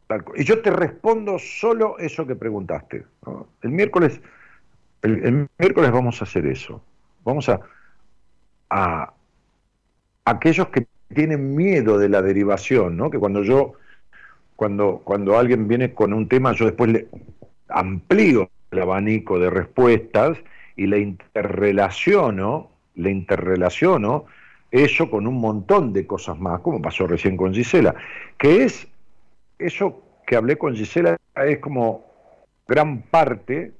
tal 0.07 0.23
cosa? 0.23 0.41
Y 0.41 0.45
yo 0.45 0.61
te 0.61 0.71
respondo 0.71 1.37
solo 1.37 1.99
eso 1.99 2.25
que 2.25 2.35
preguntaste. 2.35 3.05
El 3.61 3.71
miércoles, 3.71 4.21
el, 5.01 5.25
el, 5.25 5.49
miércoles 5.59 5.91
vamos 5.91 6.21
a 6.21 6.23
hacer 6.23 6.45
eso. 6.45 6.81
Vamos 7.25 7.49
a, 7.49 7.59
a 8.69 9.13
aquellos 10.23 10.69
que 10.69 10.87
tienen 11.15 11.55
miedo 11.55 11.97
de 11.97 12.09
la 12.09 12.21
derivación, 12.21 12.95
¿no? 12.95 13.09
Que 13.09 13.17
cuando 13.17 13.41
yo, 13.41 13.73
cuando, 14.55 15.01
cuando 15.03 15.37
alguien 15.37 15.67
viene 15.67 15.93
con 15.93 16.13
un 16.13 16.27
tema, 16.27 16.53
yo 16.53 16.65
después 16.65 16.91
le 16.91 17.07
amplío 17.69 18.49
el 18.69 18.81
abanico 18.81 19.39
de 19.39 19.49
respuestas 19.49 20.37
y 20.75 20.85
le 20.85 20.99
interrelaciono, 20.99 22.69
le 22.93 23.09
interrelaciono 23.09 24.25
eso 24.69 25.09
con 25.09 25.25
un 25.25 25.39
montón 25.39 25.93
de 25.93 26.05
cosas 26.05 26.37
más, 26.37 26.59
como 26.59 26.81
pasó 26.81 27.07
recién 27.07 27.37
con 27.37 27.53
Gisela, 27.53 27.95
que 28.37 28.63
es 28.63 28.87
eso 29.57 30.03
que 30.27 30.35
hablé 30.35 30.57
con 30.57 30.75
Gisela 30.75 31.17
es 31.35 31.59
como 31.59 32.05
gran 32.67 33.01
parte, 33.03 33.71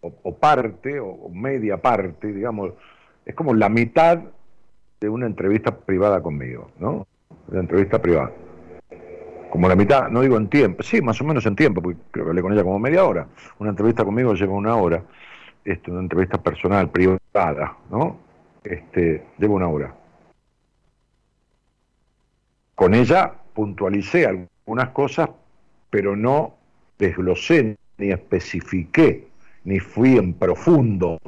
o, 0.00 0.34
parte, 0.34 0.98
o, 0.98 1.08
o 1.08 1.28
media 1.28 1.76
parte, 1.76 2.32
digamos, 2.32 2.72
es 3.26 3.34
como 3.34 3.52
la 3.52 3.68
mitad 3.68 4.20
de 5.00 5.08
una 5.08 5.26
entrevista 5.26 5.74
privada 5.74 6.22
conmigo, 6.22 6.70
¿no? 6.78 7.06
Una 7.48 7.60
entrevista 7.60 8.00
privada. 8.00 8.32
Como 9.50 9.66
la 9.66 9.74
mitad, 9.74 10.08
no 10.10 10.20
digo 10.20 10.36
en 10.36 10.48
tiempo, 10.48 10.82
sí, 10.82 11.00
más 11.00 11.20
o 11.20 11.24
menos 11.24 11.44
en 11.46 11.56
tiempo, 11.56 11.82
porque 11.82 11.98
creo 12.10 12.24
que 12.24 12.30
hablé 12.30 12.42
con 12.42 12.52
ella 12.52 12.62
como 12.62 12.78
media 12.78 13.04
hora. 13.04 13.26
Una 13.58 13.70
entrevista 13.70 14.04
conmigo 14.04 14.34
lleva 14.34 14.52
una 14.52 14.76
hora. 14.76 15.02
Este, 15.64 15.90
una 15.90 16.00
entrevista 16.00 16.40
personal, 16.40 16.90
privada, 16.90 17.76
¿no? 17.90 18.18
Este, 18.62 19.24
lleva 19.38 19.54
una 19.54 19.68
hora. 19.68 19.94
Con 22.74 22.94
ella 22.94 23.34
puntualicé 23.54 24.26
algunas 24.26 24.90
cosas, 24.90 25.30
pero 25.90 26.14
no 26.14 26.54
desglosé 26.98 27.76
ni 27.98 28.10
especifiqué, 28.10 29.28
ni 29.64 29.80
fui 29.80 30.16
en 30.16 30.34
profundo, 30.34 31.18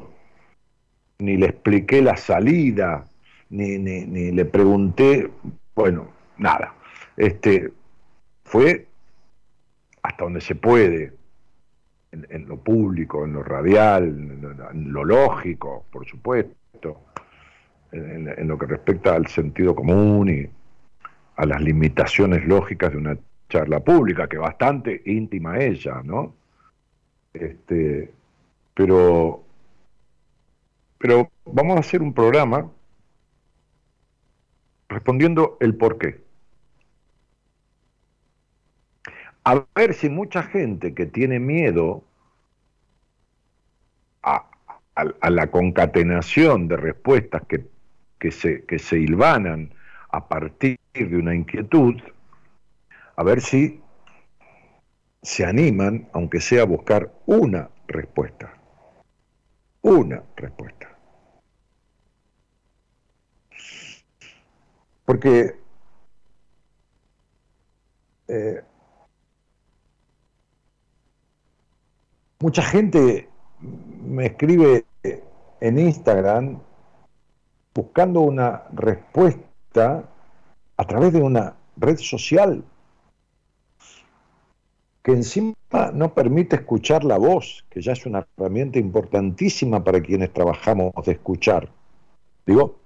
ni 1.19 1.37
le 1.37 1.47
expliqué 1.47 2.01
la 2.01 2.17
salida, 2.17 3.05
ni, 3.53 3.79
ni, 3.79 4.33
le 4.33 4.45
pregunté, 4.47 5.31
bueno, 5.75 6.09
nada. 6.39 6.75
Este, 7.17 7.71
fue 8.45 8.87
hasta 10.03 10.25
donde 10.25 10.41
se 10.41 10.55
puede, 10.55 11.13
en, 12.11 12.49
lo 12.49 12.57
público, 12.59 13.25
en 13.25 13.35
lo 13.35 13.43
radial, 13.43 14.05
en 14.05 14.93
lo, 14.93 15.05
lógico, 15.05 15.85
por 15.91 16.07
supuesto, 16.07 17.01
en, 17.93 18.49
lo 18.49 18.59
que 18.59 18.67
respecta 18.67 19.15
al 19.15 19.27
sentido 19.27 19.75
común 19.75 20.29
y 20.29 20.49
a 21.37 21.47
las 21.47 21.61
limitaciones 21.63 22.45
lógicas 22.47 22.93
de 22.93 22.99
una 22.99 23.19
charla 23.49 23.81
pública, 23.81 24.29
que 24.29 24.39
bastante 24.39 25.03
íntima 25.07 25.59
ella, 25.59 26.03
¿no? 26.03 26.35
Este, 27.33 28.11
pero, 28.75 29.45
pero 30.99 31.31
vamos 31.45 31.77
a 31.77 31.81
hacer 31.81 32.03
un 32.03 32.13
programa 32.13 32.71
respondiendo 34.93 35.57
el 35.61 35.75
por 35.77 35.99
qué. 35.99 36.23
A 39.45 39.65
ver 39.75 39.95
si 39.95 40.09
mucha 40.09 40.43
gente 40.43 40.95
que 40.95 41.07
tiene 41.07 41.41
miedo 41.41 42.05
a, 44.23 44.49
la 45.29 45.51
concatenación 45.51 46.69
de 46.69 46.77
respuestas 46.77 47.43
que, 47.49 48.31
se, 48.31 48.65
que 48.67 48.79
se 48.79 48.99
hilvanan 48.99 49.75
a 50.11 50.29
partir 50.29 50.79
de 50.93 51.17
una 51.17 51.35
inquietud, 51.35 51.95
a 53.17 53.23
ver 53.25 53.41
si 53.41 53.81
se 55.23 55.45
animan, 55.45 56.09
aunque 56.13 56.41
sea 56.41 56.63
a 56.63 56.67
buscar 56.67 57.13
una 57.27 57.71
respuesta. 57.89 58.53
Una 59.81 60.23
respuesta. 60.37 60.92
Porque 65.13 65.61
eh, 68.29 68.63
mucha 72.39 72.63
gente 72.63 73.29
me 73.61 74.25
escribe 74.25 74.87
en 75.61 75.79
Instagram 75.79 76.61
buscando 77.75 78.23
una 78.23 78.63
respuesta 78.73 80.09
a 80.79 80.85
través 80.87 81.13
de 81.13 81.21
una 81.21 81.57
red 81.77 81.99
social 81.99 82.65
que 85.03 85.13
encima 85.13 85.55
no 85.93 86.15
permite 86.15 86.57
escuchar 86.57 87.05
la 87.05 87.19
voz, 87.19 87.67
que 87.69 87.83
ya 87.83 87.93
es 87.93 88.07
una 88.07 88.27
herramienta 88.39 88.79
importantísima 88.79 89.85
para 89.85 90.01
quienes 90.01 90.33
trabajamos 90.33 90.95
de 91.05 91.13
escuchar. 91.13 91.69
Digo, 92.47 92.82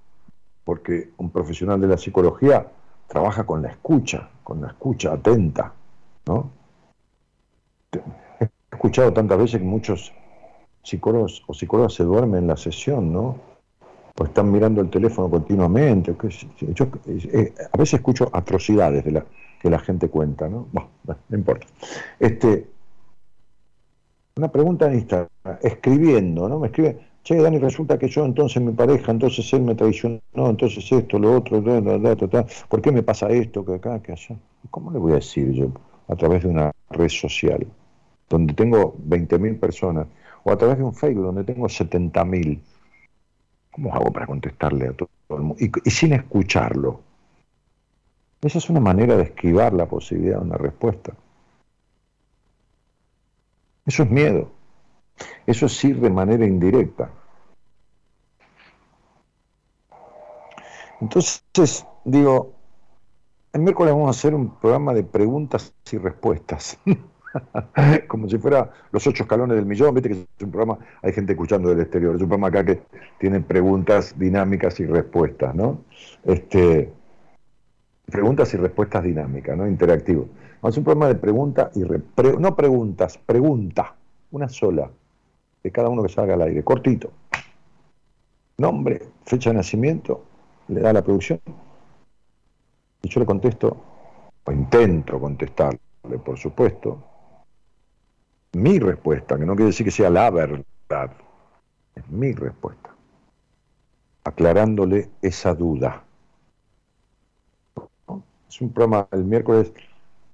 porque 0.67 1.11
un 1.19 1.31
profesional 1.31 1.81
de 1.81 1.87
la 1.87 1.97
psicología 1.97 2.67
trabaja 3.07 3.45
con 3.45 3.63
la 3.63 3.69
escucha, 3.69 4.29
con 4.43 4.61
la 4.61 4.67
escucha 4.67 5.13
atenta, 5.13 5.73
¿no? 6.27 6.51
He 8.41 8.49
escuchado 8.73 9.13
tantas 9.13 9.39
veces 9.39 9.61
que 9.61 9.65
muchos 9.65 10.13
psicólogos 10.83 11.45
o 11.47 11.55
psicólogas 11.55 11.95
se 11.95 12.03
duermen 12.03 12.41
en 12.41 12.47
la 12.49 12.57
sesión, 12.57 13.13
¿no? 13.13 13.39
O 14.19 14.25
están 14.25 14.51
mirando 14.51 14.81
el 14.81 14.91
teléfono 14.91 15.31
continuamente. 15.31 16.17
Eh, 17.07 17.55
a 17.73 17.79
veces 17.79 17.95
escucho 18.01 18.29
atrocidades 18.33 19.05
que 19.05 19.71
la 19.71 19.79
gente 19.79 20.09
cuenta, 20.09 20.49
¿no? 20.49 20.67
Bueno, 20.73 20.91
no 21.29 21.39
importa. 21.39 21.69
Este, 22.19 22.67
una 24.35 24.49
pregunta 24.49 24.89
en 24.89 24.95
Instagram, 24.95 25.29
escribiendo, 25.63 26.49
¿no? 26.49 26.59
Me 26.59 26.67
escribe, 26.67 27.06
che, 27.27 27.35
Dani, 27.35 27.59
resulta 27.59 27.99
que 27.99 28.07
yo 28.07 28.25
entonces 28.25 28.63
mi 28.63 28.71
pareja, 28.71 29.11
entonces 29.11 29.53
él 29.53 29.63
me 29.63 29.75
traicionó, 29.75 30.21
entonces 30.35 30.93
esto, 30.93 31.19
lo 31.19 31.39
otro, 31.39 31.61
¿por 32.69 32.81
qué 32.81 32.93
me 32.93 33.03
pasa 33.03 33.29
esto, 33.31 33.65
que 33.65 33.75
acá, 33.75 34.01
que 34.01 34.13
allá? 34.13 34.37
¿Cómo 34.71 34.93
le 34.93 34.99
voy 35.01 35.13
a 35.13 35.15
decir 35.17 35.51
yo 35.51 35.73
a 36.07 36.15
través 36.15 36.45
de 36.45 36.51
una 36.51 36.71
red 36.91 37.09
social, 37.09 37.67
donde 38.29 38.55
tengo 38.55 38.95
20.000 39.09 39.59
personas, 39.59 40.07
o 40.45 40.53
a 40.53 40.57
través 40.57 40.79
de 40.79 40.85
un 40.85 40.95
Facebook, 40.95 41.25
donde 41.25 41.43
tengo 41.43 41.67
70.000? 41.67 42.61
¿Cómo 43.73 43.93
hago 43.93 44.13
para 44.13 44.27
contestarle 44.27 44.87
a 44.87 44.93
todo 44.93 45.09
el 45.31 45.41
mundo? 45.41 45.57
y 45.59 45.91
sin 45.91 46.13
escucharlo. 46.13 47.01
Esa 48.41 48.59
es 48.59 48.71
una 48.71 48.79
manera 48.79 49.17
de 49.17 49.25
esquivar 49.25 49.73
la 49.73 49.87
posibilidad 49.87 50.39
de 50.39 50.45
una 50.45 50.59
respuesta. 50.59 51.13
Eso 53.85 54.05
es 54.05 54.11
miedo. 54.11 54.56
Eso 55.47 55.67
es 55.67 55.85
ir 55.85 56.01
de 56.01 56.11
manera 56.11 56.45
indirecta. 56.45 57.11
Entonces, 61.01 61.87
digo, 62.05 62.53
el 63.53 63.61
miércoles 63.61 63.93
vamos 63.93 64.09
a 64.09 64.11
hacer 64.11 64.35
un 64.35 64.59
programa 64.59 64.95
de 64.95 65.03
preguntas 65.03 65.75
y 65.91 65.99
respuestas. 65.99 66.79
Como 68.09 68.29
si 68.29 68.39
fuera 68.39 68.71
los 68.93 69.07
ocho 69.07 69.25
escalones 69.25 69.57
del 69.57 69.67
millón, 69.67 69.95
viste 69.95 70.09
que 70.09 70.15
es 70.15 70.43
un 70.43 70.51
programa, 70.51 70.79
hay 71.03 71.13
gente 71.13 71.33
escuchando 71.33 71.69
del 71.69 71.81
exterior, 71.81 72.17
es 72.17 72.23
un 72.23 72.29
programa 72.29 72.49
acá 72.49 72.65
que 72.65 72.83
tiene 73.19 73.41
preguntas 73.41 74.19
dinámicas 74.19 74.81
y 74.81 74.87
respuestas, 74.87 75.55
¿no? 75.55 75.85
Este, 76.25 76.93
preguntas 78.07 78.53
y 78.55 78.57
respuestas 78.57 79.05
dinámicas, 79.05 79.57
¿no? 79.57 79.67
Interactivo. 79.67 80.29
Vamos 80.63 80.77
a 80.77 80.81
un 80.81 80.85
programa 80.85 81.09
de 81.09 81.15
preguntas 81.17 81.77
y 81.77 81.81
no 81.81 82.57
preguntas, 82.57 83.19
pregunta, 83.19 83.95
una 84.31 84.49
sola, 84.49 84.91
de 85.67 85.73
cada 85.73 85.89
uno 85.89 86.05
que 86.05 86.09
salga 86.09 86.35
al 86.35 86.43
aire, 86.43 86.63
cortito. 86.63 87.11
Nombre, 88.59 89.03
fecha 89.25 89.51
de 89.51 89.57
nacimiento, 89.57 90.23
le 90.69 90.81
da 90.81 90.93
la 90.93 91.03
producción. 91.03 91.41
Y 93.03 93.09
yo 93.09 93.19
le 93.19 93.27
contesto, 93.27 93.77
o 94.45 94.53
intento 94.53 95.19
contestarle, 95.19 95.81
por 96.25 96.39
supuesto, 96.39 97.03
mi 98.53 98.79
respuesta, 98.79 99.37
que 99.37 99.45
no 99.45 99.57
quiere 99.57 99.71
decir 99.71 99.85
que 99.85 99.91
sea 99.91 100.09
la 100.09 100.31
verdad, 100.31 101.11
es 101.97 102.09
mi 102.11 102.33
respuesta, 102.33 102.91
aclarándole 104.23 105.11
esa 105.21 105.53
duda. 105.53 106.05
Es 108.49 108.61
un 108.61 108.73
programa 108.73 109.09
el 109.11 109.25
miércoles, 109.25 109.73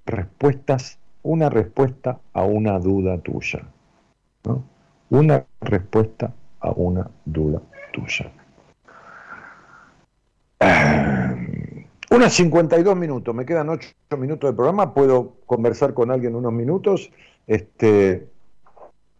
respuestas, 0.05 0.99
una 1.23 1.49
respuesta 1.49 2.19
a 2.33 2.43
una 2.43 2.77
duda 2.77 3.17
tuya. 3.17 3.67
Una 5.13 5.45
respuesta 5.61 6.33
a 6.59 6.71
una 6.71 7.07
duda 7.23 7.61
tuya. 7.91 8.31
Eh, 10.59 11.85
unas 12.09 12.33
52 12.33 12.97
minutos, 12.97 13.35
me 13.35 13.45
quedan 13.45 13.69
8 13.69 13.91
minutos 14.17 14.49
de 14.49 14.55
programa, 14.55 14.91
puedo 14.91 15.35
conversar 15.45 15.93
con 15.93 16.09
alguien 16.09 16.33
unos 16.33 16.51
minutos. 16.51 17.11
Este, 17.45 18.25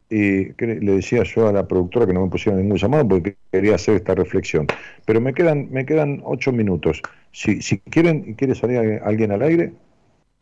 y 0.09 0.45
le 0.65 0.93
decía 0.95 1.21
yo 1.25 1.47
a 1.47 1.51
la 1.51 1.67
productora 1.67 2.07
que 2.07 2.13
no 2.13 2.21
me 2.21 2.31
pusiera 2.31 2.57
ningún 2.57 2.77
llamado 2.77 3.07
porque 3.07 3.37
quería 3.51 3.75
hacer 3.75 3.97
esta 3.97 4.15
reflexión. 4.15 4.65
Pero 5.05 5.21
me 5.21 5.35
quedan, 5.35 5.69
me 5.69 5.85
quedan 5.85 6.23
ocho 6.25 6.51
minutos. 6.51 7.03
Si, 7.31 7.61
si 7.61 7.77
quieren 7.77 8.23
y 8.29 8.33
quiere 8.33 8.55
salir 8.55 8.99
alguien 9.05 9.31
al 9.31 9.43
aire, 9.43 9.73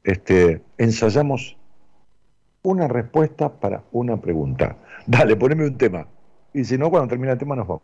este, 0.05 0.61
ensayamos 0.77 1.57
una 2.63 2.87
respuesta 2.87 3.51
para 3.51 3.83
una 3.91 4.15
pregunta. 4.15 4.77
Dale, 5.05 5.35
poneme 5.35 5.65
un 5.65 5.77
tema. 5.77 6.07
Y 6.53 6.63
si 6.65 6.77
no, 6.77 6.89
cuando 6.89 7.09
termine 7.09 7.31
el 7.31 7.37
tema 7.37 7.55
nos 7.55 7.67
vamos. 7.67 7.83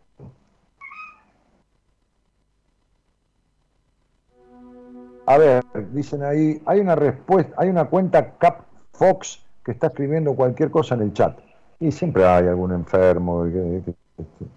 A 5.26 5.36
ver, 5.36 5.62
dicen 5.92 6.22
ahí, 6.22 6.62
hay 6.64 6.80
una 6.80 6.94
respuesta, 6.94 7.54
hay 7.58 7.68
una 7.68 7.84
cuenta 7.84 8.38
Cap 8.38 8.62
Fox 8.92 9.44
que 9.62 9.72
está 9.72 9.88
escribiendo 9.88 10.34
cualquier 10.34 10.70
cosa 10.70 10.94
en 10.94 11.02
el 11.02 11.12
chat. 11.12 11.38
Y 11.80 11.92
siempre 11.92 12.24
hay 12.24 12.46
algún 12.46 12.72
enfermo. 12.72 13.44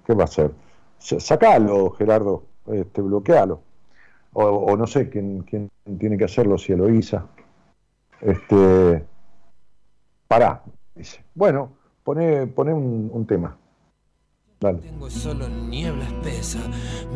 ¿Qué, 0.05 0.13
va 0.13 0.21
a 0.21 0.25
hacer? 0.25 0.51
Sacalo, 0.97 1.91
Gerardo, 1.91 2.43
este, 2.67 3.01
bloquealo. 3.01 3.61
O, 4.33 4.77
no 4.77 4.87
sé 4.87 5.09
quién, 5.09 5.41
quién, 5.41 5.69
tiene 5.99 6.17
que 6.17 6.23
hacerlo, 6.23 6.57
si 6.57 6.71
Eloísa. 6.71 7.25
Este, 8.21 9.05
pará, 10.29 10.63
dice. 10.95 11.21
Bueno, 11.35 11.73
pone, 12.03 12.47
pone 12.47 12.71
un, 12.71 13.09
un 13.11 13.25
tema. 13.25 13.57
Tengo 14.61 15.09
solo 15.09 15.49
niebla 15.49 16.05
espesa, 16.05 16.59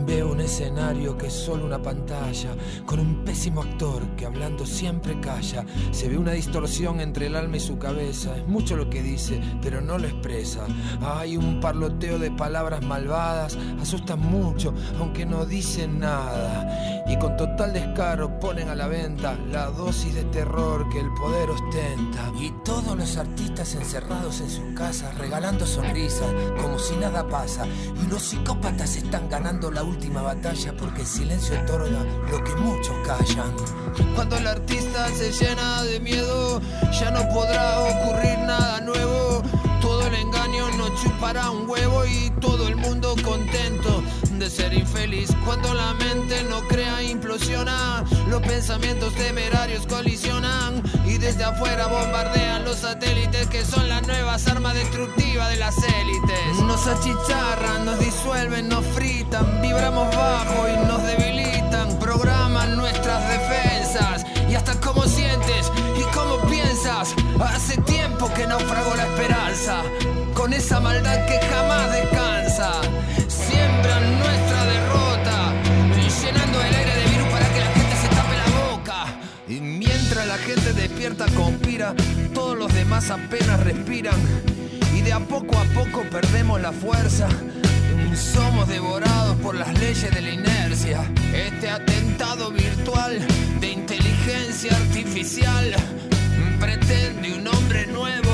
veo 0.08 0.32
un 0.32 0.42
escenario 0.42 1.16
que 1.16 1.28
es 1.28 1.34
solo 1.34 1.64
una 1.64 1.80
pantalla, 1.80 2.56
con 2.88 3.00
un 3.00 3.24
pésimo 3.24 3.62
actor 3.62 4.02
que 4.16 4.26
hablando 4.26 4.66
siempre 4.66 5.20
calla, 5.20 5.64
se 5.92 6.10
ve 6.10 6.18
una 6.18 6.32
distorsión 6.32 7.02
entre 7.02 7.28
el 7.28 7.36
alma 7.36 7.58
y 7.58 7.60
su 7.60 7.78
cabeza, 7.78 8.36
es 8.36 8.48
mucho 8.48 8.76
lo 8.76 8.90
que 8.90 9.04
dice, 9.04 9.40
pero 9.62 9.80
no 9.80 10.00
lo 10.00 10.08
expresa, 10.08 10.62
hay 11.04 11.38
un 11.38 11.60
parloteo 11.60 12.18
de 12.18 12.32
palabras 12.32 12.84
malvadas, 12.84 13.56
asustan 13.80 14.22
mucho, 14.22 14.74
aunque 15.00 15.28
no 15.28 15.46
dicen 15.46 16.00
nada, 16.00 17.04
y 17.08 17.16
con 17.20 17.38
total 17.38 17.74
descaro 17.74 18.40
ponen 18.40 18.70
a 18.70 18.76
la 18.76 18.88
venta 18.88 19.38
la 19.52 19.68
dosis 19.68 20.16
de 20.16 20.24
terror 20.24 20.90
que 20.90 21.00
el 21.00 21.14
poder 21.14 21.52
ostenta, 21.52 22.32
y 22.42 22.52
todos 22.64 22.98
los 22.98 23.18
artistas 23.18 23.76
encerrados 23.76 24.42
en 24.42 24.50
sus 24.50 24.74
casas, 24.76 25.16
regalando 25.20 25.68
sonrisas, 25.68 26.34
como 26.60 26.80
si 26.80 26.96
nada 26.96 27.22
pasara 27.22 27.35
y 27.44 28.08
los 28.10 28.22
psicópatas 28.22 28.96
están 28.96 29.30
ganando 29.30 29.70
la 29.70 29.84
última 29.84 30.22
batalla 30.22 30.74
porque 30.78 31.02
el 31.02 31.08
silencio 31.08 31.60
otorga 31.62 32.04
lo 32.32 32.44
que 32.44 32.56
muchos 32.56 32.96
callan. 33.06 33.54
Cuando 34.16 34.38
el 34.38 34.48
artista 34.48 35.10
se 35.10 35.32
llena 35.32 35.84
de 35.84 36.00
miedo, 36.00 36.62
ya 36.98 37.12
no 37.12 37.28
podrá 37.34 37.80
ocurrir 37.80 38.40
nada 38.40 38.80
nuevo. 38.82 39.42
Todo 39.82 40.08
el 40.08 40.16
engaño 40.16 40.70
no 40.78 40.88
chupará 40.96 41.50
un 41.52 41.70
huevo 41.70 42.06
y 42.06 42.32
todo 42.40 42.68
el 42.68 42.78
mundo 42.78 43.16
contento 43.24 44.02
de 44.40 44.50
ser 44.50 44.74
infeliz. 44.74 45.30
Cuando 45.46 45.74
la 45.74 45.94
mente 45.94 46.44
no 46.50 46.62
crea, 46.68 47.02
implosiona. 47.04 48.04
Los 48.30 48.42
pensamientos 48.42 49.14
temerarios 49.16 49.86
colisionan 49.88 50.84
y 51.06 51.18
desde 51.18 51.44
afuera 51.44 51.88
bombardean 51.88 52.66
los 52.66 52.78
satélites 52.78 53.48
que 53.48 53.64
son 53.64 53.88
las 53.88 54.06
nuevas 54.06 54.46
armas 54.48 54.74
destructivas 54.74 55.50
de 55.50 55.56
las 55.58 55.76
élites. 55.78 56.60
Nos 56.64 56.86
achicharran, 56.88 57.86
nos 57.86 58.00
disuelven, 58.00 58.68
nos 58.68 58.86
fritan, 58.88 59.62
vibramos 59.62 60.14
bajo 60.16 60.68
y 60.68 60.86
nos 60.86 61.04
debilitan. 61.04 61.98
Programan 62.00 62.76
nuestras 62.76 63.22
defensas 63.30 64.26
y 64.50 64.56
hasta 64.56 64.80
cómo 64.82 65.04
sientes 65.04 65.72
y 65.98 66.04
cómo 66.14 66.38
piensas. 66.50 67.16
Hace 67.40 67.78
tiempo 67.82 68.30
que 68.34 68.46
naufragó 68.48 68.96
la 68.96 69.06
esperanza 69.06 69.82
con 70.34 70.52
esa 70.52 70.80
maldad 70.80 71.26
que 71.26 71.40
jamás 71.48 71.92
descansa. 71.94 72.35
Nuestra 73.86 74.66
derrota, 74.66 75.54
llenando 76.24 76.62
el 76.62 76.76
aire 76.76 76.96
de 76.96 77.06
virus 77.12 77.28
para 77.30 77.48
que 77.54 77.60
la 77.60 77.72
gente 77.72 77.96
se 78.02 78.08
tape 78.08 78.36
la 78.36 78.68
boca. 78.68 79.06
Y 79.48 79.62
mientras 79.62 80.26
la 80.26 80.38
gente 80.38 80.74
despierta, 80.74 81.26
conspira, 81.36 81.94
todos 82.34 82.58
los 82.58 82.74
demás 82.74 83.12
apenas 83.12 83.60
respiran. 83.64 84.16
Y 84.96 85.02
de 85.02 85.14
a 85.14 85.20
poco 85.20 85.58
a 85.60 85.64
poco 85.66 86.04
perdemos 86.10 86.60
la 86.62 86.72
fuerza. 86.72 87.30
Somos 88.16 88.68
devorados 88.68 89.36
por 89.38 89.54
las 89.56 89.72
leyes 89.80 90.14
de 90.14 90.22
la 90.22 90.30
inercia. 90.30 91.02
Este 91.32 91.70
atentado 91.70 92.52
virtual 92.52 93.20
de 93.60 93.72
inteligencia 93.72 94.76
artificial 94.76 95.76
pretende 96.60 97.34
un 97.34 97.48
hombre 97.48 97.86
nuevo 97.88 98.25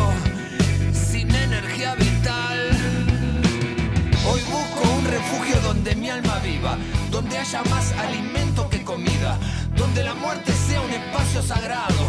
donde 5.84 6.00
mi 6.00 6.10
alma 6.12 6.38
viva, 6.44 6.78
donde 7.10 7.40
haya 7.40 7.64
más 7.64 7.92
alimento 7.98 8.70
que 8.70 8.84
comida, 8.84 9.40
donde 9.76 10.04
la 10.04 10.14
muerte 10.14 10.52
sea 10.52 10.80
un 10.80 10.92
espacio 10.92 11.42
sagrado, 11.42 12.04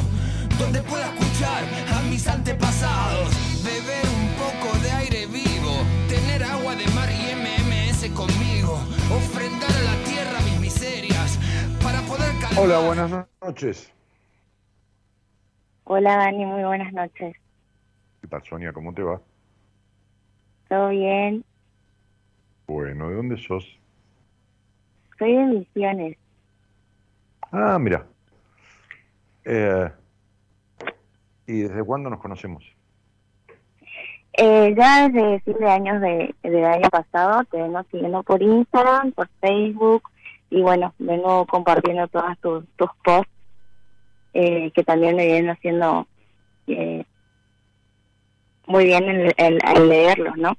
donde 0.59 0.83
pueda 0.83 1.07
escuchar 1.07 1.65
a 1.97 2.03
mis 2.03 2.29
antepasados, 2.29 3.31
beber 3.65 4.05
un 4.13 4.29
poco 4.37 4.79
de 4.81 4.91
aire 4.91 5.27
vivo, 5.27 5.73
tener 6.07 6.43
agua 6.45 6.77
de 6.77 6.87
mar 6.89 7.09
y 7.11 7.35
MMS 7.35 8.11
conmigo, 8.15 8.75
ofrendar 9.11 9.71
a 9.71 9.83
la 9.83 10.05
tierra 10.05 10.39
mis 10.45 10.61
miserias 10.61 11.39
para 11.83 12.03
poder 12.03 12.31
calmar. 12.43 12.59
Hola, 12.59 12.79
buenas 12.81 13.27
noches. 13.41 13.91
Hola 15.85 16.17
Dani, 16.19 16.45
muy 16.45 16.63
buenas 16.63 16.93
noches. 16.93 17.35
¿Qué 18.21 18.29
tal, 18.29 18.43
Sonia? 18.45 18.71
¿Cómo 18.75 18.93
te 18.93 19.03
va? 19.03 19.19
¿Todo 20.69 20.91
bien? 20.91 21.43
Bueno, 22.73 23.11
¿de 23.11 23.17
dónde 23.17 23.37
sos? 23.37 23.79
Soy 25.19 25.37
de 25.37 25.45
Misiones. 25.45 26.17
Ah, 27.53 27.79
mira. 27.79 28.07
Eh, 29.45 29.91
¿Y 31.47 31.61
desde 31.61 31.85
cuándo 31.85 32.09
nos 32.09 32.19
conocemos? 32.19 32.65
Eh, 34.33 34.75
ya 34.75 35.07
desde 35.07 35.41
fin 35.41 35.59
de 35.61 35.71
años 35.71 36.01
de, 36.01 36.35
del 36.43 36.65
año 36.65 36.89
pasado 36.89 37.45
te 37.51 37.61
vengo 37.61 37.83
siguiendo 37.91 38.23
por 38.23 38.41
Instagram, 38.43 39.13
por 39.13 39.29
Facebook 39.43 40.05
y 40.49 40.63
bueno, 40.63 40.95
vengo 40.99 41.45
compartiendo 41.45 42.09
todas 42.09 42.39
tus, 42.39 42.65
tus 42.77 42.89
posts 43.05 43.31
eh, 44.33 44.71
que 44.75 44.83
también 44.83 45.17
me 45.17 45.27
vienen 45.27 45.51
haciendo 45.51 46.07
eh, 46.69 47.05
muy 48.67 48.87
bien 48.87 49.05
el, 49.11 49.35
el, 49.37 49.59
el 49.63 49.89
leerlos, 49.91 50.39
¿no? 50.39 50.57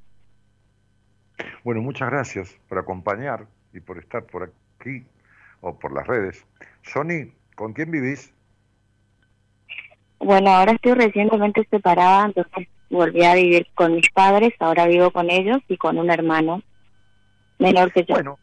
Bueno, 1.64 1.81
muchas 1.81 2.10
gracias 2.10 2.60
por 2.68 2.77
acompañar 2.77 3.47
y 3.73 3.80
por 3.80 3.97
estar 3.97 4.23
por 4.26 4.51
aquí 4.80 5.05
o 5.61 5.77
por 5.77 5.93
las 5.93 6.05
redes. 6.05 6.45
Sony, 6.84 7.31
¿con 7.55 7.73
quién 7.73 7.91
vivís? 7.91 8.34
Bueno, 10.19 10.51
ahora 10.51 10.73
estoy 10.73 10.93
recientemente 10.93 11.68
separada, 11.69 12.26
entonces 12.26 12.68
volví 12.89 13.23
a 13.23 13.35
vivir 13.35 13.68
con 13.73 13.95
mis 13.95 14.10
padres, 14.11 14.53
ahora 14.60 14.85
vivo 14.85 15.11
con 15.11 15.30
ellos 15.30 15.61
y 15.68 15.77
con 15.77 15.97
un 15.97 16.10
hermano 16.10 16.61
menor 17.60 17.91
que 17.91 18.05
yo. 18.05 18.15
Bueno, 18.15 18.38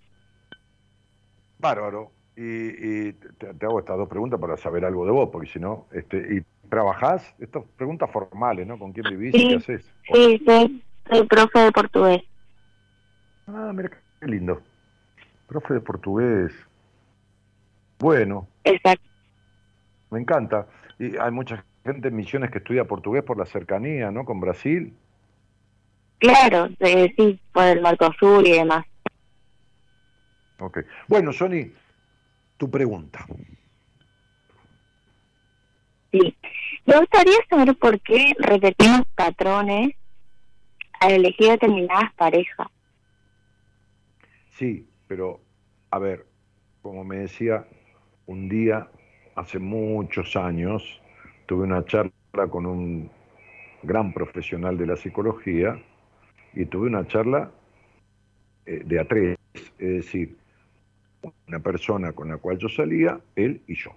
bárbaro. 1.58 2.12
Y, 2.36 3.08
y 3.08 3.12
te, 3.12 3.52
te 3.54 3.66
hago 3.66 3.80
estas 3.80 3.98
dos 3.98 4.08
preguntas 4.08 4.40
para 4.40 4.56
saber 4.56 4.84
algo 4.84 5.04
de 5.04 5.12
vos, 5.12 5.28
porque 5.30 5.50
si 5.50 5.58
no, 5.58 5.86
este, 5.92 6.16
¿y 6.16 6.68
trabajás? 6.70 7.34
Estas 7.38 7.64
preguntas 7.76 8.10
formales, 8.10 8.66
¿no? 8.66 8.78
¿Con 8.78 8.92
quién 8.92 9.04
vivís 9.10 9.34
y 9.34 9.48
qué 9.48 9.54
haces? 9.56 9.92
Sí, 10.10 10.42
soy, 10.46 10.82
soy 11.10 11.26
profe 11.26 11.58
de 11.58 11.72
portugués. 11.72 12.22
Ah, 13.52 13.72
mira 13.74 13.90
qué 14.20 14.26
lindo. 14.26 14.62
Profe 15.46 15.74
de 15.74 15.80
portugués. 15.80 16.52
Bueno, 17.98 18.48
Exacto. 18.64 19.04
me 20.10 20.20
encanta. 20.20 20.66
Y 20.98 21.16
hay 21.16 21.30
mucha 21.30 21.64
gente 21.84 22.08
en 22.08 22.16
Misiones 22.16 22.50
que 22.50 22.58
estudia 22.58 22.84
portugués 22.84 23.24
por 23.24 23.38
la 23.38 23.46
cercanía, 23.46 24.10
¿no? 24.10 24.24
Con 24.24 24.40
Brasil. 24.40 24.94
Claro, 26.18 26.68
eh, 26.80 27.12
sí, 27.16 27.40
por 27.52 27.64
el 27.64 27.80
Mercosur 27.80 28.46
y 28.46 28.52
demás. 28.52 28.84
Ok. 30.58 30.80
Bueno, 31.08 31.32
Sony, 31.32 31.72
tu 32.58 32.70
pregunta. 32.70 33.24
Sí. 36.12 36.36
Me 36.84 36.98
gustaría 36.98 37.36
saber 37.48 37.74
por 37.76 37.98
qué 38.00 38.34
repetimos 38.38 39.02
patrones 39.14 39.94
al 41.00 41.12
elegir 41.12 41.48
determinadas 41.48 42.12
parejas. 42.14 42.68
Sí, 44.60 44.86
pero 45.08 45.40
a 45.90 45.98
ver, 45.98 46.26
como 46.82 47.02
me 47.02 47.16
decía, 47.16 47.66
un 48.26 48.46
día, 48.50 48.90
hace 49.34 49.58
muchos 49.58 50.36
años, 50.36 51.00
tuve 51.46 51.64
una 51.64 51.82
charla 51.86 52.12
con 52.50 52.66
un 52.66 53.10
gran 53.82 54.12
profesional 54.12 54.76
de 54.76 54.86
la 54.86 54.96
psicología 54.96 55.82
y 56.52 56.66
tuve 56.66 56.88
una 56.88 57.06
charla 57.06 57.50
eh, 58.66 58.82
de 58.84 59.00
a 59.00 59.06
tres, 59.06 59.38
es 59.54 59.64
decir, 59.78 60.36
una 61.48 61.60
persona 61.60 62.12
con 62.12 62.28
la 62.28 62.36
cual 62.36 62.58
yo 62.58 62.68
salía, 62.68 63.18
él 63.36 63.62
y 63.66 63.76
yo. 63.76 63.92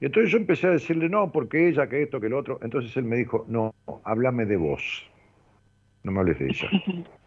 Y 0.00 0.04
entonces 0.04 0.32
yo 0.32 0.36
empecé 0.36 0.66
a 0.66 0.72
decirle, 0.72 1.08
no, 1.08 1.32
porque 1.32 1.66
ella, 1.66 1.88
que 1.88 2.02
esto, 2.02 2.20
que 2.20 2.28
lo 2.28 2.36
otro. 2.36 2.58
Entonces 2.60 2.94
él 2.98 3.04
me 3.04 3.16
dijo, 3.16 3.46
no, 3.48 3.74
háblame 4.04 4.44
de 4.44 4.58
vos, 4.58 5.10
no 6.02 6.12
me 6.12 6.20
hables 6.20 6.38
de 6.38 6.48
ella. 6.48 6.68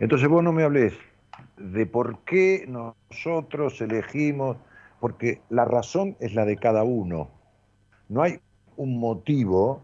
Entonces 0.00 0.28
vos 0.28 0.44
no 0.44 0.52
me 0.52 0.62
hables 0.62 0.94
de 1.56 1.86
por 1.86 2.20
qué 2.20 2.64
nosotros 2.68 3.80
elegimos, 3.80 4.56
porque 5.00 5.40
la 5.50 5.64
razón 5.64 6.16
es 6.20 6.34
la 6.34 6.44
de 6.44 6.56
cada 6.56 6.84
uno. 6.84 7.30
No 8.08 8.22
hay 8.22 8.40
un 8.76 8.98
motivo 8.98 9.82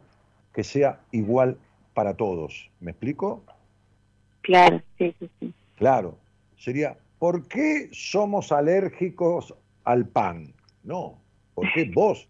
que 0.53 0.63
sea 0.63 1.01
igual 1.11 1.59
para 1.95 2.15
todos. 2.15 2.71
¿Me 2.81 2.93
explico? 2.93 3.45
Claro, 4.43 4.81
sí, 4.99 5.15
sí, 5.19 5.31
sí. 5.41 5.55
Claro. 5.77 6.17
Sería, 6.57 6.97
¿por 7.19 7.49
qué 7.49 7.89
somos 7.93 8.53
alérgicos 8.53 9.55
al 9.85 10.07
pan? 10.07 10.55
No, 10.85 11.19
porque 11.55 11.91
vos 11.95 12.29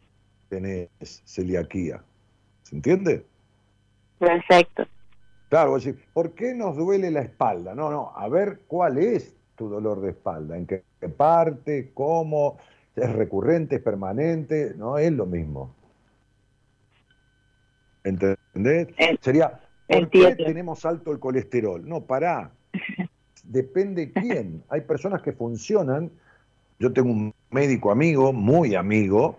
tenés 0.49 0.89
celiaquía. 1.25 2.03
¿Se 2.63 2.77
entiende? 2.77 3.27
Perfecto. 4.19 4.87
Claro, 5.55 5.71
vos 5.71 5.85
decís, 5.85 6.03
¿por 6.13 6.33
qué 6.33 6.53
nos 6.53 6.75
duele 6.77 7.13
la 7.13 7.21
espalda? 7.21 7.77
No, 7.77 7.89
no, 7.89 8.11
a 8.17 8.29
ver 8.29 8.63
cuál 8.67 8.99
es 8.99 9.37
tu 9.55 9.69
dolor 9.69 10.01
de 10.01 10.11
espalda, 10.11 10.57
en 10.57 10.67
qué 10.67 10.83
parte, 11.17 11.93
cómo, 11.95 12.59
es 12.97 13.13
recurrente, 13.13 13.77
es 13.77 13.81
permanente, 13.81 14.75
no 14.77 14.99
es 14.99 15.13
lo 15.13 15.27
mismo. 15.27 15.73
¿Entendés? 18.03 18.89
Eh. 18.99 19.17
Sería, 19.21 19.61
¿Por 19.87 20.11
qué 20.11 20.35
tenemos 20.35 20.85
alto 20.85 21.13
el 21.13 21.21
colesterol? 21.21 21.89
No, 21.89 22.01
pará. 22.01 22.51
Depende 23.45 24.11
quién. 24.11 24.65
Hay 24.71 24.81
personas 24.81 25.23
que 25.23 25.35
funcionan. 25.35 26.11
Yo 26.81 26.93
tengo 26.93 27.13
un 27.13 27.33
médico 27.53 27.93
amigo, 27.93 28.33
muy 28.33 28.75
amigo, 28.75 29.39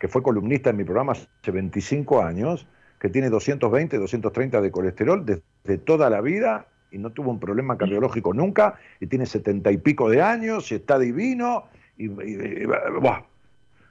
que 0.00 0.08
fue 0.08 0.24
columnista 0.24 0.70
en 0.70 0.78
mi 0.78 0.82
programa 0.82 1.12
hace 1.12 1.52
25 1.52 2.20
años, 2.20 2.66
que 2.98 3.08
tiene 3.08 3.30
220, 3.30 3.96
230 3.96 4.60
de 4.60 4.70
colesterol 4.72 5.24
desde 5.24 5.51
toda 5.84 6.10
la 6.10 6.20
vida 6.20 6.66
y 6.92 6.98
no 6.98 7.10
tuvo 7.10 7.30
un 7.30 7.40
problema 7.40 7.78
cardiológico 7.78 8.34
nunca, 8.34 8.78
y 9.00 9.06
tiene 9.06 9.26
70 9.26 9.72
y 9.72 9.78
pico 9.78 10.10
de 10.10 10.20
años, 10.20 10.70
y 10.70 10.76
está 10.76 10.98
divino, 10.98 11.64
y, 11.96 12.10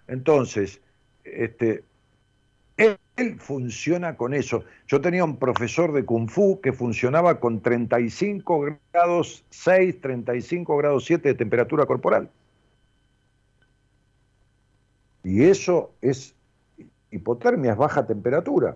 Entonces, 0.08 0.82
este, 1.24 1.84
él, 2.78 2.98
funciona 3.38 4.18
con 4.18 4.34
eso. 4.34 4.64
Yo 4.88 5.02
tenía 5.02 5.24
un 5.24 5.38
profesor 5.38 5.92
de 5.94 6.06
Kung 6.06 6.30
Fu 6.30 6.60
que 6.62 6.74
funcionaba 6.74 7.40
con 7.40 7.62
35 7.62 8.80
grados 8.94 9.46
6, 9.50 10.02
35 10.02 10.78
grados 10.78 11.06
7 11.06 11.30
de 11.30 11.36
temperatura 11.36 11.86
corporal. 11.86 12.30
Y 15.24 15.44
eso 15.44 15.92
es 16.02 16.34
hipotermia, 17.12 17.74
es 17.74 17.78
baja 17.78 18.08
temperatura. 18.08 18.76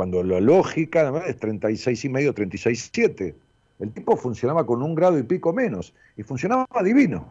Cuando 0.00 0.22
la 0.22 0.40
lógica 0.40 1.12
es 1.26 1.38
36 1.38 2.06
y 2.06 2.08
medio, 2.08 2.32
36 2.32 2.90
7. 2.90 3.36
El 3.80 3.92
tipo 3.92 4.16
funcionaba 4.16 4.64
con 4.64 4.82
un 4.82 4.94
grado 4.94 5.18
y 5.18 5.24
pico 5.24 5.52
menos 5.52 5.92
y 6.16 6.22
funcionaba 6.22 6.64
divino. 6.82 7.30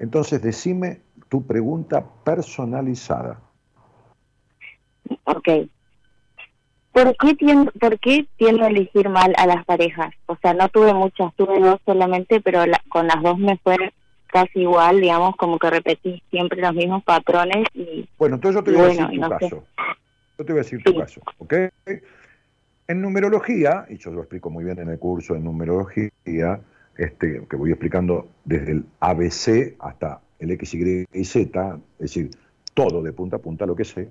Entonces 0.00 0.42
decime 0.42 1.00
tu 1.28 1.46
pregunta 1.46 2.04
personalizada. 2.24 3.40
Ok. 5.22 5.48
¿Por 6.90 7.16
qué, 7.18 7.36
tiendo, 7.36 7.70
¿Por 7.70 8.00
qué 8.00 8.26
tiendo 8.36 8.64
a 8.64 8.66
elegir 8.66 9.08
mal 9.08 9.32
a 9.38 9.46
las 9.46 9.64
parejas? 9.66 10.12
O 10.26 10.36
sea, 10.42 10.54
no 10.54 10.68
tuve 10.70 10.92
muchas, 10.92 11.32
tuve 11.36 11.60
dos 11.60 11.78
solamente, 11.84 12.40
pero 12.40 12.64
con 12.88 13.06
las 13.06 13.22
dos 13.22 13.38
me 13.38 13.58
fue 13.58 13.76
casi 14.26 14.62
igual, 14.62 15.00
digamos, 15.00 15.36
como 15.36 15.56
que 15.60 15.70
repetí 15.70 16.20
siempre 16.30 16.60
los 16.60 16.74
mismos 16.74 17.04
patrones. 17.04 17.64
Y, 17.74 18.08
bueno, 18.18 18.34
entonces 18.34 18.60
yo 18.60 18.64
te 18.64 18.72
voy 18.72 18.86
a 18.86 18.88
decir 18.88 19.20
tu 19.20 19.28
caso. 19.28 19.64
Yo 20.38 20.44
te 20.44 20.52
voy 20.52 20.60
a 20.60 20.62
decir 20.62 20.82
tu 20.82 20.96
caso, 20.96 21.20
¿ok? 21.38 21.54
En 22.86 23.00
numerología, 23.00 23.86
y 23.88 23.96
yo 23.96 24.10
lo 24.10 24.20
explico 24.20 24.50
muy 24.50 24.64
bien 24.64 24.78
en 24.78 24.88
el 24.88 24.98
curso 24.98 25.34
de 25.34 25.40
numerología, 25.40 26.60
este, 26.96 27.46
que 27.48 27.56
voy 27.56 27.70
explicando 27.70 28.28
desde 28.44 28.72
el 28.72 28.84
ABC 29.00 29.76
hasta 29.78 30.20
el 30.38 30.50
X, 30.50 30.74
Y 30.74 31.06
y 31.12 31.24
Z, 31.24 31.78
es 31.94 31.98
decir, 31.98 32.30
todo 32.74 33.02
de 33.02 33.12
punta 33.12 33.36
a 33.36 33.38
punta 33.38 33.64
lo 33.64 33.76
que 33.76 33.84
sé, 33.84 34.08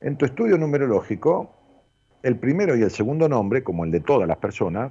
en 0.00 0.16
tu 0.16 0.24
estudio 0.24 0.58
numerológico, 0.58 1.50
el 2.22 2.38
primero 2.38 2.74
y 2.74 2.82
el 2.82 2.90
segundo 2.90 3.28
nombre, 3.28 3.62
como 3.62 3.84
el 3.84 3.90
de 3.90 4.00
todas 4.00 4.26
las 4.26 4.38
personas, 4.38 4.90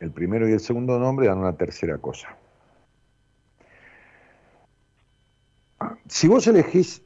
el 0.00 0.12
primero 0.12 0.48
y 0.48 0.52
el 0.52 0.60
segundo 0.60 0.98
nombre 0.98 1.26
dan 1.26 1.38
una 1.38 1.56
tercera 1.56 1.98
cosa. 1.98 2.36
Si 6.06 6.28
vos 6.28 6.46
elegís, 6.46 7.02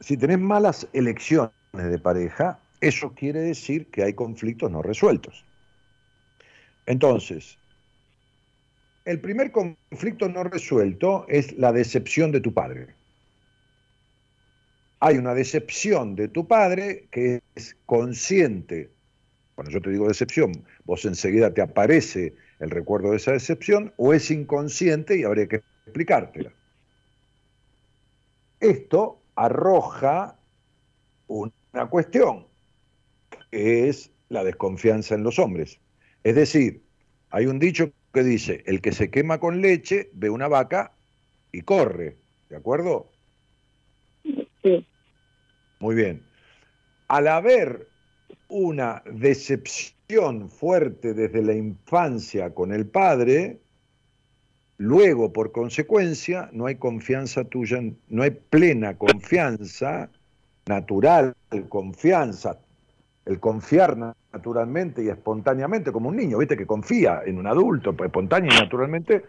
si 0.00 0.16
tenés 0.16 0.38
malas 0.38 0.88
elecciones 0.92 1.52
de 1.72 1.98
pareja, 1.98 2.58
eso 2.80 3.14
quiere 3.14 3.40
decir 3.40 3.86
que 3.90 4.02
hay 4.02 4.14
conflictos 4.14 4.70
no 4.70 4.82
resueltos. 4.82 5.44
Entonces, 6.86 7.58
el 9.04 9.20
primer 9.20 9.52
conflicto 9.52 10.28
no 10.28 10.44
resuelto 10.44 11.26
es 11.28 11.56
la 11.58 11.72
decepción 11.72 12.32
de 12.32 12.40
tu 12.40 12.52
padre. 12.52 12.94
Hay 15.00 15.16
una 15.16 15.34
decepción 15.34 16.16
de 16.16 16.28
tu 16.28 16.46
padre 16.46 17.06
que 17.10 17.40
es 17.54 17.76
consciente. 17.86 18.90
Cuando 19.54 19.72
yo 19.72 19.80
te 19.80 19.90
digo 19.90 20.08
decepción, 20.08 20.52
vos 20.84 21.04
enseguida 21.04 21.52
te 21.52 21.62
aparece 21.62 22.34
el 22.58 22.70
recuerdo 22.70 23.10
de 23.10 23.16
esa 23.16 23.32
decepción 23.32 23.92
o 23.96 24.12
es 24.12 24.30
inconsciente 24.30 25.18
y 25.18 25.24
habría 25.24 25.46
que 25.46 25.62
explicártela. 25.86 26.52
Esto 28.60 29.19
arroja 29.36 30.36
una 31.26 31.86
cuestión 31.88 32.46
es 33.50 34.10
la 34.28 34.44
desconfianza 34.44 35.14
en 35.14 35.22
los 35.22 35.38
hombres. 35.38 35.78
Es 36.24 36.34
decir, 36.34 36.82
hay 37.30 37.46
un 37.46 37.58
dicho 37.58 37.92
que 38.12 38.22
dice, 38.22 38.62
el 38.66 38.80
que 38.80 38.92
se 38.92 39.10
quema 39.10 39.38
con 39.38 39.60
leche 39.60 40.10
ve 40.12 40.30
una 40.30 40.48
vaca 40.48 40.92
y 41.52 41.62
corre, 41.62 42.16
¿de 42.48 42.56
acuerdo? 42.56 43.08
Sí. 44.62 44.86
Muy 45.78 45.94
bien. 45.94 46.22
Al 47.08 47.28
haber 47.28 47.88
una 48.48 49.02
decepción 49.06 50.50
fuerte 50.50 51.14
desde 51.14 51.42
la 51.42 51.54
infancia 51.54 52.52
con 52.52 52.72
el 52.72 52.86
padre, 52.86 53.60
luego 54.80 55.30
por 55.30 55.52
consecuencia 55.52 56.48
no 56.52 56.64
hay 56.64 56.76
confianza 56.76 57.44
tuya, 57.44 57.82
no 58.08 58.22
hay 58.22 58.30
plena 58.30 58.96
confianza 58.96 60.08
natural, 60.64 61.34
confianza. 61.68 62.56
El 63.26 63.38
confiar 63.40 63.98
naturalmente 64.32 65.04
y 65.04 65.10
espontáneamente 65.10 65.92
como 65.92 66.08
un 66.08 66.16
niño, 66.16 66.38
viste 66.38 66.56
que 66.56 66.66
confía 66.66 67.20
en 67.26 67.36
un 67.36 67.46
adulto, 67.46 67.94
pues, 67.94 68.08
espontáneo 68.08 68.50
y 68.50 68.58
naturalmente, 68.58 69.22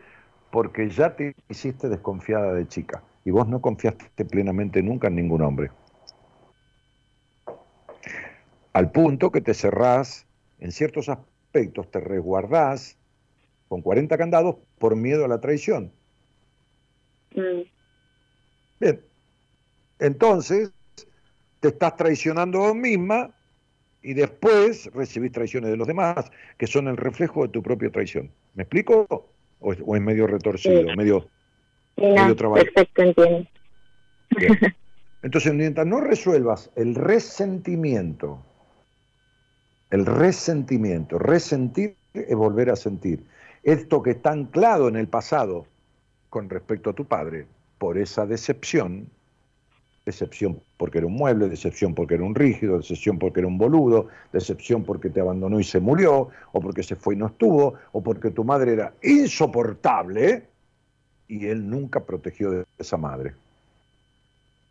porque 0.52 0.90
ya 0.90 1.18
te 1.18 1.36
hiciste 1.50 1.90
desconfiada 1.90 2.54
de 2.54 2.70
chica. 2.70 3.04
Y 3.26 3.32
vos 3.32 3.46
no 3.50 3.60
confiaste 3.60 4.24
plenamente 4.24 4.82
nunca 4.82 5.10
en 5.10 5.16
ningún 5.16 5.42
hombre. 5.42 5.70
Al 8.72 8.90
punto 8.92 9.32
que 9.32 9.42
te 9.42 9.54
cerrás, 9.54 10.26
en 10.62 10.72
ciertos 10.72 11.10
aspectos 11.10 11.92
te 11.92 12.00
resguardás 12.00 12.96
con 13.72 13.82
40 13.82 14.18
candados 14.18 14.58
por 14.80 14.98
miedo 14.98 15.24
a 15.24 15.30
la 15.30 15.40
traición. 15.40 15.94
Mm. 17.34 17.62
Bien, 18.82 19.00
entonces 20.00 20.74
te 21.62 21.70
estás 21.70 21.96
traicionando 21.96 22.60
vos 22.60 22.76
misma 22.76 23.32
y 24.04 24.14
después 24.14 24.92
recibís 24.94 25.32
traiciones 25.32 25.72
de 25.72 25.78
los 25.78 25.88
demás, 25.88 26.30
que 26.58 26.68
son 26.68 26.90
el 26.90 26.98
reflejo 26.98 27.44
de 27.44 27.48
tu 27.54 27.64
propia 27.64 27.90
traición. 27.90 28.30
¿Me 28.56 28.64
explico? 28.64 29.08
¿O 29.62 29.72
es, 29.72 30.02
medio 30.02 30.28
retorcido, 30.28 30.94
medio, 30.98 31.30
medio 31.96 32.36
trabajo? 32.36 32.66
Perfecto, 32.66 33.04
entiendo. 33.04 33.48
Entonces, 35.24 35.54
mientras 35.54 35.88
no 35.88 36.02
resuelvas 36.02 36.70
el 36.76 36.94
resentimiento, 36.94 38.44
el 39.92 40.06
resentimiento, 40.06 41.18
resentir 41.18 41.96
es 42.14 42.36
volver 42.36 42.70
a 42.70 42.76
sentir. 42.76 43.24
Esto 43.64 44.02
que 44.02 44.12
está 44.12 44.32
anclado 44.32 44.88
en 44.88 44.96
el 44.96 45.08
pasado 45.08 45.68
con 46.30 46.50
respecto 46.50 46.90
a 46.90 46.94
tu 46.94 47.06
padre, 47.06 47.46
por 47.78 48.00
esa 48.00 48.26
decepción, 48.26 49.08
decepción 50.04 50.60
porque 50.78 50.98
era 50.98 51.08
un 51.08 51.14
mueble, 51.14 51.48
decepción 51.48 51.94
porque 51.94 52.16
era 52.16 52.24
un 52.24 52.34
rígido, 52.34 52.78
decepción 52.78 53.20
porque 53.20 53.42
era 53.42 53.48
un 53.48 53.60
boludo, 53.60 54.08
decepción 54.34 54.84
porque 54.84 55.12
te 55.12 55.20
abandonó 55.20 55.60
y 55.60 55.64
se 55.64 55.80
murió, 55.80 56.30
o 56.54 56.62
porque 56.62 56.82
se 56.82 56.96
fue 56.96 57.14
y 57.14 57.18
no 57.18 57.28
estuvo, 57.28 57.76
o 57.92 58.02
porque 58.02 58.32
tu 58.32 58.44
madre 58.44 58.74
era 58.74 58.94
insoportable 59.04 60.48
y 61.28 61.46
él 61.46 61.70
nunca 61.70 62.00
protegió 62.00 62.50
de 62.50 62.66
esa 62.80 62.98
madre. 62.98 63.36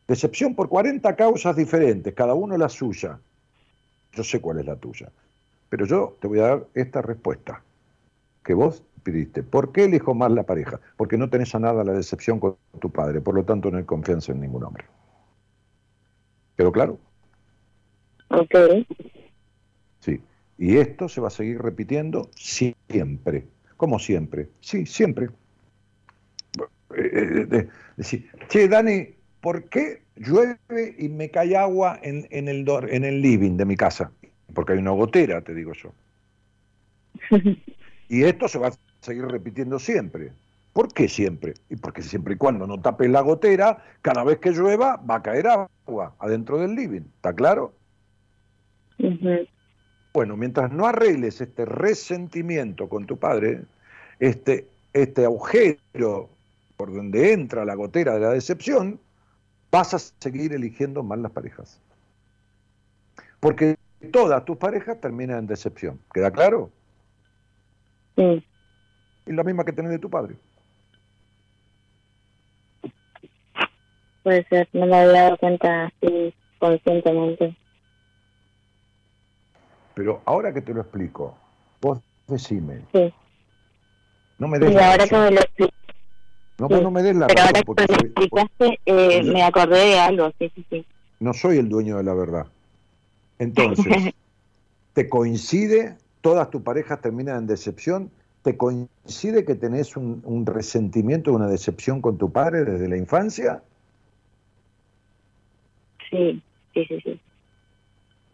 Decepción 0.09 0.57
por 0.57 0.69
40 0.69 1.15
causas 1.15 1.55
diferentes, 1.55 2.12
cada 2.12 2.35
uno 2.35 2.57
la 2.57 2.69
suya. 2.69 3.21
Yo 4.12 4.25
sé 4.25 4.41
cuál 4.41 4.59
es 4.59 4.67
la 4.67 4.75
tuya, 4.75 5.12
pero 5.69 5.87
yo 5.87 6.17
te 6.21 6.27
voy 6.27 6.41
a 6.41 6.49
dar 6.49 6.67
esta 6.75 7.03
respuesta 7.03 7.62
que 8.45 8.55
vos 8.55 8.83
pidiste. 9.03 9.43
¿Por 9.43 9.73
qué 9.73 9.85
elijo 9.85 10.15
más 10.15 10.31
la 10.31 10.45
pareja? 10.45 10.81
Porque 10.97 11.17
no 11.19 11.31
tenés 11.31 11.55
a 11.55 11.59
nada 11.59 11.85
la 11.85 11.93
decepción 11.93 12.39
con 12.39 12.57
tu 12.81 12.91
padre, 12.91 13.21
por 13.21 13.35
lo 13.35 13.45
tanto 13.45 13.71
no 13.71 13.79
hay 13.79 13.85
confianza 13.85 14.33
en 14.33 14.41
ningún 14.41 14.65
hombre. 14.65 14.85
¿Quedó 16.57 16.73
claro? 16.73 16.99
Ok. 18.29 18.55
Sí. 20.01 20.21
Y 20.59 20.77
esto 20.77 21.09
se 21.09 21.21
va 21.21 21.29
a 21.29 21.31
seguir 21.31 21.61
repitiendo 21.61 22.31
siempre. 22.35 23.47
¿Cómo 23.77 23.99
siempre? 23.99 24.49
Sí, 24.61 24.85
siempre. 24.85 25.31
Eh, 26.97 27.47
eh, 27.51 27.69
decir, 27.97 28.31
che, 28.49 28.69
Dani, 28.69 29.09
¿por 29.41 29.65
qué 29.65 30.03
llueve 30.17 30.95
y 30.99 31.09
me 31.09 31.31
cae 31.31 31.57
agua 31.57 31.99
en, 32.03 32.27
en, 32.31 32.49
el, 32.49 32.67
en 32.89 33.05
el 33.05 33.23
living 33.23 33.57
de 33.57 33.65
mi 33.65 33.77
casa? 33.77 34.12
Porque 34.53 34.75
hay 34.75 34.81
una 34.81 34.91
gotera, 34.91 35.41
te 35.41 35.55
digo 35.55 35.73
yo. 35.73 35.93
y 38.11 38.24
esto 38.24 38.49
se 38.49 38.59
va 38.59 38.69
a 38.69 38.73
seguir 39.01 39.24
repitiendo 39.24 39.78
siempre. 39.78 40.32
¿Por 40.73 40.93
qué 40.93 41.09
siempre? 41.09 41.55
Y 41.69 41.77
porque 41.77 42.03
siempre 42.03 42.35
y 42.35 42.37
cuando 42.37 42.66
no 42.66 42.81
tapes 42.81 43.09
la 43.09 43.20
gotera, 43.20 43.85
cada 44.03 44.24
vez 44.24 44.39
que 44.39 44.51
llueva 44.51 44.97
va 44.97 45.16
a 45.16 45.23
caer 45.23 45.47
agua 45.47 46.16
adentro 46.19 46.59
del 46.59 46.74
living. 46.74 47.03
¿Está 47.03 47.32
claro? 47.32 47.73
Bueno, 50.12 50.37
mientras 50.37 50.73
no 50.73 50.87
arregles 50.87 51.41
este 51.41 51.65
resentimiento 51.65 52.89
con 52.89 53.07
tu 53.07 53.16
padre, 53.16 53.62
este, 54.19 54.66
este 54.93 55.24
agujero 55.24 56.28
por 56.77 56.93
donde 56.93 57.32
entra 57.32 57.65
la 57.65 57.74
gotera 57.74 58.15
de 58.15 58.20
la 58.20 58.31
decepción, 58.31 58.99
vas 59.70 59.95
a 59.95 60.01
seguir 60.01 60.53
eligiendo 60.53 61.05
mal 61.05 61.23
las 61.23 61.31
parejas. 61.31 61.81
Porque 63.39 63.77
todas 64.11 64.45
tus 64.45 64.57
parejas 64.57 65.01
terminan 65.01 65.39
en 65.39 65.47
decepción. 65.47 66.01
¿Queda 66.12 66.32
claro? 66.32 66.73
Sí. 68.16 68.45
Y 69.27 69.32
la 69.32 69.45
misma 69.45 69.65
que 69.65 69.73
tenés 69.73 69.93
de 69.93 69.99
tu 69.99 70.11
padre. 70.11 70.37
Puede 74.23 74.45
ser, 74.49 74.69
no 74.73 74.87
me 74.87 74.97
había 74.97 75.23
dado 75.23 75.37
cuenta 75.39 75.87
así 75.87 76.35
conscientemente. 76.59 77.57
Pero 79.95 80.23
ahora 80.24 80.53
que 80.53 80.61
te 80.61 80.74
lo 80.74 80.82
explico, 80.82 81.37
vos 81.81 82.01
decime. 82.27 82.82
Sí. 82.93 83.12
No 84.39 84.49
me 84.49 84.59
des 84.59 84.70
Y 84.70 84.74
la 84.74 84.93
ahora 84.93 85.07
que 85.07 85.16
me 85.16 85.31
lo 85.31 85.41
No, 86.59 86.69
sí. 86.69 86.82
no 86.82 86.91
me 86.91 87.03
des 87.03 87.16
la 87.16 87.27
pero 87.27 87.43
ahora 87.43 87.62
que 87.62 87.74
me 87.74 87.87
lo 87.87 87.95
explicaste, 87.95 88.81
eh, 88.87 89.23
me 89.23 89.43
acordé 89.43 89.78
de 89.78 90.01
algo, 90.01 90.31
sí, 90.39 90.51
sí, 90.55 90.66
sí. 90.70 90.87
no 91.19 91.32
soy 91.32 91.59
el 91.59 91.69
dueño 91.69 91.97
de 91.97 92.05
la 92.05 92.15
verdad. 92.15 92.47
Entonces, 93.39 93.87
¿te 94.93 95.09
coincide? 95.09 95.97
¿Todas 96.21 96.51
tus 96.51 96.63
parejas 96.63 97.01
terminan 97.01 97.39
en 97.39 97.47
decepción? 97.47 98.11
¿Te 98.43 98.57
coincide 98.57 99.45
que 99.45 99.55
tenés 99.55 99.97
un, 99.97 100.23
un 100.25 100.47
resentimiento, 100.47 101.33
una 101.33 101.49
decepción 101.49 102.01
con 102.01 102.19
tu 102.19 102.31
padre 102.31 102.65
desde 102.65 102.89
la 102.89 102.97
infancia? 102.97 103.63
Sí, 106.11 106.43
sí, 106.75 106.85
sí, 106.87 107.01
sí. 107.03 107.21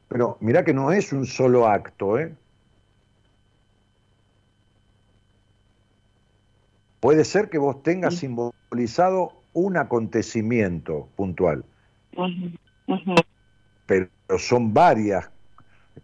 Pero 0.09 0.37
mirá 0.41 0.65
que 0.65 0.73
no 0.73 0.93
es 0.93 1.13
un 1.13 1.27
solo 1.27 1.67
acto, 1.67 2.19
¿eh? 2.19 2.35
Puede 7.01 7.25
ser 7.25 7.51
que 7.51 7.59
vos 7.59 7.83
tengas 7.83 8.15
Sí. 8.15 8.21
simbolizado 8.21 9.33
un 9.53 9.77
acontecimiento 9.77 11.09
puntual, 11.17 11.65
pero 13.87 14.09
son 14.39 14.75
varias, 14.75 15.31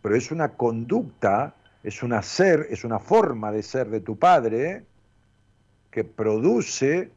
pero 0.01 0.15
es 0.17 0.31
una 0.31 0.57
conducta, 0.57 1.55
es 1.83 2.03
un 2.03 2.13
hacer, 2.13 2.67
es 2.71 2.85
una 2.85 2.99
forma 2.99 3.51
de 3.53 3.63
ser 3.63 3.89
de 3.89 4.01
tu 4.01 4.17
padre 4.19 4.85
que 5.91 6.05
produce 6.05 7.11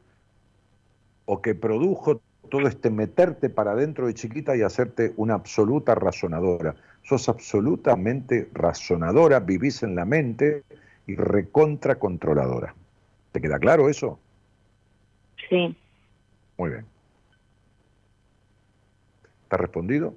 o 1.26 1.42
que 1.42 1.56
produjo 1.56 2.22
todo 2.50 2.68
este 2.68 2.90
meterte 2.90 3.50
para 3.50 3.72
adentro 3.72 4.08
de 4.08 4.14
chiquita 4.14 4.56
y 4.56 4.62
hacerte 4.62 5.14
una 5.18 5.34
absoluta 5.36 5.96
razonadora. 5.96 6.76
Sos 7.04 7.30
absolutamente 7.30 8.50
razonadora, 8.54 9.40
vivís 9.40 9.84
en 9.84 9.96
la 9.96 10.06
mente 10.06 10.64
y 11.08 11.16
recontra 11.16 11.96
controladora. 11.96 12.74
¿Te 13.32 13.42
queda 13.42 13.60
claro 13.60 13.90
eso? 13.90 14.20
Sí, 15.50 15.76
Muy 16.58 16.70
bien. 16.72 16.86
¿Te 19.50 19.56
ha 19.56 19.60
respondido? 19.60 20.16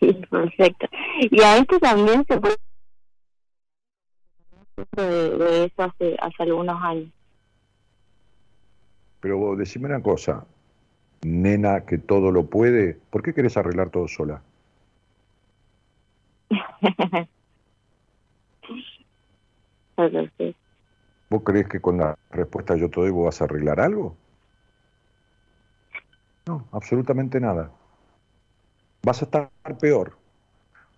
sí, 0.00 0.12
perfecto. 0.30 0.86
Y 1.30 1.40
a 1.40 1.56
esto 1.58 1.78
también 1.78 2.24
se 2.26 2.38
puede 2.38 2.56
de, 4.96 5.30
de 5.30 5.64
eso 5.64 5.82
hace, 5.82 6.16
hace 6.20 6.42
algunos 6.42 6.82
años. 6.82 7.10
Pero 9.20 9.38
vos 9.38 9.58
decime 9.58 9.86
una 9.86 10.02
cosa, 10.02 10.44
nena 11.22 11.84
que 11.86 11.98
todo 11.98 12.30
lo 12.30 12.46
puede, 12.46 12.98
¿por 13.10 13.22
qué 13.22 13.32
querés 13.32 13.56
arreglar 13.56 13.90
todo 13.90 14.08
sola? 14.08 14.42
¿Vos 21.30 21.42
creés 21.42 21.68
que 21.68 21.80
con 21.80 21.98
la 21.98 22.16
respuesta 22.30 22.76
yo 22.76 22.90
te 22.90 23.00
doy 23.00 23.10
vos 23.10 23.26
vas 23.26 23.40
a 23.40 23.44
arreglar 23.44 23.80
algo? 23.80 24.16
No, 26.46 26.68
absolutamente 26.72 27.40
nada. 27.40 27.70
Vas 29.02 29.22
a 29.22 29.24
estar 29.24 29.50
peor, 29.80 30.16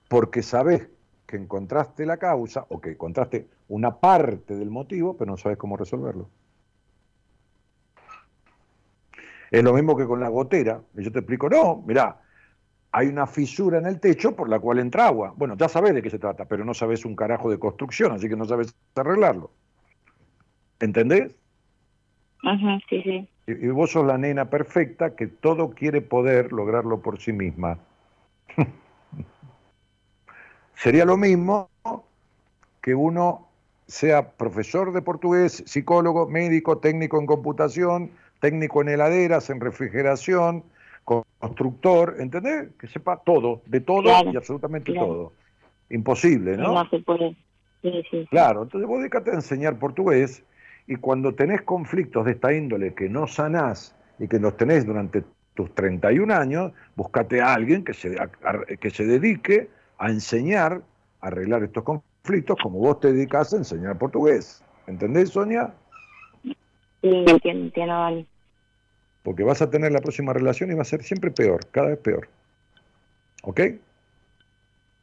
porque 0.09 0.43
sabés 0.43 0.89
que 1.27 1.37
encontraste 1.37 2.07
la 2.07 2.17
causa 2.17 2.67
o 2.69 2.81
que 2.81 2.91
encontraste 2.93 3.47
una 3.69 3.97
parte 3.97 4.57
del 4.57 4.71
motivo, 4.71 5.17
pero 5.17 5.33
no 5.33 5.37
sabes 5.37 5.59
cómo 5.59 5.77
resolverlo. 5.77 6.29
Es 9.51 9.63
lo 9.63 9.73
mismo 9.73 9.97
que 9.97 10.07
con 10.07 10.21
la 10.21 10.29
gotera. 10.29 10.81
Y 10.97 11.03
yo 11.05 11.13
te 11.13 11.21
explico, 11.21 11.49
no, 11.49 11.83
mirá, 11.87 12.21
hay 12.93 13.09
una 13.09 13.27
fisura 13.27 13.79
en 13.79 13.87
el 13.87 14.01
techo 14.01 14.35
por 14.35 14.49
la 14.49 14.59
cual 14.59 14.79
entra 14.79 15.07
agua. 15.07 15.33
Bueno, 15.37 15.57
ya 15.57 15.69
sabés 15.69 15.95
de 15.95 16.03
qué 16.03 16.11
se 16.11 16.19
trata, 16.19 16.47
pero 16.47 16.65
no 16.65 16.75
sabés 16.75 17.05
un 17.05 17.17
carajo 17.17 17.51
de 17.51 17.59
construcción, 17.59 18.13
así 18.13 18.29
que 18.29 18.37
no 18.37 18.45
sabes 18.45 18.75
arreglarlo. 18.95 19.51
¿Entendés? 20.81 21.35
Ujú, 22.43 22.79
sí, 22.89 23.03
sí. 23.03 23.29
Y, 23.47 23.67
y 23.67 23.69
vos 23.69 23.93
sos 23.93 24.05
la 24.05 24.19
nena 24.19 24.51
perfecta 24.51 25.15
que 25.15 25.27
todo 25.27 25.71
quiere 25.71 26.01
poder 26.03 26.53
lograrlo 26.53 27.01
por 27.01 27.21
sí 27.21 27.33
misma. 27.33 27.79
Sería 30.75 31.05
lo 31.05 31.17
mismo 31.17 31.71
que 32.83 32.95
uno 32.95 33.46
sea 33.87 34.33
profesor 34.33 34.93
de 34.93 35.03
portugués, 35.03 35.63
psicólogo, 35.67 36.27
médico, 36.29 36.79
técnico 36.79 37.19
en 37.21 37.27
computación, 37.27 38.11
técnico 38.41 38.83
en 38.83 38.89
heladeras, 38.91 39.49
en 39.51 39.61
refrigeración, 39.61 40.65
constructor, 41.39 42.17
¿entendés? 42.19 42.69
Que 42.79 42.87
sepa 42.89 43.19
todo, 43.25 43.63
de 43.67 43.81
todo 43.81 44.03
Claro, 44.03 44.31
y 44.33 44.37
absolutamente 44.37 44.93
claro. 44.93 45.07
todo. 45.07 45.33
Imposible, 45.91 46.57
¿no? 46.57 46.75
No 46.75 46.89
se 46.91 46.99
puede. 47.01 47.37
Sí, 47.83 48.03
sí. 48.11 48.27
Claro, 48.31 48.65
entonces 48.65 48.89
vos 48.89 48.99
dedicate 48.99 49.31
a 49.31 49.35
enseñar 49.35 49.79
portugués 49.79 50.43
y 50.89 50.97
cuando 50.97 51.35
tenés 51.35 51.63
conflictos 51.63 52.25
de 52.25 52.33
esta 52.33 52.53
índole 52.53 52.95
que 52.95 53.09
no 53.09 53.27
sanás 53.27 53.95
y 54.19 54.27
que 54.27 54.39
los 54.41 54.57
tenés 54.57 54.85
durante 54.87 55.23
tus 55.55 55.73
31 55.75 56.31
años, 56.33 56.73
buscate 56.97 57.41
a 57.41 57.55
alguien 57.55 57.85
que 57.85 57.95
se, 57.95 58.19
a- 58.19 58.31
a- 58.45 58.65
que 58.81 58.91
se 58.91 59.07
dedique 59.07 59.69
a 59.99 60.11
enseñar, 60.11 60.83
a 61.21 61.27
arreglar 61.29 61.63
estos 61.63 61.85
conflictos 61.85 62.16
como 62.63 62.79
vos 62.79 63.01
te 63.01 63.13
dedicas 63.13 63.53
a 63.53 63.59
enseñar 63.59 63.99
portugués. 63.99 64.63
¿Entendés, 64.87 65.31
Sonia? 65.31 65.75
Sí, 66.43 66.57
entiendo, 67.03 67.65
entiendo, 67.65 67.95
Dani. 67.95 68.27
Porque 69.23 69.43
vas 69.43 69.63
a 69.63 69.71
tener 69.71 69.93
la 69.93 70.01
próxima 70.01 70.33
relación 70.33 70.71
y 70.71 70.75
va 70.75 70.83
a 70.83 70.85
ser 70.85 71.03
siempre 71.03 71.31
peor, 71.31 71.67
cada 71.71 71.89
vez 71.89 71.99
peor. 71.99 72.29
¿Ok? 73.43 73.61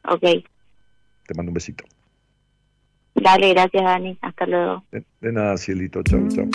Ok. 0.08 0.22
Te 1.26 1.34
mando 1.34 1.50
un 1.50 1.54
besito. 1.54 1.84
Dale, 3.14 3.50
gracias, 3.50 3.82
Dani. 3.82 4.18
Hasta 4.20 4.46
luego. 4.46 4.84
De, 4.90 5.04
de 5.20 5.32
nada, 5.32 5.56
cielito. 5.56 6.02
Chau, 6.02 6.26
chau. 6.28 6.48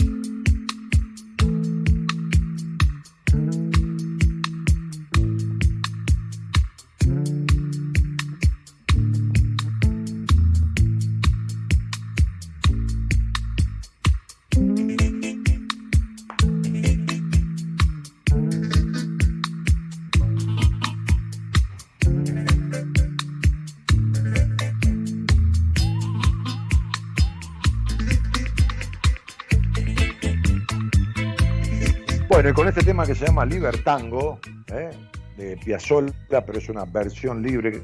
Que 33.10 33.16
se 33.16 33.26
llama 33.26 33.44
Libertango, 33.44 34.40
¿eh? 34.72 34.92
de 35.36 35.58
Piazzolla, 35.58 36.46
pero 36.46 36.60
es 36.60 36.70
una 36.70 36.86
versión 36.86 37.42
libre, 37.42 37.82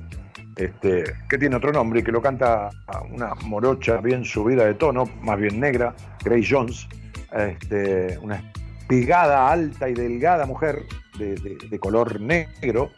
este, 0.56 1.04
que 1.28 1.40
tiene 1.40 1.56
otro 1.56 1.72
nombre 1.72 2.02
y 2.02 2.04
que 2.04 2.12
lo 2.12 2.22
canta 2.22 2.70
una 3.12 3.34
morocha 3.44 3.98
bien 3.98 4.24
subida 4.24 4.66
de 4.66 4.76
tono, 4.76 5.06
más 5.24 5.40
bien 5.40 5.60
negra, 5.60 5.96
Grace 6.24 6.46
Jones, 6.48 6.88
este, 7.36 8.20
una 8.20 8.36
espigada 8.82 9.50
alta 9.50 9.90
y 9.90 9.96
delgada 9.96 10.46
mujer 10.46 10.84
de, 11.18 11.80
color 11.80 12.22
negro 12.22 12.92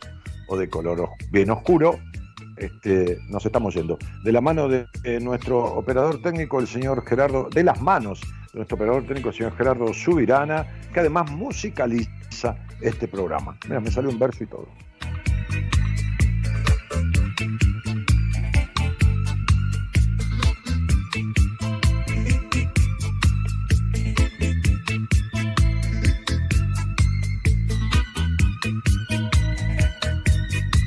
o 0.49 0.57
de 0.57 0.69
color 0.69 1.07
bien 1.31 1.49
oscuro. 1.49 1.97
Este, 2.57 3.19
nos 3.29 3.45
estamos 3.45 3.73
yendo. 3.73 3.97
De 4.25 4.33
la 4.33 4.41
mano 4.41 4.67
de, 4.67 4.85
nuestro 5.21 5.63
operador 5.63 6.21
técnico, 6.21 6.59
el 6.59 6.67
señor 6.67 7.05
Gerardo, 7.07 7.47
de 7.49 7.63
las 7.63 7.79
manos 7.79 8.19
nuestro 8.57 8.75
operador 8.75 9.05
técnico, 9.05 9.29
el 9.29 9.35
señor 9.35 9.55
Gerardo 9.55 9.93
Subirana, 9.93 10.65
que 10.93 10.99
además 10.99 11.31
musicaliza 11.31 12.55
este 12.81 13.07
programa. 13.07 13.57
Mira, 13.65 13.79
me 13.79 13.91
salió 13.91 14.09
un 14.09 14.19
verso 14.19 14.43
y 14.43 14.47
todo. 14.47 14.67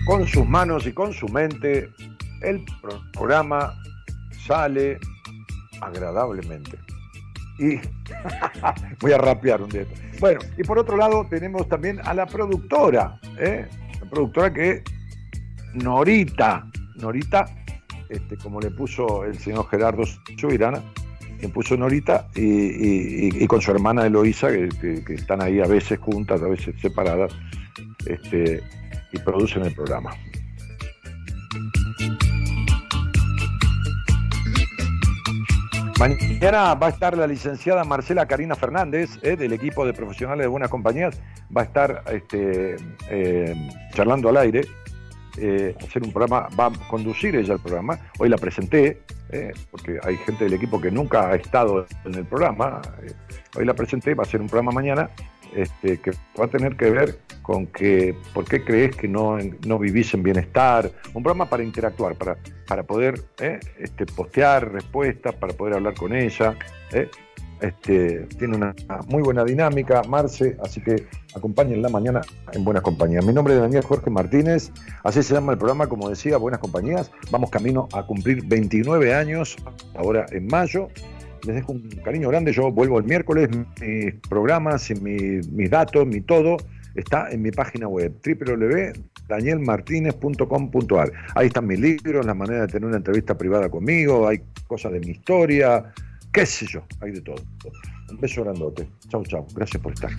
Con 0.06 0.26
sus 0.26 0.44
manos 0.44 0.86
y 0.86 0.92
con 0.92 1.12
su 1.12 1.28
mente, 1.28 1.88
el 2.42 2.64
programa 3.12 3.80
sale 4.44 4.98
agradablemente. 5.80 6.89
Y 7.60 7.78
voy 9.00 9.12
a 9.12 9.18
rapear 9.18 9.60
un 9.60 9.68
día. 9.68 9.84
Bueno, 10.18 10.40
y 10.56 10.62
por 10.64 10.78
otro 10.78 10.96
lado 10.96 11.26
tenemos 11.28 11.68
también 11.68 12.00
a 12.02 12.14
la 12.14 12.24
productora, 12.26 13.20
¿eh? 13.38 13.68
la 14.00 14.08
productora 14.08 14.52
que 14.52 14.82
Norita, 15.74 16.66
Norita, 16.96 17.44
este, 18.08 18.38
como 18.38 18.60
le 18.60 18.70
puso 18.70 19.24
el 19.24 19.38
señor 19.38 19.68
Gerardo 19.68 20.04
Subirana, 20.38 20.82
le 21.38 21.48
puso 21.50 21.76
Norita 21.76 22.28
y, 22.34 23.46
con 23.46 23.60
su 23.60 23.70
hermana 23.70 24.06
Eloísa, 24.06 24.48
que, 24.48 25.02
están 25.08 25.42
ahí 25.42 25.60
a 25.60 25.66
veces 25.66 25.98
juntas, 25.98 26.40
a 26.42 26.48
veces 26.48 26.74
separadas, 26.80 27.32
este, 28.06 28.62
y 29.12 29.18
producen 29.18 29.64
el 29.64 29.74
programa. 29.74 30.12
Mañana 36.00 36.74
va 36.76 36.86
a 36.86 36.88
estar 36.88 37.14
la 37.14 37.26
licenciada 37.26 37.84
Marcela 37.84 38.24
Karina 38.24 38.56
Fernández, 38.56 39.18
eh, 39.20 39.36
del 39.36 39.52
equipo 39.52 39.84
de 39.84 39.92
profesionales 39.92 40.44
de 40.44 40.48
Buenas 40.48 40.70
Compañías, 40.70 41.20
va 41.54 41.60
a 41.60 41.64
estar 41.64 42.04
este, 42.10 42.76
eh, 43.10 43.54
charlando 43.92 44.30
al 44.30 44.38
aire, 44.38 44.62
eh, 45.36 45.76
hacer 45.78 46.02
un 46.02 46.10
programa, 46.10 46.48
va 46.58 46.68
a 46.68 46.88
conducir 46.88 47.36
ella 47.36 47.52
el 47.52 47.60
programa. 47.60 47.98
Hoy 48.18 48.30
la 48.30 48.38
presenté, 48.38 49.02
porque 49.70 50.00
hay 50.02 50.16
gente 50.16 50.44
del 50.44 50.54
equipo 50.54 50.80
que 50.80 50.90
nunca 50.90 51.28
ha 51.28 51.34
estado 51.34 51.84
en 52.06 52.14
el 52.14 52.24
programa. 52.24 52.80
hoy 53.54 53.66
la 53.66 53.74
presenté, 53.74 54.14
va 54.14 54.22
a 54.22 54.26
ser 54.26 54.40
un 54.40 54.46
programa 54.46 54.72
mañana 54.72 55.10
este, 55.54 55.98
que 55.98 56.12
va 56.38 56.44
a 56.44 56.48
tener 56.48 56.76
que 56.76 56.90
ver 56.90 57.18
con 57.42 57.66
que 57.66 58.14
por 58.32 58.44
qué 58.44 58.64
crees 58.64 58.94
que 58.96 59.08
no, 59.08 59.38
no 59.66 59.78
vivís 59.78 60.14
en 60.14 60.22
bienestar, 60.22 60.90
un 61.14 61.22
programa 61.22 61.48
para 61.48 61.64
interactuar, 61.64 62.14
para, 62.14 62.36
para 62.66 62.82
poder 62.82 63.20
eh, 63.40 63.58
este, 63.78 64.06
postear 64.06 64.72
respuestas, 64.72 65.34
para 65.34 65.52
poder 65.54 65.74
hablar 65.74 65.94
con 65.94 66.14
ella. 66.14 66.56
Eh. 66.92 67.08
Este, 67.60 68.20
tiene 68.38 68.56
una 68.56 68.74
muy 69.08 69.22
buena 69.22 69.44
dinámica, 69.44 70.02
Marce, 70.04 70.56
así 70.64 70.80
que 70.80 71.06
acompañen 71.34 71.82
mañana 71.92 72.22
en 72.52 72.64
Buenas 72.64 72.82
Compañías. 72.82 73.22
Mi 73.24 73.34
nombre 73.34 73.52
es 73.52 73.60
Daniel 73.60 73.84
Jorge 73.84 74.08
Martínez, 74.08 74.72
así 75.04 75.22
se 75.22 75.34
llama 75.34 75.52
el 75.52 75.58
programa, 75.58 75.86
como 75.86 76.08
decía, 76.08 76.38
Buenas 76.38 76.60
Compañías. 76.60 77.10
Vamos 77.30 77.50
camino 77.50 77.86
a 77.92 78.06
cumplir 78.06 78.46
29 78.46 79.12
años, 79.12 79.56
ahora 79.94 80.24
en 80.30 80.46
mayo, 80.46 80.88
les 81.46 81.56
dejo 81.56 81.72
un 81.72 81.88
cariño 82.04 82.28
grande. 82.28 82.52
Yo 82.52 82.70
vuelvo 82.70 82.98
el 82.98 83.04
miércoles. 83.04 83.48
Mis 83.80 84.14
programas 84.28 84.90
y 84.90 84.94
mis 84.94 85.70
datos, 85.70 86.06
mi 86.06 86.20
todo, 86.20 86.58
está 86.94 87.28
en 87.30 87.40
mi 87.42 87.50
página 87.50 87.88
web 87.88 88.14
www.danielmartinez.com.ar. 88.24 91.12
Ahí 91.34 91.48
están 91.48 91.66
mis 91.66 91.80
libros, 91.80 92.24
la 92.26 92.34
manera 92.34 92.60
de 92.62 92.68
tener 92.68 92.86
una 92.86 92.98
entrevista 92.98 93.36
privada 93.36 93.68
conmigo, 93.68 94.28
hay 94.28 94.40
cosas 94.66 94.92
de 94.92 95.00
mi 95.00 95.10
historia, 95.10 95.92
qué 96.32 96.46
sé 96.46 96.66
yo, 96.66 96.84
hay 97.00 97.10
de 97.12 97.20
todo. 97.20 97.42
Un 98.10 98.18
beso 98.18 98.42
grandote. 98.42 98.88
Chau, 99.08 99.22
chau. 99.24 99.46
Gracias 99.54 99.82
por 99.82 99.92
estar. 99.92 100.10